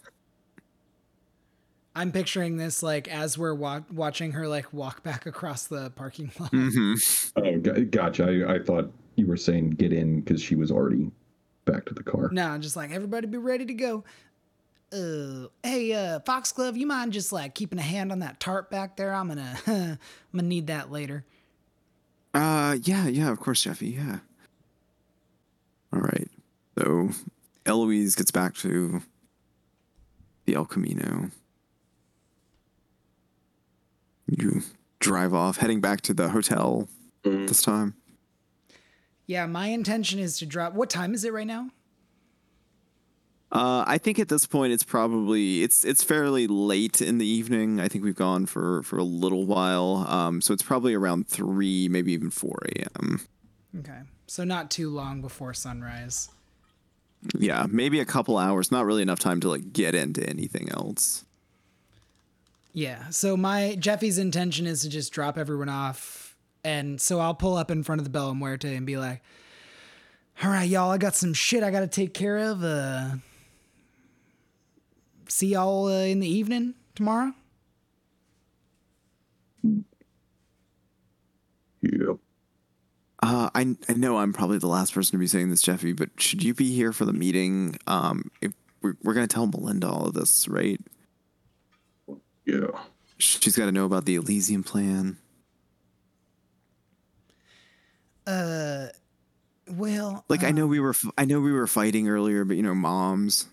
I'm 1.97 2.11
picturing 2.13 2.57
this 2.57 2.83
like 2.83 3.07
as 3.09 3.39
we're 3.39 3.55
wa- 3.55 3.83
watching 3.93 4.33
her 4.33 4.49
like 4.49 4.73
walk 4.73 5.03
back 5.03 5.27
across 5.27 5.67
the 5.67 5.91
parking 5.91 6.31
lot. 6.41 6.51
hmm 6.51 6.95
Oh, 7.37 7.57
g- 7.59 7.85
gotcha. 7.85 8.25
I, 8.49 8.55
I 8.55 8.59
thought 8.59 8.91
you 9.17 9.27
were 9.27 9.37
saying 9.37 9.71
get 9.71 9.93
in 9.93 10.21
because 10.21 10.43
she 10.43 10.57
was 10.57 10.71
already 10.73 11.11
back 11.67 11.85
to 11.87 11.95
the 11.95 12.03
car. 12.03 12.29
No, 12.33 12.49
I'm 12.49 12.61
just 12.61 12.75
like 12.77 12.91
everybody 12.91 13.27
be 13.29 13.39
ready 13.39 13.65
to 13.67 13.75
go. 13.75 14.05
Uh, 14.93 15.49
hey, 15.63 15.93
uh, 15.93 16.21
Foxglove, 16.21 16.77
you 16.77 16.87
mind 16.87 17.13
just 17.13 17.33
like 17.33 17.55
keeping 17.55 17.79
a 17.79 17.83
hand 17.83 18.13
on 18.13 18.21
that 18.21 18.39
tarp 18.39 18.71
back 18.71 18.97
there? 18.97 19.13
I'm 19.15 19.29
gonna, 19.29 19.57
I'm 19.67 19.99
gonna 20.33 20.47
need 20.49 20.67
that 20.69 20.91
later. 20.93 21.25
Uh, 22.33 22.77
yeah, 22.83 23.07
yeah, 23.07 23.31
of 23.31 23.39
course, 23.41 23.63
Jeffy, 23.63 23.89
yeah. 23.91 24.19
All 25.93 26.01
right. 26.01 26.29
So 26.79 27.11
Eloise 27.67 28.17
gets 28.17 28.31
back 28.33 28.55
to 28.57 29.03
the 30.45 30.55
El 30.57 30.65
Camino. 30.65 31.31
You 34.27 34.63
drive 35.01 35.35
off, 35.35 35.59
heading 35.59 35.81
back 35.81 36.01
to 36.03 36.15
the 36.15 36.31
hotel 36.31 36.89
this 37.23 37.63
time. 37.63 37.95
Yeah, 39.27 39.47
my 39.47 39.69
intention 39.69 40.19
is 40.19 40.39
to 40.39 40.47
drop. 40.47 40.75
What 40.75 40.91
time 40.91 41.15
is 41.15 41.25
it 41.25 41.33
right 41.33 41.47
now? 41.47 41.71
Uh, 43.53 43.85
I 43.87 43.99
think 43.99 44.19
at 44.19 44.29
this 44.29 44.47
point 44.47 44.73
it's 44.73 44.83
probably 44.83 45.63
it's 45.63 45.85
it's 45.85 46.03
fairly 46.03 46.49
late 46.49 47.01
in 47.01 47.19
the 47.19 47.27
evening. 47.27 47.81
I 47.81 47.87
think 47.87 48.03
we've 48.03 48.17
gone 48.17 48.47
for 48.47 48.83
for 48.83 48.99
a 48.99 49.05
little 49.05 49.47
while. 49.47 50.05
Um, 50.09 50.41
so 50.41 50.53
it's 50.53 50.63
probably 50.63 50.93
around 50.93 51.29
three, 51.29 51.89
maybe 51.89 52.13
even 52.13 52.31
four 52.31 52.59
a.m. 52.75 53.21
Okay, 53.79 54.01
so 54.27 54.43
not 54.43 54.71
too 54.71 54.91
long 54.91 55.21
before 55.21 55.55
sunrise. 55.55 56.31
Yeah, 57.39 57.67
maybe 57.71 58.01
a 58.01 58.05
couple 58.05 58.37
hours. 58.37 58.73
Not 58.73 58.87
really 58.87 59.03
enough 59.03 59.21
time 59.21 59.41
to 59.41 59.49
like 59.49 59.73
get 59.73 59.95
into 59.95 60.29
anything 60.29 60.69
else. 60.71 61.25
Yeah. 62.75 63.09
So 63.11 63.37
my 63.37 63.77
Jeffy's 63.79 64.19
intention 64.19 64.67
is 64.67 64.83
to 64.83 64.89
just 64.89 65.13
drop 65.13 65.39
everyone 65.39 65.69
off, 65.69 66.37
and 66.65 67.01
so 67.01 67.21
I'll 67.21 67.35
pull 67.35 67.57
up 67.57 67.71
in 67.71 67.85
front 67.85 68.01
of 68.01 68.05
the 68.05 68.11
Bella 68.11 68.35
Muerte 68.35 68.75
and 68.75 68.85
be 68.85 68.97
like, 68.97 69.23
"All 70.43 70.51
right, 70.51 70.69
y'all, 70.69 70.91
I 70.91 70.99
got 70.99 71.15
some 71.15 71.33
shit 71.33 71.63
I 71.63 71.71
got 71.71 71.81
to 71.81 71.87
take 71.87 72.13
care 72.15 72.37
of. 72.37 72.65
Uh, 72.65 73.11
see 75.29 75.49
y'all 75.53 75.87
uh, 75.87 76.03
in 76.05 76.19
the 76.19 76.29
evening 76.29 76.75
tomorrow." 76.97 77.33
Yep. 81.81 82.17
Uh, 83.23 83.51
I 83.55 83.77
I 83.89 83.93
know 83.93 84.19
I'm 84.19 84.33
probably 84.33 84.59
the 84.59 84.67
last 84.67 84.93
person 84.95 85.13
to 85.13 85.19
be 85.19 85.29
saying 85.29 85.51
this, 85.51 85.63
Jeffy, 85.63 85.93
but 85.93 86.11
should 86.19 86.43
you 86.43 86.55
be 86.55 86.75
here 86.75 86.93
for 86.93 87.05
the 87.05 87.13
meeting? 87.13 87.77
Um, 87.87 88.33
if 88.43 88.53
we're, 88.83 88.97
we're 89.05 89.15
gonna 89.15 89.29
tell 89.29 89.47
Melinda 89.47 89.89
all 89.89 90.07
of 90.09 90.15
this, 90.15 90.49
right? 90.49 90.81
Yeah. 92.45 92.67
She's 93.19 93.57
got 93.57 93.67
to 93.67 93.73
know 93.73 93.85
about 93.87 94.05
the 94.05 94.17
Elysium 94.17 94.63
plan. 94.65 95.17
Uh, 98.27 98.87
well, 99.69 100.25
Like 100.29 100.45
I 100.45 100.49
uh, 100.49 100.53
know 100.53 100.67
we 100.67 100.81
were 100.81 100.91
f- 100.91 101.11
I 101.17 101.25
know 101.25 101.41
we 101.41 101.53
were 101.53 101.67
fighting 101.67 102.09
earlier, 102.09 102.45
but 102.45 102.57
you 102.57 102.63
know, 102.63 102.75
moms. 102.75 103.47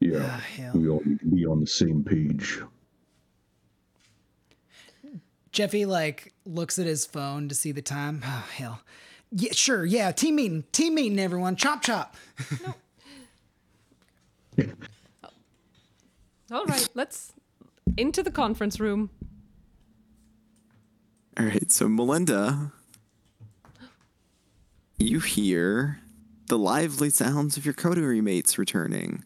Yeah. 0.00 0.40
ah. 0.40 0.70
We 0.74 0.88
all 0.88 1.02
need 1.04 1.20
to 1.20 1.26
be 1.26 1.46
on 1.46 1.60
the 1.60 1.66
same 1.66 2.04
page. 2.04 2.60
Jeffy 5.50 5.86
like 5.86 6.32
looks 6.44 6.78
at 6.78 6.86
his 6.86 7.06
phone 7.06 7.48
to 7.48 7.54
see 7.54 7.72
the 7.72 7.82
time. 7.82 8.22
Oh 8.24 8.46
hell. 8.54 8.80
Yeah, 9.30 9.52
sure. 9.52 9.84
Yeah, 9.84 10.10
team 10.12 10.36
meeting. 10.36 10.64
Team 10.72 10.94
meeting 10.94 11.18
everyone. 11.18 11.56
Chop 11.56 11.82
chop. 11.82 12.16
All 16.54 16.64
right, 16.66 16.88
let's 16.94 17.32
into 17.96 18.22
the 18.22 18.30
conference 18.30 18.78
room. 18.78 19.10
All 21.36 21.46
right, 21.46 21.68
so 21.68 21.88
Melinda, 21.88 22.70
you 24.96 25.18
hear 25.18 25.98
the 26.46 26.56
lively 26.56 27.10
sounds 27.10 27.56
of 27.56 27.64
your 27.64 27.74
coterie 27.74 28.20
mates 28.20 28.56
returning. 28.56 29.24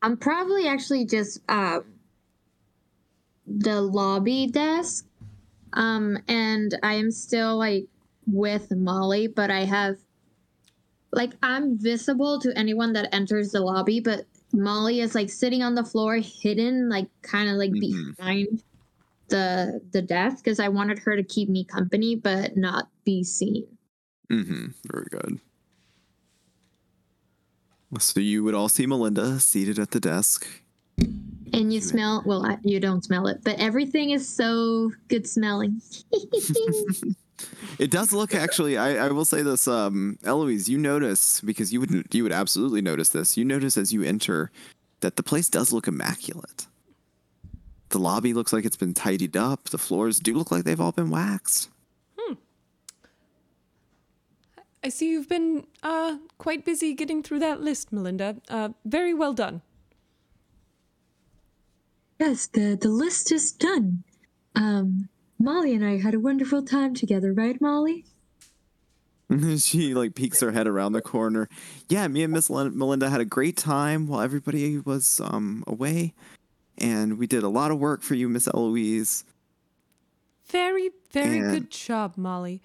I'm 0.00 0.16
probably 0.16 0.66
actually 0.66 1.04
just 1.04 1.40
uh, 1.50 1.80
the 3.46 3.82
lobby 3.82 4.46
desk. 4.46 5.04
Um, 5.74 6.16
and 6.26 6.74
I 6.82 6.94
am 6.94 7.10
still 7.10 7.58
like 7.58 7.84
with 8.26 8.74
Molly, 8.74 9.26
but 9.26 9.50
I 9.50 9.66
have 9.66 9.98
like 11.12 11.32
I'm 11.42 11.76
visible 11.76 12.38
to 12.40 12.56
anyone 12.56 12.94
that 12.94 13.14
enters 13.14 13.50
the 13.52 13.60
lobby, 13.60 14.00
but 14.00 14.24
Molly 14.52 15.00
is 15.00 15.14
like 15.14 15.30
sitting 15.30 15.62
on 15.62 15.74
the 15.74 15.84
floor, 15.84 16.16
hidden, 16.16 16.88
like 16.88 17.08
kind 17.22 17.48
of 17.48 17.56
like 17.56 17.70
Mhm. 17.70 18.16
behind 18.16 18.62
the 19.28 19.80
the 19.92 20.00
desk 20.02 20.42
because 20.42 20.58
I 20.58 20.68
wanted 20.68 20.98
her 21.00 21.16
to 21.16 21.22
keep 21.22 21.48
me 21.48 21.64
company, 21.64 22.16
but 22.16 22.56
not 22.56 22.88
be 23.04 23.22
seen. 23.22 23.66
Mm-hmm. 24.30 24.66
Very 24.90 25.06
good. 25.10 25.40
So 27.98 28.20
you 28.20 28.44
would 28.44 28.54
all 28.54 28.68
see 28.68 28.86
Melinda 28.86 29.40
seated 29.40 29.78
at 29.78 29.92
the 29.92 30.00
desk. 30.00 30.46
And 31.52 31.72
you 31.72 31.80
smell 31.80 32.22
well, 32.26 32.44
I, 32.44 32.58
you 32.62 32.80
don't 32.80 33.02
smell 33.02 33.26
it, 33.26 33.42
but 33.42 33.58
everything 33.58 34.10
is 34.10 34.28
so 34.28 34.92
good 35.08 35.26
smelling. 35.26 35.80
It 37.78 37.90
does 37.90 38.12
look 38.12 38.34
actually. 38.34 38.76
I, 38.76 39.06
I 39.06 39.08
will 39.10 39.24
say 39.24 39.42
this, 39.42 39.68
um, 39.68 40.18
Eloise. 40.24 40.68
You 40.68 40.78
notice 40.78 41.40
because 41.40 41.72
you 41.72 41.80
would 41.80 42.06
you 42.12 42.22
would 42.22 42.32
absolutely 42.32 42.82
notice 42.82 43.10
this. 43.10 43.36
You 43.36 43.44
notice 43.44 43.76
as 43.76 43.92
you 43.92 44.02
enter 44.02 44.50
that 45.00 45.16
the 45.16 45.22
place 45.22 45.48
does 45.48 45.72
look 45.72 45.86
immaculate. 45.86 46.66
The 47.90 47.98
lobby 47.98 48.34
looks 48.34 48.52
like 48.52 48.64
it's 48.64 48.76
been 48.76 48.94
tidied 48.94 49.36
up. 49.36 49.70
The 49.70 49.78
floors 49.78 50.20
do 50.20 50.34
look 50.34 50.50
like 50.50 50.64
they've 50.64 50.80
all 50.80 50.92
been 50.92 51.10
waxed. 51.10 51.70
Hmm. 52.18 52.34
I 54.84 54.90
see 54.90 55.10
you've 55.10 55.28
been 55.28 55.66
uh, 55.82 56.18
quite 56.36 56.64
busy 56.64 56.92
getting 56.94 57.22
through 57.22 57.38
that 57.38 57.60
list, 57.60 57.92
Melinda. 57.92 58.36
Uh, 58.48 58.70
very 58.84 59.14
well 59.14 59.32
done. 59.32 59.62
Yes, 62.18 62.48
the, 62.48 62.76
the 62.78 62.88
list 62.88 63.32
is 63.32 63.52
done. 63.52 64.02
Um, 64.54 65.08
Molly 65.38 65.74
and 65.74 65.84
I 65.84 65.98
had 65.98 66.14
a 66.14 66.20
wonderful 66.20 66.62
time 66.62 66.94
together, 66.94 67.32
right, 67.32 67.60
Molly? 67.60 68.04
she 69.58 69.94
like 69.94 70.14
peeks 70.14 70.40
her 70.40 70.52
head 70.52 70.66
around 70.66 70.92
the 70.92 71.02
corner. 71.02 71.48
Yeah, 71.88 72.08
me 72.08 72.22
and 72.24 72.32
Miss 72.32 72.48
Melinda 72.50 73.10
had 73.10 73.20
a 73.20 73.24
great 73.26 73.56
time 73.56 74.06
while 74.06 74.20
everybody 74.22 74.78
was 74.78 75.20
um 75.22 75.64
away. 75.66 76.14
and 76.78 77.18
we 77.18 77.26
did 77.26 77.42
a 77.42 77.48
lot 77.48 77.70
of 77.70 77.78
work 77.78 78.02
for 78.02 78.14
you, 78.14 78.28
Miss 78.28 78.46
Eloise. 78.48 79.24
Very, 80.46 80.90
very 81.12 81.38
And- 81.38 81.50
good 81.50 81.70
job, 81.70 82.14
Molly. 82.16 82.62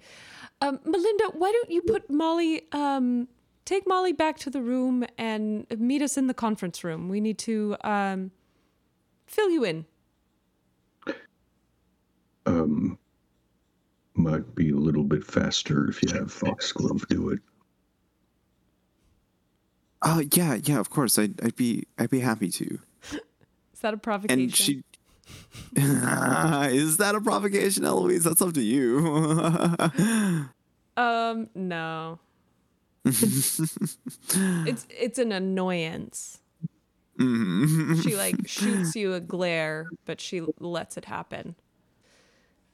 Um, 0.62 0.78
Melinda, 0.84 1.24
why 1.34 1.52
don't 1.52 1.70
you 1.70 1.82
put 1.82 2.08
Molly, 2.08 2.62
um, 2.72 3.28
take 3.66 3.86
Molly 3.86 4.12
back 4.12 4.38
to 4.38 4.50
the 4.50 4.62
room 4.62 5.04
and 5.18 5.66
meet 5.78 6.00
us 6.00 6.16
in 6.16 6.26
the 6.28 6.32
conference 6.32 6.82
room? 6.84 7.08
We 7.10 7.20
need 7.20 7.36
to 7.38 7.76
um, 7.84 8.30
fill 9.26 9.50
you 9.50 9.64
in. 9.64 9.84
Um, 12.46 12.98
might 14.14 14.54
be 14.54 14.70
a 14.70 14.76
little 14.76 15.04
bit 15.04 15.24
faster 15.24 15.88
if 15.88 16.02
you 16.02 16.12
have 16.12 16.32
Foxglove 16.32 17.06
do 17.08 17.30
it. 17.30 17.40
Oh 20.02 20.22
yeah, 20.34 20.58
yeah, 20.62 20.78
of 20.78 20.90
course. 20.90 21.18
I'd, 21.18 21.42
I'd 21.42 21.56
be 21.56 21.86
I'd 21.98 22.10
be 22.10 22.20
happy 22.20 22.50
to. 22.50 22.78
Is 23.72 23.80
that 23.80 23.94
a 23.94 23.96
provocation? 23.96 24.40
And 24.42 24.54
she 24.54 24.82
is 25.76 26.98
that 26.98 27.14
a 27.14 27.20
provocation, 27.20 27.84
Eloise? 27.84 28.24
That's 28.24 28.42
up 28.42 28.52
to 28.54 28.62
you. 28.62 30.50
Um, 30.96 31.48
no. 31.56 32.20
it's 33.04 33.66
it's 34.88 35.18
an 35.18 35.32
annoyance. 35.32 36.38
Mhm. 37.18 38.00
She 38.02 38.14
like 38.14 38.46
shoots 38.46 38.94
you 38.94 39.14
a 39.14 39.20
glare, 39.20 39.88
but 40.04 40.20
she 40.20 40.40
lets 40.60 40.96
it 40.96 41.06
happen. 41.06 41.56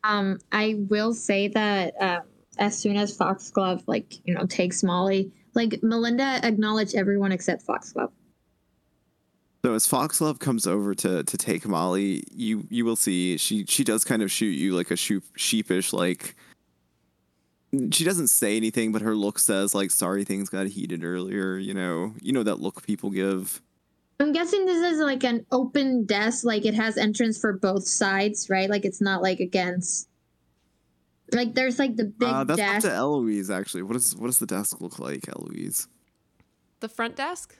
Um, 0.04 0.38
I 0.52 0.76
will 0.88 1.12
say 1.12 1.48
that 1.48 1.94
um, 2.00 2.22
as 2.58 2.78
soon 2.78 2.96
as 2.96 3.16
Foxglove, 3.16 3.82
like 3.86 4.24
you 4.26 4.34
know, 4.34 4.46
takes 4.46 4.82
Molly, 4.82 5.30
like 5.54 5.82
Melinda 5.82 6.40
acknowledged 6.42 6.94
everyone 6.94 7.32
except 7.32 7.62
Foxglove. 7.62 8.10
So 9.64 9.74
as 9.74 9.86
Foxglove 9.86 10.38
comes 10.38 10.66
over 10.66 10.94
to 10.96 11.22
to 11.22 11.36
take 11.36 11.66
Molly, 11.66 12.24
you 12.32 12.66
you 12.70 12.84
will 12.84 12.96
see 12.96 13.36
she 13.36 13.66
she 13.66 13.84
does 13.84 14.04
kind 14.04 14.22
of 14.22 14.30
shoot 14.30 14.52
you 14.52 14.74
like 14.74 14.90
a 14.90 14.96
sheep, 14.96 15.22
sheepish 15.36 15.92
like. 15.92 16.34
She 17.92 18.02
doesn't 18.02 18.28
say 18.28 18.56
anything, 18.56 18.90
but 18.90 19.00
her 19.00 19.14
look 19.14 19.38
says 19.38 19.76
like 19.76 19.92
sorry 19.92 20.24
things 20.24 20.48
got 20.48 20.66
heated 20.66 21.04
earlier. 21.04 21.56
You 21.56 21.74
know, 21.74 22.14
you 22.20 22.32
know 22.32 22.42
that 22.42 22.58
look 22.58 22.84
people 22.84 23.10
give. 23.10 23.60
I'm 24.20 24.32
guessing 24.32 24.66
this 24.66 24.92
is 24.92 25.00
like 25.00 25.24
an 25.24 25.46
open 25.50 26.04
desk, 26.04 26.44
like 26.44 26.64
it 26.66 26.74
has 26.74 26.96
entrance 26.98 27.38
for 27.38 27.54
both 27.54 27.86
sides, 27.88 28.48
right? 28.50 28.68
Like 28.68 28.84
it's 28.84 29.00
not 29.00 29.22
like 29.22 29.40
against. 29.40 30.08
Like 31.32 31.54
there's 31.54 31.78
like 31.78 31.96
the 31.96 32.04
big 32.04 32.28
Uh, 32.28 32.44
that's 32.44 32.58
desk. 32.58 32.86
up 32.86 32.90
to 32.92 32.96
Eloise 32.96 33.50
actually. 33.50 33.82
What 33.82 33.94
does 33.94 34.14
what 34.16 34.26
does 34.26 34.38
the 34.38 34.46
desk 34.46 34.80
look 34.80 34.98
like, 34.98 35.28
Eloise? 35.28 35.88
The 36.80 36.88
front 36.88 37.16
desk? 37.16 37.56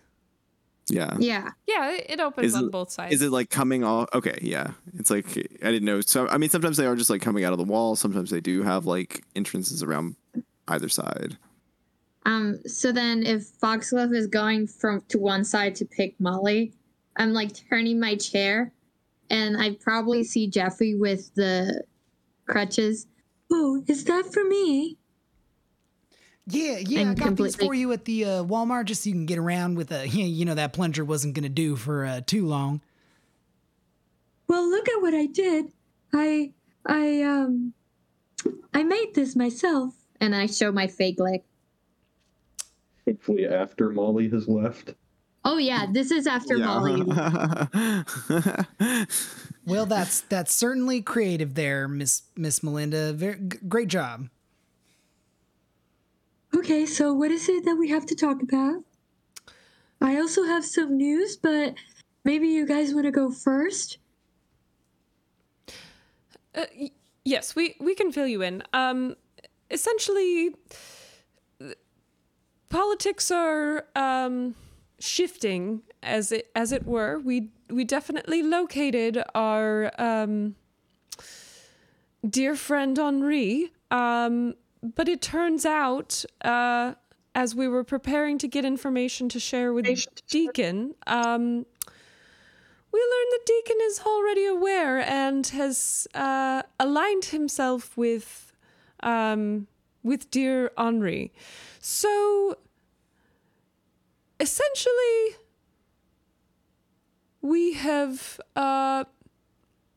Yeah. 0.88 1.16
yeah. 1.20 1.50
Yeah, 1.68 1.92
it, 1.92 2.06
it 2.10 2.20
opens 2.20 2.48
Is 2.48 2.54
on 2.56 2.64
it- 2.64 2.72
both 2.72 2.90
sides. 2.90 3.14
Is 3.14 3.22
it 3.22 3.30
like 3.30 3.48
coming 3.48 3.84
off? 3.84 4.08
Okay, 4.12 4.38
yeah. 4.42 4.72
It's 4.98 5.08
like 5.10 5.28
I 5.38 5.70
didn't 5.70 5.84
know. 5.84 6.00
So 6.00 6.26
I 6.28 6.36
mean, 6.36 6.50
sometimes 6.50 6.76
they 6.76 6.86
are 6.86 6.96
just 6.96 7.10
like 7.10 7.22
coming 7.22 7.44
out 7.44 7.52
of 7.52 7.58
the 7.58 7.64
wall. 7.64 7.94
Sometimes 7.96 8.30
they 8.30 8.40
do 8.40 8.62
have 8.64 8.86
like 8.86 9.22
entrances 9.36 9.82
around 9.84 10.16
either 10.68 10.88
side. 10.88 11.38
Um. 12.26 12.60
So 12.66 12.92
then, 12.92 13.24
if 13.24 13.44
Foxglove 13.44 14.12
is 14.12 14.26
going 14.26 14.66
from 14.66 15.02
to 15.08 15.18
one 15.18 15.44
side 15.44 15.74
to 15.76 15.84
pick 15.84 16.18
Molly, 16.20 16.72
I'm 17.16 17.32
like 17.32 17.52
turning 17.68 17.98
my 17.98 18.16
chair, 18.16 18.72
and 19.30 19.56
I 19.56 19.76
probably 19.80 20.24
see 20.24 20.46
Jeffrey 20.46 20.94
with 20.94 21.34
the 21.34 21.84
crutches. 22.46 23.06
Oh, 23.50 23.82
is 23.86 24.04
that 24.04 24.32
for 24.32 24.44
me? 24.44 24.98
Yeah, 26.46 26.78
yeah, 26.78 27.00
I 27.00 27.02
And 27.02 27.18
got 27.18 27.36
these 27.36 27.56
for 27.56 27.74
you 27.74 27.92
at 27.92 28.04
the 28.04 28.24
uh, 28.24 28.44
Walmart 28.44 28.86
just 28.86 29.04
so 29.04 29.08
you 29.08 29.14
can 29.14 29.26
get 29.26 29.38
around 29.38 29.76
with 29.76 29.92
a, 29.92 30.08
you 30.08 30.44
know, 30.44 30.54
that 30.54 30.72
plunger 30.72 31.04
wasn't 31.04 31.34
going 31.34 31.44
to 31.44 31.48
do 31.48 31.76
for 31.76 32.04
uh, 32.04 32.20
too 32.26 32.46
long. 32.46 32.80
Well, 34.48 34.68
look 34.68 34.88
at 34.88 35.00
what 35.00 35.14
I 35.14 35.26
did. 35.26 35.72
I, 36.12 36.52
I, 36.84 37.22
um, 37.22 37.72
I 38.74 38.82
made 38.82 39.14
this 39.14 39.36
myself. 39.36 39.94
And 40.20 40.34
I 40.34 40.46
show 40.46 40.70
my 40.70 40.86
fake 40.86 41.18
leg. 41.18 41.42
Hopefully, 43.10 43.46
after 43.46 43.90
Molly 43.90 44.28
has 44.30 44.48
left. 44.48 44.94
Oh 45.44 45.56
yeah, 45.56 45.86
this 45.90 46.10
is 46.10 46.26
after 46.26 46.58
Molly. 46.58 47.02
Well, 49.66 49.86
that's 49.86 50.22
that's 50.22 50.52
certainly 50.52 51.00
creative 51.02 51.54
there, 51.54 51.86
Miss 51.86 52.22
Miss 52.36 52.62
Melinda. 52.62 53.12
Very 53.12 53.36
g- 53.36 53.58
great 53.68 53.88
job. 53.88 54.28
Okay, 56.56 56.86
so 56.86 57.12
what 57.12 57.30
is 57.30 57.48
it 57.48 57.64
that 57.64 57.76
we 57.76 57.88
have 57.90 58.06
to 58.06 58.16
talk 58.16 58.42
about? 58.42 58.82
I 60.00 60.16
also 60.16 60.44
have 60.44 60.64
some 60.64 60.96
news, 60.96 61.36
but 61.36 61.74
maybe 62.24 62.48
you 62.48 62.66
guys 62.66 62.92
want 62.92 63.06
to 63.06 63.12
go 63.12 63.30
first? 63.30 63.98
Uh, 66.54 66.64
y- 66.76 66.90
yes, 67.24 67.54
we 67.54 67.76
we 67.80 67.94
can 67.94 68.10
fill 68.10 68.26
you 68.26 68.42
in. 68.42 68.62
Um, 68.72 69.14
essentially, 69.70 70.50
th- 70.50 70.56
politics 72.70 73.30
are 73.30 73.84
um, 73.94 74.54
shifting 74.98 75.82
as 76.02 76.32
it 76.32 76.50
as 76.56 76.72
it 76.72 76.86
were. 76.86 77.18
We 77.18 77.50
we 77.68 77.84
definitely 77.84 78.42
located 78.42 79.22
our 79.34 79.90
um, 80.00 80.54
dear 82.28 82.56
friend 82.56 82.98
Henri. 82.98 83.72
Um, 83.90 84.54
but 84.82 85.08
it 85.08 85.20
turns 85.20 85.66
out, 85.66 86.24
uh, 86.42 86.94
as 87.34 87.54
we 87.54 87.68
were 87.68 87.84
preparing 87.84 88.38
to 88.38 88.48
get 88.48 88.64
information 88.64 89.28
to 89.28 89.38
share 89.38 89.72
with 89.74 89.86
Deacon, 90.28 90.94
um, 91.06 91.66
we 92.92 93.00
learned 93.00 93.32
that 93.32 93.42
Deacon 93.46 93.76
is 93.82 94.00
already 94.06 94.46
aware 94.46 94.98
and 94.98 95.46
has 95.48 96.08
uh, 96.14 96.62
aligned 96.78 97.26
himself 97.26 97.96
with 97.96 98.52
um, 99.02 99.66
with 100.02 100.30
dear 100.30 100.70
Henri. 100.76 101.32
So 101.80 102.56
essentially, 104.38 105.36
we 107.42 107.74
have 107.74 108.40
uh, 108.56 109.04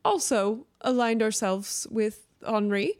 also 0.03 0.65
aligned 0.81 1.21
ourselves 1.21 1.87
with 1.89 2.27
Henri 2.45 2.97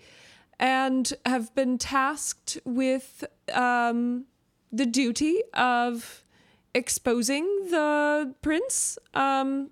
and 0.59 1.13
have 1.25 1.53
been 1.55 1.77
tasked 1.77 2.57
with 2.63 3.25
um, 3.51 4.25
the 4.71 4.85
duty 4.85 5.41
of 5.53 6.23
exposing 6.73 7.45
the 7.69 8.33
prince 8.41 8.97
um, 9.13 9.69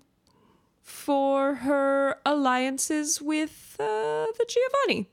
for 0.80 1.56
her 1.56 2.16
alliances 2.24 3.20
with 3.20 3.76
uh, 3.80 4.26
the 4.38 4.46
Giovanni. 4.48 5.08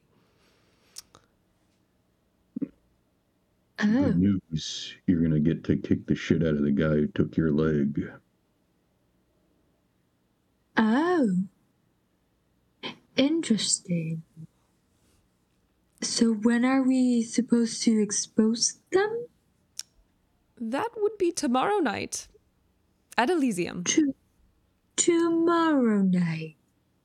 Oh. 3.81 3.85
Good 3.85 4.19
news. 4.19 4.95
You're 5.07 5.21
gonna 5.21 5.39
get 5.39 5.63
to 5.65 5.77
kick 5.77 6.05
the 6.05 6.15
shit 6.15 6.43
out 6.43 6.55
of 6.55 6.63
the 6.63 6.71
guy 6.71 6.89
who 6.89 7.07
took 7.07 7.37
your 7.37 7.51
leg. 7.51 8.11
Oh. 10.75 11.27
Interesting. 13.15 14.23
So 16.01 16.33
when 16.33 16.63
are 16.63 16.81
we 16.81 17.21
supposed 17.23 17.83
to 17.83 18.01
expose 18.01 18.79
them? 18.91 19.27
That 20.59 20.89
would 20.97 21.17
be 21.17 21.31
tomorrow 21.31 21.77
night 21.77 22.27
at 23.17 23.29
Elysium. 23.29 23.83
To 23.85 24.15
tomorrow 24.95 26.01
night. 26.01 26.55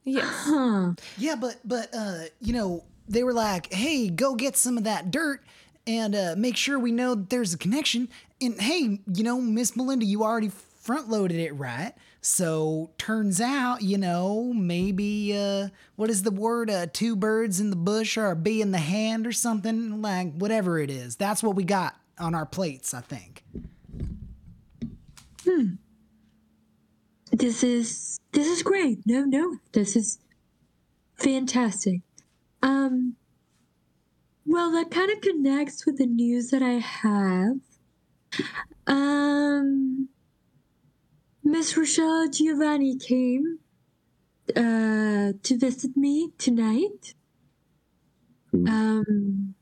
Yes. 0.04 0.24
Huh. 0.28 0.92
Yeah, 1.16 1.36
but 1.36 1.56
but 1.64 1.88
uh, 1.94 2.24
you 2.40 2.52
know, 2.52 2.84
they 3.08 3.24
were 3.24 3.32
like, 3.32 3.72
"Hey, 3.72 4.08
go 4.08 4.34
get 4.34 4.56
some 4.56 4.76
of 4.76 4.84
that 4.84 5.10
dirt 5.10 5.42
and 5.86 6.14
uh, 6.14 6.34
make 6.36 6.56
sure 6.56 6.78
we 6.78 6.92
know 6.92 7.14
there's 7.14 7.54
a 7.54 7.58
connection." 7.58 8.08
And 8.40 8.60
hey, 8.60 9.00
you 9.06 9.24
know, 9.24 9.40
Miss 9.40 9.76
Melinda, 9.76 10.04
you 10.04 10.22
already 10.22 10.50
front 10.84 11.08
loaded 11.08 11.38
it, 11.38 11.52
right? 11.54 11.92
So 12.20 12.90
turns 12.96 13.40
out, 13.40 13.82
you 13.82 13.98
know, 13.98 14.52
maybe 14.54 15.36
uh, 15.36 15.68
what 15.96 16.08
is 16.08 16.22
the 16.22 16.30
word? 16.30 16.70
Uh, 16.70 16.86
two 16.90 17.16
birds 17.16 17.60
in 17.60 17.68
the 17.68 17.76
bush 17.76 18.16
or 18.16 18.30
a 18.30 18.36
bee 18.36 18.62
in 18.62 18.70
the 18.70 18.78
hand 18.78 19.26
or 19.26 19.32
something 19.32 20.00
like 20.00 20.34
whatever 20.34 20.78
it 20.78 20.90
is. 20.90 21.16
That's 21.16 21.42
what 21.42 21.54
we 21.54 21.64
got 21.64 21.96
on 22.18 22.34
our 22.34 22.46
plates, 22.46 22.94
I 22.94 23.02
think. 23.02 23.44
Hmm. 25.44 25.74
This 27.30 27.62
is 27.62 28.18
this 28.32 28.46
is 28.46 28.62
great. 28.62 29.00
No, 29.06 29.24
no, 29.24 29.58
this 29.72 29.96
is 29.96 30.18
fantastic. 31.16 32.00
Um 32.62 33.16
well 34.46 34.70
that 34.72 34.90
kind 34.90 35.10
of 35.10 35.20
connects 35.20 35.84
with 35.86 35.98
the 35.98 36.06
news 36.06 36.50
that 36.50 36.62
I 36.62 36.78
have. 36.78 37.58
Um 38.86 40.08
Miss 41.44 41.76
Rochelle 41.76 42.28
Giovanni 42.28 42.96
came 42.96 43.58
uh 44.56 45.32
to 45.42 45.58
visit 45.58 45.96
me 45.96 46.30
tonight. 46.38 47.14
Who- 48.52 48.66
Um 48.66 49.54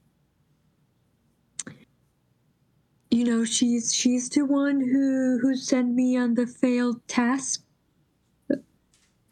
you 3.10 3.24
know 3.24 3.44
she's 3.44 3.94
she's 3.94 4.28
the 4.30 4.44
one 4.44 4.80
who 4.80 5.38
who 5.40 5.54
sent 5.56 5.94
me 5.94 6.16
on 6.16 6.34
the 6.34 6.46
failed 6.46 7.06
task 7.08 7.62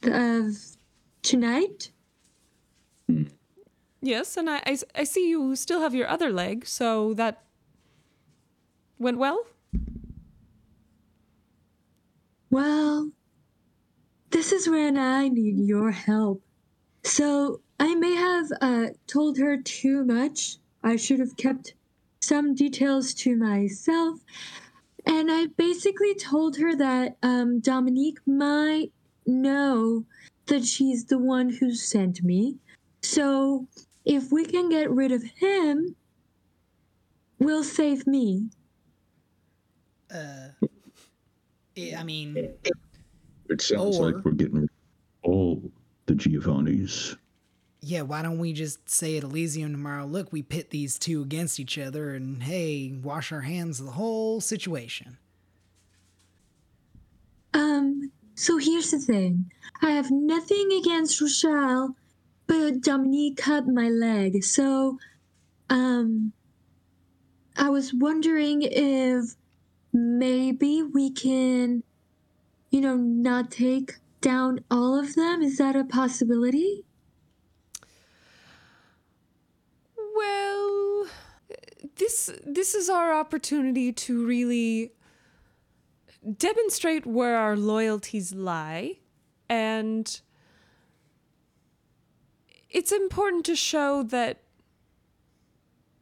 of 0.05 0.57
tonight? 1.23 1.91
Yes, 4.03 4.37
and 4.37 4.49
I, 4.49 4.63
I, 4.67 4.79
I 4.95 5.05
see 5.05 5.29
you 5.29 5.55
still 5.57 5.81
have 5.81 5.95
your 5.95 6.09
other 6.09 6.33
leg, 6.33 6.67
so 6.67 7.13
that 7.15 7.43
went 8.99 9.19
well? 9.19 9.45
Well, 12.51 13.11
this 14.31 14.53
is 14.53 14.69
when 14.69 14.97
I 14.97 15.29
need 15.29 15.59
your 15.59 15.91
help. 15.91 16.43
So 17.05 17.61
I 17.79 17.95
may 17.95 18.15
have 18.15 18.47
uh, 18.61 18.87
told 19.07 19.39
her 19.39 19.57
too 19.57 20.05
much. 20.05 20.59
I 20.83 20.97
should 20.97 21.21
have 21.21 21.37
kept 21.37 21.75
some 22.21 22.55
details 22.55 23.15
to 23.15 23.37
myself. 23.37 24.21
And 25.07 25.31
I 25.31 25.47
basically 25.57 26.15
told 26.15 26.57
her 26.59 26.77
that 26.77 27.17
um, 27.23 27.61
Dominique 27.61 28.19
might 28.27 28.93
know 29.27 30.05
that 30.47 30.65
she's 30.65 31.05
the 31.05 31.19
one 31.19 31.49
who 31.49 31.75
sent 31.75 32.23
me. 32.23 32.57
So 33.03 33.67
if 34.05 34.31
we 34.33 34.45
can 34.45 34.69
get 34.69 34.91
rid 34.91 35.13
of 35.13 35.23
him, 35.23 35.95
we'll 37.39 37.65
save 37.65 38.07
me. 38.07 38.51
Uh, 40.13 40.49
I 41.77 41.95
I 41.99 42.03
mean, 42.05 42.37
It 43.49 43.61
sounds 43.61 43.99
Or- 43.99 44.13
like 44.13 44.25
we're 44.25 44.33
getting 44.33 44.69
all 45.23 45.63
the 46.07 46.15
Giovannis. 46.15 47.17
yeah, 47.81 48.03
why 48.03 48.23
don't 48.23 48.39
we 48.39 48.53
just 48.53 48.89
say 48.89 49.17
at 49.17 49.23
Elysium 49.25 49.73
tomorrow, 49.73 50.07
look, 50.07 50.33
we 50.33 50.43
pit 50.43 50.71
these 50.71 50.99
two 50.99 51.23
against 51.23 51.59
each 51.61 51.79
other 51.79 52.15
and 52.15 52.43
hey, 52.43 52.93
wash 53.03 53.33
our 53.33 53.41
hands 53.43 53.81
of 53.81 53.87
the 53.87 53.93
whole 53.93 54.41
situation. 54.41 55.19
Um, 57.55 58.11
so 58.35 58.57
here's 58.59 58.91
the 58.91 58.99
thing. 58.99 59.51
I 59.83 59.91
have 59.93 60.11
nothing 60.11 60.71
against 60.81 61.21
Rochelle, 61.21 61.97
but 62.51 62.81
Dominique 62.81 63.37
cut 63.37 63.69
my 63.69 63.89
leg. 63.89 64.43
So, 64.43 64.99
um, 65.69 66.33
I 67.57 67.69
was 67.69 67.95
wondering 67.95 68.63
if 68.63 69.37
maybe 69.93 70.83
we 70.83 71.13
can, 71.13 71.85
you 72.71 72.81
know, 72.81 72.97
not 72.97 73.53
take 73.53 73.99
down 74.21 74.65
all 74.69 74.99
of 74.99 75.15
them. 75.15 75.43
Is 75.43 75.59
that 75.59 75.77
a 75.77 75.85
possibility? 75.85 76.83
Well, 80.17 81.07
this 81.99 82.33
this 82.45 82.75
is 82.75 82.91
our 82.91 83.15
opportunity 83.15 83.93
to 83.93 84.27
really 84.27 84.91
demonstrate 86.37 87.07
where 87.07 87.37
our 87.37 87.57
loyalties 87.57 88.35
lie 88.35 88.99
and 89.49 90.21
it's 92.71 92.93
important 92.93 93.45
to 93.47 93.57
show 93.57 94.03
that 94.03 94.43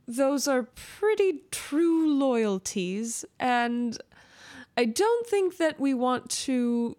those 0.07 0.49
are 0.49 0.63
pretty 0.63 1.43
true 1.51 2.09
loyalties 2.13 3.25
and 3.39 3.99
I 4.77 4.85
don't 4.85 5.27
think 5.27 5.57
that 5.57 5.81
we 5.81 5.93
want 5.93 6.31
to 6.31 6.97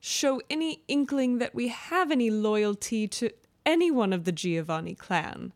show 0.00 0.40
any 0.50 0.82
inkling 0.86 1.38
that 1.38 1.54
we 1.54 1.68
have 1.68 2.10
any 2.10 2.30
loyalty 2.30 3.08
to 3.08 3.30
any 3.64 3.90
one 3.90 4.12
of 4.12 4.24
the 4.24 4.32
Giovanni 4.32 4.94
clan. 4.94 5.52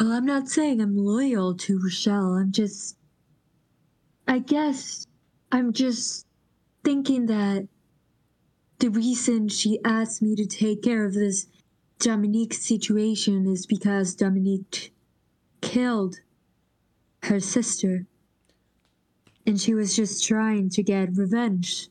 Well, 0.00 0.10
I'm 0.10 0.24
not 0.24 0.48
saying 0.48 0.80
I'm 0.80 0.96
loyal 0.96 1.54
to 1.54 1.78
Rochelle. 1.78 2.34
I'm 2.34 2.50
just. 2.50 2.96
I 4.26 4.38
guess 4.38 5.06
I'm 5.52 5.72
just 5.72 6.26
thinking 6.82 7.26
that 7.26 7.68
the 8.84 8.90
reason 8.90 9.48
she 9.48 9.78
asked 9.82 10.20
me 10.20 10.36
to 10.36 10.44
take 10.44 10.82
care 10.82 11.06
of 11.06 11.14
this 11.14 11.46
Dominique 12.00 12.52
situation 12.52 13.46
is 13.46 13.64
because 13.64 14.14
Dominique 14.14 14.92
killed 15.62 16.16
her 17.22 17.40
sister. 17.40 18.04
And 19.46 19.58
she 19.58 19.72
was 19.72 19.96
just 19.96 20.22
trying 20.28 20.68
to 20.68 20.82
get 20.82 21.16
revenge. 21.16 21.88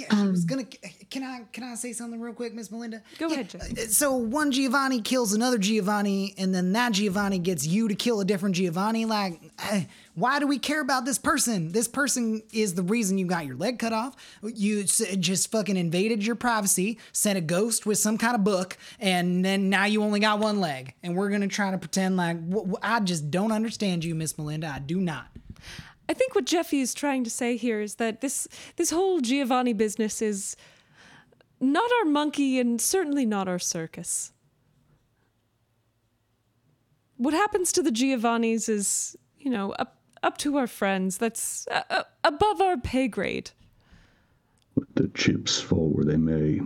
Yeah, 0.00 0.08
she 0.22 0.28
was 0.28 0.40
Um, 0.42 0.46
gonna. 0.46 0.64
Can 1.10 1.22
I 1.24 1.40
can 1.52 1.64
I 1.64 1.74
say 1.74 1.92
something 1.92 2.20
real 2.20 2.32
quick, 2.34 2.54
Miss 2.54 2.70
Melinda? 2.70 3.02
Go 3.18 3.28
Yeah, 3.28 3.40
ahead, 3.40 3.54
uh, 3.78 3.86
So 3.88 4.14
one 4.16 4.52
Giovanni 4.52 5.00
kills 5.00 5.32
another 5.32 5.58
Giovanni, 5.58 6.34
and 6.38 6.54
then 6.54 6.72
that 6.72 6.92
Giovanni 6.92 7.38
gets 7.38 7.66
you 7.66 7.88
to 7.88 7.94
kill 7.94 8.20
a 8.20 8.24
different 8.24 8.54
Giovanni. 8.56 9.04
Like, 9.04 9.40
eh, 9.70 9.84
why 10.14 10.38
do 10.38 10.46
we 10.46 10.58
care 10.58 10.80
about 10.80 11.04
this 11.04 11.18
person? 11.18 11.72
This 11.72 11.88
person 11.88 12.42
is 12.52 12.74
the 12.74 12.82
reason 12.82 13.18
you 13.18 13.26
got 13.26 13.46
your 13.46 13.56
leg 13.56 13.78
cut 13.78 13.92
off. 13.92 14.14
You 14.42 14.84
just 14.84 15.50
fucking 15.50 15.76
invaded 15.76 16.24
your 16.24 16.36
privacy, 16.36 16.98
sent 17.12 17.36
a 17.38 17.40
ghost 17.40 17.86
with 17.86 17.98
some 17.98 18.16
kind 18.18 18.34
of 18.34 18.44
book, 18.44 18.76
and 19.00 19.44
then 19.44 19.68
now 19.68 19.84
you 19.86 20.02
only 20.02 20.20
got 20.20 20.38
one 20.38 20.60
leg. 20.60 20.94
And 21.02 21.16
we're 21.16 21.30
gonna 21.30 21.48
try 21.48 21.70
to 21.70 21.78
pretend 21.78 22.16
like 22.16 22.36
wh- 22.52 22.74
I 22.82 23.00
just 23.00 23.30
don't 23.30 23.52
understand 23.52 24.04
you, 24.04 24.14
Miss 24.14 24.38
Melinda. 24.38 24.68
I 24.74 24.78
do 24.78 25.00
not. 25.00 25.26
I 26.10 26.12
think 26.12 26.34
what 26.34 26.44
Jeffy 26.44 26.80
is 26.80 26.92
trying 26.92 27.22
to 27.22 27.30
say 27.30 27.56
here 27.56 27.80
is 27.80 27.94
that 27.94 28.20
this 28.20 28.48
this 28.74 28.90
whole 28.90 29.20
Giovanni 29.20 29.72
business 29.72 30.20
is 30.20 30.56
not 31.60 31.88
our 32.00 32.04
monkey 32.04 32.58
and 32.58 32.80
certainly 32.80 33.24
not 33.24 33.46
our 33.46 33.60
circus. 33.60 34.32
What 37.16 37.32
happens 37.32 37.70
to 37.74 37.82
the 37.82 37.92
Giovannis 37.92 38.68
is, 38.68 39.16
you 39.38 39.52
know, 39.52 39.70
up 39.74 39.98
up 40.24 40.36
to 40.38 40.56
our 40.56 40.66
friends. 40.66 41.16
That's 41.16 41.68
uh, 41.70 41.82
uh, 41.88 42.02
above 42.24 42.60
our 42.60 42.76
pay 42.76 43.06
grade. 43.06 43.52
Let 44.74 44.88
the 44.96 45.08
chips 45.14 45.60
fall 45.60 45.90
where 45.90 46.04
they 46.04 46.16
may. 46.16 46.60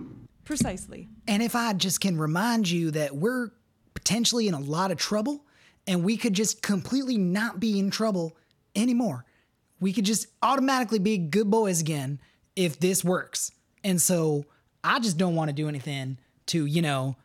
Precisely. 0.47 1.11
And 1.29 1.43
if 1.43 1.55
I 1.55 1.75
just 1.75 2.01
can 2.01 2.16
remind 2.16 2.71
you 2.71 2.91
that 2.93 3.15
we're 3.15 3.51
potentially 3.93 4.49
in 4.49 4.55
a 4.55 4.61
lot 4.61 4.91
of 4.91 4.97
trouble 4.97 5.45
and 5.87 6.03
we 6.03 6.16
could 6.16 6.33
just 6.33 6.62
completely 6.62 7.19
not 7.19 7.61
be 7.61 7.79
in 7.79 7.91
trouble 7.91 8.39
anymore. 8.75 9.27
We 9.85 9.93
could 9.93 10.06
just 10.06 10.28
automatically 10.43 10.98
be 10.98 11.19
good 11.19 11.51
boys 11.51 11.82
again 11.82 12.19
if 12.56 12.81
this 12.81 13.05
works. 13.05 13.51
And 13.85 14.01
so 14.01 14.47
I 14.82 14.98
just 14.98 15.19
don't 15.19 15.35
want 15.35 15.51
to 15.51 15.52
do 15.52 15.69
anything 15.69 16.16
to, 16.47 16.65
you 16.65 16.81
know, 16.81 17.16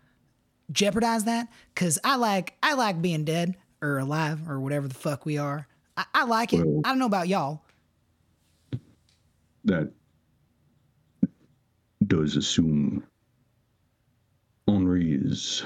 jeopardize 0.70 1.24
that 1.24 1.48
cuz 1.74 2.00
I 2.04 2.18
like 2.18 2.56
I 2.62 2.74
like 2.74 3.02
being 3.02 3.24
dead 3.24 3.56
or 3.82 3.98
alive 4.00 4.50
or 4.50 4.60
whatever 4.60 4.90
the 4.90 4.94
fuck 4.94 5.26
we 5.26 5.38
are. 5.38 5.70
I, 5.96 6.04
I 6.14 6.24
like 6.26 6.52
it. 6.52 6.66
Well- 6.66 6.82
I 6.84 6.90
don't 6.90 7.00
know 7.00 7.06
about 7.06 7.30
y'all. 7.30 7.62
That 9.64 9.94
does 12.06 12.36
assume 12.36 13.06
Henri 14.68 15.14
is 15.14 15.64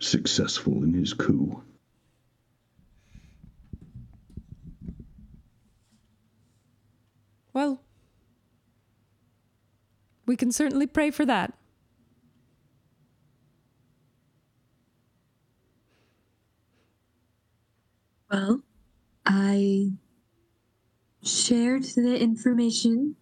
successful 0.00 0.82
in 0.82 0.92
his 0.92 1.14
coup. 1.14 1.62
Well, 7.52 7.82
we 10.26 10.36
can 10.36 10.52
certainly 10.52 10.86
pray 10.86 11.10
for 11.10 11.26
that. 11.26 11.54
Well, 18.30 18.62
I 19.26 19.90
shared 21.22 21.84
the 21.84 22.18
information. 22.18 23.16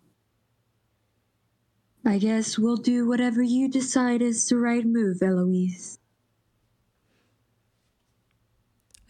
I 2.05 2.19
guess 2.19 2.57
we'll 2.57 2.77
do 2.77 3.09
whatever 3.09 3.43
you 3.43 3.69
decide 3.69 4.23
is 4.23 4.48
the 4.48 4.57
right 4.57 4.86
move, 4.86 5.20
Eloise. 5.20 5.98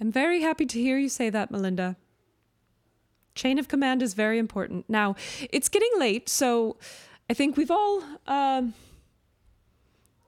I'm 0.00 0.10
very 0.10 0.40
happy 0.40 0.64
to 0.64 0.80
hear 0.80 0.96
you 0.96 1.10
say 1.10 1.28
that, 1.28 1.50
Melinda. 1.50 1.96
Chain 3.40 3.58
of 3.58 3.68
command 3.68 4.02
is 4.02 4.12
very 4.12 4.38
important. 4.38 4.84
Now, 4.86 5.16
it's 5.50 5.70
getting 5.70 5.88
late, 5.96 6.28
so 6.28 6.76
I 7.30 7.32
think 7.32 7.56
we've 7.56 7.70
all 7.70 8.04
um, 8.26 8.74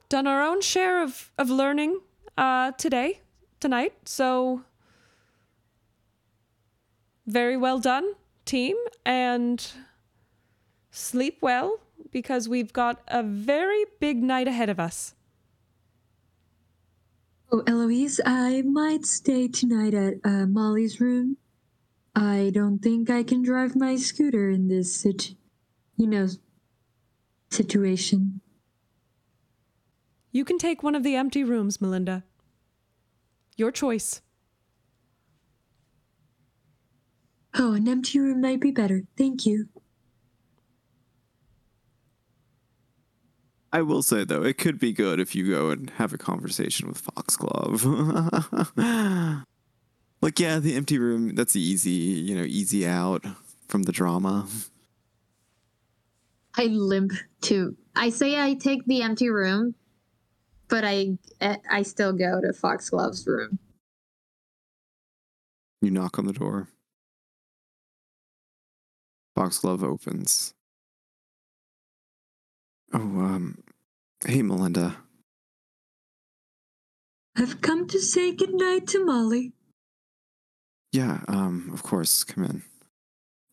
done 0.09 0.25
our 0.25 0.41
own 0.41 0.61
share 0.61 1.03
of, 1.03 1.31
of 1.37 1.47
learning 1.47 1.99
uh, 2.39 2.71
today, 2.71 3.19
tonight. 3.59 3.93
So, 4.05 4.63
very 7.27 7.55
well 7.55 7.77
done, 7.77 8.13
team, 8.45 8.75
and 9.05 9.63
sleep 10.89 11.37
well 11.39 11.81
because 12.11 12.49
we've 12.49 12.73
got 12.73 12.99
a 13.07 13.21
very 13.21 13.85
big 13.99 14.23
night 14.23 14.47
ahead 14.47 14.69
of 14.69 14.79
us. 14.79 15.13
Oh, 17.51 17.61
Eloise, 17.67 18.19
I 18.25 18.63
might 18.63 19.05
stay 19.05 19.47
tonight 19.47 19.93
at 19.93 20.15
uh, 20.23 20.47
Molly's 20.47 20.99
room. 20.99 21.37
I 22.15 22.51
don't 22.53 22.79
think 22.79 23.09
I 23.09 23.23
can 23.23 23.41
drive 23.41 23.75
my 23.75 23.95
scooter 23.95 24.49
in 24.49 24.67
this 24.67 24.95
situ- 24.95 25.35
you 25.97 26.07
know, 26.07 26.27
situation. 27.49 28.41
You 30.31 30.45
can 30.45 30.57
take 30.57 30.83
one 30.83 30.95
of 30.95 31.03
the 31.03 31.15
empty 31.15 31.43
rooms, 31.43 31.79
Melinda. 31.79 32.23
Your 33.55 33.71
choice. 33.71 34.21
Oh, 37.55 37.73
an 37.73 37.87
empty 37.87 38.19
room 38.19 38.41
might 38.41 38.59
be 38.59 38.71
better. 38.71 39.03
Thank 39.15 39.45
you. 39.45 39.69
I 43.71 43.81
will 43.81 44.03
say 44.03 44.23
though, 44.23 44.43
it 44.43 44.57
could 44.59 44.79
be 44.79 44.91
good 44.93 45.19
if 45.19 45.35
you 45.35 45.49
go 45.49 45.69
and 45.69 45.89
have 45.91 46.13
a 46.13 46.17
conversation 46.17 46.87
with 46.87 47.01
Foxglove. 47.01 47.83
like, 50.23 50.39
yeah, 50.39 50.59
the 50.59 50.75
empty 50.75 50.97
room, 50.97 51.35
that's 51.35 51.53
the 51.53 51.61
easy, 51.61 51.91
you 51.91 52.33
know, 52.33 52.43
easy 52.43 52.87
out 52.87 53.25
from 53.67 53.83
the 53.83 53.91
drama. 53.91 54.47
I 56.57 56.65
limp 56.65 57.11
to. 57.41 57.75
I 57.95 58.09
say 58.09 58.41
I 58.41 58.53
take 58.53 58.85
the 58.85 59.01
empty 59.01 59.29
room, 59.29 59.75
but 60.69 60.85
I 60.85 61.17
I 61.69 61.81
still 61.81 62.13
go 62.13 62.39
to 62.41 62.53
Foxglove's 62.53 63.27
room. 63.27 63.59
You 65.81 65.91
knock 65.91 66.17
on 66.17 66.25
the 66.25 66.33
door. 66.33 66.69
Foxglove 69.35 69.83
opens. 69.83 70.53
Oh, 72.93 72.99
um, 72.99 73.63
hey, 74.25 74.43
Melinda. 74.43 74.97
I've 77.35 77.61
come 77.61 77.87
to 77.87 77.99
say 77.99 78.31
goodnight 78.31 78.87
to 78.89 79.03
Molly. 79.03 79.53
Yeah, 80.93 81.21
um, 81.27 81.71
of 81.73 81.81
course, 81.81 82.23
come 82.23 82.43
in. 82.43 82.61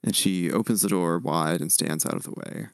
And 0.05 0.15
she 0.15 0.53
opens 0.53 0.83
the 0.83 0.89
door 0.89 1.19
wide 1.19 1.63
and 1.63 1.73
stands 1.73 2.05
out 2.05 2.15
of 2.15 2.23
the 2.25 2.33
way. 2.33 2.69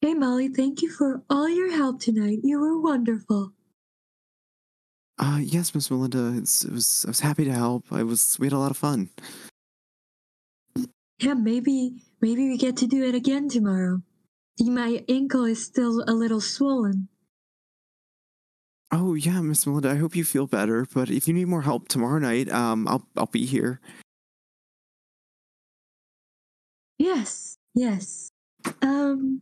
Hey, 0.00 0.14
Molly, 0.14 0.48
thank 0.48 0.80
you 0.80 0.90
for 0.90 1.22
all 1.28 1.48
your 1.48 1.70
help 1.70 2.00
tonight. 2.00 2.38
You 2.42 2.58
were 2.58 2.80
wonderful. 2.80 3.52
Uh, 5.18 5.40
yes, 5.40 5.74
Miss 5.74 5.90
Melinda. 5.90 6.34
It's, 6.38 6.64
it 6.64 6.72
was. 6.72 7.04
I 7.06 7.10
was 7.10 7.20
happy 7.20 7.44
to 7.44 7.52
help. 7.52 7.84
I 7.92 8.02
was. 8.02 8.38
We 8.40 8.46
had 8.46 8.54
a 8.54 8.58
lot 8.58 8.70
of 8.70 8.78
fun. 8.78 9.10
Yeah, 11.20 11.34
maybe 11.34 12.02
maybe 12.20 12.48
we 12.48 12.56
get 12.56 12.78
to 12.78 12.86
do 12.86 13.04
it 13.04 13.14
again 13.14 13.48
tomorrow. 13.48 14.00
My 14.58 15.04
ankle 15.08 15.44
is 15.44 15.64
still 15.64 16.02
a 16.08 16.12
little 16.12 16.40
swollen. 16.40 17.08
Oh 18.94 19.14
yeah, 19.14 19.40
Miss 19.40 19.66
Melinda. 19.66 19.90
I 19.90 19.96
hope 19.96 20.14
you 20.14 20.22
feel 20.22 20.46
better. 20.46 20.86
But 20.92 21.10
if 21.10 21.26
you 21.26 21.32
need 21.32 21.46
more 21.46 21.62
help 21.62 21.88
tomorrow 21.88 22.18
night, 22.18 22.50
um, 22.52 22.86
I'll 22.86 23.06
I'll 23.16 23.26
be 23.26 23.46
here. 23.46 23.80
Yes, 26.98 27.56
yes. 27.74 28.30
Um. 28.82 29.40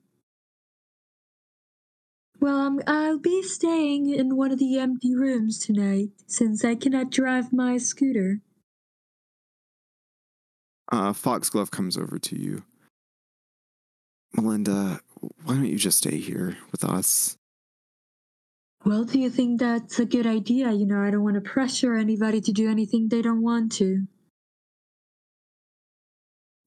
Well, 2.40 2.56
um, 2.56 2.80
I'll 2.86 3.18
be 3.18 3.42
staying 3.42 4.08
in 4.08 4.36
one 4.36 4.50
of 4.50 4.58
the 4.58 4.78
empty 4.78 5.14
rooms 5.14 5.58
tonight 5.58 6.08
since 6.26 6.64
I 6.64 6.74
cannot 6.74 7.10
drive 7.10 7.52
my 7.52 7.76
scooter. 7.76 8.40
Uh, 10.90 11.12
Foxglove 11.12 11.70
comes 11.70 11.98
over 11.98 12.18
to 12.18 12.36
you. 12.36 12.62
Melinda, 14.32 15.00
why 15.44 15.54
don't 15.54 15.66
you 15.66 15.76
just 15.76 15.98
stay 15.98 16.16
here 16.16 16.56
with 16.72 16.82
us? 16.82 17.36
Well, 18.84 19.04
do 19.04 19.18
you 19.18 19.28
think 19.28 19.60
that's 19.60 19.98
a 19.98 20.06
good 20.06 20.26
idea? 20.26 20.72
You 20.72 20.86
know, 20.86 21.02
I 21.02 21.10
don't 21.10 21.22
want 21.22 21.34
to 21.34 21.42
pressure 21.42 21.96
anybody 21.96 22.40
to 22.40 22.52
do 22.52 22.70
anything 22.70 23.08
they 23.08 23.20
don't 23.20 23.42
want 23.42 23.72
to. 23.72 24.06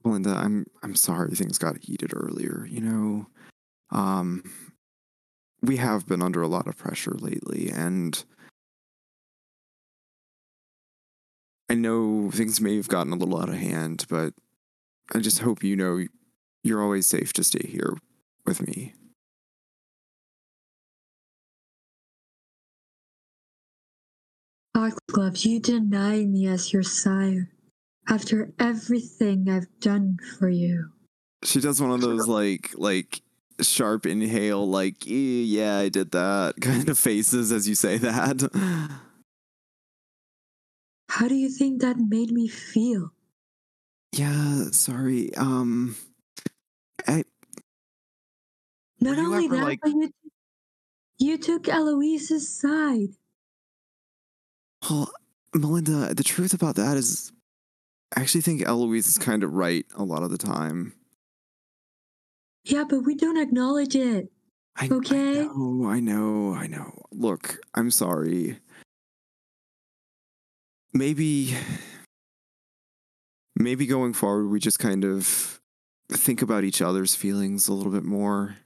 Melinda, 0.03 0.31
I'm 0.31 0.65
I'm 0.83 0.95
sorry 0.95 1.31
things 1.31 1.57
got 1.57 1.81
heated 1.81 2.11
earlier. 2.13 2.67
You 2.69 2.81
know, 2.81 3.27
um, 3.89 4.43
we 5.61 5.77
have 5.77 6.05
been 6.07 6.21
under 6.21 6.41
a 6.41 6.47
lot 6.47 6.67
of 6.67 6.77
pressure 6.77 7.15
lately, 7.17 7.69
and 7.69 8.23
I 11.69 11.75
know 11.75 12.29
things 12.31 12.61
may 12.61 12.75
have 12.75 12.89
gotten 12.89 13.13
a 13.13 13.15
little 13.15 13.41
out 13.41 13.49
of 13.49 13.55
hand, 13.55 14.05
but 14.09 14.33
I 15.15 15.19
just 15.19 15.39
hope 15.39 15.63
you 15.63 15.75
know 15.75 16.05
you're 16.63 16.83
always 16.83 17.07
safe 17.07 17.33
to 17.33 17.43
stay 17.43 17.67
here 17.67 17.97
with 18.45 18.61
me. 18.67 18.93
Foxglove, 24.75 25.37
you 25.45 25.59
deny 25.59 26.25
me 26.25 26.47
as 26.47 26.73
your 26.73 26.83
sire 26.83 27.49
after 28.09 28.53
everything 28.59 29.47
I've 29.49 29.67
done 29.79 30.17
for 30.39 30.49
you. 30.49 30.89
She 31.43 31.59
does 31.59 31.81
one 31.81 31.91
of 31.91 32.01
those 32.01 32.27
like 32.27 32.71
like 32.75 33.21
sharp 33.61 34.05
inhale, 34.05 34.67
like 34.67 35.05
"Eh, 35.05 35.43
yeah, 35.45 35.77
I 35.77 35.89
did 35.89 36.11
that 36.11 36.55
kind 36.61 36.89
of 36.89 36.97
faces 36.97 37.51
as 37.51 37.67
you 37.67 37.75
say 37.75 37.97
that. 37.99 38.49
How 41.09 41.27
do 41.27 41.35
you 41.35 41.49
think 41.49 41.81
that 41.81 41.97
made 41.97 42.31
me 42.31 42.47
feel? 42.47 43.11
yeah, 44.15 44.65
sorry. 44.71 45.33
Um, 45.35 45.95
I 47.07 47.23
Not 49.01 49.17
only 49.19 49.45
ever, 49.45 49.55
that, 49.57 49.63
like- 49.63 49.79
but 49.81 49.89
you, 49.91 50.11
you 51.19 51.37
took 51.37 51.67
Eloise's 51.67 52.47
side. 52.59 53.09
Well, 54.89 55.11
Melinda. 55.53 56.13
The 56.13 56.23
truth 56.23 56.53
about 56.53 56.75
that 56.75 56.97
is, 56.97 57.31
I 58.15 58.21
actually 58.21 58.41
think 58.41 58.65
Eloise 58.65 59.07
is 59.07 59.17
kind 59.17 59.43
of 59.43 59.53
right 59.53 59.85
a 59.95 60.03
lot 60.03 60.23
of 60.23 60.29
the 60.29 60.37
time. 60.37 60.93
Yeah, 62.65 62.85
but 62.89 62.99
we 63.01 63.15
don't 63.15 63.37
acknowledge 63.37 63.95
it. 63.95 64.31
I, 64.75 64.87
Okay. 64.91 65.41
I 65.41 65.43
know, 65.43 65.85
I 65.87 65.99
know, 65.99 66.53
I 66.53 66.67
know. 66.67 67.05
Look, 67.11 67.59
I'm 67.75 67.91
sorry. 67.91 68.59
Maybe, 70.93 71.55
maybe 73.55 73.85
going 73.85 74.13
forward, 74.13 74.47
we 74.47 74.59
just 74.59 74.79
kind 74.79 75.03
of 75.03 75.59
think 76.11 76.41
about 76.41 76.63
each 76.63 76.81
other's 76.81 77.15
feelings 77.15 77.67
a 77.67 77.73
little 77.73 77.91
bit 77.91 78.03
more. 78.03 78.57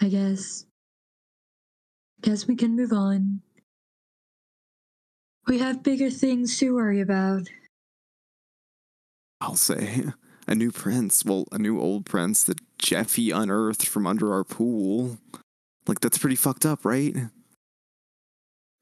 I 0.00 0.08
guess. 0.08 0.65
Guess 2.26 2.48
we 2.48 2.56
can 2.56 2.74
move 2.74 2.92
on. 2.92 3.40
We 5.46 5.60
have 5.60 5.84
bigger 5.84 6.10
things 6.10 6.58
to 6.58 6.74
worry 6.74 7.00
about. 7.00 7.42
I'll 9.40 9.54
say 9.54 10.06
a 10.48 10.56
new 10.56 10.72
prince. 10.72 11.24
Well, 11.24 11.46
a 11.52 11.58
new 11.58 11.80
old 11.80 12.04
prince 12.04 12.42
that 12.42 12.58
Jeffy 12.78 13.30
unearthed 13.30 13.86
from 13.86 14.08
under 14.08 14.32
our 14.32 14.42
pool. 14.42 15.18
Like 15.86 16.00
that's 16.00 16.18
pretty 16.18 16.34
fucked 16.34 16.66
up, 16.66 16.84
right? 16.84 17.14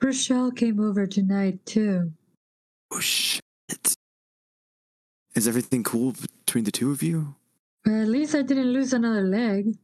Rochelle 0.02 0.50
came 0.50 0.80
over 0.80 1.06
tonight, 1.06 1.66
too. 1.66 2.12
Oh 2.94 3.00
shit! 3.00 3.42
Is 5.34 5.46
everything 5.46 5.82
cool 5.82 6.14
between 6.46 6.64
the 6.64 6.72
two 6.72 6.90
of 6.92 7.02
you? 7.02 7.34
Or 7.86 7.92
at 7.94 8.08
least 8.08 8.34
I 8.34 8.40
didn't 8.40 8.72
lose 8.72 8.94
another 8.94 9.20
leg. 9.20 9.76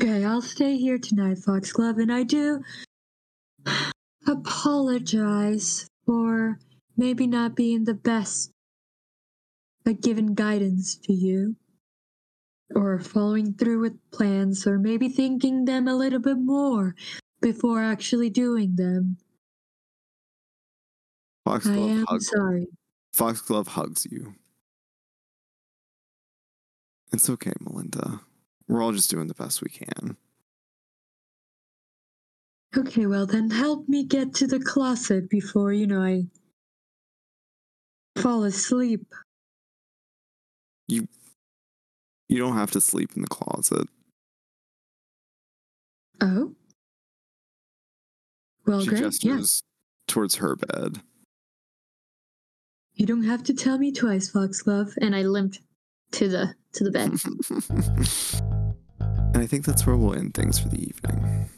Okay, 0.00 0.24
I'll 0.24 0.40
stay 0.40 0.76
here 0.78 0.98
tonight, 0.98 1.38
Foxglove, 1.38 1.98
and 1.98 2.10
I 2.10 2.22
do 2.22 2.62
apologize 4.26 5.86
for 6.06 6.58
maybe 6.96 7.26
not 7.26 7.54
being 7.54 7.84
the 7.84 7.94
best 7.94 8.50
at 9.86 10.00
giving 10.00 10.34
guidance 10.34 10.96
to 11.04 11.12
you, 11.12 11.56
or 12.74 12.98
following 13.00 13.52
through 13.54 13.80
with 13.80 13.98
plans, 14.10 14.66
or 14.66 14.78
maybe 14.78 15.08
thinking 15.08 15.66
them 15.66 15.86
a 15.86 15.94
little 15.94 16.18
bit 16.20 16.38
more 16.38 16.94
before 17.42 17.82
actually 17.82 18.30
doing 18.30 18.76
them. 18.76 19.18
Foxglove 21.44 21.76
I 21.76 21.92
am 21.92 22.04
hugs. 22.08 22.28
sorry. 22.28 22.66
Foxglove 23.12 23.68
hugs 23.68 24.06
you. 24.10 24.34
It's 27.12 27.28
okay, 27.28 27.52
Melinda. 27.60 28.20
We're 28.70 28.84
all 28.84 28.92
just 28.92 29.10
doing 29.10 29.26
the 29.26 29.34
best 29.34 29.62
we 29.62 29.68
can. 29.68 30.16
Okay, 32.76 33.06
well 33.06 33.26
then 33.26 33.50
help 33.50 33.88
me 33.88 34.04
get 34.04 34.32
to 34.34 34.46
the 34.46 34.60
closet 34.60 35.28
before, 35.28 35.72
you 35.72 35.88
know, 35.88 36.00
I 36.00 36.26
fall 38.16 38.44
asleep. 38.44 39.04
You 40.86 41.08
you 42.28 42.38
don't 42.38 42.54
have 42.54 42.70
to 42.70 42.80
sleep 42.80 43.10
in 43.16 43.22
the 43.22 43.28
closet. 43.28 43.88
Oh? 46.20 46.54
Well, 48.66 48.82
she 48.82 48.90
great. 48.90 49.00
Yeah. 49.00 49.08
gestures 49.08 49.62
towards 50.06 50.36
her 50.36 50.54
bed. 50.54 51.00
You 52.94 53.06
don't 53.06 53.24
have 53.24 53.42
to 53.44 53.54
tell 53.54 53.78
me 53.78 53.90
twice, 53.90 54.30
Foxglove. 54.30 54.96
And 55.00 55.16
I 55.16 55.22
limped 55.22 55.58
to 56.12 56.28
the 56.28 56.54
to 56.74 56.84
the 56.84 56.92
bed. 56.92 58.50
And 59.32 59.38
I 59.38 59.46
think 59.46 59.64
that's 59.64 59.86
where 59.86 59.96
we'll 59.96 60.14
end 60.14 60.34
things 60.34 60.58
for 60.58 60.68
the 60.68 60.82
evening. 60.82 61.48